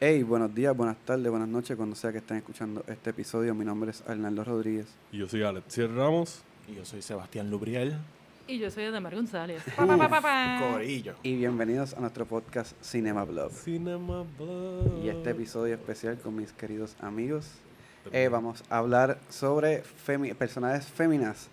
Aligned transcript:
Hey, 0.00 0.22
buenos 0.22 0.54
días, 0.54 0.76
buenas 0.76 0.96
tardes, 1.04 1.28
buenas 1.28 1.48
noches, 1.48 1.76
cuando 1.76 1.96
sea 1.96 2.12
que 2.12 2.18
estén 2.18 2.36
escuchando 2.36 2.84
este 2.86 3.10
episodio. 3.10 3.54
Mi 3.54 3.64
nombre 3.64 3.90
es 3.90 4.02
Arnaldo 4.06 4.44
Rodríguez. 4.44 4.86
Y 5.10 5.18
yo 5.18 5.28
soy 5.28 5.42
Alexiel 5.42 5.94
Ramos. 5.94 6.42
Y 6.68 6.74
yo 6.76 6.84
soy 6.84 7.02
Sebastián 7.02 7.50
Lubriel. 7.50 7.96
Y 8.46 8.58
yo 8.58 8.70
soy 8.70 8.84
Ademar 8.84 9.14
González. 9.14 9.62
Pa, 9.76 9.86
pa, 9.86 9.96
pa, 9.98 10.08
pa, 10.08 10.20
pa. 10.20 10.58
Corillo. 10.72 11.14
Y 11.22 11.36
bienvenidos 11.36 11.94
a 11.94 12.00
nuestro 12.00 12.26
podcast 12.26 12.72
Cinema 12.82 13.24
Blog. 13.24 13.50
Cinema 13.52 14.24
Blog. 14.38 15.04
Y 15.04 15.08
este 15.08 15.30
episodio 15.30 15.74
especial 15.74 16.16
con 16.18 16.36
mis 16.36 16.52
queridos 16.52 16.94
amigos. 17.00 17.46
Eh, 18.12 18.28
vamos 18.28 18.62
a 18.70 18.78
hablar 18.78 19.18
sobre 19.28 19.82
femi- 20.06 20.34
personajes 20.34 20.86
féminas 20.86 21.48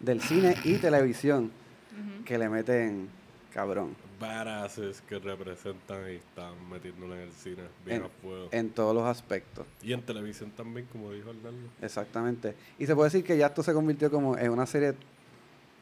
del 0.00 0.20
cine 0.22 0.56
y 0.64 0.76
televisión 0.78 1.44
Ujú. 1.92 2.24
que 2.24 2.38
le 2.38 2.48
meten 2.48 3.08
cabrón 3.50 3.94
Badasses 4.18 5.00
que 5.02 5.18
representan 5.18 6.10
y 6.10 6.16
están 6.16 6.52
metiéndolo 6.70 7.14
en 7.14 7.22
el 7.22 7.32
cine 7.32 7.62
bien 7.84 7.98
En- 7.98 8.04
a 8.04 8.08
fuego. 8.08 8.48
en 8.52 8.70
todos 8.70 8.94
los 8.94 9.04
aspectos. 9.04 9.66
y 9.82 9.92
en 9.92 10.02
televisión 10.02 10.50
también, 10.56 10.86
como 10.92 11.10
dijo 11.12 11.30
Arnaldo. 11.30 11.68
Exactamente. 11.82 12.54
Y 12.78 12.86
se 12.86 12.94
puede 12.94 13.08
decir 13.08 13.24
que 13.24 13.36
ya 13.36 13.46
esto 13.46 13.62
se 13.62 13.72
convirtió 13.72 14.10
como 14.10 14.36
en 14.36 14.50
una 14.50 14.66
serie 14.66 14.94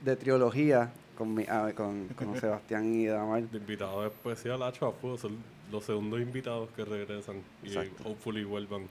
de 0.05 0.17
trilogía 0.17 0.93
con, 1.17 1.35
mi, 1.35 1.45
ah, 1.49 1.73
con, 1.75 2.07
con 2.09 2.37
Sebastián 2.41 2.95
y 2.95 3.07
Damar. 3.07 3.43
De 3.43 3.59
invitado 3.59 4.07
especial, 4.07 4.63
Hacho 4.63 4.87
a 4.87 4.93
fuego. 4.93 5.19
Son 5.19 5.37
los 5.73 5.85
segundos 5.85 6.21
invitados 6.21 6.69
que 6.77 6.85
regresan 6.85 7.43
y 7.65 7.69
Exacto. 7.69 8.05
hopefully 8.09 8.45
vuelvan. 8.45 8.87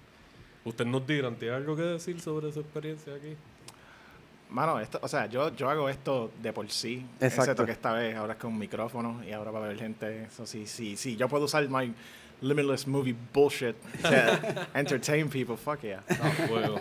Ustedes 0.65 0.91
nos 0.91 1.07
dirán, 1.07 1.35
¿tiene 1.37 1.55
algo 1.55 1.75
que 1.77 1.83
decir 1.83 2.19
sobre 2.19 2.51
su 2.51 2.59
experiencia 2.59 3.15
aquí? 3.15 3.35
Mano, 4.49 4.79
esto, 4.79 4.99
o 5.01 5.07
sea, 5.07 5.25
yo, 5.25 5.53
yo 5.55 5.69
hago 5.69 5.89
esto 5.89 6.31
de 6.41 6.53
por 6.53 6.69
sí. 6.69 7.05
Exacto. 7.19 7.41
Excepto 7.41 7.65
que 7.65 7.71
esta 7.73 7.91
vez 7.93 8.15
ahora 8.15 8.33
es 8.33 8.39
con 8.39 8.53
un 8.53 8.59
micrófono 8.59 9.21
y 9.25 9.31
ahora 9.33 9.51
va 9.51 9.59
a 9.59 9.65
haber 9.65 9.77
gente. 9.77 10.23
Eso 10.23 10.45
sí, 10.45 10.65
sí, 10.65 10.95
sí. 10.95 11.17
Yo 11.17 11.27
puedo 11.27 11.45
usar 11.45 11.67
my 11.67 11.93
limitless 12.41 12.87
movie 12.87 13.15
bullshit 13.33 13.75
to 14.01 14.09
entertain 14.73 15.29
people. 15.29 15.57
Fuck 15.57 15.81
yeah. 15.81 16.03
A 16.09 16.31
fuego. 16.47 16.79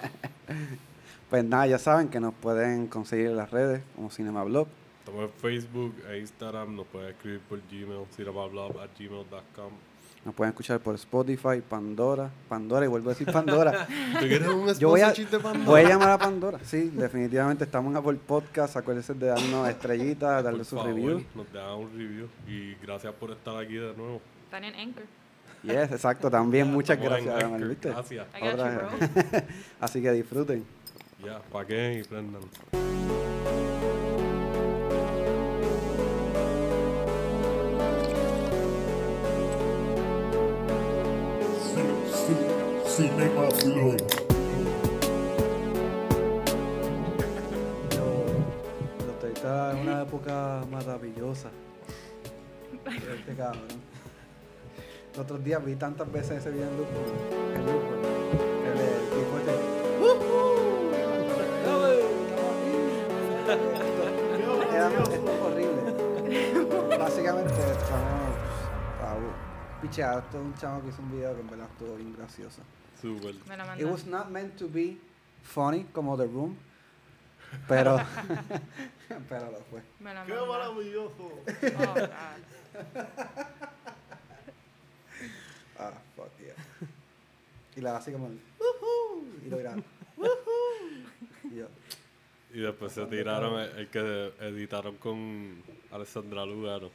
Pues 1.28 1.44
nada, 1.44 1.67
ya 1.67 1.78
saben 1.78 2.09
que 2.09 2.20
nos 2.20 2.34
pueden 2.34 2.87
conseguir 2.87 3.27
en 3.27 3.37
las 3.37 3.50
redes 3.50 3.83
como 3.97 4.11
Cinema 4.11 4.44
Blog. 4.44 4.69
Estamos 5.00 5.25
en 5.25 5.31
Facebook 5.41 5.94
e 6.09 6.19
Instagram. 6.19 6.77
Nos 6.77 6.87
pueden 6.87 7.11
escribir 7.11 7.41
por 7.48 7.61
Gmail, 7.69 8.06
cinemablog 8.17 8.81
at 8.81 8.91
gmail.com. 8.97 9.72
Nos 10.27 10.34
pueden 10.34 10.50
escuchar 10.50 10.80
por 10.80 10.96
Spotify, 10.96 11.62
Pandora, 11.66 12.28
Pandora, 12.48 12.84
y 12.84 12.88
vuelvo 12.88 13.10
a 13.10 13.12
decir 13.12 13.30
Pandora. 13.30 13.86
¿Tú 14.20 14.27
quieres 14.27 14.48
un 14.48 14.74
Yo 14.74 14.88
voy 14.88 15.00
a, 15.00 15.10
sponsorship 15.10 15.30
de 15.30 15.38
Pandora? 15.38 15.64
voy 15.64 15.80
a 15.82 15.88
llamar 15.88 16.10
a 16.10 16.19
Pandora. 16.19 16.58
Sí, 16.64 16.91
definitivamente 16.92 17.62
estamos 17.62 17.92
en 17.92 17.96
Apple 17.98 18.19
Podcast. 18.27 18.77
Acuérdense 18.77 19.14
de 19.14 19.27
darnos 19.27 19.69
estrellitas, 19.69 20.42
darle 20.42 20.58
Por 20.58 20.66
su 20.66 20.74
favor, 20.74 20.92
review. 20.92 21.24
Nos 21.32 21.52
dejan 21.52 21.74
un 21.74 21.91
review. 21.97 22.28
Y 22.48 22.74
gracias 22.84 23.14
por 23.14 23.30
estar 23.30 23.56
aquí 23.56 23.74
de 23.74 23.94
nuevo. 23.94 24.20
Están 24.47 24.64
en 24.64 24.74
Anchor. 24.74 25.04
Yes, 25.62 25.92
exacto. 25.92 26.28
También 26.28 26.72
muchas 26.72 26.98
Estamos 26.98 27.24
gracias, 27.24 27.44
Anchor, 27.44 27.69
¿viste? 27.69 27.88
Gracias. 27.91 28.27
Otra 28.42 28.91
you. 28.98 29.42
Así 29.80 30.02
que 30.02 30.10
disfruten. 30.10 30.64
Ya, 31.24 31.38
paquen 31.52 32.00
y 32.00 32.02
prendan. 32.02 32.42
Usted 49.09 49.28
está 49.34 49.72
en 49.72 49.78
una 49.89 50.03
época 50.03 50.62
maravillosa. 50.70 51.48
Este. 52.84 53.34
Los 53.37 55.19
otros 55.25 55.42
días 55.42 55.64
vi 55.64 55.77
tantas 55.77 56.11
veces 56.12 56.39
ese 56.39 56.50
video 56.50 56.69
en 56.69 56.77
loop. 56.77 56.89
En 57.55 57.67
loop. 57.67 57.83
El, 58.67 59.09
tipo 59.09 59.39
este. 59.39 60.56
Era- 64.75 64.88
es 64.88 65.41
horrible. 65.43 66.98
Básicamente 66.98 67.53
estamos. 67.54 68.37
Ah, 69.03 69.16
picheado. 69.81 70.19
Esto 70.21 70.38
es 70.38 70.44
un 70.44 70.54
chamo 70.54 70.83
que 70.83 70.88
hizo 70.88 71.03
un 71.03 71.12
video 71.12 71.34
que 71.34 71.41
en 71.41 71.47
verdad 71.50 71.66
estuvo 71.72 71.97
bien 71.97 72.15
gracioso. 72.16 72.62
Súper. 73.01 73.34
Me 73.47 73.57
la 73.57 73.79
It 73.79 73.87
was 73.87 74.07
not 74.07 74.31
meant 74.31 74.57
to 74.59 74.69
be 74.69 74.97
funny 75.43 75.84
como 75.93 76.17
The 76.17 76.27
Room. 76.27 76.57
Pero. 77.69 77.99
pero 79.29 79.51
lo 79.51 79.59
fue. 79.71 79.83
Me 80.01 80.12
la 80.15 80.25
mandan. 80.25 80.49
maravilloso! 80.49 81.15
Oh, 81.19 81.43
God. 81.47 82.11
Ah, 85.79 85.93
fuck 86.17 86.31
yeah. 86.39 86.55
Y 87.77 87.81
la 87.83 87.97
así 87.99 88.11
como 88.12 88.31
y 89.45 89.49
lo 89.51 89.59
graba. 89.59 89.77
"Woohoo". 90.17 91.05
Y 91.45 91.57
yo, 91.57 91.69
Y 92.55 92.61
después 92.61 92.93
se 92.93 93.05
tiraron 93.07 93.61
el, 93.61 93.71
el 93.78 93.89
que 93.89 94.33
editaron 94.41 94.97
con 94.97 95.63
Alessandra 95.91 96.47
Lugaro. 96.47 96.91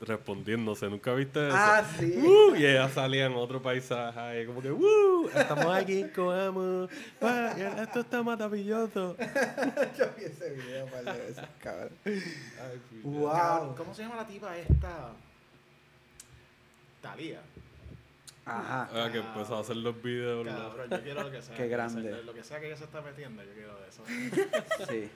Respondiéndose. 0.00 0.88
¿Nunca 0.88 1.12
viste 1.14 1.48
eso? 1.48 1.56
ah, 1.58 1.82
sí. 1.98 2.16
Uh, 2.16 2.54
y 2.54 2.64
ella 2.64 2.88
salía 2.88 3.26
en 3.26 3.34
otro 3.34 3.60
paisaje 3.60 4.18
ahí 4.18 4.46
como 4.46 4.62
que 4.62 4.70
¡Uh! 4.70 5.28
Estamos 5.34 5.74
aquí, 5.74 6.04
comemos. 6.14 6.88
Ah, 7.20 7.52
esto 7.82 8.00
está 8.00 8.22
maravilloso. 8.22 9.16
yo 9.98 10.06
vi 10.16 10.24
ese 10.24 10.50
video 10.50 10.84
un 10.84 10.90
par 10.90 11.04
de 11.04 11.20
veces, 11.20 11.44
cabrón. 11.60 11.90
Ay, 12.04 12.80
Wow. 13.02 13.74
¿Cómo 13.76 13.92
se 13.94 14.02
llama 14.02 14.16
la 14.16 14.26
tipa 14.26 14.56
esta? 14.56 15.10
Talía. 17.02 17.40
Ajá. 18.44 18.88
Ah, 18.92 19.08
que 19.12 19.18
empezó 19.18 19.56
a 19.56 19.60
hacer 19.60 19.76
los 19.76 20.00
videos. 20.02 20.46
yo 20.46 21.02
quiero 21.02 21.22
lo 21.24 21.30
que 21.30 21.42
sea. 21.42 21.54
Qué 21.56 21.64
que 21.64 21.68
grande. 21.68 22.22
Lo 22.22 22.32
que 22.32 22.42
sea 22.44 22.60
que 22.60 22.66
ella 22.68 22.76
se 22.76 22.84
está 22.84 23.00
metiendo, 23.02 23.42
yo 23.42 23.52
quiero 23.52 23.78
de 23.80 23.88
eso. 23.88 24.04
Sí. 24.88 25.10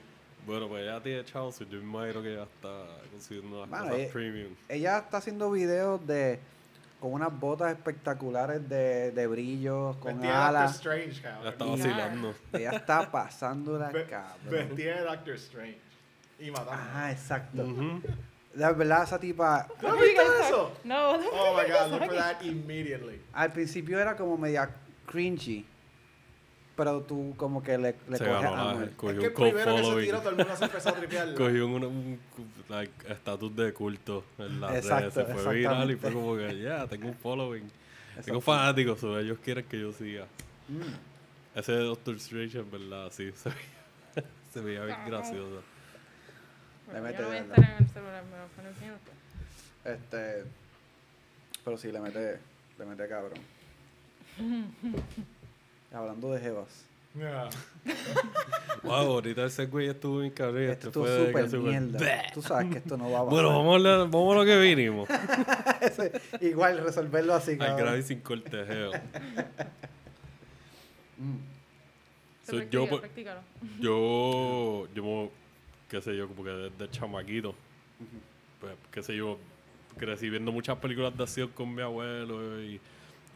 Bueno, 0.45 0.67
pues 0.67 0.83
ella 0.83 1.01
tiene 1.01 1.21
y 1.21 1.23
yo 1.69 1.77
me 1.79 1.83
imagino 1.83 2.21
que 2.21 2.33
ella 2.33 2.43
está 2.43 2.85
consiguiendo 3.11 3.61
las 3.61 3.69
Mano, 3.69 3.85
cosas 3.85 3.99
eh, 3.99 4.09
premium. 4.11 4.53
Ella 4.69 4.97
está 4.99 5.17
haciendo 5.17 5.51
videos 5.51 6.05
de. 6.05 6.39
con 6.99 7.13
unas 7.13 7.37
botas 7.39 7.71
espectaculares 7.71 8.67
de, 8.67 9.11
de 9.11 9.27
brillos, 9.27 9.95
con 9.97 10.13
Vestida 10.19 10.31
de 10.31 10.37
Doctor 10.37 10.55
alas. 10.55 10.75
Strange, 10.75 11.09
Ella 11.11 11.21
cabrón. 11.21 11.47
está 11.53 11.65
vacilando. 11.65 12.35
Ella 12.53 12.69
está 12.71 13.11
pasando 13.11 13.79
la 13.79 13.91
cabrón. 13.91 14.49
Vestida 14.49 14.95
de 14.97 15.01
Doctor 15.03 15.33
Strange. 15.35 15.77
Y 16.39 16.51
matando. 16.51 16.71
Ajá, 16.71 17.11
exacto. 17.11 17.63
Ujú. 17.63 18.01
La 18.55 18.71
verdad, 18.71 19.03
esa 19.03 19.19
tipa. 19.19 19.67
¿Tú 19.79 19.87
has 19.87 19.99
visto 19.99 20.21
eso? 20.43 20.71
No, 20.83 21.13
Oh 21.15 21.55
my 21.57 21.71
god, 21.71 21.89
look 21.91 22.03
for 22.05 22.15
that 22.15 22.41
immediately. 22.43 23.19
Al 23.33 23.51
principio 23.51 23.99
era 23.99 24.15
como 24.15 24.37
media 24.37 24.69
cringy. 25.07 25.65
Pero 26.75 27.01
tú 27.01 27.35
como 27.37 27.61
que 27.61 27.77
le, 27.77 27.95
le 28.09 28.17
Se 28.17 28.25
coges 28.25 28.41
la- 28.41 28.71
amor. 28.71 28.83
Es 28.85 28.95
cogió 28.95 29.19
que 29.21 29.27
un 29.27 29.33
primero 29.33 29.53
que 29.53 29.61
se 29.61 29.65
co-following. 29.83 30.05
tiró, 30.05 30.19
todo 30.19 30.29
el 30.31 30.35
mundo 30.37 30.55
se 30.57 30.65
empezó 30.65 30.89
a 30.89 30.93
tripear. 30.93 31.33
Cogió 31.37 31.65
un 31.67 31.83
un 31.83 32.19
like, 32.69 33.11
estatus 33.11 33.55
de 33.55 33.73
culto 33.73 34.23
en 34.39 34.59
las 34.59 34.75
Exacto, 34.75 35.21
redes. 35.21 35.37
Se 35.37 35.43
fue 35.43 35.55
viral 35.55 35.91
y 35.91 35.95
fue 35.95 36.11
como 36.13 36.35
que, 36.35 36.59
ya, 36.61 36.87
tengo 36.87 37.07
un 37.09 37.15
following. 37.15 37.69
Tengo 38.25 38.41
fanáticos, 38.41 38.99
so 38.99 39.19
ellos 39.19 39.37
quieren 39.43 39.65
que 39.65 39.79
yo 39.79 39.91
siga. 39.91 40.25
Mm. 40.67 41.59
Ese 41.59 41.71
de 41.73 41.83
Doctor 41.83 42.15
Strange, 42.15 42.57
en 42.59 42.71
verdad, 42.71 43.11
sí, 43.11 43.31
se 43.35 43.49
veía, 43.49 44.29
se 44.53 44.59
veía 44.61 44.85
bien 44.85 44.97
gracioso. 45.05 45.61
Le 46.87 46.99
Bueno, 46.99 47.03
mete 47.07 47.17
yo 47.17 47.21
no 47.23 47.27
voy 47.27 47.37
a 47.37 47.41
de 47.43 47.47
estar 47.49 47.59
en 47.71 47.83
el 47.83 47.89
celular, 47.89 48.23
me 48.25 49.89
lo. 49.91 49.95
Este. 49.95 50.43
Pero 51.63 51.77
sí, 51.77 51.91
le 51.91 51.99
mete, 51.99 52.39
le 52.79 52.85
mete 52.85 53.07
cabrón. 53.07 53.39
Hablando 55.93 56.31
de 56.33 56.39
Jevas. 56.41 56.85
Yeah. 57.15 57.49
Wow, 58.83 59.13
ahorita 59.13 59.45
ese 59.45 59.65
güey 59.67 59.87
estuvo 59.87 60.19
bien 60.19 60.31
cabrón. 60.33 60.63
Esto 60.63 60.87
estuvo 60.87 61.05
súper 61.07 61.47
mierda. 61.57 62.23
Tú 62.33 62.41
sabes 62.41 62.69
que 62.69 62.79
esto 62.79 62.97
no 62.97 63.09
va 63.11 63.19
a 63.19 63.23
Bueno, 63.23 63.47
pasar. 63.47 63.57
vamos 63.59 63.71
a, 63.71 63.75
hablar- 63.77 64.09
vamos 64.11 64.35
a 64.35 64.39
lo 64.39 64.45
que 64.45 64.59
vinimos. 64.59 65.09
Igual, 66.41 66.79
resolverlo 66.83 67.33
así, 67.33 67.57
Al 67.61 67.99
y 67.99 68.03
sin 68.03 68.19
cortejeo. 68.19 68.91
Mm. 71.17 71.37
Se 72.43 72.51
So, 72.51 72.99
practica, 72.99 73.41
yo, 73.79 74.87
yo, 74.93 74.93
yo, 74.93 75.31
qué 75.89 76.01
sé 76.01 76.17
yo, 76.17 76.27
como 76.27 76.43
que 76.43 76.49
desde 76.49 76.91
chamaquito, 76.91 77.55
pues, 78.59 78.73
qué 78.91 79.01
sé 79.01 79.15
yo, 79.15 79.37
crecí 79.97 80.29
viendo 80.29 80.51
muchas 80.51 80.77
películas 80.77 81.15
de 81.15 81.23
acción 81.23 81.47
con 81.49 81.73
mi 81.73 81.81
abuelo 81.81 82.61
y, 82.61 82.81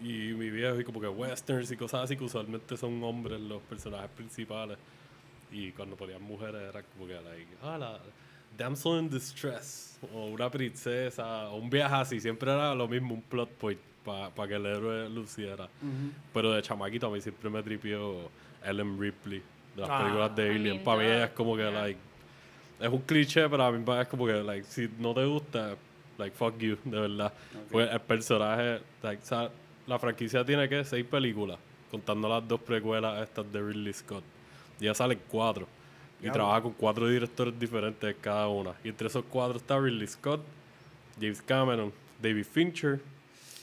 y 0.01 0.33
mi 0.33 0.49
viejo, 0.49 0.79
y 0.79 0.83
como 0.83 0.99
que 1.01 1.07
westerns 1.07 1.71
y 1.71 1.77
cosas 1.77 2.03
así, 2.03 2.15
que 2.17 2.23
usualmente 2.23 2.77
son 2.77 3.01
hombres 3.03 3.39
los 3.39 3.61
personajes 3.63 4.09
principales. 4.11 4.77
Y 5.51 5.71
cuando 5.71 5.95
ponían 5.95 6.21
mujeres 6.21 6.61
era 6.69 6.83
como 6.83 7.07
que, 7.07 7.13
like, 7.13 7.47
ah, 7.63 7.77
la 7.77 7.99
damsel 8.57 8.99
in 8.99 9.09
distress, 9.09 9.99
o 10.13 10.27
una 10.27 10.49
princesa, 10.49 11.49
o 11.49 11.57
un 11.57 11.69
viaje 11.69 11.95
así, 11.95 12.19
siempre 12.19 12.51
era 12.51 12.73
lo 12.75 12.87
mismo, 12.87 13.13
un 13.13 13.21
plot 13.21 13.49
point 13.51 13.79
para 14.03 14.47
que 14.47 14.55
el 14.55 14.65
héroe 14.65 15.09
luciera. 15.09 15.65
Ujú. 15.65 16.11
Pero 16.33 16.51
de 16.53 16.61
chamaquito 16.61 17.07
a 17.07 17.09
mí 17.11 17.19
siempre 17.21 17.49
me 17.49 17.61
tripió 17.63 18.29
Ellen 18.63 18.99
Ripley 18.99 19.41
de 19.75 19.81
las 19.81 19.89
Ah. 19.89 19.99
películas 19.99 20.35
de 20.35 20.45
I 20.47 20.49
Alien. 20.55 20.63
mean, 20.75 20.83
Para 20.83 20.99
mí 21.01 21.05
es 21.07 21.29
como 21.31 21.55
que, 21.55 21.63
Yeah. 21.63 21.71
like, 21.81 21.99
es 22.79 22.89
un 22.89 23.01
cliché, 23.01 23.49
pero 23.49 23.63
a 23.63 23.71
mí 23.71 23.83
es 24.01 24.07
como 24.07 24.25
que, 24.25 24.33
like, 24.43 24.63
si 24.67 24.89
no 24.99 25.13
te 25.13 25.25
gusta, 25.25 25.75
like, 26.17 26.35
fuck 26.35 26.57
you, 26.57 26.77
de 26.85 26.99
verdad. 26.99 27.33
Ok. 27.53 27.71
Pues 27.71 27.91
el 27.91 27.99
personaje, 28.01 28.81
like, 29.03 29.21
la 29.87 29.97
franquicia 29.97 30.45
tiene 30.45 30.67
que 30.69 30.83
seis 30.83 31.05
películas, 31.05 31.57
contando 31.89 32.27
las 32.27 32.47
dos 32.47 32.59
precuelas 32.59 33.23
estas 33.23 33.51
de 33.51 33.61
Ridley 33.61 33.93
Scott. 33.93 34.23
Ya 34.79 34.93
salen 34.93 35.19
cuatro. 35.29 35.67
Y 36.21 36.31
trabaja 36.31 36.63
con 36.63 36.73
cuatro 36.73 37.07
directores 37.07 37.57
diferentes 37.59 38.15
cada 38.19 38.47
una. 38.47 38.73
Y 38.83 38.89
entre 38.89 39.07
esos 39.07 39.23
cuatro 39.29 39.57
está 39.57 39.79
Ridley 39.79 40.07
Scott, 40.07 40.41
James 41.19 41.41
Cameron, 41.41 41.93
David 42.21 42.45
Fincher. 42.45 42.99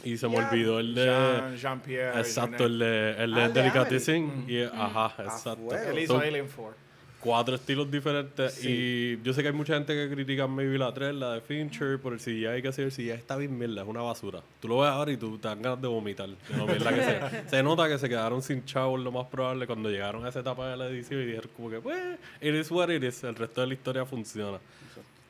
Y 0.04 0.16
se 0.16 0.28
me 0.28 0.36
olvidó 0.38 0.78
el 0.80 0.94
de. 0.94 1.06
Jean, 1.06 1.56
Jean-Pierre. 1.56 2.18
exacto, 2.20 2.66
el 2.66 2.78
de, 2.78 3.10
el 3.18 3.34
de 3.34 3.40
Ah, 3.40 3.46
el 3.46 3.52
de 3.52 3.60
Delicatessen. 3.62 4.44
Y, 4.46 4.62
ajá, 4.62 5.14
exacto. 5.22 5.74
Él 5.74 5.98
hizo 5.98 6.18
Alien 6.18 6.46
4. 6.54 6.83
Cuatro 7.24 7.54
estilos 7.54 7.90
diferentes. 7.90 8.52
Sí. 8.52 8.68
Y 8.68 9.22
yo 9.22 9.32
sé 9.32 9.40
que 9.40 9.48
hay 9.48 9.54
mucha 9.54 9.74
gente 9.74 9.94
que 9.94 10.14
critica 10.14 10.46
maybe 10.46 10.76
la 10.76 10.92
3, 10.92 11.14
la 11.14 11.32
de 11.32 11.40
Fincher, 11.40 11.98
por 11.98 12.12
el 12.12 12.18
CGI 12.18 12.60
que 12.60 12.68
hacer. 12.68 12.84
El 12.84 12.92
CGI 12.92 13.10
está 13.10 13.36
bien 13.36 13.58
mierda, 13.58 13.80
es 13.80 13.88
una 13.88 14.02
basura. 14.02 14.42
Tú 14.60 14.68
lo 14.68 14.80
ves 14.80 14.90
ahora 14.90 15.10
y 15.10 15.16
tú 15.16 15.38
te 15.38 15.48
dan 15.48 15.62
ganas 15.62 15.80
de 15.80 15.88
vomitar. 15.88 16.28
de 16.28 16.56
lo 16.56 16.66
mierda 16.66 16.90
que 16.94 17.02
sea. 17.02 17.44
Se 17.48 17.62
nota 17.62 17.88
que 17.88 17.98
se 17.98 18.10
quedaron 18.10 18.42
sin 18.42 18.64
chavos, 18.66 19.00
lo 19.00 19.10
más 19.10 19.26
probable, 19.26 19.66
cuando 19.66 19.88
llegaron 19.88 20.26
a 20.26 20.28
esa 20.28 20.40
etapa 20.40 20.68
de 20.68 20.76
la 20.76 20.86
edición 20.88 21.22
y 21.22 21.24
dijeron 21.24 21.50
como 21.56 21.70
que, 21.70 21.80
pues, 21.80 22.18
it 22.42 22.54
is 22.54 22.70
what 22.70 22.90
it 22.90 23.02
is. 23.02 23.24
El 23.24 23.34
resto 23.36 23.62
de 23.62 23.68
la 23.68 23.74
historia 23.74 24.04
funciona. 24.04 24.58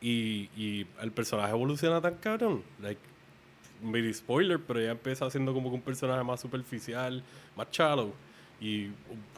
Y, 0.01 0.51
y 0.57 0.87
el 1.01 1.13
personaje 1.13 1.51
evoluciona 1.51 2.01
tan 2.01 2.17
cabrón. 2.17 2.63
Like, 2.83 3.01
mini 3.81 4.13
spoiler, 4.13 4.59
pero 4.59 4.81
ya 4.81 4.91
empieza 4.91 5.31
siendo 5.31 5.55
como 5.55 5.71
que 5.71 5.77
un 5.77 5.83
personaje 5.83 6.25
más 6.25 6.41
superficial, 6.41 7.23
más 7.57 7.69
shallow. 7.71 8.13
Y 8.65 8.91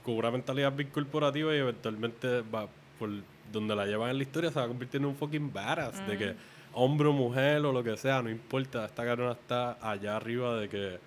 con 0.05 0.14
una 0.14 0.31
mentalidad 0.31 0.73
bien 0.73 0.88
corporativa 0.90 1.52
y 1.52 1.58
eventualmente 1.58 2.43
va 2.43 2.69
por 2.96 3.11
donde 3.52 3.75
la 3.75 3.84
llevan 3.84 4.11
en 4.11 4.19
la 4.19 4.23
historia 4.23 4.50
se 4.50 4.58
va 4.61 4.67
a 4.67 4.69
convertir 4.69 5.00
en 5.00 5.06
un 5.06 5.17
fucking 5.17 5.52
badass. 5.52 6.06
De 6.06 6.17
que 6.17 6.34
hombre 6.75 7.08
o 7.08 7.12
mujer 7.12 7.64
o 7.64 7.73
lo 7.73 7.82
que 7.82 7.96
sea, 7.96 8.23
no 8.23 8.31
importa. 8.31 8.84
Esta 8.84 9.05
cabrona 9.05 9.32
está 9.32 9.78
allá 9.81 10.17
arriba 10.17 10.56
de 10.61 10.69
que... 10.69 11.00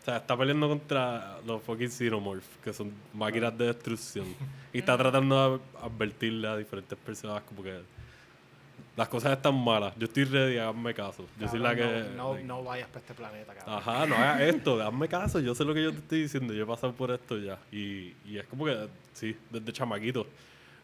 O 0.00 0.04
sea, 0.04 0.16
está 0.16 0.36
peleando 0.36 0.68
contra 0.68 1.38
los 1.46 1.62
fucking 1.62 1.90
Xenomorphs, 1.90 2.48
que 2.64 2.72
son 2.72 2.90
máquinas 3.14 3.56
de 3.56 3.66
destrucción. 3.66 4.26
Y 4.72 4.78
está 4.78 4.98
tratando 4.98 5.58
de 5.58 5.84
advertirle 5.86 6.48
a 6.48 6.56
diferentes 6.56 6.98
personas 6.98 7.42
como 7.42 7.62
que 7.62 7.80
las 8.96 9.08
cosas 9.08 9.32
están 9.36 9.54
malas. 9.54 9.94
Yo 9.96 10.06
estoy 10.06 10.24
ready, 10.24 10.58
hazme 10.58 10.94
caso. 10.94 11.24
Yo 11.38 11.48
soy 11.48 11.58
la 11.58 11.76
Cabrón, 11.76 12.02
que... 12.04 12.16
No, 12.16 12.32
like, 12.34 12.46
no, 12.46 12.56
no 12.56 12.64
vayas 12.64 12.88
para 12.88 13.00
este 13.00 13.14
planeta, 13.14 13.54
cabrón. 13.54 13.74
Ajá, 13.76 14.06
no 14.06 14.14
hagas 14.16 14.40
esto, 14.54 14.82
hazme 14.82 15.08
caso, 15.08 15.40
yo 15.40 15.54
sé 15.54 15.64
lo 15.64 15.74
que 15.74 15.82
yo 15.82 15.92
te 15.92 15.98
estoy 15.98 16.22
diciendo, 16.22 16.52
yo 16.52 16.64
he 16.64 16.66
pasado 16.66 16.92
por 16.92 17.10
esto 17.10 17.38
ya. 17.38 17.58
Y, 17.72 18.14
y 18.24 18.38
es 18.38 18.46
como 18.46 18.64
que, 18.64 18.88
sí, 19.12 19.36
desde 19.50 19.72
chamaquito, 19.72 20.26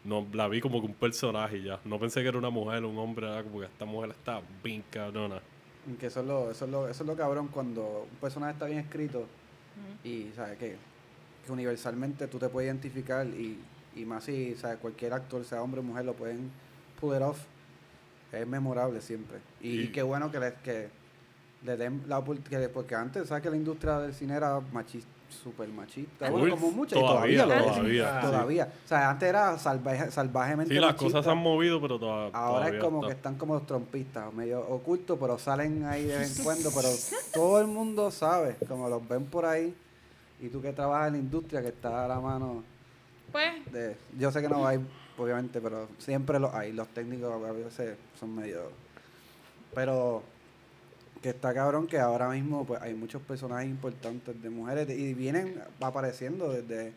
no, 0.03 0.25
la 0.33 0.47
vi 0.47 0.61
como 0.61 0.79
que 0.79 0.87
un 0.87 0.93
personaje 0.93 1.61
ya. 1.61 1.79
No 1.83 1.99
pensé 1.99 2.21
que 2.21 2.29
era 2.29 2.37
una 2.37 2.49
mujer 2.49 2.83
o 2.83 2.89
un 2.89 2.97
hombre, 2.97 3.27
era 3.27 3.43
como 3.43 3.59
que 3.59 3.65
esta 3.65 3.85
mujer 3.85 4.11
está 4.11 4.41
bien 4.63 4.83
cabrona. 4.89 5.41
Que 5.99 6.07
eso 6.07 6.21
es, 6.21 6.25
lo, 6.25 6.51
eso, 6.51 6.65
es 6.65 6.71
lo, 6.71 6.87
eso 6.87 7.03
es 7.03 7.07
lo 7.07 7.15
cabrón 7.15 7.47
cuando 7.47 8.07
un 8.11 8.17
personaje 8.17 8.53
está 8.53 8.65
bien 8.65 8.79
escrito 8.79 9.25
y 10.03 10.31
sabes 10.35 10.57
que, 10.57 10.75
que 11.45 11.51
universalmente 11.51 12.27
tú 12.27 12.39
te 12.39 12.49
puedes 12.49 12.67
identificar 12.67 13.25
y, 13.25 13.59
y 13.95 14.05
más 14.05 14.25
si 14.25 14.55
sabes, 14.55 14.77
cualquier 14.79 15.13
actor, 15.13 15.43
sea 15.45 15.61
hombre 15.61 15.79
o 15.79 15.83
mujer, 15.83 16.05
lo 16.05 16.13
pueden 16.13 16.51
pull 16.99 17.15
it 17.15 17.21
off. 17.21 17.39
Es 18.31 18.45
memorable 18.47 19.01
siempre. 19.01 19.37
Y, 19.61 19.81
Y- 19.81 19.87
qué 19.91 20.03
bueno 20.03 20.31
que 20.31 20.39
le, 20.39 20.53
que 20.63 20.89
le 21.63 21.77
den 21.77 22.03
la 22.07 22.19
oportunidad, 22.19 22.69
porque 22.71 22.95
antes, 22.95 23.27
sabes 23.27 23.43
que 23.43 23.49
la 23.49 23.55
industria 23.57 23.99
del 23.99 24.13
cine 24.13 24.35
era 24.35 24.59
machista, 24.71 25.09
súper 25.43 25.67
machista, 25.69 26.29
bueno, 26.29 26.45
Uy, 26.45 26.51
como 26.51 26.71
muchas, 26.71 26.97
y 26.99 27.01
todavía, 27.01 27.43
todavía, 27.43 27.65
es. 27.67 27.73
todavía, 27.75 28.21
sí. 28.21 28.27
Todavía. 28.27 28.73
O 28.85 28.87
sea, 28.87 29.09
antes 29.09 29.29
era 29.29 29.57
salvaje, 29.57 30.11
salvajemente 30.11 30.73
Sí, 30.73 30.79
las 30.79 30.89
machista. 30.93 31.05
cosas 31.05 31.25
se 31.25 31.31
han 31.31 31.37
movido, 31.37 31.81
pero 31.81 31.97
toda- 31.99 32.29
todavía. 32.31 32.37
Ahora 32.39 32.69
es 32.69 32.81
como 32.83 32.97
está. 32.99 33.07
que 33.07 33.13
están 33.17 33.35
como 33.35 33.53
los 33.55 33.65
trompistas, 33.65 34.33
medio 34.33 34.59
ocultos, 34.61 35.17
pero 35.19 35.37
salen 35.39 35.83
ahí 35.85 36.05
de 36.05 36.17
vez 36.17 36.37
en 36.37 36.43
cuando, 36.45 36.69
pero 36.73 36.89
todo 37.33 37.59
el 37.61 37.67
mundo 37.67 38.11
sabe, 38.11 38.55
como 38.67 38.87
los 38.89 39.07
ven 39.07 39.25
por 39.25 39.45
ahí, 39.45 39.73
y 40.39 40.49
tú 40.49 40.61
que 40.61 40.71
trabajas 40.73 41.07
en 41.07 41.13
la 41.13 41.19
industria, 41.19 41.61
que 41.61 41.69
está 41.69 42.05
a 42.05 42.07
la 42.07 42.19
mano 42.19 42.63
Pues, 43.31 43.71
de... 43.73 43.97
Yo 44.17 44.31
sé 44.31 44.41
que 44.41 44.47
no 44.49 44.65
hay, 44.67 44.79
obviamente, 45.17 45.59
pero 45.61 45.87
siempre 45.97 46.39
los 46.39 46.53
hay, 46.53 46.71
los 46.73 46.87
técnicos 46.89 47.31
a 47.33 47.51
veces 47.51 47.97
son 48.19 48.35
medio... 48.35 48.71
Pero 49.73 50.23
que 51.21 51.29
está 51.29 51.53
cabrón 51.53 51.87
que 51.87 51.99
ahora 51.99 52.29
mismo 52.29 52.65
pues 52.65 52.81
hay 52.81 52.93
muchos 52.93 53.21
personajes 53.21 53.69
importantes 53.69 54.41
de 54.41 54.49
mujeres 54.49 54.89
y 54.89 55.13
vienen 55.13 55.61
apareciendo 55.81 56.51
desde... 56.51 56.93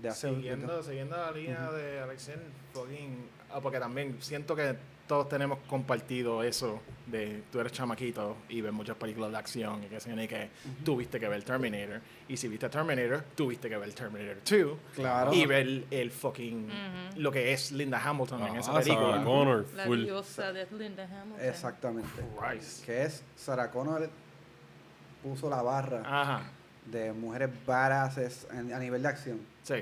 De 0.00 0.10
Siguiendo, 0.12 0.82
siguiendo 0.82 1.16
la 1.16 1.30
línea 1.32 1.70
de 1.70 2.00
Alexel, 2.00 2.40
fucking, 2.72 3.26
ah, 3.52 3.60
porque 3.60 3.78
también 3.78 4.16
siento 4.20 4.54
que 4.54 4.76
todos 5.06 5.28
tenemos 5.28 5.58
compartido 5.68 6.42
eso 6.42 6.80
de 7.06 7.42
tú 7.52 7.60
eres 7.60 7.72
chamaquito 7.72 8.36
y 8.48 8.62
ves 8.62 8.72
muchas 8.72 8.96
películas 8.96 9.30
de 9.30 9.36
acción 9.36 9.84
y 9.84 9.86
que 9.86 10.00
se 10.00 10.14
ni 10.16 10.26
que 10.26 10.48
tuviste 10.82 11.20
que 11.20 11.28
ver 11.28 11.42
Terminator 11.42 12.00
y 12.26 12.36
si 12.38 12.48
viste 12.48 12.70
Terminator 12.70 13.22
tuviste 13.34 13.68
que 13.68 13.76
ver 13.76 13.92
Terminator 13.92 14.36
2 14.42 14.78
Claro. 14.94 15.32
y 15.34 15.44
ver 15.44 15.84
el 15.90 16.10
fucking 16.10 16.68
lo 17.16 17.30
que 17.30 17.52
es 17.52 17.70
Linda 17.72 18.00
Hamilton 18.02 18.42
en 18.46 18.56
esa 18.56 18.70
Ah, 18.70 18.82
Sarah 18.82 18.84
película 18.84 19.24
Connor, 19.24 19.66
la 19.76 19.84
full. 19.84 20.04
diosa 20.04 20.52
de 20.54 20.66
Linda 20.72 21.04
Hamilton. 21.04 21.46
Exactamente. 21.48 22.22
Christ. 22.40 22.84
Que 22.86 23.02
es 23.04 23.22
Sarah 23.36 23.70
Connor 23.70 24.08
puso 25.22 25.48
la 25.50 25.60
barra 25.62 26.00
ajá 26.04 26.42
de 26.86 27.12
mujeres 27.12 27.50
en- 28.52 28.72
a 28.72 28.78
nivel 28.78 29.02
de 29.02 29.08
acción. 29.08 29.53
Sí 29.64 29.74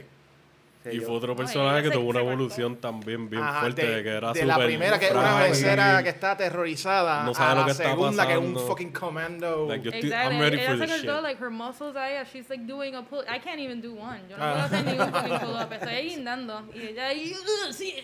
Y 0.90 0.98
fue 0.98 1.14
otro 1.14 1.36
personaje 1.36 1.78
ella 1.80 1.90
que 1.90 1.94
tuvo 1.96 2.08
una 2.10 2.20
evolución 2.20 2.76
también 2.76 3.28
bien 3.30 3.40
Ajá, 3.42 3.60
fuerte, 3.60 3.86
de, 3.86 3.94
de 3.96 4.02
que 4.02 4.08
era 4.08 4.32
de 4.32 4.44
la 4.46 4.58
primera 4.58 4.98
que 4.98 5.10
una 5.12 5.36
mesera 5.38 6.02
que 6.02 6.08
está 6.08 6.32
aterrorizada 6.32 7.22
No 7.24 7.34
sabe 7.34 7.52
a 7.52 7.54
lo 7.54 7.60
la 7.60 7.66
que 7.66 7.70
está 7.72 7.84
segunda 7.84 8.26
que 8.26 8.32
es 8.32 8.38
un 8.38 8.56
fucking 8.58 8.90
commando 8.92 9.66
Like, 9.68 9.84
yo 9.84 9.90
estoy, 9.92 10.08
Exactly. 10.10 10.34
I'm 10.36 10.40
ready 10.42 10.58
for 10.58 10.78
this 10.78 11.00
shit. 11.02 11.22
like 11.22 11.40
her 11.40 11.50
muscles 11.50 11.94
ahí, 11.94 12.14
she's 12.32 12.48
like 12.50 12.64
doing 12.66 12.96
a 12.96 13.02
pull. 13.02 13.20
I 13.28 13.38
can't 13.38 13.60
even 13.60 13.80
do 13.80 13.92
one. 13.94 14.20
Yo 14.28 14.36
no 14.36 14.42
Ah. 14.44 14.52
puedo 14.54 14.64
hacer 14.64 14.84
ningún 14.84 15.12
fucking 15.12 15.38
pull 15.38 15.56
up. 15.56 15.72
Estoy 15.72 15.94
ahí 15.94 16.08
guindando. 16.08 16.62
Y 16.74 16.80
ella 16.88 17.06
ahí, 17.08 17.32
"Ugh, 17.32 17.72
sí. 17.72 17.94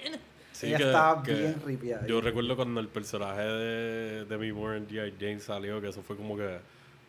Sí, 0.53 0.69
que- 0.69 0.83
estaba 0.85 1.23
que 1.23 1.35
bien 1.35 1.57
ripiada. 1.65 2.07
Yo 2.07 2.21
recuerdo 2.21 2.55
cuando 2.57 2.81
el 2.81 2.89
personaje 2.89 3.43
de 3.43 4.25
Demi 4.25 4.53
Moore 4.53 4.79
en 4.79 4.89
G.I. 4.89 5.15
Jane 5.21 5.39
salió, 5.41 5.81
que 5.81 5.89
eso 5.89 6.03
fue 6.03 6.17
como 6.17 6.37
que 6.37 6.59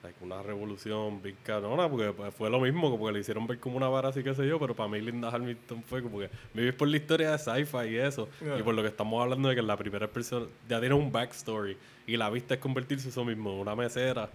like, 0.03 0.17
una 0.23 0.41
revolución 0.41 1.21
bien 1.21 1.35
canona, 1.43 1.89
porque 1.89 2.11
pues, 2.11 2.33
fue 2.33 2.49
lo 2.49 2.59
mismo, 2.59 2.89
como 2.89 3.07
que 3.07 3.13
le 3.13 3.19
hicieron 3.19 3.45
ver 3.47 3.59
como 3.59 3.77
una 3.77 3.87
vara 3.87 4.09
así 4.09 4.23
que 4.23 4.33
sé 4.33 4.47
yo, 4.47 4.59
pero 4.59 4.75
para 4.75 4.89
mí 4.89 5.01
Linda 5.01 5.29
Hamilton 5.29 5.83
fue 5.83 6.01
como 6.01 6.19
que 6.19 6.29
me 6.53 6.63
vi 6.63 6.71
por 6.71 6.87
la 6.87 6.97
historia 6.97 7.31
de 7.31 7.39
sci-fi 7.39 7.89
y 7.89 7.97
eso, 7.97 8.29
y 8.57 8.63
por 8.63 8.73
lo 8.73 8.81
que 8.81 8.89
estamos 8.89 9.21
hablando 9.21 9.49
de 9.49 9.55
que 9.55 9.61
la 9.61 9.77
primera 9.77 10.07
persona 10.07 10.45
ya 10.67 10.79
tiene 10.79 10.95
un 10.95 11.11
backstory 11.11 11.77
y 12.07 12.17
la 12.17 12.29
vista 12.29 12.55
es 12.55 12.59
convertirse 12.59 13.09
eso 13.09 13.25
mismo, 13.25 13.59
una 13.59 13.75
mesera, 13.75 14.29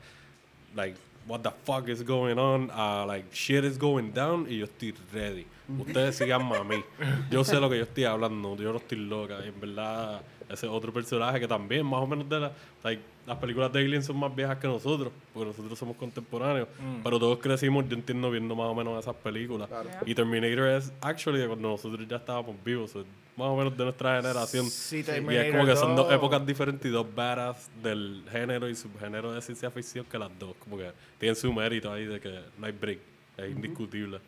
like, 0.74 0.98
what 1.26 1.40
the 1.40 1.50
fuck 1.64 1.88
is 1.88 2.04
going 2.04 2.36
on, 2.36 2.70
uh, 2.70 3.06
like, 3.06 3.26
shit 3.32 3.64
is 3.64 3.78
going 3.78 4.12
down, 4.12 4.46
y 4.48 4.58
yo 4.58 4.66
estoy 4.66 4.94
ready. 5.12 5.46
Ustedes 5.78 6.16
síganme 6.16 6.56
a 6.56 6.64
mí. 6.64 6.84
Yo 7.30 7.42
sé 7.42 7.58
lo 7.58 7.70
que 7.70 7.78
yo 7.78 7.84
estoy 7.84 8.04
hablando, 8.04 8.54
yo 8.56 8.70
no 8.70 8.76
estoy 8.76 8.98
loca. 8.98 9.38
Y 9.42 9.48
en 9.48 9.60
verdad, 9.60 10.20
ese 10.48 10.66
otro 10.66 10.92
personaje 10.92 11.40
que 11.40 11.48
también, 11.48 11.86
más 11.86 12.02
o 12.02 12.06
menos 12.06 12.28
de 12.28 12.38
la, 12.38 12.52
like, 12.82 13.02
las 13.26 13.38
películas 13.38 13.72
de 13.72 13.80
Alien 13.80 14.02
son 14.02 14.18
más 14.18 14.34
viejas 14.34 14.58
que 14.58 14.66
nosotros, 14.66 15.12
porque 15.32 15.48
nosotros 15.48 15.78
somos 15.78 15.96
contemporáneos. 15.96 16.68
Pero 17.02 17.18
todos 17.18 17.38
crecimos, 17.38 17.88
yo 17.88 17.96
entiendo, 17.96 18.30
viendo 18.30 18.54
más 18.54 18.66
o 18.66 18.74
menos 18.74 18.98
esas 18.98 19.16
películas. 19.16 19.68
Claro. 19.68 19.90
Y 20.04 20.14
Terminator 20.14 20.68
es, 20.68 20.92
actually, 21.00 21.38
de 21.38 21.46
cuando 21.46 21.68
nosotros 21.70 22.06
ya 22.06 22.16
estábamos 22.16 22.56
vivos, 22.64 22.90
so, 22.90 23.04
más 23.36 23.48
o 23.48 23.56
menos 23.56 23.76
de 23.76 23.84
nuestra 23.84 24.20
generación. 24.20 24.66
Sí, 24.66 25.04
y 25.06 25.34
es 25.34 25.52
como 25.52 25.66
que 25.66 25.76
son 25.76 25.96
dos 25.96 26.06
2. 26.06 26.14
épocas 26.14 26.46
diferentes 26.46 26.88
y 26.88 26.92
dos 26.92 27.06
badass 27.14 27.70
del 27.82 28.24
género 28.30 28.68
y 28.68 28.74
subgénero 28.74 29.32
de 29.32 29.42
ciencia 29.42 29.70
ficción 29.70 30.04
que 30.04 30.18
las 30.18 30.30
dos. 30.38 30.54
Como 30.58 30.76
que 30.76 30.92
tienen 31.18 31.34
su 31.34 31.52
mérito 31.52 31.92
ahí 31.92 32.04
de 32.04 32.20
que 32.20 32.40
no 32.58 32.66
hay 32.66 32.72
break. 32.72 33.00
Es 33.36 33.50
indiscutible. 33.50 34.20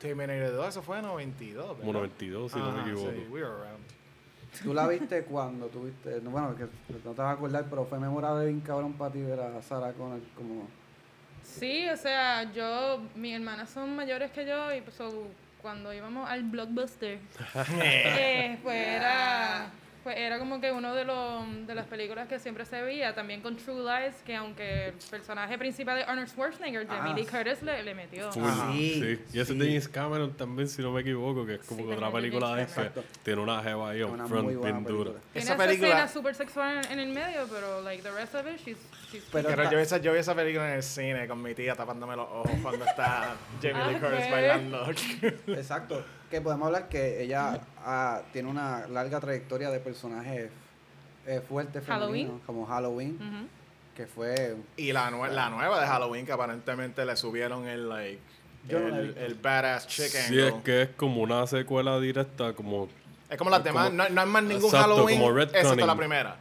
Terminator 0.00 0.56
2, 0.56 0.68
eso 0.68 0.82
fue 0.82 0.98
en 0.98 1.04
92. 1.04 1.68
¿verdad? 1.68 1.80
Como 1.80 1.92
92, 1.92 2.52
si 2.52 2.58
no 2.58 2.72
me 2.72 2.82
equivoco. 2.82 3.10
Sí, 3.10 3.18
we 3.30 3.42
were 3.42 3.46
around. 3.46 3.84
Tú 4.62 4.72
la 4.72 4.86
viste 4.86 5.22
cuando 5.24 5.66
tuviste, 5.66 6.20
no, 6.22 6.30
bueno, 6.30 6.54
que 6.56 6.64
no 6.64 6.98
te 6.98 7.08
vas 7.08 7.18
a 7.18 7.30
acordar, 7.32 7.64
pero 7.68 7.84
fue 7.84 7.98
memorable 7.98 8.46
bien 8.46 8.60
cabrón 8.60 8.92
para 8.92 9.12
ti 9.12 9.20
ver 9.20 9.40
a 9.40 9.62
Sarah 9.62 9.92
Connor 9.92 10.20
como... 10.36 10.68
Sí, 11.42 11.88
o 11.88 11.96
sea, 11.96 12.50
yo, 12.52 13.02
mis 13.14 13.34
hermanas 13.34 13.68
son 13.70 13.94
mayores 13.94 14.30
que 14.30 14.46
yo 14.46 14.72
y 14.74 14.80
pues, 14.80 14.96
so, 14.96 15.28
cuando 15.60 15.92
íbamos 15.92 16.28
al 16.28 16.42
blockbuster, 16.44 17.18
eh, 17.82 18.58
pues 18.62 18.86
era, 18.86 19.70
pues 20.04 20.16
era 20.18 20.38
como 20.38 20.60
que 20.60 20.70
uno 20.70 20.94
de 20.94 21.04
los 21.04 21.66
de 21.66 21.74
las 21.74 21.86
películas 21.86 22.28
que 22.28 22.38
siempre 22.38 22.64
se 22.66 22.80
veía, 22.82 23.14
también 23.14 23.40
con 23.40 23.56
True 23.56 23.82
Lies, 23.82 24.14
que 24.24 24.36
aunque 24.36 24.88
el 24.88 24.94
personaje 25.10 25.56
principal 25.58 25.96
de 25.96 26.04
Arnold 26.04 26.28
Schwarzenegger, 26.28 26.86
Jamie 26.86 27.12
Ah. 27.12 27.16
Lee 27.16 27.26
Curtis 27.26 27.62
le, 27.62 27.82
le 27.82 27.94
metió. 27.94 28.30
Full, 28.30 28.42
sí. 28.72 28.94
Sí, 29.00 29.18
Y 29.32 29.40
ese 29.40 29.52
sí. 29.54 29.58
de 29.58 29.66
James 29.66 29.88
Cameron 29.88 30.32
también, 30.34 30.68
si 30.68 30.82
no 30.82 30.92
me 30.92 31.00
equivoco, 31.00 31.44
que 31.46 31.54
es 31.54 31.60
como 31.66 31.80
Sí, 31.82 31.88
que 31.88 31.94
otra 31.94 32.12
película 32.12 32.54
de 32.54 32.66
Cameron. 32.66 33.04
tiene 33.22 33.40
una 33.40 33.62
jeva 33.62 33.90
ahí 33.90 34.02
on 34.02 34.28
front 34.28 34.44
muy 34.44 34.54
buena 34.56 34.78
bien 34.78 34.84
dura. 34.96 35.10
Esa 35.34 35.56
película- 35.56 35.88
escena 35.88 36.08
súper 36.08 36.34
sexual 36.34 36.84
en, 36.84 36.92
en 36.92 37.00
el 37.00 37.08
medio, 37.14 37.48
pero 37.50 37.80
like 37.80 38.02
the 38.02 38.10
rest 38.10 38.34
of 38.34 38.46
it, 38.46 38.58
she's, 38.64 38.76
she's 39.10 39.24
Pero- 39.32 39.50
yo 39.70 39.76
vi, 39.78 39.82
esa, 39.82 39.96
yo 39.98 40.12
vi 40.12 40.18
esa 40.18 40.34
película 40.34 40.68
en 40.68 40.76
el 40.76 40.82
cine 40.82 41.26
con 41.26 41.40
mi 41.42 41.54
tía 41.54 41.74
tapándome 41.74 42.14
los 42.14 42.28
ojos 42.30 42.50
cuando 42.62 42.84
está 42.84 43.34
Jamie 43.62 43.84
Lee 43.86 43.96
Ah, 43.96 44.00
Curtis 44.00 44.24
ok. 44.26 44.30
bailando. 44.30 44.86
Exacto. 45.48 46.04
Que 46.34 46.40
podemos 46.40 46.66
hablar 46.66 46.88
que 46.88 47.22
ella 47.22 47.60
ah, 47.84 48.22
tiene 48.32 48.48
una 48.48 48.88
larga 48.88 49.20
trayectoria 49.20 49.70
de 49.70 49.78
personajes 49.78 50.50
eh, 51.28 51.40
fuertes 51.48 51.84
Halloween. 51.86 52.26
femeninos, 52.26 52.40
como 52.44 52.66
Halloween. 52.66 53.14
Ujú. 53.20 53.46
que 53.94 54.08
fue... 54.08 54.56
Y 54.76 54.90
la, 54.92 55.12
nue- 55.12 55.30
la 55.30 55.48
nueva 55.50 55.80
de 55.80 55.86
Halloween, 55.86 56.26
que 56.26 56.32
aparentemente 56.32 57.04
le 57.06 57.16
subieron 57.16 57.68
el, 57.68 57.88
like, 57.88 58.18
Yo 58.68 58.80
no 58.80 58.88
la 58.88 58.98
el, 58.98 59.06
visto. 59.06 59.20
el 59.20 59.34
badass 59.36 59.86
chick 59.86 60.06
Sí, 60.08 60.18
angle. 60.40 60.48
es 60.48 60.54
que 60.64 60.82
es 60.82 60.88
como 60.96 61.22
una 61.22 61.46
secuela 61.46 62.00
directa, 62.00 62.52
como. 62.52 62.88
Es 63.30 63.38
como 63.38 63.50
las 63.50 63.60
es 63.60 63.64
demás, 63.66 63.90
como- 63.90 63.96
no, 64.02 64.08
no 64.08 64.20
hay 64.20 64.26
más 64.28 64.42
ningún 64.42 64.64
Exacto, 64.64 64.94
Halloween, 64.96 65.20
como 65.20 65.38
excepto 65.38 65.58
retconning. 65.60 65.86
la 65.86 65.96
primera. 65.96 66.36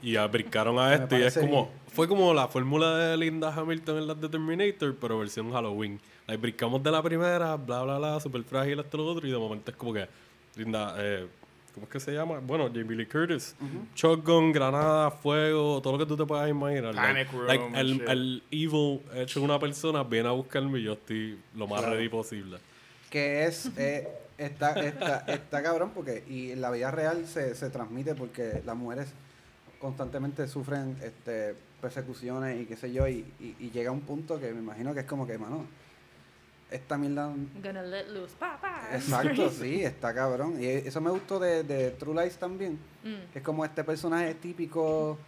Y 0.00 0.16
aplicaron 0.16 0.78
a 0.78 0.94
este 0.94 1.18
y 1.18 1.22
es 1.24 1.36
como. 1.36 1.70
Fue 1.92 2.08
como 2.08 2.32
la 2.32 2.48
fórmula 2.48 2.96
de 2.96 3.16
Linda 3.18 3.52
Hamilton 3.54 3.98
en 3.98 4.06
las 4.06 4.18
de 4.22 4.28
Terminator, 4.30 4.96
pero 4.98 5.18
versión 5.18 5.52
Halloween. 5.52 6.00
La 6.26 6.36
brincamos 6.36 6.82
de 6.82 6.90
la 6.90 7.02
primera, 7.02 7.56
bla, 7.56 7.82
bla, 7.82 7.98
bla, 7.98 8.20
súper 8.20 8.42
frágil 8.44 8.80
hasta 8.80 8.96
lo 8.96 9.06
otro, 9.06 9.26
y 9.26 9.30
de 9.30 9.38
momento 9.38 9.70
es 9.70 9.76
como 9.76 9.92
que. 9.92 10.08
Linda, 10.56 10.94
eh, 10.98 11.26
¿cómo 11.74 11.84
es 11.86 11.92
que 11.92 12.00
se 12.00 12.12
llama? 12.12 12.38
Bueno, 12.38 12.68
Jamie 12.72 12.96
Lee 12.96 13.06
Curtis. 13.06 13.54
Shotgun, 13.94 14.52
granada, 14.52 15.10
fuego, 15.10 15.82
todo 15.82 15.94
lo 15.94 15.98
que 15.98 16.06
tú 16.06 16.16
te 16.16 16.24
puedas 16.24 16.48
imaginar. 16.48 16.94
Panic 16.94 17.26
Like- 17.32 17.36
room 17.36 17.46
like, 17.46 17.64
and 17.64 17.76
el, 17.76 17.92
shit. 17.94 18.08
el 18.08 18.42
evil 18.52 19.00
hecho 19.16 19.42
una 19.42 19.58
persona 19.58 20.02
viene 20.04 20.28
a 20.28 20.32
buscarme 20.32 20.78
y 20.78 20.84
yo 20.84 20.92
estoy 20.94 21.38
lo 21.56 21.66
más 21.66 21.80
Claro. 21.80 21.96
ready 21.96 22.08
posible. 22.08 22.58
que 23.10 23.44
es 23.46 23.66
eh, 23.76 24.08
está, 24.38 24.72
está, 24.80 25.18
está 25.26 25.62
cabrón 25.62 25.90
porque 25.94 26.24
y 26.28 26.50
en 26.52 26.60
la 26.60 26.70
vida 26.70 26.90
real 26.90 27.26
se, 27.26 27.54
se 27.54 27.68
transmite 27.70 28.14
porque 28.14 28.62
las 28.64 28.76
mujeres 28.76 29.08
constantemente 29.80 30.48
sufren 30.48 30.96
este 31.02 31.54
persecuciones 31.80 32.60
y 32.62 32.64
qué 32.64 32.76
sé 32.76 32.92
yo 32.92 33.06
y, 33.06 33.24
y, 33.40 33.54
y 33.60 33.70
llega 33.70 33.90
un 33.90 34.00
punto 34.00 34.40
que 34.40 34.52
me 34.52 34.60
imagino 34.60 34.94
que 34.94 35.00
es 35.00 35.06
como 35.06 35.26
que 35.26 35.36
mano 35.38 35.64
esta 36.70 36.96
mierda 36.98 37.30
Gonna 37.62 37.82
let 37.82 38.08
loose. 38.08 38.34
Pa, 38.38 38.58
pa. 38.60 38.88
exacto 38.92 39.48
sí 39.50 39.82
está 39.84 40.14
cabrón 40.14 40.60
y 40.62 40.66
eso 40.66 41.00
me 41.00 41.10
gustó 41.10 41.38
de, 41.38 41.62
de 41.62 41.90
True 41.92 42.22
Lies 42.22 42.36
también 42.38 42.78
Mm. 43.04 43.32
que 43.32 43.38
es 43.40 43.44
como 43.44 43.64
este 43.66 43.84
personaje 43.84 44.32
típico 44.34 45.18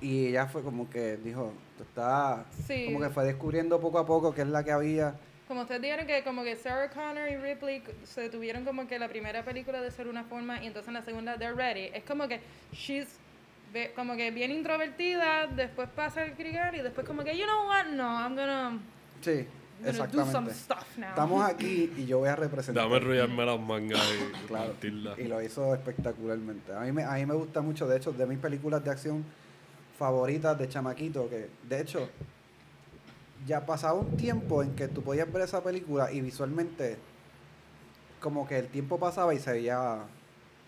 y 0.00 0.26
ella 0.26 0.46
fue 0.46 0.62
como 0.62 0.90
que 0.90 1.16
dijo 1.16 1.52
está 1.80 2.44
Sí. 2.66 2.84
como 2.86 3.00
que 3.00 3.08
fue 3.08 3.24
descubriendo 3.24 3.80
poco 3.80 3.98
a 3.98 4.04
poco 4.06 4.34
qué 4.34 4.42
es 4.42 4.48
la 4.48 4.62
que 4.62 4.72
había 4.72 5.14
Como 5.48 5.62
ustedes 5.62 5.80
dijeron 5.80 6.06
que 6.06 6.22
como 6.22 6.42
que 6.44 6.54
Sarah 6.56 6.90
Connor 6.90 7.30
y 7.30 7.36
Ripley 7.36 7.82
se 8.04 8.28
tuvieron 8.28 8.64
como 8.66 8.86
que 8.86 8.98
la 8.98 9.08
primera 9.08 9.42
película 9.44 9.80
de 9.80 9.90
ser 9.90 10.06
una 10.08 10.24
forma 10.24 10.62
y 10.62 10.66
entonces 10.66 10.88
en 10.88 10.94
la 10.94 11.02
segunda 11.02 11.38
they're 11.38 11.54
ready. 11.54 11.90
Es 11.94 12.04
como 12.04 12.28
que 12.28 12.40
she's 12.72 13.08
como 13.96 14.14
que 14.16 14.30
bien 14.30 14.52
introvertida, 14.52 15.46
después 15.48 15.88
pasa 15.96 16.22
el 16.24 16.34
crigar 16.34 16.74
y 16.76 16.80
después 16.82 17.04
como 17.06 17.24
que 17.24 17.36
you 17.36 17.44
know 17.44 17.66
what, 17.66 17.86
no, 17.86 18.04
I'm 18.20 18.36
gonna, 18.36 18.78
sí 19.20 19.46
Exactamente 19.84 20.54
stuff 20.54 20.98
now. 20.98 21.08
estamos 21.08 21.44
aquí 21.44 21.92
y 21.96 22.06
yo 22.06 22.18
voy 22.18 22.28
a 22.28 22.36
representar 22.36 22.84
Dame 22.84 22.96
enrollarme 22.96 23.46
las 23.46 23.60
mangas 23.60 24.00
y 24.00 24.46
Claro, 24.46 24.74
y 25.18 25.24
lo 25.24 25.42
hizo 25.42 25.74
espectacularmente. 25.74 26.72
A 26.72 26.80
mí, 26.80 26.92
me, 26.92 27.04
a 27.04 27.14
mí 27.14 27.26
me 27.26 27.34
gusta 27.34 27.60
mucho, 27.60 27.86
de 27.86 27.96
hecho, 27.96 28.12
de 28.12 28.26
mis 28.26 28.38
películas 28.38 28.84
de 28.84 28.90
acción 28.90 29.24
favoritas 29.98 30.58
de 30.58 30.68
chamaquito, 30.68 31.28
que 31.28 31.48
de 31.68 31.80
hecho 31.80 32.08
ya 33.46 33.64
pasaba 33.64 34.00
un 34.00 34.16
tiempo 34.16 34.62
en 34.62 34.74
que 34.74 34.88
tú 34.88 35.02
podías 35.02 35.30
ver 35.32 35.42
esa 35.42 35.62
película 35.62 36.10
y 36.10 36.20
visualmente 36.20 36.96
como 38.20 38.46
que 38.48 38.58
el 38.58 38.68
tiempo 38.68 38.98
pasaba 38.98 39.34
y 39.34 39.38
se 39.38 39.52
veía... 39.52 39.98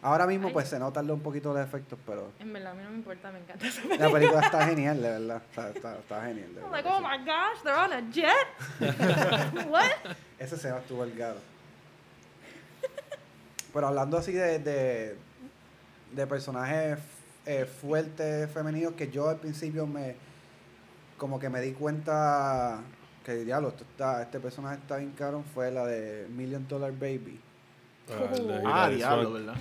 Ahora 0.03 0.27
mismo 0.27 0.49
Ay. 0.49 0.53
pues 0.53 0.69
se 0.69 0.79
notan 0.79 1.11
un 1.11 1.21
poquito 1.21 1.53
los 1.53 1.67
efectos, 1.67 1.99
pero 2.07 2.31
En 2.39 2.53
verdad, 2.53 2.73
a 2.73 2.75
mí 2.75 2.83
no 2.85 2.91
me 2.91 2.97
importa, 2.97 3.33
me 3.33 3.39
encanta 3.41 3.67
esa 3.67 3.83
la 3.97 4.11
película 4.13 4.41
está 4.41 4.67
genial, 4.67 5.03
de 5.03 5.09
verdad. 5.09 5.43
Está, 5.51 5.71
está, 5.71 5.99
está 5.99 6.23
genial. 6.27 6.55
de 6.55 6.61
I'm 6.61 6.71
verdad 6.71 6.85
like, 6.85 6.89
oh 6.89 6.99
sí. 6.99 7.05
my 7.05 7.25
gosh, 7.25 7.63
they're 7.63 7.79
on 7.79 7.93
a 7.93 8.11
jet. 8.13 9.67
What? 9.69 10.15
Ese 10.39 10.57
se 10.59 10.69
estuvo 10.69 11.03
el 11.03 11.15
garo. 11.17 11.39
Pero 13.73 13.87
hablando 13.89 14.17
así 14.19 14.33
de, 14.33 14.59
de, 14.59 15.17
de 16.13 16.27
personajes 16.27 16.99
eh, 17.45 17.65
fuertes 17.65 18.51
femeninos 18.51 18.93
que 18.95 19.11
yo 19.11 19.29
al 19.29 19.37
principio 19.39 19.87
me 19.87 20.15
como 21.19 21.39
que 21.39 21.49
me 21.49 21.61
di 21.61 21.73
cuenta 21.73 22.81
que 23.25 23.35
diablo, 23.45 23.69
esto 23.69 23.85
está, 23.85 24.23
este 24.23 24.39
personaje 24.41 24.77
está 24.77 24.99
bien 24.99 25.13
cabrón 25.13 25.45
fue 25.55 25.71
la 25.71 25.85
de 25.87 26.27
Million 26.29 26.67
Dollar 26.69 26.93
Baby. 26.93 27.41
Ah, 28.11 28.85
Ah, 28.85 28.89
diablo. 28.91 29.33
¿verdad? 29.33 29.55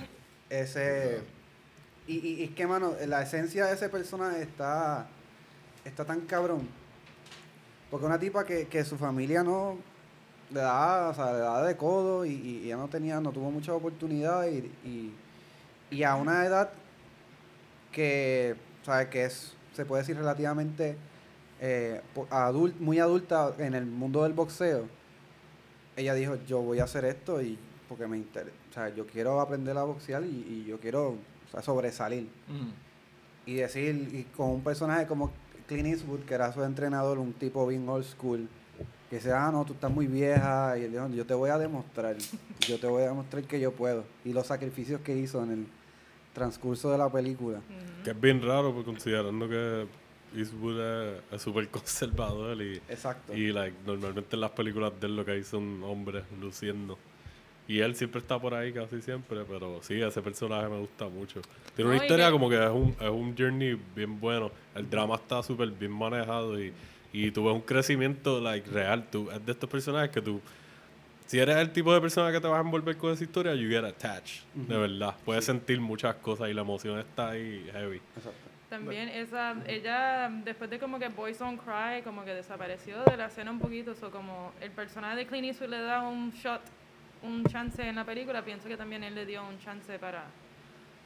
Ese 0.50 1.20
y, 2.06 2.18
y, 2.18 2.44
es 2.44 2.50
que 2.50 2.66
mano, 2.66 2.94
la 3.06 3.22
esencia 3.22 3.66
de 3.66 3.74
ese 3.74 3.88
personaje 3.88 4.42
está 4.42 5.08
está 5.84 6.04
tan 6.04 6.20
cabrón. 6.22 6.68
Porque 7.90 8.06
una 8.06 8.18
tipa 8.18 8.44
que, 8.44 8.66
que 8.66 8.84
su 8.84 8.96
familia 8.96 9.42
no 9.42 9.76
le 10.50 10.60
da, 10.60 11.08
o 11.08 11.14
sea, 11.14 11.32
le 11.32 11.38
da 11.38 11.62
de 11.64 11.76
codo 11.76 12.24
y, 12.24 12.68
y 12.68 12.70
no 12.70 12.88
tenía, 12.88 13.20
no 13.20 13.32
tuvo 13.32 13.50
muchas 13.50 13.70
oportunidades 13.74 14.64
y, 14.84 15.12
y, 15.90 16.02
a 16.02 16.14
una 16.16 16.44
edad 16.44 16.70
que, 17.92 18.56
¿sabes? 18.84 19.08
que 19.08 19.24
es, 19.24 19.54
se 19.74 19.84
puede 19.84 20.02
decir 20.02 20.16
relativamente 20.16 20.96
eh, 21.60 22.00
po- 22.14 22.26
adul- 22.30 22.74
muy 22.78 22.98
adulta 22.98 23.54
en 23.58 23.74
el 23.74 23.86
mundo 23.86 24.22
del 24.24 24.32
boxeo, 24.32 24.86
ella 25.96 26.14
dijo, 26.14 26.36
yo 26.46 26.60
voy 26.60 26.80
a 26.80 26.84
hacer 26.84 27.04
esto 27.04 27.40
y 27.40 27.58
porque 27.88 28.06
me 28.06 28.16
interesa, 28.16 28.54
o 28.70 28.74
sea, 28.74 28.94
yo 28.94 29.06
quiero 29.06 29.40
aprender 29.40 29.76
a 29.76 29.84
boxear 29.84 30.24
y, 30.24 30.28
y 30.28 30.64
yo 30.68 30.78
quiero 30.80 31.10
o 31.10 31.50
sea, 31.50 31.62
sobresalir. 31.62 32.24
Mm. 32.48 32.70
Y 33.50 33.54
decir, 33.54 34.08
y 34.12 34.22
con 34.36 34.50
un 34.50 34.62
personaje 34.62 35.06
como 35.06 35.30
Clint 35.68 35.86
Eastwood, 35.86 36.20
que 36.20 36.34
era 36.34 36.52
su 36.52 36.62
entrenador, 36.64 37.18
un 37.18 37.32
tipo 37.32 37.66
bien 37.66 37.88
old 37.88 38.04
school, 38.04 38.48
que 39.08 39.16
decía, 39.16 39.46
ah, 39.46 39.52
no, 39.52 39.64
tú 39.64 39.72
estás 39.74 39.90
muy 39.90 40.06
vieja, 40.08 40.76
y 40.78 40.82
él 40.84 40.90
dijo, 40.92 41.08
yo 41.10 41.24
te 41.24 41.34
voy 41.34 41.50
a 41.50 41.58
demostrar, 41.58 42.16
yo 42.60 42.78
te 42.80 42.86
voy 42.88 43.04
a 43.04 43.08
demostrar 43.08 43.44
que 43.44 43.60
yo 43.60 43.70
puedo. 43.72 44.04
Y 44.24 44.32
los 44.32 44.48
sacrificios 44.48 45.00
que 45.02 45.16
hizo 45.16 45.42
en 45.44 45.50
el 45.52 45.66
transcurso 46.34 46.90
de 46.90 46.98
la 46.98 47.08
película. 47.08 47.60
Que 48.04 48.10
es 48.10 48.20
bien 48.20 48.42
raro, 48.42 48.72
pues, 48.74 48.84
considerando 48.84 49.48
que 49.48 49.86
Eastwood 50.36 50.80
es- 50.80 51.22
es 51.32 51.42
súper 51.42 51.68
conservador 51.70 52.60
y, 52.60 52.76
Exacto. 52.88 53.32
y 53.34 53.52
like, 53.52 53.76
normalmente 53.86 54.34
en 54.34 54.40
las 54.40 54.50
películas 54.50 54.92
de 55.00 55.06
él 55.06 55.16
lo 55.16 55.24
que 55.24 55.30
hay 55.30 55.44
son 55.44 55.82
hombres 55.84 56.24
luciendo. 56.40 56.98
Y 57.68 57.80
él 57.80 57.96
siempre 57.96 58.20
está 58.20 58.38
por 58.38 58.54
ahí 58.54 58.72
casi 58.72 59.02
siempre, 59.02 59.44
pero 59.48 59.80
sí, 59.82 60.00
ese 60.00 60.22
personaje 60.22 60.68
me 60.68 60.78
gusta 60.78 61.08
mucho. 61.08 61.40
Tiene 61.74 61.90
una 61.90 62.02
historia 62.02 62.30
como 62.30 62.48
que 62.48 62.62
es 62.62 62.70
un, 62.70 62.96
es 63.00 63.10
un 63.10 63.36
journey 63.36 63.78
bien 63.94 64.20
bueno. 64.20 64.52
El 64.74 64.88
drama 64.88 65.16
está 65.16 65.42
súper 65.42 65.70
bien 65.70 65.90
manejado 65.90 66.60
y, 66.62 66.72
y 67.12 67.30
tú 67.30 67.44
ves 67.44 67.54
un 67.54 67.62
crecimiento 67.62 68.40
like, 68.40 68.70
real. 68.70 69.04
Tú, 69.10 69.30
es 69.30 69.44
de 69.44 69.52
estos 69.52 69.68
personajes 69.68 70.10
que 70.10 70.20
tú, 70.20 70.40
si 71.26 71.40
eres 71.40 71.56
el 71.56 71.72
tipo 71.72 71.92
de 71.92 72.00
persona 72.00 72.30
que 72.30 72.40
te 72.40 72.46
vas 72.46 72.58
a 72.58 72.60
envolver 72.60 72.96
con 72.96 73.12
esa 73.12 73.24
historia, 73.24 73.54
you 73.54 73.68
get 73.68 73.84
attached, 73.84 74.44
de 74.54 74.76
verdad. 74.76 75.16
Puedes 75.24 75.44
sentir 75.44 75.80
muchas 75.80 76.14
cosas 76.16 76.48
y 76.48 76.54
la 76.54 76.60
emoción 76.60 76.98
está 77.00 77.30
ahí 77.30 77.68
heavy. 77.72 78.00
Exacto. 78.16 78.46
También 78.70 79.08
esa, 79.08 79.54
ella 79.66 80.28
después 80.44 80.68
de 80.68 80.78
como 80.78 80.98
que 80.98 81.08
Boys 81.08 81.38
Don't 81.38 81.60
Cry, 81.62 82.02
como 82.02 82.24
que 82.24 82.34
desapareció 82.34 83.02
de 83.04 83.16
la 83.16 83.26
escena 83.26 83.50
un 83.50 83.60
poquito, 83.60 83.94
o 84.00 84.10
como 84.10 84.52
el 84.60 84.70
personaje 84.72 85.16
de 85.16 85.26
Clint 85.26 85.46
Eastwood 85.46 85.70
le 85.70 85.80
da 85.80 86.02
un 86.02 86.32
shot, 86.32 86.60
un 87.22 87.44
chance 87.46 87.82
en 87.86 87.96
la 87.96 88.04
película, 88.04 88.44
pienso 88.44 88.68
que 88.68 88.76
también 88.76 89.02
él 89.04 89.14
le 89.14 89.26
dio 89.26 89.46
un 89.46 89.58
chance 89.58 89.98
para 89.98 90.24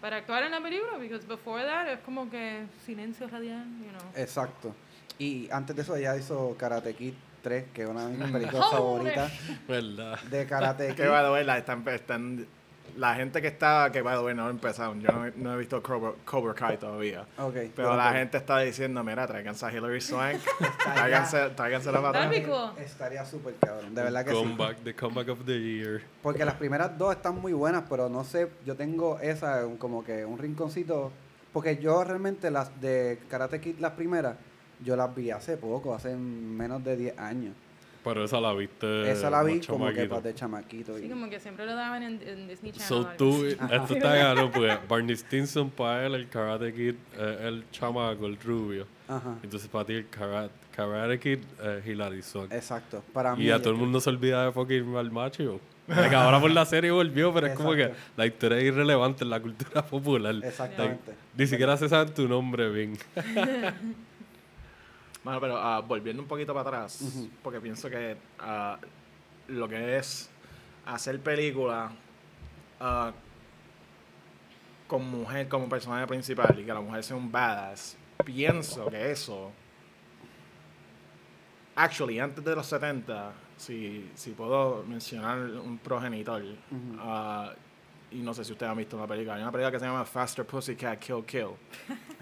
para 0.00 0.16
actuar 0.16 0.44
en 0.44 0.52
la 0.52 0.60
película, 0.62 0.96
because 0.96 1.26
before 1.26 1.62
that 1.62 1.86
es 1.92 2.00
como 2.00 2.30
que 2.30 2.64
silencio 2.86 3.28
radial, 3.28 3.64
you 3.84 3.90
know. 3.90 4.10
Exacto. 4.16 4.74
Y 5.18 5.50
antes 5.50 5.76
de 5.76 5.82
eso 5.82 5.94
ella 5.94 6.16
hizo 6.16 6.56
Karate 6.58 6.94
Kid 6.94 7.12
3, 7.42 7.64
que 7.74 7.82
es 7.82 7.88
una 7.88 8.06
de 8.06 8.16
mis 8.16 8.30
películas 8.32 8.70
favoritas 8.70 9.30
¿Verdad? 9.68 10.18
de 10.22 10.46
Karate 10.46 10.88
Kid. 10.94 11.02
The 11.04 11.30
way, 11.30 11.44
la, 11.44 11.58
están, 11.58 11.86
están- 11.88 12.46
la 12.96 13.14
gente 13.14 13.40
que 13.42 13.48
está, 13.48 13.90
que 13.92 14.02
the 14.02 14.18
way 14.18 14.34
no 14.34 14.46
ha 14.46 14.50
empezado, 14.50 14.94
yo 14.96 15.10
no, 15.12 15.26
he- 15.26 15.32
no 15.36 15.54
he 15.54 15.58
visto 15.58 15.82
Cobra, 15.82 16.12
Cobra 16.24 16.54
Kai 16.54 16.76
todavía. 16.78 17.26
Ok, 17.38 17.54
Pero 17.76 17.96
la 17.96 18.12
gente 18.12 18.36
está 18.38 18.58
diciendo, 18.60 19.02
mira, 19.04 19.26
tráiganse 19.26 19.64
a 19.66 19.72
Hilary 19.72 20.00
Swank, 20.00 20.40
tráiganse, 20.84 21.50
atrás. 22.08 22.30
be 22.30 22.42
cool. 22.44 22.70
Estaría 22.78 23.24
súper 23.24 23.54
cabrón, 23.60 23.94
de 23.94 24.02
verdad 24.02 24.24
que 24.24 24.30
sí. 24.30 24.36
comeback, 24.36 24.76
The 24.84 24.94
comeback 24.94 25.28
of 25.28 25.44
the 25.46 25.58
year. 25.60 26.02
Porque 26.22 26.44
las 26.44 26.54
primeras 26.54 26.96
dos 26.98 27.14
están 27.14 27.36
muy 27.40 27.52
buenas, 27.52 27.84
pero 27.88 28.08
no 28.08 28.24
sé, 28.24 28.48
yo 28.66 28.76
tengo 28.76 29.18
esa 29.20 29.62
como 29.78 30.04
que 30.04 30.24
un 30.24 30.38
rinconcito. 30.38 31.10
Porque 31.52 31.78
yo 31.78 32.04
realmente 32.04 32.50
las 32.50 32.80
de 32.80 33.18
Karate 33.28 33.60
Kid, 33.60 33.78
las 33.80 33.92
primeras, 33.92 34.36
yo 34.84 34.94
las 34.94 35.12
vi 35.14 35.30
hace 35.32 35.56
poco, 35.56 35.94
hace 35.94 36.14
menos 36.14 36.84
de 36.84 36.96
10 36.96 37.18
años. 37.18 37.54
Pero 38.02 38.24
esa 38.24 38.40
la 38.40 38.52
viste. 38.54 39.10
esa 39.10 39.28
la 39.28 39.42
vi 39.42 39.60
como 39.60 39.88
que 39.92 40.06
para 40.06 40.22
de 40.22 40.34
chamaquito. 40.34 40.96
Sí, 40.96 41.04
Y, 41.04 41.08
como 41.10 41.28
que 41.28 41.38
siempre 41.38 41.66
lo 41.66 41.74
daban 41.74 42.02
en, 42.02 42.20
en 42.26 42.48
Disney 42.48 42.72
Channel. 42.72 42.88
So 42.88 43.06
tú, 43.18 43.44
esto 43.44 43.94
está 43.94 44.14
gano, 44.14 44.50
porque 44.50 44.78
Barney 44.88 45.16
Stinson 45.16 45.70
para 45.70 46.06
él, 46.06 46.14
el 46.14 46.28
Karate 46.28 46.72
Kid, 46.72 46.94
eh, 47.18 47.38
el 47.42 47.64
chamaco, 47.70 48.26
el 48.26 48.38
rubio. 48.40 48.86
ajá, 49.06 49.36
Entonces 49.42 49.68
para 49.68 49.84
ti 49.84 49.94
el 49.94 50.08
Karate, 50.08 50.54
karate 50.74 51.18
Kid, 51.18 51.38
eh, 51.62 51.82
Hilary 51.86 52.22
Swank. 52.22 52.52
exacto. 52.52 53.02
Para 53.12 53.36
mí. 53.36 53.44
Y 53.44 53.50
a 53.50 53.58
todo 53.60 53.70
el 53.74 53.78
mundo 53.78 54.00
se 54.00 54.08
olvida 54.08 54.46
de 54.46 54.52
fucking 54.52 54.94
el 54.96 55.10
macho. 55.10 55.60
Que 55.86 56.14
ahora 56.14 56.40
por 56.40 56.52
la 56.52 56.64
serie 56.64 56.92
volvió, 56.92 57.34
pero 57.34 57.48
es 57.48 57.54
como 57.54 57.72
que 57.74 57.82
Exacto. 57.82 58.12
la 58.16 58.26
historia 58.26 58.58
es 58.58 58.64
irrelevante 58.64 59.24
en 59.24 59.30
la 59.30 59.40
cultura 59.40 59.82
popular. 59.84 60.36
Exactamente. 60.42 61.12
Ni 61.36 61.46
siquiera 61.48 61.76
se 61.76 61.88
sabe 61.88 62.12
tu 62.12 62.28
nombre 62.28 62.70
bien. 62.70 62.96
Bueno, 65.22 65.40
pero 65.40 65.56
ah, 65.58 65.80
volviendo 65.80 66.22
un 66.22 66.28
poquito 66.28 66.54
para 66.54 66.68
atrás, 66.68 67.04
porque 67.42 67.60
pienso 67.60 67.90
que 67.90 68.16
ah, 68.38 68.78
lo 69.48 69.68
que 69.68 69.98
es 69.98 70.30
hacer 70.86 71.20
película 71.20 71.92
ah, 72.80 73.12
con 74.86 75.08
mujer 75.10 75.48
como 75.48 75.68
personaje 75.68 76.06
principal 76.06 76.58
y 76.58 76.64
que 76.64 76.72
la 76.72 76.80
mujer 76.80 77.04
sea 77.04 77.16
un 77.16 77.30
badass, 77.30 77.96
pienso 78.24 78.86
que 78.86 79.10
eso 79.10 79.52
actually, 81.74 82.18
antes 82.18 82.44
de 82.44 82.54
los 82.54 82.66
70, 82.66 83.32
si, 83.56 84.10
si 84.14 84.30
puedo 84.32 84.82
mencionar 84.84 85.38
un 85.38 85.78
progenitor, 85.78 86.42
ah, 86.98 87.52
y 88.10 88.16
no 88.16 88.34
sé 88.34 88.44
si 88.44 88.52
ustedes 88.52 88.70
han 88.70 88.78
visto 88.78 88.96
una 88.96 89.06
película, 89.06 89.34
hay 89.34 89.42
una 89.42 89.52
película 89.52 89.70
que 89.70 89.78
se 89.78 89.84
llama 89.84 90.04
Faster 90.04 90.44
Pussycat 90.46 90.98
Kill 90.98 91.24
Kill. 91.24 91.50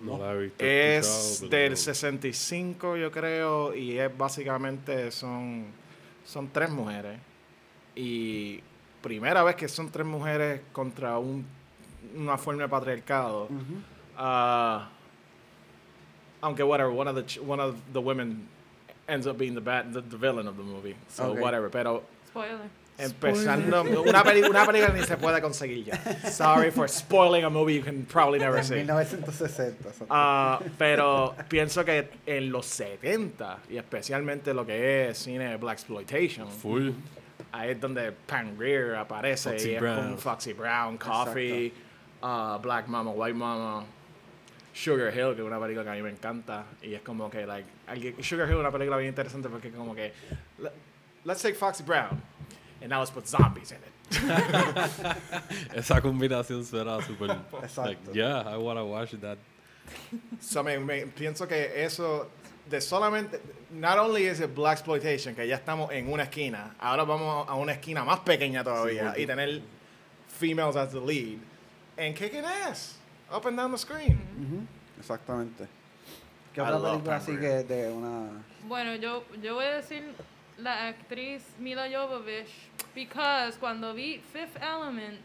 No 0.00 0.18
la 0.18 0.32
he 0.32 0.38
visto. 0.42 0.64
Es 0.64 1.38
pero 1.40 1.50
del 1.50 1.70
no. 1.70 1.76
65, 1.76 2.96
yo 2.96 3.10
creo, 3.10 3.74
y 3.74 3.98
es 3.98 4.16
básicamente 4.16 5.10
son, 5.10 5.66
son 6.24 6.48
tres 6.52 6.70
mujeres. 6.70 7.18
Y 7.96 8.60
primera 9.02 9.42
vez 9.42 9.56
que 9.56 9.68
son 9.68 9.90
tres 9.90 10.06
mujeres 10.06 10.60
contra 10.72 11.18
un, 11.18 11.46
una 12.16 12.36
forma 12.36 12.62
de 12.64 12.68
patriarcado. 12.68 13.48
Ah, 14.16 14.88
aunque 16.40 16.62
whatever, 16.62 16.92
one 16.92 17.08
of 17.08 17.16
the 17.16 17.24
ch- 17.24 17.40
one 17.40 17.60
of 17.60 17.76
the 17.92 18.00
women 18.00 18.48
ends 19.08 19.26
up 19.26 19.36
being 19.38 19.54
the 19.54 19.60
bad 19.60 19.92
the, 19.92 20.00
the 20.02 20.16
villain 20.16 20.46
of 20.46 20.56
the 20.56 20.62
movie. 20.62 20.94
So 21.08 21.30
Okay. 21.30 21.40
whatever, 21.42 21.70
pero 21.70 22.02
Spoiler. 22.28 22.68
Empezando 22.98 23.82
una, 23.82 24.22
peli- 24.22 24.42
una 24.42 24.64
película 24.64 24.92
ni 24.94 25.02
se 25.04 25.16
puede 25.16 25.40
conseguir 25.40 25.84
ya. 25.84 26.30
Sorry 26.30 26.70
for 26.70 26.88
spoiling 26.88 27.44
a 27.44 27.50
movie 27.50 27.76
you 27.78 27.82
can 27.84 28.04
probably 28.04 28.38
never 28.38 28.62
see. 28.64 28.74
1960. 28.76 29.88
exacto. 29.88 30.06
Ah, 30.10 30.60
pero 30.78 31.34
pienso 31.48 31.84
que 31.84 32.08
en 32.26 32.50
los 32.52 32.66
70, 32.66 33.58
y 33.70 33.76
especialmente 33.76 34.54
lo 34.54 34.64
que 34.64 35.08
es 35.10 35.18
cine 35.18 35.48
de 35.50 35.56
Black 35.56 35.74
Exploitation, 35.78 36.48
Full. 36.50 36.90
ahí 37.52 37.70
es 37.70 37.80
donde 37.80 38.12
Pam 38.12 38.56
Grier 38.58 38.94
aparece 38.96 39.50
Foxy 39.50 39.70
y 39.70 39.74
es 39.74 39.80
Brown. 39.80 39.96
como 40.04 40.16
Foxy 40.18 40.52
Brown, 40.52 40.96
Coffee, 40.98 41.72
ah, 42.22 42.58
Black 42.62 42.86
Mama, 42.88 43.10
White 43.10 43.34
Mama, 43.36 43.84
Sugar 44.72 45.08
Hill, 45.16 45.34
que 45.34 45.40
es 45.40 45.46
una 45.46 45.60
película 45.60 45.84
que 45.84 45.90
a 45.90 45.94
mí 45.94 46.02
me 46.02 46.10
encanta, 46.10 46.64
y 46.82 46.94
es 46.94 47.02
como 47.02 47.30
que, 47.30 47.46
like, 47.46 47.68
Sugar 48.22 48.46
Hill 48.48 48.54
es 48.54 48.60
una 48.60 48.72
película 48.72 48.96
bien 48.96 49.10
interesante 49.10 49.48
porque 49.48 49.70
como 49.70 49.94
que, 49.94 50.12
le- 50.58 50.70
let's 51.24 51.42
take 51.42 51.54
Foxy 51.54 51.84
Brown, 51.84 52.20
and 52.80 52.90
now 52.90 52.98
let's 53.00 53.10
put 53.10 53.26
zombies 53.28 53.72
in 53.72 53.78
it. 53.78 53.92
Esa 55.74 56.00
combinación 56.00 56.64
suena 56.64 57.00
súper. 57.02 57.30
Exacto. 57.62 57.82
Like, 57.82 57.98
yeah, 58.14 58.42
I 58.46 58.56
wanna 58.56 58.84
watch 58.84 59.12
that. 59.20 59.38
So, 60.40 60.62
me, 60.62 60.78
me- 60.78 61.06
pienso 61.06 61.46
que 61.46 61.82
eso 61.84 62.28
de 62.68 62.80
solamente 62.80 63.40
not 63.70 63.98
only 63.98 64.26
is 64.26 64.40
it 64.40 64.54
black 64.54 64.78
exploitation 64.78 65.34
que 65.34 65.46
ya 65.46 65.56
estamos 65.56 65.90
en 65.92 66.10
una 66.10 66.22
esquina 66.22 66.74
ahora 66.80 67.04
vamos 67.04 67.46
a 67.46 67.54
una 67.56 67.72
esquina 67.72 68.02
más 68.04 68.20
pequeña 68.20 68.64
todavía 68.64 69.12
y 69.18 69.26
tener 69.26 69.60
females 70.28 70.74
as 70.74 70.90
the 70.92 70.98
lead 71.00 71.38
and 71.98 72.16
kicking 72.16 72.42
ass 72.44 72.96
up 73.30 73.44
and 73.44 73.58
down 73.58 73.70
the 73.70 73.76
screen 73.76 74.18
Ujú, 74.40 74.66
Exactamente. 74.98 75.66
¿Qué 76.54 76.62
otra 76.62 76.80
película 76.80 77.16
así 77.16 77.36
que 77.36 77.64
de 77.64 77.90
una... 77.92 78.30
Bueno, 78.66 78.94
yo, 78.94 79.24
yo 79.42 79.54
voy 79.56 79.66
a 79.66 79.76
decir 79.76 80.14
la 80.58 80.88
actriz 80.88 81.42
Mila 81.58 81.88
Jovovich, 81.88 82.50
because 82.94 83.58
cuando 83.58 83.92
vi 83.94 84.18
Fifth 84.32 84.56
Element, 84.62 85.20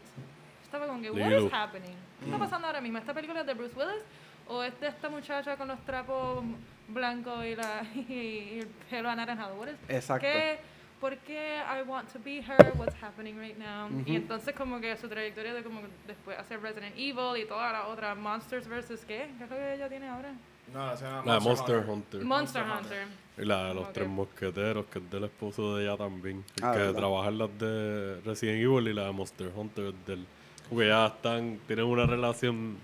estaba 0.62 0.86
con 0.86 1.00
que, 1.02 1.10
what 1.10 1.30
is 1.32 1.52
happening? 1.52 1.96
¿Qué 2.20 2.26
está 2.26 2.38
pasando 2.38 2.66
ahora 2.66 2.80
mismo? 2.80 2.98
¿Esta 2.98 3.14
película 3.14 3.40
es 3.40 3.46
de 3.46 3.54
Bruce 3.54 3.74
Willis? 3.76 4.02
¿O 4.48 4.62
es 4.62 4.78
de 4.80 4.88
esta 4.88 5.08
muchacha 5.08 5.56
con 5.56 5.68
los 5.68 5.78
trapos 5.84 6.44
blancos 6.88 7.44
y, 7.44 7.54
la, 7.54 7.82
y 8.08 8.58
el 8.60 8.66
pelo 8.90 9.08
anaranjado? 9.08 9.54
What 9.56 9.68
is- 9.68 9.76
Exacto. 9.88 10.26
¿Qué, 10.26 10.58
¿Por 11.00 11.16
qué 11.18 11.56
I 11.66 11.82
want 11.88 12.12
to 12.12 12.18
be 12.18 12.42
her? 12.42 12.72
What's 12.76 12.94
happening 13.02 13.38
right 13.38 13.56
now? 13.56 13.88
Y 14.04 14.16
entonces 14.16 14.54
como 14.54 14.80
que 14.80 14.94
su 14.98 15.08
trayectoria 15.08 15.54
de 15.54 15.62
como 15.62 15.80
después 16.06 16.38
hacer 16.38 16.60
Resident 16.60 16.94
Evil 16.96 17.40
y 17.42 17.46
toda 17.46 17.72
la 17.72 17.86
otra 17.86 18.14
Monsters 18.14 18.68
vs. 18.68 19.04
¿qué? 19.06 19.30
¿Qué 19.38 19.44
es 19.44 19.50
lo 19.50 19.56
que 19.56 19.74
ella 19.74 19.88
tiene 19.88 20.08
ahora? 20.08 20.32
No, 20.72 20.96
se 20.96 21.04
llama 21.04 21.22
La 21.26 21.34
de 21.34 21.40
Monster 21.40 21.76
Hunter. 21.88 22.24
Monster 22.24 22.64
Monster 22.66 23.02
Hunter. 23.02 23.20
Y 23.38 23.44
la 23.46 23.64
de 23.68 23.74
los 23.74 23.92
tres 23.92 24.08
mosqueteros, 24.08 24.86
que 24.86 24.98
es 24.98 25.10
del 25.10 25.24
esposo 25.24 25.76
de 25.76 25.84
ella 25.86 25.96
también. 25.96 26.44
El 26.58 26.64
Ah, 26.64 26.72
que 26.72 26.78
¿verdad? 26.78 26.94
trabaja 26.98 27.28
en 27.28 27.38
las 27.38 27.58
de 27.58 28.20
Resident 28.24 28.62
Evil 28.62 28.88
y 28.88 28.92
la 28.94 29.04
de 29.06 29.12
Monster 29.12 29.50
Hunter 29.54 29.84
es 29.86 30.06
del. 30.06 30.26
Porque 30.68 30.88
ya 30.88 31.06
están, 31.06 31.58
tienen 31.66 31.86
una 31.86 32.06
relación 32.06 32.76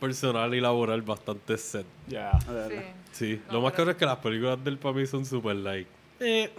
personal 0.00 0.54
y 0.54 0.60
laboral 0.60 1.02
bastante 1.02 1.56
set. 1.58 1.86
yeah 2.08 2.38
verdad. 2.48 2.68
Sí. 2.70 2.76
Sí, 3.12 3.42
No, 3.48 3.54
lo 3.54 3.60
más 3.62 3.72
caro 3.72 3.90
es 3.90 3.96
que 3.96 4.04
las 4.04 4.18
películas 4.18 4.62
del 4.62 4.76
papi 4.78 5.06
son 5.06 5.24
super 5.24 5.56
like. 5.56 5.88
eh, 6.20 6.50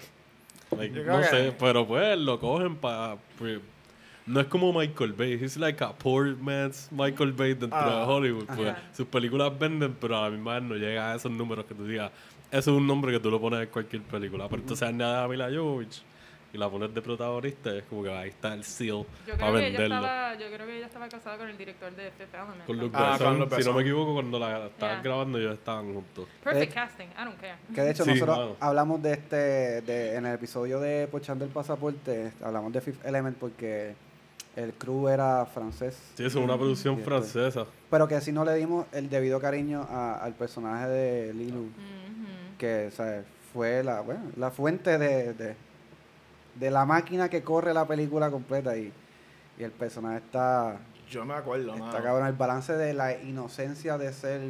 like, 0.75 0.99
no 1.03 1.17
que- 1.19 1.23
sé, 1.25 1.53
pero 1.59 1.85
pues 1.87 2.17
lo 2.17 2.39
cogen 2.39 2.75
para. 2.77 3.17
No 4.27 4.39
es 4.41 4.47
como 4.47 4.71
Michael 4.73 5.13
Bay, 5.13 5.33
he's 5.41 5.57
like 5.57 5.83
a 5.83 5.91
poor 5.93 6.35
man's 6.37 6.89
Michael 6.91 7.31
Bay 7.31 7.53
dentro 7.53 7.79
Ah. 7.79 8.01
de 8.01 8.05
Hollywood. 8.05 8.45
Pues, 8.55 8.75
sus 8.95 9.07
películas 9.07 9.57
venden, 9.57 9.95
pero 9.99 10.17
a 10.17 10.23
la 10.23 10.29
misma 10.29 10.55
vez 10.55 10.63
no 10.63 10.75
llega 10.75 11.11
a 11.11 11.15
esos 11.15 11.31
números 11.31 11.65
que 11.65 11.73
tú 11.73 11.85
digas. 11.85 12.11
Eso 12.51 12.71
es 12.71 12.77
un 12.77 12.85
nombre 12.87 13.11
que 13.11 13.19
tú 13.19 13.31
lo 13.31 13.39
pones 13.41 13.61
en 13.61 13.67
cualquier 13.67 14.01
película. 14.03 14.47
Pero 14.49 14.61
entonces 14.61 14.87
añades 14.87 15.25
a 15.25 15.27
Mila 15.27 15.49
Jovovich 15.53 16.01
y 16.53 16.57
la 16.57 16.69
pones 16.69 16.93
de 16.93 17.01
protagonista, 17.01 17.75
es 17.75 17.83
como 17.83 18.03
que 18.03 18.09
ahí 18.09 18.29
está 18.29 18.53
el 18.53 18.63
seal 18.63 19.05
Yo 19.27 19.37
para 19.37 19.37
creo, 19.37 19.53
que 19.53 19.67
ella 19.67 19.79
venderlo. 19.79 19.95
estaba, 19.95 20.35
yo 20.35 20.45
creo 20.53 20.65
que 20.67 20.77
ella 20.77 20.85
estaba 20.85 21.09
casada 21.09 21.37
con 21.37 21.49
el 21.49 21.57
director 21.57 21.93
de 21.93 22.11
Fifth 22.11 22.33
Element. 22.33 22.65
Con 22.65 22.77
Luke 22.77 22.95
Ah, 22.97 23.17
Besson. 23.19 23.49
con 23.49 23.61
Si 23.61 23.67
no 23.67 23.73
me 23.73 23.81
equivoco, 23.81 24.13
cuando 24.13 24.39
la 24.39 24.67
estaban 24.67 24.95
Yeah. 24.95 25.03
grabando, 25.03 25.37
ellos 25.39 25.53
estaban 25.55 25.93
juntos. 25.93 26.27
Perfect 26.43 26.71
Eh, 26.71 26.73
casting, 26.73 27.05
I 27.07 27.25
don't 27.25 27.37
care. 27.39 27.55
Que 27.75 27.81
de 27.81 27.91
hecho 27.91 28.03
Sí, 28.05 28.11
nosotros 28.11 28.37
mano. 28.37 28.55
hablamos 28.61 29.01
de 29.03 29.11
este, 29.13 29.35
de, 29.81 30.15
en 30.15 30.25
el 30.25 30.35
episodio 30.35 30.79
de 30.79 31.07
Pochando 31.07 31.43
el 31.43 31.51
Pasaporte, 31.51 32.31
hablamos 32.41 32.71
de 32.71 32.79
Fifth 32.79 33.05
Element 33.05 33.37
porque 33.37 33.95
el 34.57 34.73
crew 34.73 35.07
era 35.07 35.45
francés. 35.45 35.97
Sí, 36.15 36.25
es 36.25 36.35
una 36.35 36.57
producción 36.57 36.95
Sí, 36.95 37.01
esto- 37.01 37.09
francesa. 37.11 37.65
Pero 37.89 38.07
que 38.07 38.19
si 38.19 38.31
no 38.31 38.43
le 38.43 38.55
dimos 38.55 38.85
el 38.91 39.09
debido 39.09 39.39
cariño 39.39 39.85
a- 39.89 40.15
al 40.17 40.33
personaje 40.33 40.87
de 40.87 41.33
Lilu, 41.33 41.69
que 42.57 42.89
sea, 42.91 43.23
fue 43.53 43.83
la, 43.83 44.01
bueno, 44.01 44.21
la 44.35 44.49
fuente 44.51 44.97
de, 44.97 45.33
de, 45.33 45.55
de 46.55 46.71
la 46.71 46.85
máquina 46.85 47.29
que 47.29 47.43
corre 47.43 47.73
la 47.73 47.85
película 47.87 48.31
completa 48.31 48.75
y, 48.75 48.91
y 49.59 49.63
el 49.63 49.71
personaje 49.71 50.17
está, 50.17 50.77
yo 51.09 51.23
me 51.23 51.35
acuerdo 51.35 51.73
está 51.75 52.01
cabrón, 52.01 52.27
el 52.27 52.33
balance 52.33 52.73
de 52.73 52.93
la 52.93 53.13
inocencia 53.21 53.97
de 53.97 54.11
ser, 54.11 54.41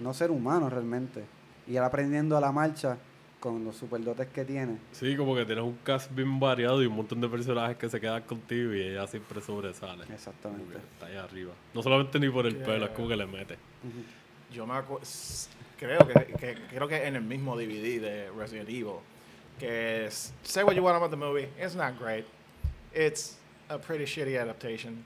no 0.00 0.14
ser 0.14 0.30
humano 0.30 0.70
realmente, 0.70 1.24
y 1.66 1.76
él 1.76 1.84
aprendiendo 1.84 2.36
a 2.36 2.40
la 2.40 2.52
marcha 2.52 2.96
con 3.40 3.64
los 3.64 3.76
superdotes 3.76 4.26
que 4.28 4.44
tiene. 4.44 4.78
Sí, 4.92 5.16
como 5.16 5.34
que 5.34 5.44
tienes 5.44 5.62
un 5.64 5.76
cast 5.84 6.10
bien 6.14 6.40
variado 6.40 6.82
y 6.82 6.86
un 6.86 6.96
montón 6.96 7.20
de 7.20 7.28
personajes 7.28 7.76
que 7.76 7.88
se 7.88 8.00
quedan 8.00 8.22
contigo 8.22 8.74
y 8.74 8.82
ella 8.82 9.06
siempre 9.06 9.40
sobresale. 9.40 10.04
Exactamente. 10.12 10.78
está 10.94 11.06
ahí 11.06 11.16
arriba. 11.16 11.52
No 11.74 11.82
solamente 11.82 12.18
ni 12.18 12.28
por 12.30 12.46
el 12.46 12.56
pelo, 12.56 12.86
es 12.86 12.90
como 12.92 13.08
que 13.08 13.16
le 13.16 13.26
mete. 13.26 13.56
Yo 14.52 14.66
me 14.66 14.74
acu- 14.74 15.00
s- 15.02 15.48
creo 15.78 15.98
que, 16.06 16.14
que 16.34 16.54
creo 16.70 16.88
que 16.88 17.06
en 17.06 17.16
el 17.16 17.22
mismo 17.22 17.56
DVD 17.56 18.00
de 18.00 18.30
Resident 18.30 18.68
Evil 18.68 18.96
que 19.58 20.06
es 20.06 20.32
say 20.42 20.62
what 20.64 20.74
you 20.74 20.82
want 20.82 20.96
about 20.96 21.10
the 21.10 21.16
movie 21.16 21.48
it's 21.58 21.74
not 21.74 21.98
great 21.98 22.24
it's 22.94 23.38
a 23.68 23.78
pretty 23.78 24.04
shitty 24.04 24.36
adaptation 24.36 25.04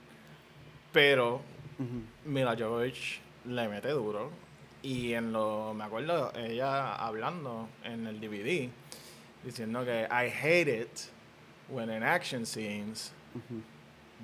pero. 0.93 1.41
Mila 2.25 2.55
Jovovich 2.55 3.19
le 3.45 3.67
mete 3.67 3.89
duro 3.89 4.29
y 4.83 5.13
en 5.13 5.31
lo 5.31 5.73
me 5.73 5.83
acuerdo 5.83 6.31
ella 6.35 6.95
hablando 6.95 7.69
en 7.83 8.07
el 8.07 8.19
DVD 8.19 8.69
diciendo 9.43 9.85
que 9.85 10.07
I 10.09 10.29
hate 10.29 10.81
it 10.81 10.99
when 11.69 11.89
in 11.89 12.03
action 12.03 12.45
scenes 12.45 13.11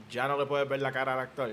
ya 0.09 0.27
no 0.27 0.37
le 0.37 0.45
puedes 0.45 0.67
ver 0.67 0.81
la 0.81 0.91
cara 0.91 1.13
al 1.13 1.19
actor. 1.19 1.49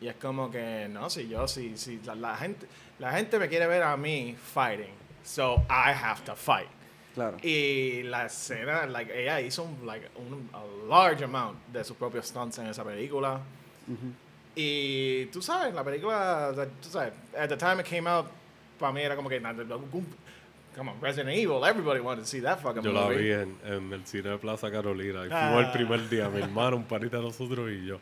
Y 0.00 0.08
es 0.08 0.16
como 0.16 0.50
que, 0.50 0.88
no, 0.88 1.10
si 1.10 1.28
yo, 1.28 1.46
si, 1.46 1.76
si 1.76 2.00
la, 2.04 2.14
la 2.14 2.36
gente, 2.36 2.66
la 2.98 3.12
gente 3.12 3.38
me 3.38 3.48
quiere 3.48 3.66
ver 3.66 3.82
a 3.82 3.96
mí 3.96 4.34
fighting, 4.34 4.94
so 5.22 5.62
I 5.68 5.92
have 5.92 6.24
to 6.24 6.34
fight. 6.34 6.68
Claro. 7.14 7.36
Y 7.42 8.02
la 8.04 8.26
escena, 8.26 8.86
like, 8.86 9.12
ella 9.12 9.40
hizo 9.40 9.64
un, 9.64 9.84
like, 9.84 10.08
un 10.16 10.48
a 10.54 10.62
large 10.88 11.24
amount 11.24 11.58
de 11.72 11.84
sus 11.84 11.96
propios 11.96 12.26
stunts 12.26 12.58
en 12.58 12.68
esa 12.68 12.82
película. 12.84 13.40
Ujú. 13.88 14.12
Y 14.54 15.26
tú 15.26 15.40
sabes, 15.42 15.72
la 15.74 15.84
película, 15.84 16.52
tú 16.82 16.88
sabes, 16.88 17.12
at 17.38 17.48
the 17.48 17.56
time 17.56 17.80
it 17.80 17.86
came 17.86 18.08
out, 18.08 18.26
para 18.78 18.92
mí 18.92 19.00
era 19.00 19.14
como 19.16 19.28
que, 19.28 19.40
come 19.40 20.90
on, 20.90 21.00
Resident 21.00 21.30
Evil, 21.36 21.64
everybody 21.64 22.00
wanted 22.00 22.22
to 22.22 22.28
see 22.28 22.40
that 22.40 22.58
fucking 22.60 22.82
Yo 22.82 22.92
la 22.92 23.02
movie. 23.06 23.18
vi 23.18 23.32
en, 23.32 23.56
en 23.64 23.92
el 23.92 24.06
cine 24.06 24.30
de 24.30 24.38
Plaza 24.38 24.70
Carolina. 24.70 25.24
Y 25.26 25.28
Ah. 25.32 25.50
fuimos 25.52 25.66
el 25.66 25.72
primer 25.72 26.08
día, 26.08 26.28
mi 26.28 26.40
hermano, 26.42 26.76
un 26.76 26.84
panita 26.84 27.16
de 27.18 27.22
nosotros 27.24 27.70
y 27.70 27.86
yo. 27.86 27.98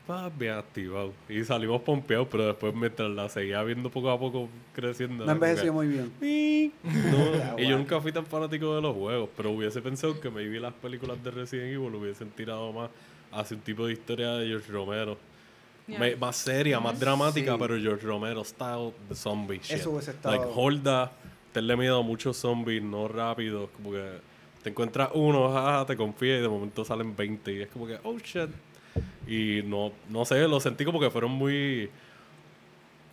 Estaba 0.00 0.28
bien 0.30 0.54
activado. 0.54 1.12
Y 1.28 1.44
salimos 1.44 1.80
pompeados, 1.82 2.26
pero 2.28 2.46
después 2.46 2.74
mientras 2.74 3.08
la 3.10 3.28
seguía 3.28 3.62
viendo 3.62 3.88
poco 3.88 4.10
a 4.10 4.18
poco 4.18 4.48
creciendo. 4.74 5.18
Como 5.24 5.30
envejeció 5.32 5.72
muy 5.72 5.86
bien. 5.86 6.10
"Pi". 6.18 6.72
No, 6.82 7.56
y 7.58 7.68
yo 7.68 7.78
nunca 7.78 8.00
fui 8.00 8.10
tan 8.10 8.26
fanático 8.26 8.74
de 8.74 8.82
los 8.82 8.96
juegos, 8.96 9.30
pero 9.36 9.50
hubiese 9.52 9.80
pensado 9.80 10.20
que 10.20 10.28
me 10.28 10.44
vi 10.46 10.58
las 10.58 10.72
películas 10.74 11.22
de 11.22 11.30
Resident 11.30 11.72
Evil, 11.72 11.94
hubiesen 11.94 12.30
tirado 12.30 12.72
más 12.72 12.90
hacia 13.30 13.56
un 13.56 13.62
tipo 13.62 13.86
de 13.86 13.92
historia 13.92 14.32
de 14.32 14.48
George 14.48 14.72
Romero. 14.72 15.16
Yeah. 15.98 16.16
Más 16.16 16.36
seria, 16.36 16.80
más 16.80 16.98
dramática, 16.98 17.52
Sí. 17.52 17.58
pero 17.60 17.78
George 17.78 18.06
Romero 18.06 18.44
style 18.44 18.92
de 19.08 19.14
zombie 19.14 19.58
shit. 19.58 19.72
Eso 19.78 19.90
hubiese 19.90 20.10
estado- 20.12 20.36
Like, 20.36 20.50
Holda, 20.54 21.12
tenle 21.52 21.76
miedo 21.76 21.98
a 22.00 22.02
muchos 22.02 22.36
zombies, 22.36 22.82
no 22.82 23.08
rápidos, 23.08 23.68
como 23.76 23.92
que 23.92 24.04
te 24.62 24.70
encuentras 24.70 25.10
uno, 25.14 25.52
jaja, 25.52 25.86
te 25.86 25.96
confías 25.96 26.38
y 26.38 26.42
de 26.42 26.48
momento 26.48 26.84
salen 26.84 27.14
20 27.16 27.52
y 27.52 27.62
es 27.62 27.68
como 27.68 27.86
que, 27.86 27.98
oh 28.04 28.16
shit. 28.18 28.48
Y 29.26 29.62
no, 29.64 29.92
no 30.08 30.24
sé, 30.24 30.46
lo 30.48 30.60
sentí 30.60 30.84
como 30.84 31.00
que 31.00 31.10
fueron 31.10 31.30
muy 31.32 31.90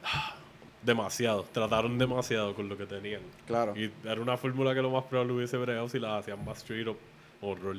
demasiado. 0.83 1.45
Trataron 1.51 1.97
demasiado 1.97 2.53
con 2.55 2.69
lo 2.69 2.77
que 2.77 2.85
tenían. 2.85 3.21
Claro. 3.45 3.73
Y 3.75 3.91
era 4.05 4.21
una 4.21 4.37
fórmula 4.37 4.73
que 4.73 4.81
lo 4.81 4.89
más 4.91 5.03
probable 5.05 5.33
hubiese 5.33 5.57
bregado 5.57 5.89
si 5.89 5.99
la 5.99 6.17
hacían 6.17 6.43
más 6.45 6.59
straight 6.59 6.87
up 6.87 6.97
horror. 7.41 7.77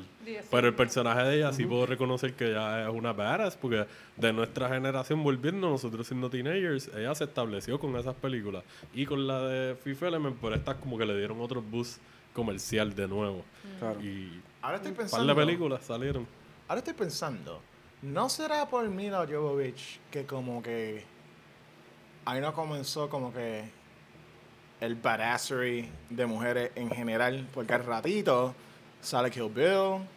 Pero 0.49 0.67
el 0.67 0.73
personaje 0.73 1.21
de 1.23 1.37
ella 1.37 1.53
sí 1.53 1.65
puedo 1.65 1.85
reconocer 1.85 2.33
que 2.33 2.49
ella 2.51 2.87
es 2.87 2.93
una 2.93 3.13
badass 3.13 3.55
porque 3.57 3.85
de 4.17 4.33
nuestra 4.33 4.69
generación 4.69 5.23
volviendo, 5.23 5.69
nosotros 5.69 6.07
siendo 6.07 6.29
teenagers, 6.29 6.89
ella 6.95 7.13
se 7.15 7.25
estableció 7.25 7.79
con 7.79 7.95
esas 7.95 8.15
películas. 8.15 8.63
Y 8.93 9.05
con 9.05 9.27
la 9.27 9.41
de 9.41 9.75
Fifth 9.75 10.03
Element, 10.03 10.37
pero 10.41 10.55
estas 10.55 10.75
como 10.77 10.97
que 10.97 11.05
le 11.05 11.17
dieron 11.17 11.39
otro 11.41 11.61
boost 11.61 12.01
comercial 12.33 12.93
de 12.95 13.07
nuevo. 13.07 13.43
Claro. 13.79 14.01
Y 14.01 14.41
Ahora 14.61 14.77
estoy 14.77 14.91
un 14.91 14.97
par 14.97 15.05
pensando. 15.05 15.35
de 15.35 15.45
películas 15.45 15.85
salieron. 15.85 16.27
Ahora 16.67 16.79
estoy 16.79 16.93
pensando. 16.93 17.61
¿No 18.01 18.29
será 18.29 18.67
por 18.67 18.87
Mila 18.89 19.27
Jovovich 19.29 19.99
que 20.09 20.25
como 20.25 20.63
que 20.63 21.03
ahí 22.25 22.41
no 22.41 22.53
comenzó 22.53 23.09
como 23.09 23.31
que 23.33 23.63
el 24.79 24.95
badassery 24.95 25.87
de 26.09 26.25
mujeres 26.25 26.71
en 26.75 26.89
general? 26.89 27.47
Porque 27.53 27.73
al 27.73 27.85
ratito 27.85 28.55
sale 29.01 29.29
Kill 29.29 29.49
Bill, 29.49 30.07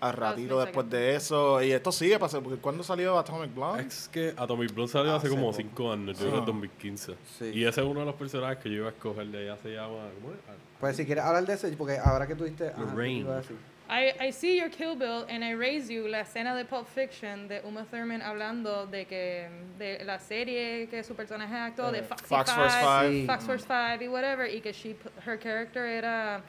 al 0.00 0.12
ratito 0.12 0.58
me 0.58 0.64
después 0.64 0.90
de 0.90 1.14
eso, 1.16 1.62
y 1.62 1.72
esto 1.72 1.90
sigue 1.90 2.18
pasando, 2.18 2.44
porque 2.50 2.60
¿cuándo 2.60 2.82
salió 2.82 3.18
Atomic 3.18 3.54
Blonde? 3.54 3.84
Es 3.84 4.08
que 4.12 4.34
Atomic 4.36 4.74
Blonde 4.74 4.92
salió 4.92 5.14
hace 5.14 5.26
Hace 5.28 5.34
como 5.34 5.46
poco. 5.50 5.56
5 5.56 5.92
años, 5.92 6.18
yo 6.18 6.26
creo 6.26 6.32
que 6.32 6.38
en 6.40 6.44
2015. 6.46 7.14
Sí. 7.38 7.44
Y 7.54 7.64
ese 7.64 7.80
es 7.80 7.86
uno 7.86 8.00
de 8.00 8.06
los 8.06 8.14
personajes 8.14 8.58
que 8.58 8.68
yo 8.68 8.76
iba 8.76 8.86
a 8.88 8.90
escoger 8.90 9.26
de 9.28 9.44
ella, 9.44 9.56
se 9.62 9.70
llama... 9.72 10.08
¿Cómo 10.20 10.34
es? 10.34 10.38
Pues 10.78 10.96
si 10.96 11.06
quieres 11.06 11.24
hablar 11.24 11.46
de 11.46 11.54
ese, 11.54 11.68
porque 11.72 11.96
ahora 11.98 12.26
que 12.26 12.34
tú 12.34 12.44
diste... 12.44 12.68
ajá, 12.68 12.76
¿qué 12.76 12.82
te 12.84 12.90
Lorraine. 12.90 13.20
iba 13.20 13.34
a 13.34 13.36
decir? 13.38 13.56
I, 13.88 14.28
I 14.28 14.32
see 14.32 14.58
your 14.58 14.70
Kill 14.70 14.96
Bill 14.96 15.24
and 15.28 15.44
I 15.44 15.54
raise 15.54 15.92
you 15.92 16.06
la 16.08 16.20
escena 16.20 16.54
de 16.54 16.64
Pulp 16.64 16.86
Fiction 16.86 17.48
de 17.48 17.60
Uma 17.64 17.84
Thurman 17.84 18.22
hablando 18.22 18.86
de 18.86 19.06
que 19.06 19.48
de 19.78 20.02
la 20.04 20.18
serie 20.18 20.88
que 20.88 21.04
su 21.04 21.14
personaje 21.14 21.54
actuó 21.54 21.92
de 21.92 21.98
Eh, 21.98 22.02
Foxy 22.02 22.24
Fox 22.26 22.50
Force 22.50 22.76
Five, 22.78 23.08
Five. 23.10 23.26
Fox 23.26 23.44
Force 23.44 23.66
5 23.98 24.04
y 24.04 24.08
whatever 24.08 24.50
y 24.54 24.60
que 24.62 24.72
she 24.72 24.94
put- 24.94 25.12
her 25.26 25.38
character 25.38 25.84
era 25.84 26.42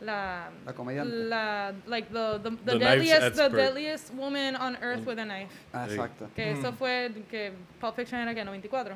la 0.00 0.50
La 0.64 0.72
comediante. 0.74 1.12
la 1.14 1.72
like 1.86 2.08
the 2.12 2.38
the, 2.42 2.50
the, 2.50 2.72
The 2.72 2.78
deadliest 2.78 3.36
the 3.36 3.48
deadliest 3.50 4.14
woman 4.14 4.54
on 4.56 4.76
earth 4.82 5.04
with 5.06 5.18
a 5.18 5.24
knife 5.24 5.50
Ah, 5.72 5.86
Sí. 5.88 5.94
exacto. 5.94 6.28
que 6.34 6.52
eso 6.52 6.72
fue 6.72 7.10
que 7.30 7.52
Pulp 7.80 7.96
Fiction 7.96 8.20
era 8.20 8.34
que 8.34 8.44
94 8.44 8.94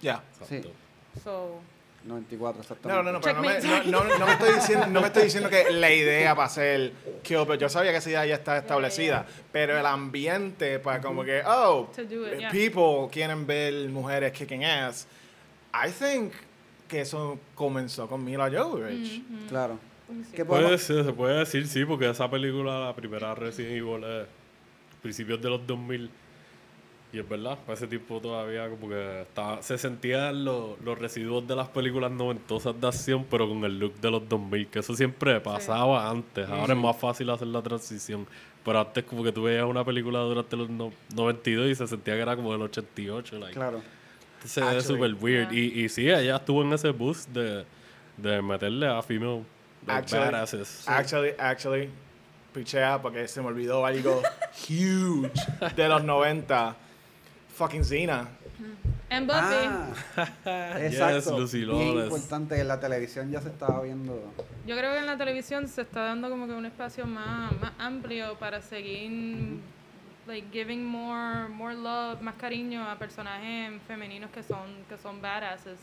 Ya. 0.00 0.22
Exacto. 0.40 0.70
so 1.22 1.60
94, 2.04 2.62
exactamente. 2.62 2.88
No, 2.96 3.02
no, 3.04 3.12
no, 3.12 3.20
pero 3.20 3.36
no 3.36 3.42
me, 3.48 3.60
no, 3.88 4.02
no- 4.04 4.18
no 4.18 4.26
me 4.26 4.32
estoy 4.32 4.54
diciendo, 4.54 4.86
no 4.88 5.00
me 5.00 5.06
estoy 5.06 5.22
diciendo 5.22 5.48
que 5.48 5.70
la 5.70 5.88
idea 5.92 6.34
para 6.34 6.46
hacer 6.46 6.92
Kill 7.22 7.44
Bill, 7.46 7.58
yo 7.58 7.68
sabía 7.68 7.92
que 7.92 7.98
esa 7.98 8.10
idea 8.10 8.26
ya 8.26 8.34
está 8.34 8.58
establecida, 8.58 9.24
pero 9.52 9.78
el 9.78 9.86
ambiente 9.86 10.80
para 10.80 11.00
como 11.00 11.22
que, 11.22 11.42
oh, 11.46 11.88
it, 11.96 12.38
yeah. 12.40 12.50
people 12.50 13.08
quieren 13.12 13.46
ver 13.46 13.88
mujeres 13.90 14.32
kicking 14.32 14.64
ass, 14.64 15.06
I 15.72 15.90
think 15.92 16.32
que 16.88 17.02
eso 17.02 17.38
comenzó 17.54 18.08
con 18.08 18.24
Mila 18.24 18.50
Jovovich. 18.50 19.22
Claro. 19.48 19.78
Sí. 20.24 20.32
¿Qué 20.36 20.44
Puede 20.44 20.62
podemos- 20.62 20.80
ser, 20.82 21.04
se 21.04 21.12
puede 21.12 21.38
decir, 21.38 21.66
sí, 21.66 21.84
porque 21.84 22.08
esa 22.08 22.30
película, 22.30 22.80
la 22.86 22.94
primera 22.96 23.34
Resident 23.34 23.72
Evil, 23.76 24.04
es 24.04 24.26
principios 25.02 25.40
de 25.40 25.50
los 25.50 25.66
2000. 25.66 26.10
Y 27.14 27.18
es 27.18 27.28
verdad, 27.28 27.58
para 27.66 27.74
ese 27.74 27.86
tiempo 27.86 28.20
todavía 28.20 28.70
como 28.70 28.88
que 28.88 29.20
estaba, 29.22 29.60
se 29.60 29.76
sentían 29.76 30.46
los, 30.46 30.80
los 30.80 30.98
residuos 30.98 31.46
de 31.46 31.54
las 31.54 31.68
películas 31.68 32.10
noventosas 32.10 32.80
de 32.80 32.86
acción, 32.86 33.26
pero 33.30 33.46
con 33.46 33.62
el 33.64 33.78
look 33.78 33.94
de 34.00 34.10
los 34.10 34.26
2000, 34.26 34.68
que 34.68 34.78
eso 34.78 34.94
siempre 34.96 35.38
pasaba 35.40 36.08
antes. 36.08 36.48
Ahora 36.48 36.72
es 36.72 36.80
más 36.80 36.96
fácil 36.96 37.28
hacer 37.28 37.48
la 37.48 37.60
transición. 37.60 38.26
Pero 38.64 38.80
antes 38.80 39.04
como 39.04 39.22
que 39.24 39.30
tú 39.32 39.42
veías 39.42 39.64
una 39.66 39.84
película 39.84 40.20
durante 40.20 40.56
los 40.56 40.70
no- 40.70 40.92
92 41.14 41.68
y 41.68 41.74
se 41.74 41.86
sentía 41.86 42.14
que 42.14 42.20
era 42.22 42.34
como 42.34 42.52
del 42.52 42.62
88. 42.62 43.38
Like. 43.38 43.54
Claro. 43.54 43.82
Se 44.46 44.60
ve 44.64 44.80
súper 44.80 45.14
weird. 45.14 45.50
yeah. 45.50 45.60
Y, 45.60 45.84
y 45.84 45.88
sí, 45.90 46.08
ella 46.08 46.36
estuvo 46.36 46.62
en 46.62 46.72
ese 46.72 46.90
boost 46.90 47.28
de, 47.30 47.64
de 48.16 48.40
meterle 48.40 48.86
a 48.88 49.02
female 49.02 49.42
like, 49.86 49.98
Actually- 49.98 50.24
badasses. 50.30 50.84
Actually, 50.88 51.34
actually, 51.38 51.90
pichea 52.54 53.00
porque 53.00 53.26
se 53.28 53.40
me 53.40 53.48
olvidó 53.48 53.84
algo 53.86 54.22
huge 54.68 55.30
de 55.76 55.88
los 55.88 56.04
90. 56.04 56.76
Fucking 57.54 57.84
Xena. 57.84 58.28
and 59.10 59.26
Buffy 59.26 59.68
Ah, 60.46 60.78
exacto. 60.80 61.38
Lucy 61.38 61.64
Bien 61.66 61.98
importante, 61.98 62.58
en 62.58 62.66
la 62.66 62.80
televisión 62.80 63.30
ya 63.30 63.40
se 63.42 63.48
estaba 63.50 63.82
viendo. 63.82 64.14
Yo 64.66 64.74
creo 64.76 64.92
que 64.92 64.98
en 65.00 65.06
la 65.06 65.18
televisión 65.18 65.68
se 65.68 65.82
está 65.82 66.00
dando 66.04 66.30
como 66.30 66.46
que 66.46 66.54
un 66.54 66.64
espacio 66.64 67.06
más, 67.06 67.52
más 67.60 67.72
amplio 67.78 68.38
para 68.38 68.62
seguir 68.62 69.58
like 70.26 70.46
giving 70.50 70.82
more 70.86 71.48
more 71.48 71.74
love, 71.74 72.22
más 72.22 72.36
cariño 72.36 72.88
a 72.88 72.96
personajes 72.98 73.72
femeninos 73.86 74.30
que 74.30 74.42
son 74.42 74.84
que 74.88 74.96
son 74.96 75.20
badasses. 75.20 75.78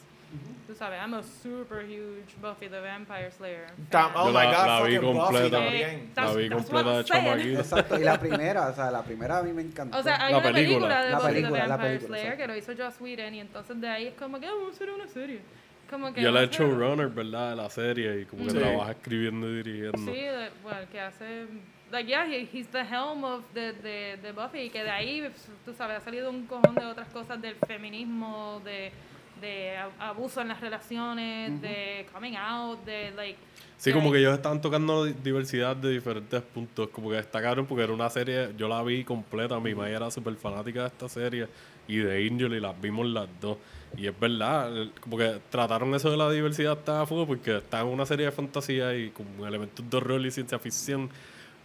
Tú 0.68 0.76
sabes, 0.76 1.00
I'm 1.02 1.16
a 1.16 1.24
super 1.24 1.82
huge 1.84 2.36
Buffy 2.40 2.68
the 2.70 2.80
Vampire 2.80 3.32
Slayer. 3.32 3.66
Tam- 3.90 4.12
oh 4.16 4.28
my 4.28 4.34
la- 4.34 4.46
god, 4.46 4.66
la 4.68 4.84
vi 4.84 4.98
completa. 5.00 5.50
también. 5.50 6.12
La 6.16 6.34
vi 6.34 6.50
completa 6.50 6.98
de 7.00 7.04
chamaquito. 7.06 7.60
Exacto. 7.60 8.00
Y 8.00 8.04
la 8.04 8.20
primera, 8.20 8.68
o 8.68 8.76
sea, 8.76 8.92
la 8.92 9.02
primera 9.04 9.40
a 9.40 9.44
mí 9.44 9.52
me 9.52 9.64
encantó. 9.64 9.98
O 9.98 10.04
sea, 10.04 10.24
hay 10.26 10.32
La 10.32 10.38
una 10.40 10.52
película, 10.52 10.78
película. 10.88 11.04
de 11.04 11.10
La 11.10 11.18
Buffy 11.18 11.28
película, 11.34 11.62
the 11.62 11.68
la 11.68 11.76
Vampire 11.78 11.96
película, 11.98 12.18
Slayer 12.20 12.38
que 12.38 12.48
lo 12.48 12.56
hizo 12.56 12.72
Joss 12.78 13.02
Whedon 13.02 13.34
y 13.34 13.40
entonces 13.40 13.82
de 13.82 13.88
ahí 13.90 14.08
es 14.08 14.14
como 14.14 14.40
que 14.40 14.48
oh, 14.50 14.56
vamos 14.58 14.72
a 14.74 14.76
hacer 14.76 14.90
una 14.92 15.08
serie. 15.08 15.42
Como 15.90 16.14
que 16.14 16.22
Y 16.22 16.26
él 16.26 16.38
es 16.38 16.52
showrunner, 16.52 17.08
¿verdad? 17.08 17.50
De 17.50 17.56
la 17.56 17.70
serie 17.72 18.22
y 18.22 18.26
como 18.26 18.44
que 18.46 18.52
Sí. 18.52 18.58
trabaja 18.60 18.92
escribiendo 18.92 19.50
y 19.50 19.56
dirigiendo. 19.64 19.98
Sí, 20.14 20.22
bueno, 20.62 20.80
que 20.92 21.02
hace... 21.02 21.48
Like, 21.92 22.08
yeah, 22.08 22.28
he- 22.28 22.48
he's 22.54 22.68
the 22.68 22.84
helm 22.84 23.24
of 23.24 23.42
the, 23.56 23.74
de, 23.74 24.18
de 24.22 24.32
Buffy, 24.32 24.60
y 24.60 24.70
que 24.70 24.84
de 24.84 24.92
ahí, 24.92 25.28
tú 25.66 25.74
sabes, 25.74 25.98
ha 25.98 26.02
salido 26.02 26.30
un 26.30 26.46
cojón 26.46 26.76
de 26.76 26.86
otras 26.86 27.08
cosas 27.08 27.42
del 27.42 27.56
feminismo, 27.66 28.62
de, 28.64 28.92
de 29.40 29.78
abuso 30.00 30.42
en 30.42 30.50
las 30.50 30.62
relaciones, 30.62 31.62
de 31.62 32.08
coming 32.14 32.36
out, 32.36 32.84
de, 32.86 33.12
like... 33.12 33.40
Sí, 33.78 33.94
como 33.94 34.12
que 34.12 34.20
ellos 34.20 34.34
estaban 34.34 34.60
tocando 34.60 35.06
diversidad 35.06 35.74
de 35.76 35.92
diferentes 35.92 36.42
puntos. 36.42 36.90
Como 36.90 37.10
que 37.10 37.16
destacaron 37.16 37.66
porque 37.66 37.86
era 37.86 37.94
una 37.94 38.10
serie, 38.10 38.50
yo 38.58 38.68
la 38.68 38.84
vi 38.84 39.06
completa. 39.06 39.58
Mi 39.60 39.74
madre 39.74 39.94
era 39.94 40.12
súper 40.12 40.36
fanática 40.36 40.82
de 40.82 40.88
esta 40.88 41.08
serie 41.08 41.48
y 41.88 41.98
de 41.98 42.28
Angel 42.28 42.54
y 42.54 42.60
las 42.60 42.80
vimos 42.80 43.08
las 43.08 43.28
dos. 43.40 43.58
Y 43.98 44.08
es 44.08 44.20
verdad, 44.20 44.70
como 45.00 45.18
que 45.18 45.40
trataron 45.50 45.96
eso 45.96 46.12
de 46.12 46.18
la 46.18 46.30
diversidad 46.30 46.78
tan 46.80 47.02
a 47.02 47.06
fuego 47.06 47.26
porque 47.26 47.58
está 47.58 47.80
en 47.82 47.88
una 47.88 48.06
serie 48.06 48.26
de 48.26 48.32
fantasía 48.32 48.96
y 48.96 49.12
con 49.12 49.26
elementos 49.48 49.90
de 49.90 49.98
horror 49.98 50.26
y 50.26 50.32
ciencia 50.32 50.60
ficción. 50.60 51.10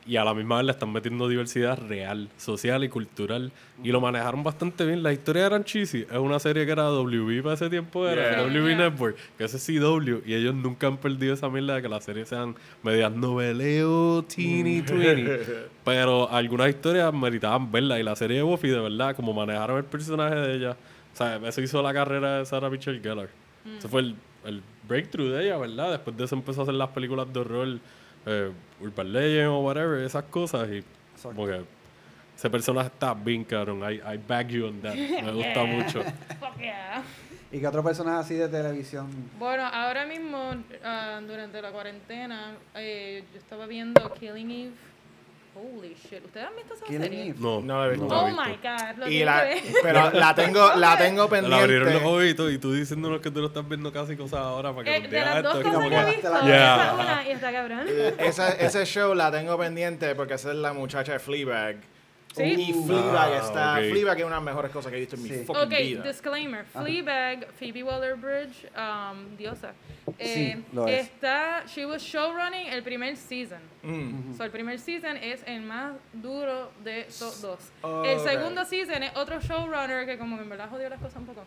Y 0.06 0.16
a 0.16 0.24
la 0.24 0.34
misma 0.34 0.56
vez 0.56 0.66
le 0.66 0.72
están 0.72 0.92
metiendo 0.92 1.26
diversidad 1.28 1.78
real, 1.88 2.28
social 2.36 2.84
y 2.84 2.90
cultural. 2.90 3.50
Y 3.82 3.90
lo 3.90 4.00
manejaron 4.02 4.42
bastante 4.42 4.84
bien. 4.84 5.02
Las 5.02 5.14
historias 5.14 5.46
eran 5.46 5.64
cheesy. 5.64 6.02
Es 6.10 6.18
una 6.18 6.38
serie 6.38 6.66
que 6.66 6.72
era 6.72 6.90
WB 6.90 7.42
para 7.42 7.54
ese 7.54 7.70
tiempo, 7.70 8.06
era 8.06 8.32
Yeah. 8.32 8.42
WB 8.48 8.66
Yeah. 8.66 8.76
Network, 8.90 9.16
que 9.38 9.44
es 9.44 9.52
CW. 9.52 10.18
Y 10.26 10.34
ellos 10.34 10.54
nunca 10.54 10.88
han 10.88 10.98
perdido 10.98 11.32
esa 11.32 11.48
mierda 11.48 11.76
de 11.76 11.82
que 11.82 11.88
las 11.88 12.04
series 12.04 12.28
sean 12.28 12.54
medias 12.82 13.12
noveleo, 13.12 14.22
teeny, 14.24 14.82
tweeny. 14.82 15.24
Pero 15.84 16.30
algunas 16.30 16.68
historias 16.68 17.12
meritaban 17.14 17.70
verla. 17.72 17.98
Y 17.98 18.02
la 18.02 18.14
serie 18.16 18.38
de 18.38 18.42
Buffy, 18.42 18.68
de 18.68 18.80
verdad, 18.80 19.16
como 19.16 19.32
manejaron 19.32 19.78
el 19.78 19.84
personaje 19.84 20.34
de 20.34 20.54
ella. 20.56 20.76
O 21.12 21.16
sea, 21.16 21.36
eso 21.46 21.60
hizo 21.62 21.82
la 21.82 21.94
carrera 21.94 22.38
de 22.38 22.46
Sarah 22.46 22.68
Michelle 22.68 23.00
Gellar. 23.00 23.28
Ese 23.78 23.88
fue 23.88 24.02
el, 24.02 24.16
el 24.44 24.62
breakthrough 24.86 25.30
de 25.30 25.44
ella, 25.46 25.56
¿verdad? 25.56 25.92
Después 25.92 26.16
de 26.16 26.24
eso 26.24 26.34
empezó 26.34 26.60
a 26.60 26.64
hacer 26.64 26.74
las 26.74 26.90
películas 26.90 27.32
de 27.32 27.40
horror, 27.40 27.78
eh, 28.26 28.50
Urban 28.80 29.12
Legend 29.12 29.48
o 29.48 29.58
whatever, 29.60 30.00
esas 30.04 30.24
cosas. 30.24 30.68
Y 30.70 30.84
como 31.22 31.46
que 31.46 31.62
ese 32.36 32.50
personaje 32.50 32.88
está 32.88 33.14
bien 33.14 33.44
cabrón. 33.44 33.80
I, 33.90 33.94
I 33.96 34.16
back 34.26 34.48
you 34.48 34.66
on 34.66 34.80
that. 34.82 34.94
Me 34.94 35.32
gusta 35.32 35.64
Yeah. 35.64 35.66
mucho. 35.66 36.02
Fuck 36.40 36.58
yeah. 36.58 37.02
¿Y 37.52 37.60
qué 37.60 37.66
otro 37.68 37.84
personaje 37.84 38.18
así 38.18 38.34
de 38.34 38.48
televisión? 38.48 39.06
Bueno, 39.38 39.62
ahora 39.64 40.04
mismo, 40.06 40.56
ah, 40.84 41.20
durante 41.24 41.62
la 41.62 41.70
cuarentena, 41.70 42.56
eh, 42.74 43.22
yo 43.32 43.38
estaba 43.38 43.66
viendo 43.66 44.12
Killing 44.14 44.50
Eve. 44.50 44.70
Holy 45.54 45.94
shit, 46.10 46.24
¿ustedes 46.24 46.46
han 46.48 46.56
visto 46.56 46.74
esa 46.74 46.86
serie? 46.86 47.34
No, 47.38 47.60
No 47.60 47.78
la 47.80 47.86
he 47.86 47.90
visto. 47.90 48.08
la 48.08 48.20
Oh 48.20 48.28
my 48.28 48.56
god, 48.62 48.96
lo 48.98 49.08
Y 49.08 49.24
la, 49.24 49.44
pero 49.82 50.10
la 50.10 50.34
tengo, 50.34 50.74
la 50.74 50.98
tengo 50.98 51.28
Le 51.30 51.36
abrieron 51.54 51.84
los 51.92 52.02
pendiente. 52.02 52.04
ojitos 52.24 52.52
y 52.52 52.58
tú 52.58 52.72
diciéndonos 52.72 53.20
que 53.20 53.30
tú 53.30 53.40
no 53.40 53.46
estás 53.46 53.68
viendo 53.68 53.92
casi 53.92 54.16
cosas 54.16 54.40
ahora 54.40 54.72
para 54.72 54.84
que 54.84 54.96
Eh, 54.96 55.00
nos 55.02 55.10
de 55.10 55.20
las 55.20 55.42
dos 55.42 55.56
esto. 55.56 55.58
es 55.60 55.64
cosas 55.66 55.74
como 55.74 55.88
que 55.90 55.96
he 55.96 56.04
que- 56.04 56.10
visto, 56.10 56.28
Yeah. 56.46 56.74
esa 56.74 56.86
es 56.86 56.92
una 56.94 57.28
y 57.28 57.30
está 57.32 57.52
cabrón. 57.52 57.86
Ese, 58.18 58.66
ese 58.66 58.84
show 58.86 59.14
la 59.14 59.30
tengo 59.30 59.56
pendiente 59.58 60.14
porque 60.14 60.34
esa 60.34 60.50
es 60.50 60.56
la 60.56 60.72
muchacha 60.72 61.12
de 61.12 61.18
Fleabag. 61.20 61.76
¿Sí? 62.34 62.42
Y 62.42 62.72
Fleabag 62.86 63.32
Ah, 63.32 63.36
está. 63.36 63.72
ok. 63.74 63.90
Fleabag 63.90 64.18
es 64.18 64.24
una 64.24 64.34
de 64.34 64.40
las 64.40 64.42
mejores 64.44 64.70
cosas 64.72 64.90
que 64.90 64.96
he 64.96 65.00
visto 65.00 65.16
en 65.16 65.22
mi 65.22 65.28
Sí. 65.28 65.44
fucking 65.46 65.62
Ok, 65.62 65.70
vida. 65.70 66.02
disclaimer. 66.02 66.64
Fleabag, 66.64 67.46
Phoebe 67.58 67.82
Waller-Bridge, 67.84 68.70
um, 68.76 69.36
diosa. 69.36 69.72
Eh, 70.18 70.54
Sí, 70.56 70.64
lo 70.72 70.86
es. 70.88 71.06
Está, 71.06 71.64
she 71.66 71.86
was 71.86 72.02
showrunning 72.02 72.66
el 72.68 72.82
primer 72.82 73.16
season. 73.16 73.60
Mm. 73.82 74.34
So, 74.36 74.44
el 74.44 74.50
primer 74.50 74.78
season 74.80 75.16
es 75.16 75.42
el 75.46 75.60
más 75.62 75.92
duro 76.12 76.72
de 76.82 77.06
todos. 77.18 77.58
Oh, 77.82 78.02
el 78.04 78.18
ok. 78.18 78.28
segundo 78.28 78.64
season 78.64 79.02
es 79.04 79.16
otro 79.16 79.40
showrunner 79.40 80.04
que 80.04 80.18
como 80.18 80.36
que 80.36 80.42
en 80.42 80.48
verdad 80.48 80.68
jodió 80.70 80.88
las 80.88 81.00
cosas 81.00 81.18
un 81.18 81.26
poco. 81.26 81.44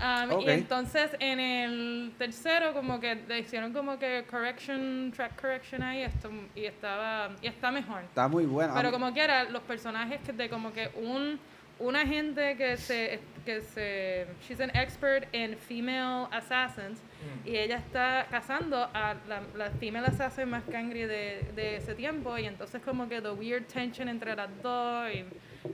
Um, 0.00 0.30
Ok. 0.30 0.42
Y 0.46 0.50
entonces 0.50 1.10
en 1.18 1.40
el 1.40 2.12
tercero 2.18 2.72
como 2.72 3.00
que 3.00 3.16
le 3.16 3.40
hicieron 3.40 3.72
como 3.72 3.98
que 3.98 4.24
correction, 4.30 5.12
track 5.14 5.40
correction 5.40 5.82
ahí 5.82 6.02
esto, 6.02 6.30
y 6.54 6.66
estaba 6.66 7.30
y 7.42 7.48
está 7.48 7.72
mejor. 7.72 8.02
Está 8.02 8.28
muy 8.28 8.46
bueno. 8.46 8.74
Pero 8.76 8.92
como 8.92 9.12
quiera, 9.12 9.44
los 9.44 9.62
personajes 9.62 10.20
que 10.24 10.32
de 10.32 10.48
como 10.48 10.72
que 10.72 10.88
un, 10.94 11.40
una 11.80 12.06
gente 12.06 12.56
que 12.56 12.76
se, 12.76 13.18
que 13.44 13.60
se, 13.60 14.26
she's 14.46 14.60
an 14.60 14.70
expert 14.74 15.26
in 15.34 15.56
female 15.56 16.28
assassins 16.30 17.00
y 17.44 17.56
ella 17.56 17.78
está 17.78 18.26
cazando 18.30 18.88
a 18.94 19.16
la, 19.28 19.42
la 19.56 19.70
female 19.80 20.06
assassin 20.06 20.48
más 20.48 20.62
cangre 20.70 21.08
de, 21.08 21.50
de 21.56 21.76
ese 21.76 21.94
tiempo 21.94 22.38
y 22.38 22.44
entonces 22.46 22.80
como 22.82 23.08
que 23.08 23.20
the 23.20 23.30
weird 23.30 23.66
tension 23.66 24.08
entre 24.08 24.36
las 24.36 24.48
dos 24.62 25.08
y 25.12 25.24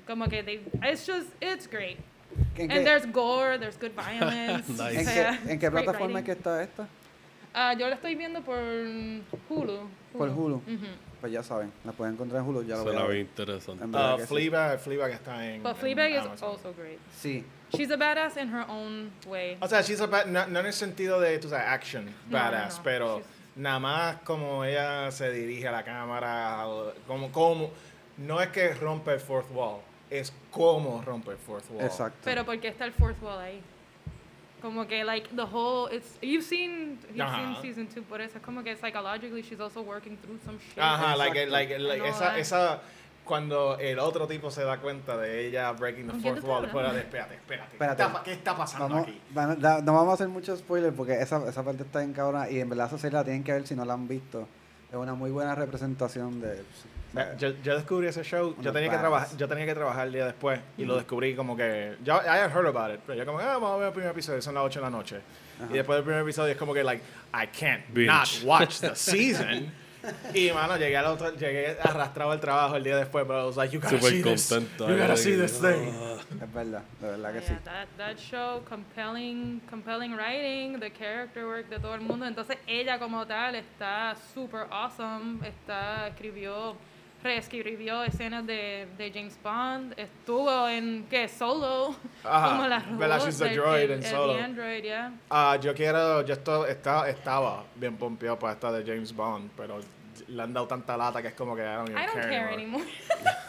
como 0.06 0.26
que 0.28 0.42
they, 0.42 0.62
it's 0.82 1.06
just, 1.06 1.28
it's 1.42 1.68
great. 1.68 1.98
¿En 2.56 2.70
And 2.70 2.80
qué, 2.80 2.84
there's 2.84 3.12
gore, 3.12 3.58
there's 3.58 3.78
good 3.78 3.92
violence. 3.92 4.68
Nice. 4.72 5.00
en 5.00 5.06
qué- 5.06 5.52
en 5.52 5.58
qué 5.58 5.70
plataforma 5.70 6.18
es 6.20 6.24
que 6.24 6.32
está 6.32 6.62
esta? 6.62 6.86
Ah, 7.52 7.72
yo 7.74 7.88
la 7.88 7.94
estoy 7.94 8.14
viendo 8.16 8.40
por 8.42 8.58
Hulu. 9.48 9.88
Por 10.16 10.28
Hulu. 10.28 10.56
Ujú. 10.56 10.86
Pues 11.20 11.32
ya 11.32 11.42
saben, 11.42 11.72
la 11.84 11.92
pueden 11.92 12.14
encontrar 12.14 12.42
en 12.42 12.48
Hulu, 12.48 12.62
ya 12.64 12.76
lo 12.76 12.82
voy 12.82 12.90
a 12.90 12.92
Suena 12.94 13.06
ver. 13.06 13.14
bien 13.16 13.26
interesante. 13.28 13.84
En 13.84 13.94
Uh, 13.94 14.16
que 14.16 14.22
sí. 14.22 14.28
Fleabag, 14.28 14.78
Fleabag 14.80 15.10
está 15.12 15.46
en. 15.46 15.62
But 15.62 15.72
en 15.72 15.76
Fleabag 15.78 16.10
is 16.10 16.18
Amazon. 16.18 16.48
also 16.50 16.74
great. 16.74 16.98
Sí, 17.16 17.44
She's 17.72 17.90
a 17.90 17.96
badass 17.96 18.36
in 18.36 18.48
her 18.54 18.64
own 18.68 19.10
way. 19.26 19.56
O 19.60 19.66
sea, 19.66 19.80
she's 19.82 20.00
a 20.00 20.06
bad- 20.06 20.26
no, 20.26 20.46
no 20.46 20.60
en 20.60 20.66
el 20.66 20.72
sentido 20.72 21.18
de, 21.20 21.38
tú 21.38 21.48
sabes, 21.48 21.66
action, 21.66 22.04
No, 22.04 22.12
no, 22.30 22.38
badass, 22.38 22.76
no. 22.78 22.82
pero 22.84 23.18
She's- 23.18 23.24
nada 23.56 23.78
más 23.80 24.16
como 24.24 24.64
ella 24.64 25.10
se 25.10 25.30
dirige 25.32 25.66
a 25.68 25.72
la 25.72 25.82
cámara, 25.84 26.66
como, 27.06 27.32
como, 27.32 27.70
no 28.18 28.40
es 28.40 28.48
que 28.50 28.74
rompe 28.74 29.12
el 29.14 29.20
fourth 29.20 29.50
wall, 29.52 29.80
es 30.18 30.32
cómo 30.50 31.02
rompe 31.04 31.30
el 31.32 31.38
fourth 31.38 31.70
wall. 31.70 31.84
exacto. 31.84 32.18
Pero 32.24 32.44
porque 32.44 32.68
está 32.68 32.84
el 32.84 32.92
fourth 32.92 33.20
wall 33.22 33.38
ahí. 33.40 33.60
Como 34.62 34.86
que 34.86 35.04
like 35.04 35.28
the 35.36 35.42
whole 35.44 35.94
it's 35.94 36.18
you've 36.22 36.42
seen 36.44 36.98
you've 37.10 37.20
Ajá. 37.22 37.60
seen 37.60 37.62
season 37.62 37.86
two, 37.86 38.02
por 38.02 38.20
eso 38.22 38.38
es 38.38 38.42
como 38.44 38.62
que 38.62 38.74
psychologically 38.76 39.42
she's 39.42 39.60
also 39.60 39.82
working 39.82 40.16
through 40.16 40.38
some 40.44 40.58
shit. 40.58 40.78
Ajá, 40.78 41.16
like, 41.16 41.46
like, 41.46 41.78
like, 41.78 42.08
esa, 42.08 42.38
esa, 42.38 42.80
cuando 43.26 43.78
el 43.78 43.98
otro 43.98 44.26
tipo 44.26 44.50
se 44.50 44.64
da 44.64 44.78
cuenta 44.80 45.18
de 45.18 45.46
ella 45.48 45.70
breaking 45.72 46.06
the 46.06 46.12
¿Con 46.12 46.20
quién 46.22 46.34
fourth 46.36 46.48
wall, 46.48 46.68
fuera 46.70 46.92
de, 46.94 47.00
espérate, 47.00 47.34
espérate, 47.34 47.72
Espérate. 47.72 47.96
¿Qué, 48.02 48.06
está, 48.08 48.22
qué 48.22 48.32
está 48.32 48.56
pasando 48.56 48.88
Vamos, 48.88 49.02
aquí? 49.08 49.20
van- 49.34 49.60
da- 49.60 49.82
no 49.82 49.92
vamos 49.92 50.12
a 50.12 50.14
hacer 50.14 50.28
muchos 50.28 50.60
spoilers 50.60 50.94
porque 50.96 51.12
esa, 51.20 51.46
esa 51.46 51.62
parte 51.62 51.82
está 51.82 52.02
en 52.02 52.14
cabrona 52.14 52.48
y 52.48 52.58
en 52.60 52.68
verdad 52.70 52.86
esa 52.86 52.96
serie 52.96 53.18
la 53.18 53.24
tienen 53.24 53.44
que 53.44 53.52
ver 53.52 53.66
si 53.66 53.74
no 53.74 53.84
la 53.84 53.92
han 53.92 54.08
visto. 54.08 54.48
Es 54.90 54.96
una 54.96 55.12
muy 55.14 55.30
buena 55.30 55.54
representación 55.54 56.40
de... 56.40 56.62
Yo, 57.38 57.50
yo 57.62 57.76
descubrí 57.76 58.08
ese 58.08 58.24
show, 58.24 58.56
yo 58.60 58.72
tenía, 58.72 58.90
que 58.90 58.98
trabajar, 58.98 59.36
yo 59.36 59.46
tenía 59.48 59.66
que 59.66 59.74
trabajar 59.74 60.06
el 60.08 60.12
día 60.12 60.24
después 60.26 60.58
y 60.76 60.84
lo 60.84 60.96
descubrí 60.96 61.36
como 61.36 61.56
que, 61.56 61.96
yo, 62.02 62.14
I 62.16 62.38
had 62.40 62.50
heard 62.50 62.66
about 62.66 62.92
it, 62.92 63.00
pero 63.06 63.16
yo 63.18 63.24
como, 63.24 63.38
ah, 63.38 63.54
vamos 63.54 63.70
a 63.72 63.76
ver 63.76 63.86
el 63.88 63.92
primer 63.92 64.10
episodio, 64.10 64.42
son 64.42 64.54
las 64.54 64.64
8 64.64 64.80
de 64.80 64.84
la 64.84 64.90
noche. 64.90 65.20
Ajá. 65.62 65.68
Y 65.70 65.74
después 65.74 65.96
del 65.96 66.04
primer 66.04 66.22
episodio 66.22 66.50
es 66.52 66.58
como 66.58 66.74
que, 66.74 66.82
like, 66.82 67.02
I 67.32 67.46
can't 67.46 67.84
Binge. 67.90 68.08
not 68.08 68.28
watch 68.44 68.80
the 68.80 68.90
season. 68.96 69.72
y, 70.34 70.50
mano, 70.50 70.76
llegué 70.76 70.96
al 70.96 71.06
otro, 71.06 71.32
llegué 71.36 71.78
arrastrado 71.82 72.32
al 72.32 72.40
trabajo 72.40 72.76
el 72.76 72.82
día 72.84 72.96
después, 72.96 73.24
pero 73.26 73.42
I 73.42 73.46
was 73.46 73.56
like, 73.56 73.72
you 73.72 73.80
gotta 73.80 73.96
Súper 73.96 74.10
see 74.10 74.22
this. 74.22 74.48
contento. 74.50 74.88
You 74.88 74.94
ahí 74.94 75.00
gotta 75.00 75.16
see 75.16 75.36
this 75.36 75.60
thing. 75.60 75.94
es 76.42 76.52
verdad, 76.52 76.82
de 77.00 77.06
verdad 77.10 77.32
que 77.32 77.40
Yeah, 77.40 77.48
sí. 77.48 77.54
that, 77.64 77.86
that 77.96 78.16
show, 78.18 78.62
compelling, 78.68 79.60
compelling 79.70 80.14
writing, 80.16 80.80
the 80.80 80.90
character 80.90 81.46
work 81.46 81.68
de 81.70 81.78
todo 81.78 81.94
el 81.94 82.00
mundo. 82.00 82.26
Entonces 82.26 82.58
ella 82.66 82.98
como 82.98 83.24
tal 83.26 83.54
está 83.54 84.14
super 84.34 84.66
awesome. 84.70 85.46
Está, 85.48 86.08
escribió, 86.08 86.76
reescribió 87.24 88.04
escenas 88.04 88.46
de, 88.46 88.86
de 88.98 89.10
James 89.10 89.36
Bond. 89.42 89.94
Estuvo 89.98 90.68
en, 90.68 91.06
¿qué? 91.10 91.26
Solo. 91.28 91.96
Ajá, 92.22 92.48
como 92.50 92.68
la 92.68 92.78
robot 92.80 93.24
She's 93.24 93.38
the 93.38 93.44
del- 93.46 93.56
droid 93.56 93.82
el- 93.84 93.90
en 93.92 94.02
Solo. 94.04 94.34
Android, 94.38 94.82
yeah. 94.82 95.10
Ah, 95.30 95.56
yo 95.60 95.74
quiero, 95.74 96.20
yo 96.22 96.34
esto, 96.34 96.66
estaba, 96.66 97.08
estaba 97.08 97.64
bien 97.76 97.96
pompeado 97.96 98.38
para 98.38 98.52
esta 98.52 98.70
de 98.70 98.84
James 98.84 99.12
Bond, 99.16 99.50
pero 99.56 99.80
le 100.28 100.42
han 100.42 100.52
dado 100.52 100.66
tanta 100.68 100.96
lata 100.96 101.22
que 101.22 101.28
es 101.28 101.34
como 101.34 101.56
que 101.56 101.62
I 101.62 101.74
don't 101.76 101.88
even 101.90 102.02
I 102.02 102.06
don't 102.06 102.14
care 102.20 102.28
care 102.30 102.54
anymore. 102.54 102.84
anymore. 102.84 102.84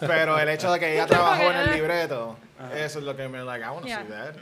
Pero 0.00 0.38
el 0.38 0.48
hecho 0.48 0.72
de 0.72 0.80
que 0.80 0.92
ella 0.94 1.06
trabajó 1.06 1.42
en 1.42 1.56
el 1.56 1.66
Ajá. 1.68 1.74
libreto, 1.74 2.36
eso 2.74 2.98
es 2.98 3.04
lo 3.04 3.14
que 3.14 3.28
me 3.28 3.44
like, 3.44 3.64
I 3.64 3.68
wanna 3.68 3.86
Yeah. 3.86 4.02
see 4.02 4.08
that. 4.10 4.34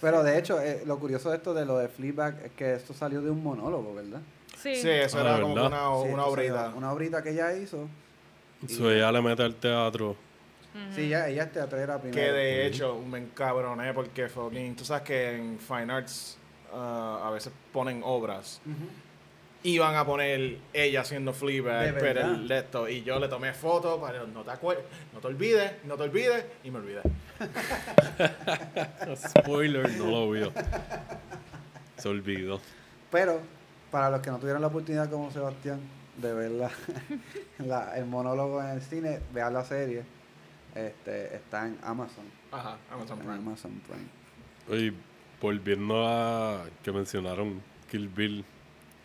Pero 0.00 0.22
de 0.22 0.38
hecho, 0.38 0.60
eh, 0.60 0.82
lo 0.86 0.98
curioso 0.98 1.30
de 1.30 1.36
esto 1.38 1.54
de 1.54 1.64
lo 1.66 1.76
de 1.78 1.88
Fleabag 1.88 2.40
es 2.44 2.52
que 2.52 2.74
esto 2.74 2.94
salió 2.94 3.20
de 3.20 3.30
un 3.30 3.42
monólogo, 3.42 3.94
¿verdad? 3.94 4.20
Sí. 4.60 4.74
Sí, 4.76 4.88
eso 4.90 5.18
Ah, 5.18 5.20
era 5.22 5.34
¿de 5.36 5.42
como 5.42 5.54
una, 5.54 5.68
Sí, 5.68 6.12
una 6.12 6.24
obrita. 6.26 6.72
Una 6.74 6.92
obrita 6.92 7.22
que 7.22 7.30
ella 7.30 7.52
hizo. 7.56 7.88
So, 8.68 8.90
ella 8.90 9.12
le 9.12 9.22
mete 9.22 9.42
al 9.42 9.54
teatro. 9.54 10.16
Sí, 10.94 11.02
ella, 11.06 11.28
ella 11.28 11.44
es 11.44 11.52
teatrera 11.52 12.00
primero. 12.00 12.20
Que 12.20 12.32
de 12.32 12.66
hecho 12.66 13.00
me 13.00 13.18
encabroné 13.18 13.92
porque 13.94 14.28
fucking, 14.28 14.76
tú 14.76 14.84
sabes 14.84 15.02
que 15.02 15.36
en 15.36 15.58
Fine 15.58 15.92
Arts 15.92 16.38
ah, 16.72 17.22
a 17.24 17.30
veces 17.30 17.52
ponen 17.72 18.00
obras. 18.04 18.60
Ujú. 18.64 18.88
Iban 19.64 19.96
a 19.96 20.04
poner 20.06 20.58
ella 20.72 21.00
haciendo 21.00 21.32
Fleabag, 21.32 21.98
pero 21.98 22.20
el 22.20 22.50
esto. 22.50 22.88
Y 22.88 23.02
yo 23.02 23.18
le 23.18 23.26
tomé 23.26 23.52
fotos 23.54 23.98
para 24.00 24.22
no 24.24 24.42
te 24.42 24.50
acuer- 24.52 24.78
no 25.12 25.18
te 25.20 25.26
olvides, 25.26 25.72
no 25.84 25.96
te 25.96 26.02
olvides, 26.04 26.44
y 26.62 26.70
me 26.70 26.78
olvidé. 26.78 27.00
Spoiler, 29.16 29.90
no 29.96 30.06
lo 30.10 30.30
vio. 30.30 30.52
Se 31.96 32.08
olvidó. 32.08 32.60
Pero, 33.10 33.40
para 33.90 34.10
los 34.10 34.20
que 34.20 34.30
no 34.30 34.38
tuvieron 34.38 34.60
la 34.62 34.68
oportunidad 34.68 35.10
como 35.10 35.30
Sebastián 35.30 35.80
de 36.16 36.32
ver 36.34 36.50
la, 36.52 36.70
la- 37.58 37.96
el 37.98 38.06
monólogo 38.06 38.60
en 38.62 38.70
el 38.70 38.82
cine, 38.82 39.20
vean 39.32 39.52
la 39.54 39.64
serie. 39.64 40.02
Este, 40.74 41.34
está 41.36 41.66
en 41.66 41.78
Amazon. 41.82 42.24
Ajá, 42.52 42.76
Amazon 42.92 43.18
En 43.20 43.24
Prime. 43.26 43.38
Amazon 43.38 43.82
Prime. 43.86 44.08
Oye, 44.78 44.92
volviendo 45.40 46.06
a 46.06 46.64
que 46.82 46.92
mencionaron 46.92 47.60
Kill 47.90 48.08
Bill, 48.08 48.44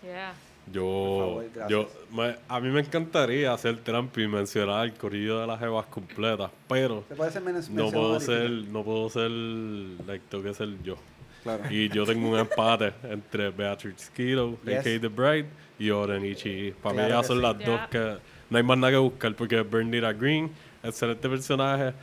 Yeah. 0.04 0.34
Por 0.66 0.74
yo, 0.74 1.18
favor, 1.54 1.70
yo 1.70 1.90
me- 2.12 2.36
a 2.50 2.60
mí 2.60 2.70
me 2.70 2.82
encantaría 2.82 3.54
hacer 3.54 3.78
trampa 3.84 4.20
y 4.20 4.28
mencionar 4.28 4.86
el 4.86 4.94
corrido 4.94 5.40
de 5.40 5.48
las 5.48 5.60
jevas 5.60 5.86
completas, 5.86 6.52
pero 6.68 7.06
Se 7.08 7.16
puede 7.16 7.32
ser 7.32 7.42
men- 7.42 7.56
no 7.72 7.90
puedo 7.90 8.20
ser, 8.20 8.50
no 8.50 8.84
puedo 8.84 9.10
ser, 9.10 9.30
like, 9.32 10.26
tengo 10.30 10.44
que 10.44 10.54
ser 10.54 10.82
yo. 10.84 10.98
Claro. 11.44 11.64
Y 11.70 11.90
yo 11.90 12.06
tengo 12.06 12.30
un 12.30 12.40
empate 12.40 12.94
entre 13.04 13.50
Beatriz 13.50 14.10
Kiddo, 14.16 14.58
Yes. 14.66 14.80
a.k.a. 14.80 15.00
The 15.02 15.08
Bride, 15.10 15.46
y 15.80 15.90
Oren 15.90 16.26
Ichi. 16.26 16.74
Para 16.82 16.96
Claro 16.96 17.16
mí 17.16 17.22
que 17.22 17.28
son 17.28 17.38
sí. 17.38 17.42
las 17.44 17.58
Ya. 17.60 17.66
dos 17.66 17.82
que 17.90 18.18
no 18.50 18.58
hay 18.58 18.64
más 18.64 18.78
nada 18.78 18.92
que 18.92 18.98
buscar 18.98 19.36
porque 19.36 19.62
Bernita 19.62 20.14
Green, 20.14 20.50
excelente 20.84 21.28
personaje, 21.28 21.94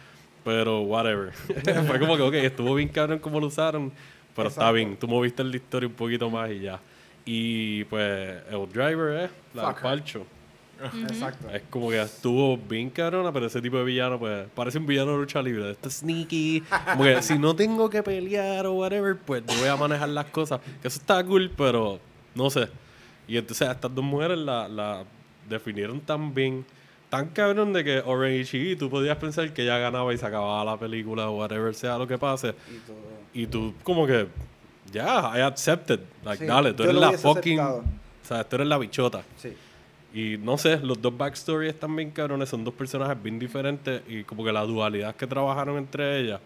pero 0.45 0.81
whatever. 0.83 1.33
Fue 1.87 1.99
como 1.99 2.17
que, 2.17 2.23
ok, 2.23 2.35
estuvo 2.35 2.75
bien 2.75 2.89
cabrón 2.89 3.19
como 3.19 3.41
lo 3.41 3.47
usaron, 3.47 3.93
pero 4.37 4.49
está 4.49 4.71
bien. 4.73 4.97
Tú 4.97 5.07
moviste 5.09 5.43
la 5.45 5.57
historia 5.57 5.89
un 5.89 5.95
poquito 5.95 6.29
más 6.31 6.51
y 6.51 6.61
ya. 6.61 6.81
Y 7.25 7.85
pues 7.85 8.43
el 8.51 8.69
driver 8.73 9.25
es 9.25 9.31
la 9.55 9.63
Fuck 9.69 9.77
her. 9.77 9.83
Palcho. 9.83 10.27
Exacto. 11.09 11.51
Es 11.51 11.63
como 11.71 11.91
que 11.91 12.01
estuvo 12.01 12.57
bien 12.57 12.91
cabrona, 12.91 13.33
pero 13.33 13.47
ese 13.47 13.61
tipo 13.61 13.77
de 13.77 13.85
villano, 13.85 14.19
pues, 14.19 14.47
parece 14.55 14.79
un 14.79 14.87
villano 14.87 15.13
de 15.13 15.19
lucha 15.19 15.43
libre. 15.43 15.71
Este 15.71 15.91
sneaky. 15.91 16.63
Como 16.93 17.05
que 17.05 17.23
si 17.23 17.39
no 17.39 17.55
tengo 17.55 17.89
que 17.91 18.03
pelear 18.03 18.67
o 18.67 18.73
whatever, 18.75 19.17
pues 19.17 19.43
yo 19.47 19.59
voy 19.59 19.69
a 19.69 19.77
manejar 19.77 20.09
las 20.09 20.27
cosas. 20.27 20.61
Que 20.83 20.89
eso 20.89 20.99
está 20.99 21.23
cool, 21.25 21.51
pero 21.57 21.99
no 22.35 22.51
sé. 22.51 22.69
Y 23.29 23.37
entonces 23.37 23.69
a 23.69 23.73
estas 23.73 23.95
dos 23.95 24.05
mujeres 24.05 24.39
la, 24.39 24.69
la 24.69 25.05
definieron 25.49 26.01
tan 26.01 26.35
bien, 26.35 26.65
tan 27.09 27.29
cabrón 27.29 27.73
de 27.73 27.85
que 27.85 28.01
Oren 28.01 28.41
Ishii, 28.41 28.77
tú 28.77 28.89
podías 28.91 29.17
pensar 29.19 29.53
que 29.53 29.63
ella 29.63 29.79
ganaba 29.79 30.13
y 30.15 30.19
se 30.19 30.27
acababa 30.27 30.65
la 30.65 30.79
película 30.79 31.29
o 31.29 31.39
whatever 31.39 31.75
sea 31.75 31.99
lo 31.99 32.07
que 32.07 32.19
pase. 32.19 32.55
Y 32.69 32.79
todo. 32.87 32.97
Y 33.33 33.47
tú 33.47 33.75
como 33.83 34.07
que, 34.07 34.27
ya, 34.93 35.33
I 35.37 35.41
accepted. 35.43 36.01
Like, 36.25 36.43
Sí, 36.43 36.49
dale, 36.49 36.73
tú 36.73 36.83
eres 36.83 36.95
la 36.97 37.13
fucking... 37.13 37.61
aceptado. 37.61 37.85
O 38.23 38.27
sea, 38.27 38.45
tú 38.45 38.57
eres 38.57 38.69
la 38.69 38.79
bichota. 38.79 39.23
Sí. 39.37 39.53
Y 40.13 40.37
no 40.39 40.59
sé, 40.59 40.79
los 40.79 41.01
dos 41.01 41.17
backstories 41.17 41.75
están 41.75 41.95
bien 41.95 42.11
cabrones, 42.11 42.49
son 42.49 42.65
dos 42.65 42.75
personajes 42.75 43.23
bien 43.23 43.39
diferentes 43.39 44.03
y 44.09 44.25
como 44.25 44.45
que 44.45 44.51
la 44.53 44.63
dualidad 44.63 45.15
que 45.15 45.27
trabajaron 45.27 45.77
entre 45.79 46.19
ellas 46.19 46.41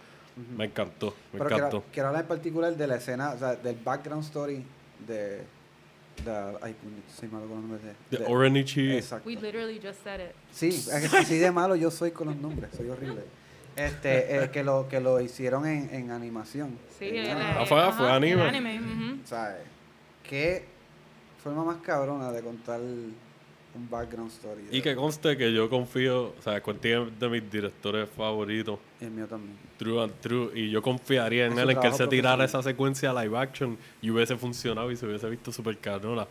me 0.57 0.64
encantó, 0.66 1.14
me 1.33 1.38
Pero 1.38 1.44
encantó. 1.46 1.68
quiero, 1.81 1.85
quiero 1.92 2.09
hablar 2.09 2.22
en 2.22 2.29
particular 2.29 2.77
de 2.77 2.87
la 2.87 2.96
escena, 2.96 3.31
o 3.33 3.38
sea, 3.38 3.55
del 3.57 3.77
background 3.77 4.24
story 4.24 4.64
de. 5.07 5.38
de 6.24 6.57
ay, 6.61 6.74
soy 7.16 7.29
malo 7.29 7.46
con 7.46 7.61
los 7.61 7.64
nombres 7.70 7.94
de. 8.11 8.18
De 8.18 8.24
Orenichi, 8.27 8.92
Exacto. 8.96 9.27
We 9.29 9.37
literally 9.37 9.81
just 9.83 10.03
said 10.05 10.20
it. 10.20 10.35
Sí, 10.53 10.68
es 10.68 11.09
que 11.11 11.16
así 11.16 11.38
de 11.38 11.50
malo 11.53 11.74
yo 11.77 11.90
soy 11.90 12.11
con 12.11 12.27
los 12.27 12.37
nombres, 12.37 12.70
soy 12.77 12.88
horrible. 12.90 13.22
Este, 13.77 14.44
eh, 14.44 14.50
que 14.50 14.62
lo 14.62 14.88
que 14.88 15.00
lo 15.00 15.20
hicieron 15.20 15.66
en, 15.66 15.88
en 15.92 16.11
animación. 16.11 16.77
Sí, 16.98 17.09
En 17.09 17.16
el- 17.16 17.31
anime. 17.31 17.46
Ah, 17.61 17.64
fue- 17.66 17.92
fue 17.92 18.11
anime. 18.11 18.42
anime, 18.42 18.81
ujú. 18.81 19.20
O 19.24 19.27
sea, 19.27 19.57
qué 20.29 20.64
forma 21.42 21.64
más 21.64 21.77
cabrona 21.79 22.31
de 22.31 22.40
contar 22.42 22.81
un 23.75 23.89
background 23.91 24.31
story. 24.31 24.63
y 24.71 24.81
que 24.81 24.95
conste 24.95 25.37
que 25.37 25.53
yo 25.53 25.69
confío, 25.69 26.35
o 26.39 26.43
sea, 26.43 26.61
Quentin 26.61 27.09
es 27.09 27.21
de 27.21 27.29
mis 27.29 27.51
directores 27.51 28.09
favoritos, 28.09 28.79
Y 29.01 29.05
el 29.05 29.11
mío 29.11 29.27
también. 29.27 29.57
True 29.77 30.03
and 30.03 30.13
True, 30.21 30.51
y 30.55 30.71
yo 30.71 30.81
confiaría 30.83 31.47
en 31.47 31.53
En 31.53 31.59
él 31.59 31.71
en 31.71 31.81
que 31.81 31.87
él 31.89 31.95
se 31.95 32.07
tirara 32.07 32.45
esa 32.45 32.63
secuencia 32.63 33.13
live 33.13 33.37
action 33.37 33.77
y 34.01 34.11
hubiese 34.11 34.37
funcionado 34.37 34.91
y 34.91 34.97
se 34.97 35.07
hubiese 35.07 35.29
visto 35.29 35.53
súper 35.53 35.79
cabrona. 35.79 36.27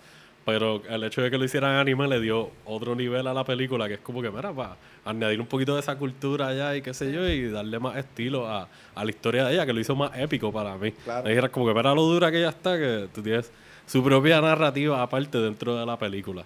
Pero 0.45 0.81
el 0.89 1.03
hecho 1.05 1.21
de 1.21 1.31
que 1.31 1.37
lo 1.37 1.45
hicieran 1.45 1.75
anime 1.75 2.05
le 2.07 2.19
dio 2.19 2.51
otro 2.65 2.95
nivel 2.95 3.25
a 3.27 3.33
la 3.33 3.45
película, 3.45 3.87
que 3.87 3.93
es 3.93 3.99
como 4.01 4.21
que, 4.21 4.29
mira, 4.29 4.51
para 4.51 4.75
añadir 5.05 5.39
un 5.39 5.47
poquito 5.47 5.73
de 5.73 5.79
esa 5.79 5.97
cultura 5.97 6.47
allá 6.47 6.75
y 6.75 6.81
qué 6.81 6.93
sé 6.93 7.13
yo, 7.13 7.25
y 7.27 7.49
darle 7.49 7.79
más 7.79 7.95
estilo 7.95 8.45
a, 8.47 8.67
a 8.93 9.05
la 9.05 9.09
historia 9.09 9.45
de 9.45 9.53
ella, 9.53 9.65
que 9.65 9.71
lo 9.71 9.79
hizo 9.79 9.95
más 9.95 10.11
épico 10.17 10.51
para 10.51 10.77
mí. 10.77 10.91
Claro. 10.91 11.23
Me 11.23 11.29
dijeras 11.29 11.49
como 11.49 11.65
que, 11.67 11.73
mira 11.73 11.93
lo 11.93 12.01
dura 12.03 12.29
que 12.29 12.39
ella 12.39 12.49
está, 12.49 12.77
que 12.77 13.07
tú 13.13 13.21
tienes 13.21 13.51
su 13.85 14.03
propia 14.03 14.41
narrativa 14.41 15.01
aparte 15.01 15.37
dentro 15.37 15.77
de 15.77 15.85
la 15.85 15.97
película. 15.97 16.43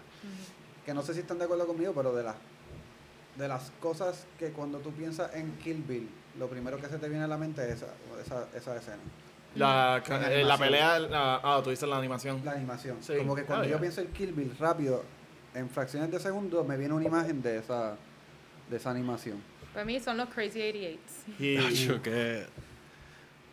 Que 0.88 0.94
no 0.94 1.04
sé 1.04 1.14
si 1.14 1.20
están 1.20 1.38
de 1.38 1.44
acuerdo 1.44 1.68
conmigo, 1.68 1.92
pero 1.94 2.16
de 2.16 2.24
las 2.24 2.36
de 3.38 3.48
las 3.48 3.72
cosas 3.80 4.26
que 4.40 4.50
cuando 4.52 4.80
tú 4.80 4.92
piensas 4.94 5.36
en 5.36 5.52
Kill 5.60 5.84
Bill, 5.88 6.10
lo 6.40 6.48
primero 6.48 6.78
que 6.82 6.88
se 6.88 6.98
te 6.98 7.08
viene 7.08 7.26
a 7.26 7.28
la 7.28 7.38
mente 7.38 7.62
es 7.70 7.76
esa, 7.76 7.88
esa, 8.26 8.48
esa 8.58 8.76
escena. 8.78 8.98
La, 9.56 10.02
La 10.08 10.34
eh, 10.34 10.44
la 10.44 10.58
pelea, 10.58 10.98
la- 11.00 11.40
ah, 11.44 11.62
tú 11.64 11.70
dices 11.70 11.88
la 11.88 11.98
animación. 11.98 12.42
La 12.44 12.54
animación. 12.54 12.98
Sí. 13.02 13.14
Como 13.18 13.36
que 13.36 13.44
cuando 13.44 13.66
Ah, 13.66 13.70
yo 13.70 13.80
pienso 13.80 14.02
en 14.02 14.08
Kill 14.08 14.32
Bill 14.34 14.56
rápido, 14.58 15.04
en 15.54 15.70
fracciones 15.70 16.10
de 16.10 16.20
segundos, 16.20 16.66
me 16.68 16.78
viene 16.78 16.94
una 16.96 17.06
imagen 17.06 17.42
de 17.44 17.58
esa, 17.60 17.96
de 18.70 18.78
esa 18.78 18.90
animación. 18.92 19.40
Para 19.74 19.86
mí 19.86 20.00
son 20.00 20.18
los 20.18 20.30
Crazy 20.30 20.60
88s. 20.60 20.98
Y- 21.38 22.00
que 22.02 22.46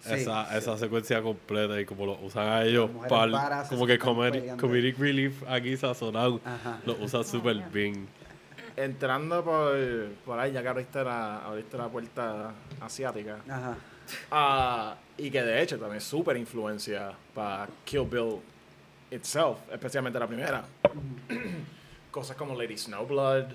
Sí, 0.04 0.14
esa, 0.14 0.50
sí. 0.50 0.56
esa 0.58 0.78
secuencia 0.78 1.22
completa 1.22 1.80
y 1.80 1.84
como 1.86 2.06
lo 2.06 2.18
usan 2.20 2.46
a 2.46 2.62
ellos 2.64 2.90
para 3.08 3.64
como 3.68 3.86
que 3.86 3.94
están 3.94 4.56
comedic, 4.58 4.98
relief 4.98 5.42
aquí 5.48 5.76
sazonado 5.76 6.40
Ajá. 6.44 6.80
lo 6.84 6.94
usa 7.02 7.24
súper 7.24 7.56
bien 7.72 8.06
entrando 8.76 9.44
por, 9.44 9.76
por 10.24 10.38
ahí, 10.38 10.52
ya 10.52 10.62
que 10.62 10.68
abriste 10.68 11.02
la, 11.04 11.44
abriste 11.44 11.76
la 11.76 11.88
puerta 11.88 12.52
asiática. 12.80 13.38
Ajá. 13.48 13.76
Ah, 14.30 14.96
y 15.16 15.30
que 15.30 15.42
de 15.42 15.62
hecho 15.62 15.78
también 15.78 15.98
es 15.98 16.04
súper 16.04 16.36
influencia 16.36 17.12
para 17.34 17.68
Kill 17.84 18.06
Bill 18.06 18.40
itself, 19.10 19.58
especialmente 19.72 20.18
la 20.18 20.26
primera. 20.26 20.64
Cosas 22.10 22.36
como 22.36 22.54
Lady 22.54 22.76
Snowblood, 22.76 23.46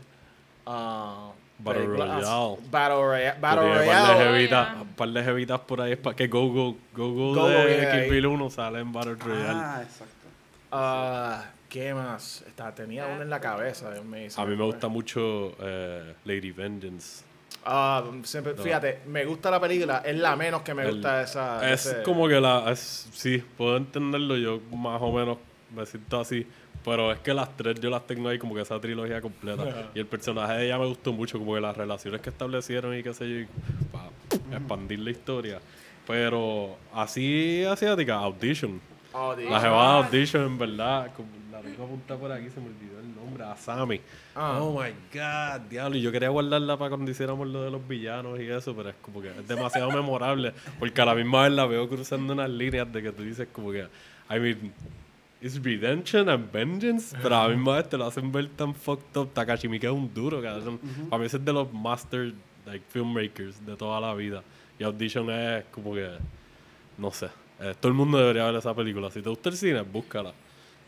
ah, 0.65 1.31
Battle 1.59 1.85
Royale. 1.87 2.57
Battle, 2.71 2.95
Roya- 3.01 3.37
Battle 3.39 3.61
Royale. 3.75 3.85
par 3.85 4.07
de 4.07 4.13
Oh, 4.13 4.33
jevitas 4.33 4.67
yeah. 4.73 4.83
par 4.95 5.09
de 5.09 5.23
jevitas 5.23 5.59
por 5.59 5.81
ahí 5.81 5.95
para 5.95 6.15
que 6.15 6.27
Go 6.27 6.47
Go 6.49 6.75
Go 6.93 7.11
Go, 7.13 7.33
Go 7.35 7.47
de 7.49 7.65
viene 7.65 7.91
Kill. 7.91 8.11
Bill 8.11 8.25
1 8.27 8.49
sale 8.49 8.79
en 8.79 8.91
Battle 8.93 9.15
Royale 9.15 9.49
Ah, 9.61 9.81
exacto. 9.83 10.27
Ah, 10.71 11.43
¿Qué 11.69 11.93
más? 11.93 12.43
Está, 12.47 12.73
tenía 12.73 13.05
uno 13.05 13.21
en 13.21 13.29
la 13.29 13.39
cabeza. 13.39 13.91
Dios 13.91 14.03
mío, 14.05 14.29
se 14.29 14.41
a 14.41 14.45
mí 14.45 14.55
me 14.55 14.63
gusta 14.63 14.87
mucho 14.87 15.53
eh, 15.59 16.15
Lady 16.25 16.51
Vengeance 16.51 17.23
Ah, 17.65 18.03
siempre, 18.23 18.53
No. 18.55 18.63
fíjate, 18.63 19.01
me 19.05 19.25
gusta 19.25 19.51
la 19.51 19.59
película, 19.59 20.01
es 20.05 20.15
la 20.17 20.35
menos 20.35 20.61
que 20.61 20.73
me 20.73 20.83
El- 20.83 20.93
gusta 20.93 21.21
esa. 21.21 21.71
es 21.73 21.85
ese- 21.85 22.03
como 22.03 22.27
que 22.27 22.39
la 22.39 22.71
es, 22.71 23.09
sí 23.13 23.43
puedo 23.57 23.75
entenderlo 23.77 24.37
yo 24.37 24.61
más 24.75 24.99
o 25.01 25.11
menos 25.11 25.37
me 25.75 25.85
siento 25.85 26.21
así 26.21 26.47
pero 26.83 27.11
es 27.11 27.19
que 27.19 27.33
las 27.33 27.55
tres 27.55 27.79
yo 27.79 27.89
las 27.89 28.05
tengo 28.07 28.29
ahí 28.29 28.39
como 28.39 28.55
que 28.55 28.61
esa 28.61 28.79
trilogía 28.79 29.21
completa. 29.21 29.89
Y 29.93 29.99
el 29.99 30.05
personaje 30.05 30.53
de 30.53 30.65
ella 30.65 30.77
me 30.77 30.85
gustó 30.85 31.11
mucho 31.11 31.37
como 31.37 31.55
que 31.55 31.61
las 31.61 31.75
relaciones 31.75 32.21
que 32.21 32.29
establecieron 32.29 32.97
y 32.97 33.03
qué 33.03 33.13
sé 33.13 33.29
yo 33.29 33.47
para 33.91 34.57
expandir 34.57 34.99
la 34.99 35.11
historia. 35.11 35.59
Pero 36.07 36.77
así 36.93 37.63
asiática 37.63 38.15
Audition. 38.15 38.81
Oh, 39.11 39.35
Dios. 39.35 39.51
la 39.51 39.59
jevada 39.59 39.97
de 39.97 40.05
Audition 40.05 40.45
en 40.45 40.57
verdad 40.57 41.11
como 41.15 41.29
la 41.51 41.61
tengo 41.61 41.83
apuntada 41.83 42.19
por 42.19 42.31
aquí 42.31 42.47
se 42.51 42.59
me 42.59 42.67
olvidó 42.67 42.99
el 42.99 43.15
nombre 43.15 43.43
Asami. 43.43 43.99
Ah. 44.35 44.59
oh 44.61 44.79
my 44.79 44.91
god 45.11 45.61
diablo 45.67 45.97
y 45.97 46.01
yo 46.01 46.11
quería 46.11 46.29
guardarla 46.29 46.77
para 46.77 46.89
cuando 46.89 47.09
hiciéramos 47.09 47.47
lo 47.47 47.63
de 47.63 47.71
los 47.71 47.87
villanos 47.87 48.39
y 48.39 48.47
eso 48.47 48.75
pero 48.75 48.89
es 48.89 48.95
como 49.01 49.19
que 49.19 49.29
es 49.29 49.47
demasiado 49.47 49.89
memorable 49.91 50.53
porque 50.77 51.01
a 51.01 51.05
la 51.05 51.15
misma 51.15 51.43
vez 51.43 51.51
la 51.53 51.65
veo 51.65 51.89
cruzando 51.89 52.33
unas 52.33 52.51
líneas 52.51 52.91
de 52.93 53.01
que 53.01 53.11
tú 53.11 53.23
dices 53.23 53.47
como 53.51 53.71
que 53.71 53.87
I 54.29 54.39
mean 54.39 54.73
It's 55.41 55.57
redemption 55.63 56.27
and 56.27 56.51
vengeance, 56.51 57.15
pero 57.23 57.35
a 57.37 57.47
la 57.47 57.55
misma 57.55 57.77
vez 57.77 57.87
te 57.87 57.97
lo 57.97 58.05
hacen 58.05 58.29
ver 58.31 58.49
tan 58.49 58.75
fucked 58.75 59.15
up. 59.15 59.33
Takashi 59.33 59.69
Miike 59.69 59.87
es 59.87 59.93
un 59.93 60.13
duro, 60.13 60.41
cabrón. 60.41 60.79
A 61.11 61.17
veces 61.17 61.39
es 61.39 61.45
de 61.45 61.53
los 61.53 61.71
master 61.71 62.33
like, 62.65 62.83
filmmakers 62.89 63.65
de 63.65 63.75
toda 63.77 64.01
la 64.01 64.13
vida. 64.13 64.43
Y 64.77 64.83
Audition 64.83 65.29
es 65.29 65.63
como 65.71 65.93
que, 65.93 66.09
no 66.97 67.11
sé. 67.11 67.27
eh, 67.61 67.73
todo 67.79 67.89
el 67.89 67.93
mundo 67.93 68.17
debería 68.17 68.45
ver 68.45 68.55
esa 68.55 68.73
película. 68.73 69.09
Si 69.11 69.21
te 69.21 69.29
gusta 69.29 69.49
el 69.49 69.55
cine, 69.55 69.81
búscala. 69.81 70.33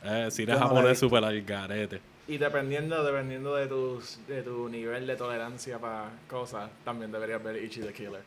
Eh, 0.04 0.28
cine 0.32 0.54
no 0.54 0.60
japonés 0.60 1.00
super 1.00 1.24
al 1.24 1.42
garete. 1.44 2.02
Y 2.28 2.38
dependiendo, 2.38 3.04
dependiendo 3.04 3.56
de, 3.56 3.68
tus, 3.68 4.20
de 4.28 4.42
tu 4.44 4.68
nivel 4.70 5.08
de 5.08 5.16
tolerancia 5.16 5.80
para 5.80 6.10
cosas, 6.30 6.70
también 6.84 7.12
deberías 7.12 7.44
ver 7.44 7.64
Ichi 7.64 7.82
the 7.82 7.94
Killer. 7.94 8.22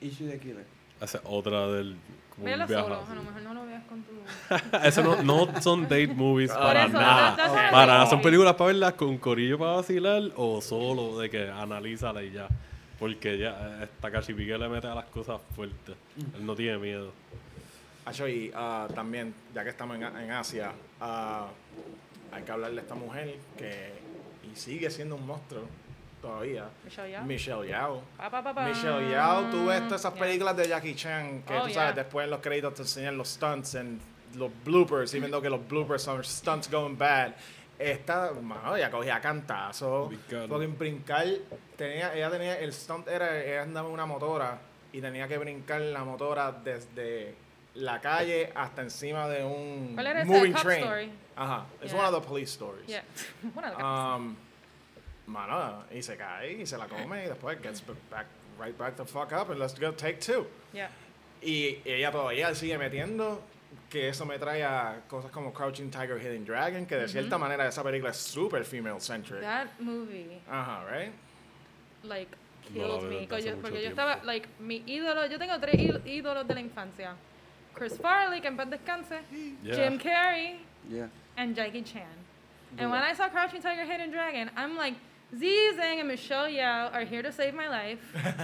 Issue 0.00 0.26
de 0.26 0.38
Killer. 0.38 0.77
Esa 1.00 1.18
es 1.18 1.24
otra 1.26 1.66
del... 1.68 1.96
Solo, 2.38 2.64
así. 2.64 2.74
a 2.74 3.14
lo 3.14 3.22
mejor 3.24 3.42
no 3.42 3.54
lo 3.54 3.66
veas 3.66 3.82
con 3.84 4.02
tu... 4.02 4.12
Eso 4.84 5.02
no, 5.02 5.22
no 5.22 5.60
son 5.60 5.82
date 5.82 6.06
movies 6.08 6.52
para 6.52 6.84
eso, 6.84 6.92
nada. 6.92 7.34
that's 7.36 7.52
Para 7.72 7.86
nada. 7.94 8.06
Son 8.06 8.18
movie. 8.18 8.30
películas 8.30 8.54
para 8.54 8.66
verlas 8.66 8.92
con 8.92 9.18
corillo 9.18 9.58
para 9.58 9.72
vacilar 9.72 10.22
o 10.36 10.60
solo 10.60 11.18
de 11.18 11.30
que 11.30 11.50
analízala 11.50 12.22
y 12.22 12.30
ya. 12.30 12.46
Porque 13.00 13.38
ya 13.38 13.80
eh, 13.82 13.88
Takashi 14.00 14.34
Miike 14.34 14.56
le 14.56 14.68
mete 14.68 14.86
a 14.86 14.94
las 14.94 15.06
cosas 15.06 15.40
fuertes. 15.56 15.96
Él 16.16 16.46
no 16.46 16.54
tiene 16.54 16.78
miedo. 16.78 17.12
Acho, 18.04 18.28
y 18.28 18.52
ah, 18.54 18.86
también, 18.94 19.34
ya 19.52 19.64
que 19.64 19.70
estamos 19.70 19.96
en, 19.96 20.04
en 20.04 20.30
Asia, 20.30 20.70
ah, 21.00 21.48
hay 22.30 22.42
que 22.44 22.52
hablarle 22.52 22.80
a 22.80 22.82
esta 22.82 22.94
mujer 22.94 23.36
que 23.56 23.92
y 24.52 24.56
sigue 24.56 24.90
siendo 24.90 25.16
un 25.16 25.26
monstruo 25.26 25.62
todavía. 26.20 26.64
Michelle 26.84 27.10
Yeoh. 27.10 27.24
Michelle 27.24 27.68
Yao. 27.68 28.02
Pa, 28.16 28.30
pa, 28.30 28.42
pa, 28.42 28.54
pa. 28.54 28.64
Michelle 28.68 29.10
Yao, 29.10 29.50
tú 29.50 29.66
ves 29.66 29.80
todas 29.88 30.00
esas 30.00 30.14
Yeah. 30.14 30.20
películas 30.24 30.56
de 30.56 30.68
Jackie 30.68 30.94
Chan 30.94 31.42
que 31.46 31.56
Oh, 31.56 31.62
tú 31.62 31.66
yeah. 31.68 31.74
sabes, 31.74 31.96
después 31.96 32.24
en 32.24 32.30
los 32.30 32.40
créditos 32.40 32.74
te 32.74 32.82
enseñan 32.82 33.16
los 33.16 33.28
stunts 33.28 33.74
and 33.74 34.00
los 34.34 34.50
bloopers, 34.64 35.14
even 35.14 35.30
though 35.30 35.40
que 35.42 35.48
los 35.50 35.60
bloopers 35.68 36.00
son 36.02 36.22
stunts 36.24 36.68
going 36.70 36.96
bad. 36.96 37.32
Esta, 37.78 38.32
mano, 38.42 38.74
ella 38.76 38.90
cogía 38.90 39.20
cantazo, 39.20 40.08
Brincar. 40.08 40.48
fucking 40.48 40.76
brincar, 40.76 41.26
tenía, 41.76 42.12
ella 42.12 42.28
tenía, 42.28 42.58
el 42.58 42.72
stunt 42.72 43.06
era, 43.06 43.40
ella 43.40 43.62
andaba 43.62 43.86
en 43.88 43.94
una 43.94 44.04
motora 44.04 44.58
y 44.92 45.00
tenía 45.00 45.28
que 45.28 45.38
brincar 45.38 45.80
la 45.80 46.02
motora 46.02 46.50
desde 46.50 47.36
la 47.74 48.00
calle 48.00 48.50
hasta 48.56 48.82
encima 48.82 49.28
de 49.28 49.44
un 49.44 49.92
¿Cuál 49.94 50.08
era 50.08 50.22
esa? 50.22 50.28
moving 50.32 50.54
train. 50.54 50.82
Story. 50.82 51.12
Ajá, 51.36 51.66
it's 51.80 51.92
Yeah. 51.92 52.00
one 52.04 52.08
of 52.16 52.20
the 52.20 52.28
police 52.28 52.50
stories. 52.50 52.88
Yeah. 52.88 53.02
Um, 53.80 54.36
mano, 55.28 55.84
y 55.92 56.02
se 56.02 56.16
cae 56.16 56.52
y 56.52 56.66
se 56.66 56.76
la 56.78 56.86
come 56.88 57.24
y 57.24 57.28
después 57.28 57.60
gets 57.62 57.82
back, 58.10 58.26
right 58.58 58.76
back 58.76 58.96
the 58.96 59.04
fuck 59.04 59.32
up 59.32 59.50
and 59.50 59.58
let's 59.60 59.78
go 59.78 59.92
take 59.92 60.18
two. 60.18 60.46
yeah. 60.72 60.88
Y 61.40 61.78
ella 61.84 62.10
todavía 62.10 62.52
sigue 62.54 62.76
metiendo 62.78 63.40
que 63.88 64.08
eso 64.08 64.26
me 64.26 64.38
trae 64.38 64.64
a 64.64 65.02
cosas 65.08 65.30
como 65.30 65.52
Crouching 65.52 65.90
Tiger, 65.90 66.18
Hidden 66.20 66.44
Dragon, 66.44 66.84
que 66.84 66.96
de 66.96 67.06
cierta 67.08 67.38
manera 67.38 67.68
esa 67.68 67.82
película 67.84 68.10
es 68.10 68.16
super 68.16 68.64
female 68.64 69.00
centric. 69.00 69.40
That 69.40 69.68
movie, 69.78 70.40
Ajá, 70.50 70.84
right? 70.90 71.12
like, 72.02 72.30
No 72.74 72.98
killed 72.98 73.28
veo 73.28 73.28
me. 73.28 73.42
yo, 73.42 73.56
porque 73.62 73.82
yo 73.82 73.88
estaba, 73.88 74.20
like, 74.24 74.48
mi 74.58 74.82
ídolo, 74.86 75.26
yo 75.26 75.38
tengo 75.38 75.58
tres 75.60 75.76
ídolos 76.06 76.46
de 76.46 76.54
la 76.54 76.60
infancia. 76.60 77.14
Chris 77.74 77.96
Farley, 77.98 78.40
que 78.40 78.48
en 78.48 78.56
paz 78.56 78.68
descanse. 78.68 79.20
Yeah. 79.62 79.74
Jim 79.76 79.98
Carrey. 79.98 80.56
Yeah. 80.90 81.06
and 81.36 81.54
Jackie 81.54 81.82
Chan. 81.82 82.02
And 82.78 82.90
when 82.90 83.00
I 83.02 83.14
saw 83.14 83.28
Crouching 83.28 83.62
Tiger, 83.62 83.84
Hidden 83.84 84.10
Dragon, 84.10 84.50
I'm 84.56 84.76
like, 84.76 84.94
Z 85.36 85.72
Zhang 85.76 85.98
and 86.00 86.08
Michelle 86.08 86.48
Yao 86.48 86.88
are 86.88 87.04
here 87.04 87.22
to 87.22 87.30
save 87.32 87.54
my 87.54 87.68
life. 87.68 88.00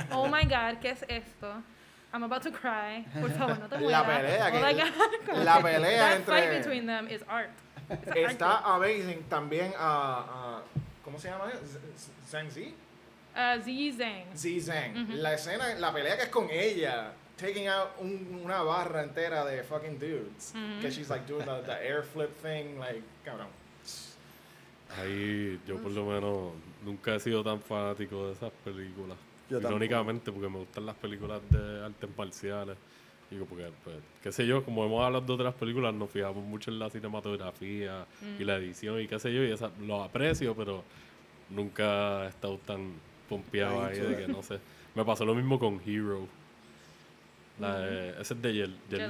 oh 0.12 0.28
my 0.28 0.44
God, 0.44 0.78
¿qué 0.82 0.90
es 0.92 1.02
esto? 1.08 1.62
I'm 2.12 2.22
about 2.22 2.42
to 2.42 2.50
cry. 2.50 3.04
Por 3.20 3.30
favor, 3.30 3.56
no 3.58 3.66
te 3.68 3.76
La 3.84 4.04
mueras. 4.04 4.20
pelea 4.20 4.46
oh 4.46 4.50
que- 4.52 4.60
my 4.60 4.72
God. 4.72 5.44
la 5.44 5.56
que 5.56 5.62
pelea 5.62 5.98
that 5.98 6.16
entre- 6.20 6.34
fight 6.34 6.50
between 6.62 6.86
them 6.86 7.08
is 7.08 7.22
art. 7.28 7.50
It's 7.90 8.06
art. 8.06 8.16
Está 8.16 8.62
amazing 8.76 9.24
también 9.28 9.72
a... 9.78 10.60
¿Cómo 11.04 11.18
se 11.18 11.28
llama? 11.28 11.50
Z- 11.50 11.80
Z- 11.96 12.10
Zhang 12.30 12.50
Zi? 12.50 12.74
Uh, 13.34 13.58
Z 13.60 13.92
Zhang. 13.98 14.24
Z 14.36 14.60
Zhang. 14.60 15.08
La 15.22 15.30
escena, 15.34 15.74
la 15.80 15.92
pelea 15.92 16.16
que 16.16 16.22
es 16.24 16.28
con 16.28 16.48
ella, 16.50 17.10
taking 17.36 17.66
out 17.66 17.90
un- 18.00 18.42
una 18.44 18.62
barra 18.62 19.02
entera 19.02 19.44
de 19.44 19.62
fucking 19.64 19.98
dudes. 19.98 20.52
Que 20.80 20.90
she's 20.90 21.10
like 21.10 21.26
doing 21.26 21.44
the, 21.46 21.62
the 21.66 21.82
air 21.84 22.02
flip 22.02 22.30
thing, 22.42 22.78
like, 22.78 23.02
cabrón. 23.24 23.48
Ahí 25.00 25.58
yo 25.66 25.78
por 25.78 25.90
lo 25.90 26.04
menos 26.04 26.52
nunca 26.84 27.14
he 27.14 27.20
sido 27.20 27.42
tan 27.42 27.60
fanático 27.60 28.26
de 28.26 28.32
esas 28.32 28.52
películas. 28.64 29.16
Yo 29.50 29.56
tampoco. 29.58 29.68
Irónicamente, 29.76 30.32
porque 30.32 30.48
me 30.48 30.58
gustan 30.58 30.86
las 30.86 30.96
películas 30.96 31.40
de 31.50 31.84
artes 31.84 32.10
marciales. 32.16 32.76
Digo, 33.30 33.46
porque, 33.46 33.68
pues, 33.82 33.96
qué 34.22 34.30
sé 34.32 34.46
yo, 34.46 34.62
como 34.64 34.84
hemos 34.84 35.02
hablado 35.04 35.24
de 35.26 35.32
otras 35.32 35.54
películas, 35.54 35.94
nos 35.94 36.10
fijamos 36.10 36.44
mucho 36.44 36.70
en 36.70 36.78
la 36.78 36.90
cinematografía 36.90 38.06
y 38.38 38.44
la 38.44 38.56
edición 38.56 39.00
y 39.00 39.06
qué 39.08 39.18
sé 39.18 39.32
yo, 39.34 39.42
y 39.42 39.50
esa, 39.50 39.70
lo 39.80 40.02
aprecio, 40.02 40.54
pero 40.54 40.84
nunca 41.50 42.24
he 42.24 42.28
estado 42.28 42.58
tan 42.58 42.92
pompeado 43.28 43.84
Ahí, 43.84 43.98
de 43.98 44.16
que 44.16 44.28
no 44.28 44.42
sé. 44.42 44.58
Me 44.94 45.04
pasó 45.04 45.24
lo 45.24 45.34
mismo 45.34 45.58
con 45.58 45.80
Hero. 45.84 46.26
La 47.58 47.78
de- 47.80 48.10
ese 48.20 48.34
es 48.34 48.42
de 48.42 48.52
Yel, 48.52 48.76
Jet 48.90 49.00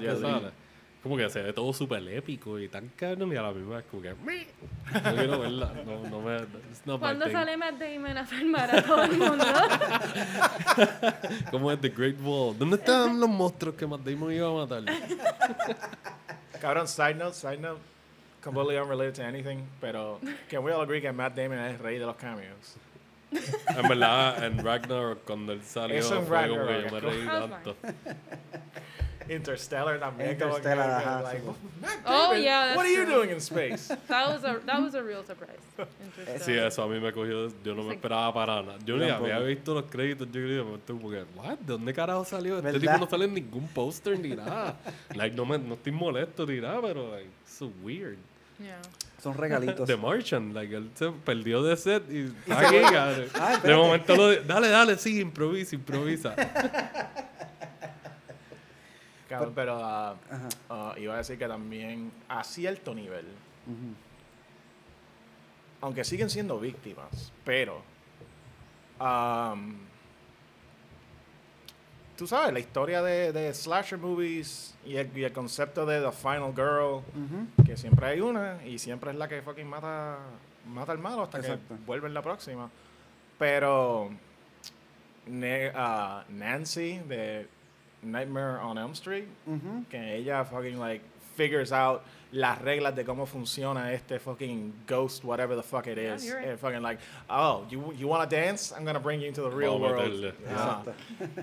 Jet 0.00 0.12
Li, 0.40 0.52
Como 1.04 1.16
que 1.18 1.28
se 1.28 1.42
ve 1.42 1.52
todo 1.52 1.70
súper 1.74 2.08
épico 2.08 2.58
y 2.58 2.66
tan 2.66 2.88
cabrón 2.96 3.30
y 3.30 3.36
a 3.36 3.42
la 3.42 3.52
misma 3.52 3.76
vez 3.76 3.84
como. 3.90 4.02
No 4.02 5.14
quiero 5.14 5.38
verla, 5.38 5.70
no, 5.84 6.08
no 6.08 6.20
me... 6.20 6.40
my 6.40 6.98
¿Cuándo 6.98 7.30
sale 7.30 7.58
Matt 7.58 7.74
Damon 7.74 8.16
a 8.16 8.24
filmar 8.24 8.74
a 8.74 8.82
todo 8.82 9.02
el 9.02 9.18
mundo? 9.18 9.44
Como 11.50 11.70
es 11.70 11.78
The 11.82 11.90
Great 11.90 12.16
Wall. 12.22 12.58
¿Dónde 12.58 12.76
estaban 12.76 13.20
los 13.20 13.28
monstruos 13.28 13.74
que 13.74 13.86
Matt 13.86 14.00
Damon 14.00 14.32
iba 14.32 14.48
a 14.48 14.66
matar? 14.66 14.82
Cabrón, 16.58 16.88
side 16.88 17.16
note, 17.16 17.34
side 17.34 17.58
note, 17.58 17.82
completely 18.42 18.78
unrelated 18.78 19.16
to 19.16 19.24
anything, 19.24 19.58
pero 19.82 20.18
can 20.48 20.64
we 20.64 20.72
all 20.72 20.80
agree 20.80 21.02
que 21.02 21.12
Matt 21.12 21.36
Damon 21.36 21.58
es 21.58 21.74
el 21.74 21.80
rey 21.80 21.98
de 21.98 22.06
los 22.06 22.16
cameos? 22.16 22.76
En 23.30 23.88
verdad, 23.88 24.42
en 24.42 24.64
Ragnarok, 24.64 25.22
cuando 25.26 25.52
él 25.52 25.60
salió, 25.62 25.98
Eso 25.98 26.18
en 26.18 26.26
fue 26.26 26.48
como 26.48 26.66
que 26.66 26.72
Ragnarok, 26.72 26.90
yo 26.90 26.92
me 26.92 26.96
es 26.96 27.04
reí 27.04 27.26
tanto. 27.26 27.76
Interstellar 29.28 29.98
también. 29.98 30.30
Interstellar, 30.32 30.90
ajá, 30.90 31.22
like, 31.22 31.40
sí. 31.40 31.46
Matt 31.80 31.98
Oh, 32.06 32.28
Damon, 32.28 32.42
yeah, 32.42 32.76
What 32.76 32.84
are 32.86 32.90
you 32.92 33.04
true. 33.04 33.14
doing 33.14 33.30
in 33.30 33.40
space? 33.40 33.88
That 34.08 34.28
was 34.28 34.44
a, 34.44 34.60
that 34.66 34.80
was 34.82 34.94
a 34.94 35.02
real 35.02 35.24
surprise. 35.24 35.58
Sí, 36.44 36.52
eso 36.52 36.82
a 36.82 36.88
mí 36.88 37.00
me 37.00 37.12
cogió. 37.12 37.50
Yo 37.64 37.74
no 37.74 37.82
me 37.82 37.94
esperaba 37.94 38.32
para 38.32 38.62
nada. 38.62 38.78
Yo 38.84 38.96
ni 38.96 39.08
había 39.08 39.38
visto 39.40 39.74
los 39.74 39.84
créditos. 39.84 40.26
Yo 40.28 40.32
quería, 40.40 40.62
me 40.64 40.78
como 40.86 41.10
que, 41.10 41.24
¿what? 41.34 41.58
¿De 41.58 41.72
dónde 41.72 41.92
carajo 41.92 42.24
salió? 42.24 42.56
Este 42.58 42.72
¿Verdad? 42.72 42.80
tipo 42.80 43.04
no 43.04 43.10
sale 43.10 43.24
en 43.24 43.34
ningún 43.34 43.66
póster 43.68 44.18
ni 44.18 44.30
nada. 44.36 44.76
like, 45.14 45.34
no, 45.36 45.44
me, 45.44 45.58
no 45.58 45.74
estoy 45.74 45.92
molesto 45.92 46.46
ni 46.46 46.60
nada, 46.60 46.80
pero, 46.82 47.10
like, 47.14 47.28
so 47.46 47.70
weird. 47.82 48.16
Yeah. 48.58 48.80
Son 49.20 49.34
regalitos. 49.38 49.86
The 49.88 49.96
Martian, 49.96 50.52
like, 50.54 50.74
él 50.76 50.90
se 50.94 51.10
perdió 51.24 51.62
de 51.62 51.76
set 51.76 52.02
y 52.10 52.32
está 52.46 52.68
aquí. 52.68 52.76
Ah, 53.34 53.58
De 53.62 53.74
momento 53.74 54.14
lo. 54.14 54.34
Dale, 54.42 54.68
dale, 54.68 54.96
sí, 54.98 55.18
improvisa, 55.20 55.74
improvisa. 55.74 56.34
Cabrón, 59.38 59.52
pero 59.54 59.78
ah, 59.82 60.14
iba 60.96 61.14
a 61.14 61.18
decir 61.18 61.38
que 61.38 61.46
también 61.48 62.10
a 62.28 62.42
cierto 62.44 62.94
nivel, 62.94 63.26
aunque 65.80 66.04
siguen 66.04 66.30
siendo 66.30 66.58
víctimas, 66.58 67.32
pero 67.44 67.82
am, 68.98 69.76
tú 72.16 72.26
sabes, 72.26 72.52
la 72.52 72.60
historia 72.60 73.02
de, 73.02 73.32
de 73.32 73.52
slasher 73.52 73.98
movies 73.98 74.74
y 74.86 74.96
el, 74.96 75.16
y 75.16 75.24
el 75.24 75.32
concepto 75.32 75.84
de 75.84 76.00
The 76.00 76.12
Final 76.12 76.52
Girl, 76.54 77.02
que 77.66 77.76
siempre 77.76 78.06
hay 78.06 78.20
una 78.20 78.64
y 78.64 78.78
siempre 78.78 79.10
es 79.10 79.16
la 79.16 79.28
que 79.28 79.42
fucking 79.42 79.66
mata, 79.68 80.18
mata 80.66 80.92
al 80.92 80.98
malo 80.98 81.22
hasta 81.22 81.38
Exacto. 81.38 81.74
que 81.76 81.84
vuelve 81.84 82.06
en 82.08 82.14
la 82.14 82.22
próxima. 82.22 82.70
Pero 83.38 84.10
Ne- 85.26 85.72
ah, 85.74 86.22
Nancy 86.28 86.98
de 86.98 87.48
Nightmare 88.04 88.58
on 88.60 88.78
Elm 88.78 88.92
Street, 88.92 89.26
Ujú. 89.46 89.84
que 89.90 90.16
ella 90.16 90.44
fucking 90.44 90.78
like 90.78 91.02
figures 91.36 91.72
out 91.72 92.02
las 92.32 92.60
reglas 92.60 92.94
de 92.96 93.04
cómo 93.04 93.26
funciona 93.26 93.92
este 93.92 94.18
fucking 94.18 94.72
ghost, 94.86 95.24
whatever 95.24 95.54
the 95.56 95.62
fuck 95.62 95.86
it 95.86 95.98
is. 95.98 96.32
right. 96.32 96.48
And 96.48 96.58
fucking 96.58 96.82
like, 96.82 96.98
oh, 97.30 97.64
you, 97.70 97.92
you 97.96 98.08
want 98.08 98.28
to 98.28 98.36
dance? 98.36 98.72
I'm 98.76 98.84
gonna 98.84 98.98
bring 99.00 99.20
you 99.20 99.28
into 99.28 99.42
the 99.42 99.50
real 99.50 99.78
Vamos 99.78 99.98
world. 99.98 100.34
Ah. 100.48 100.82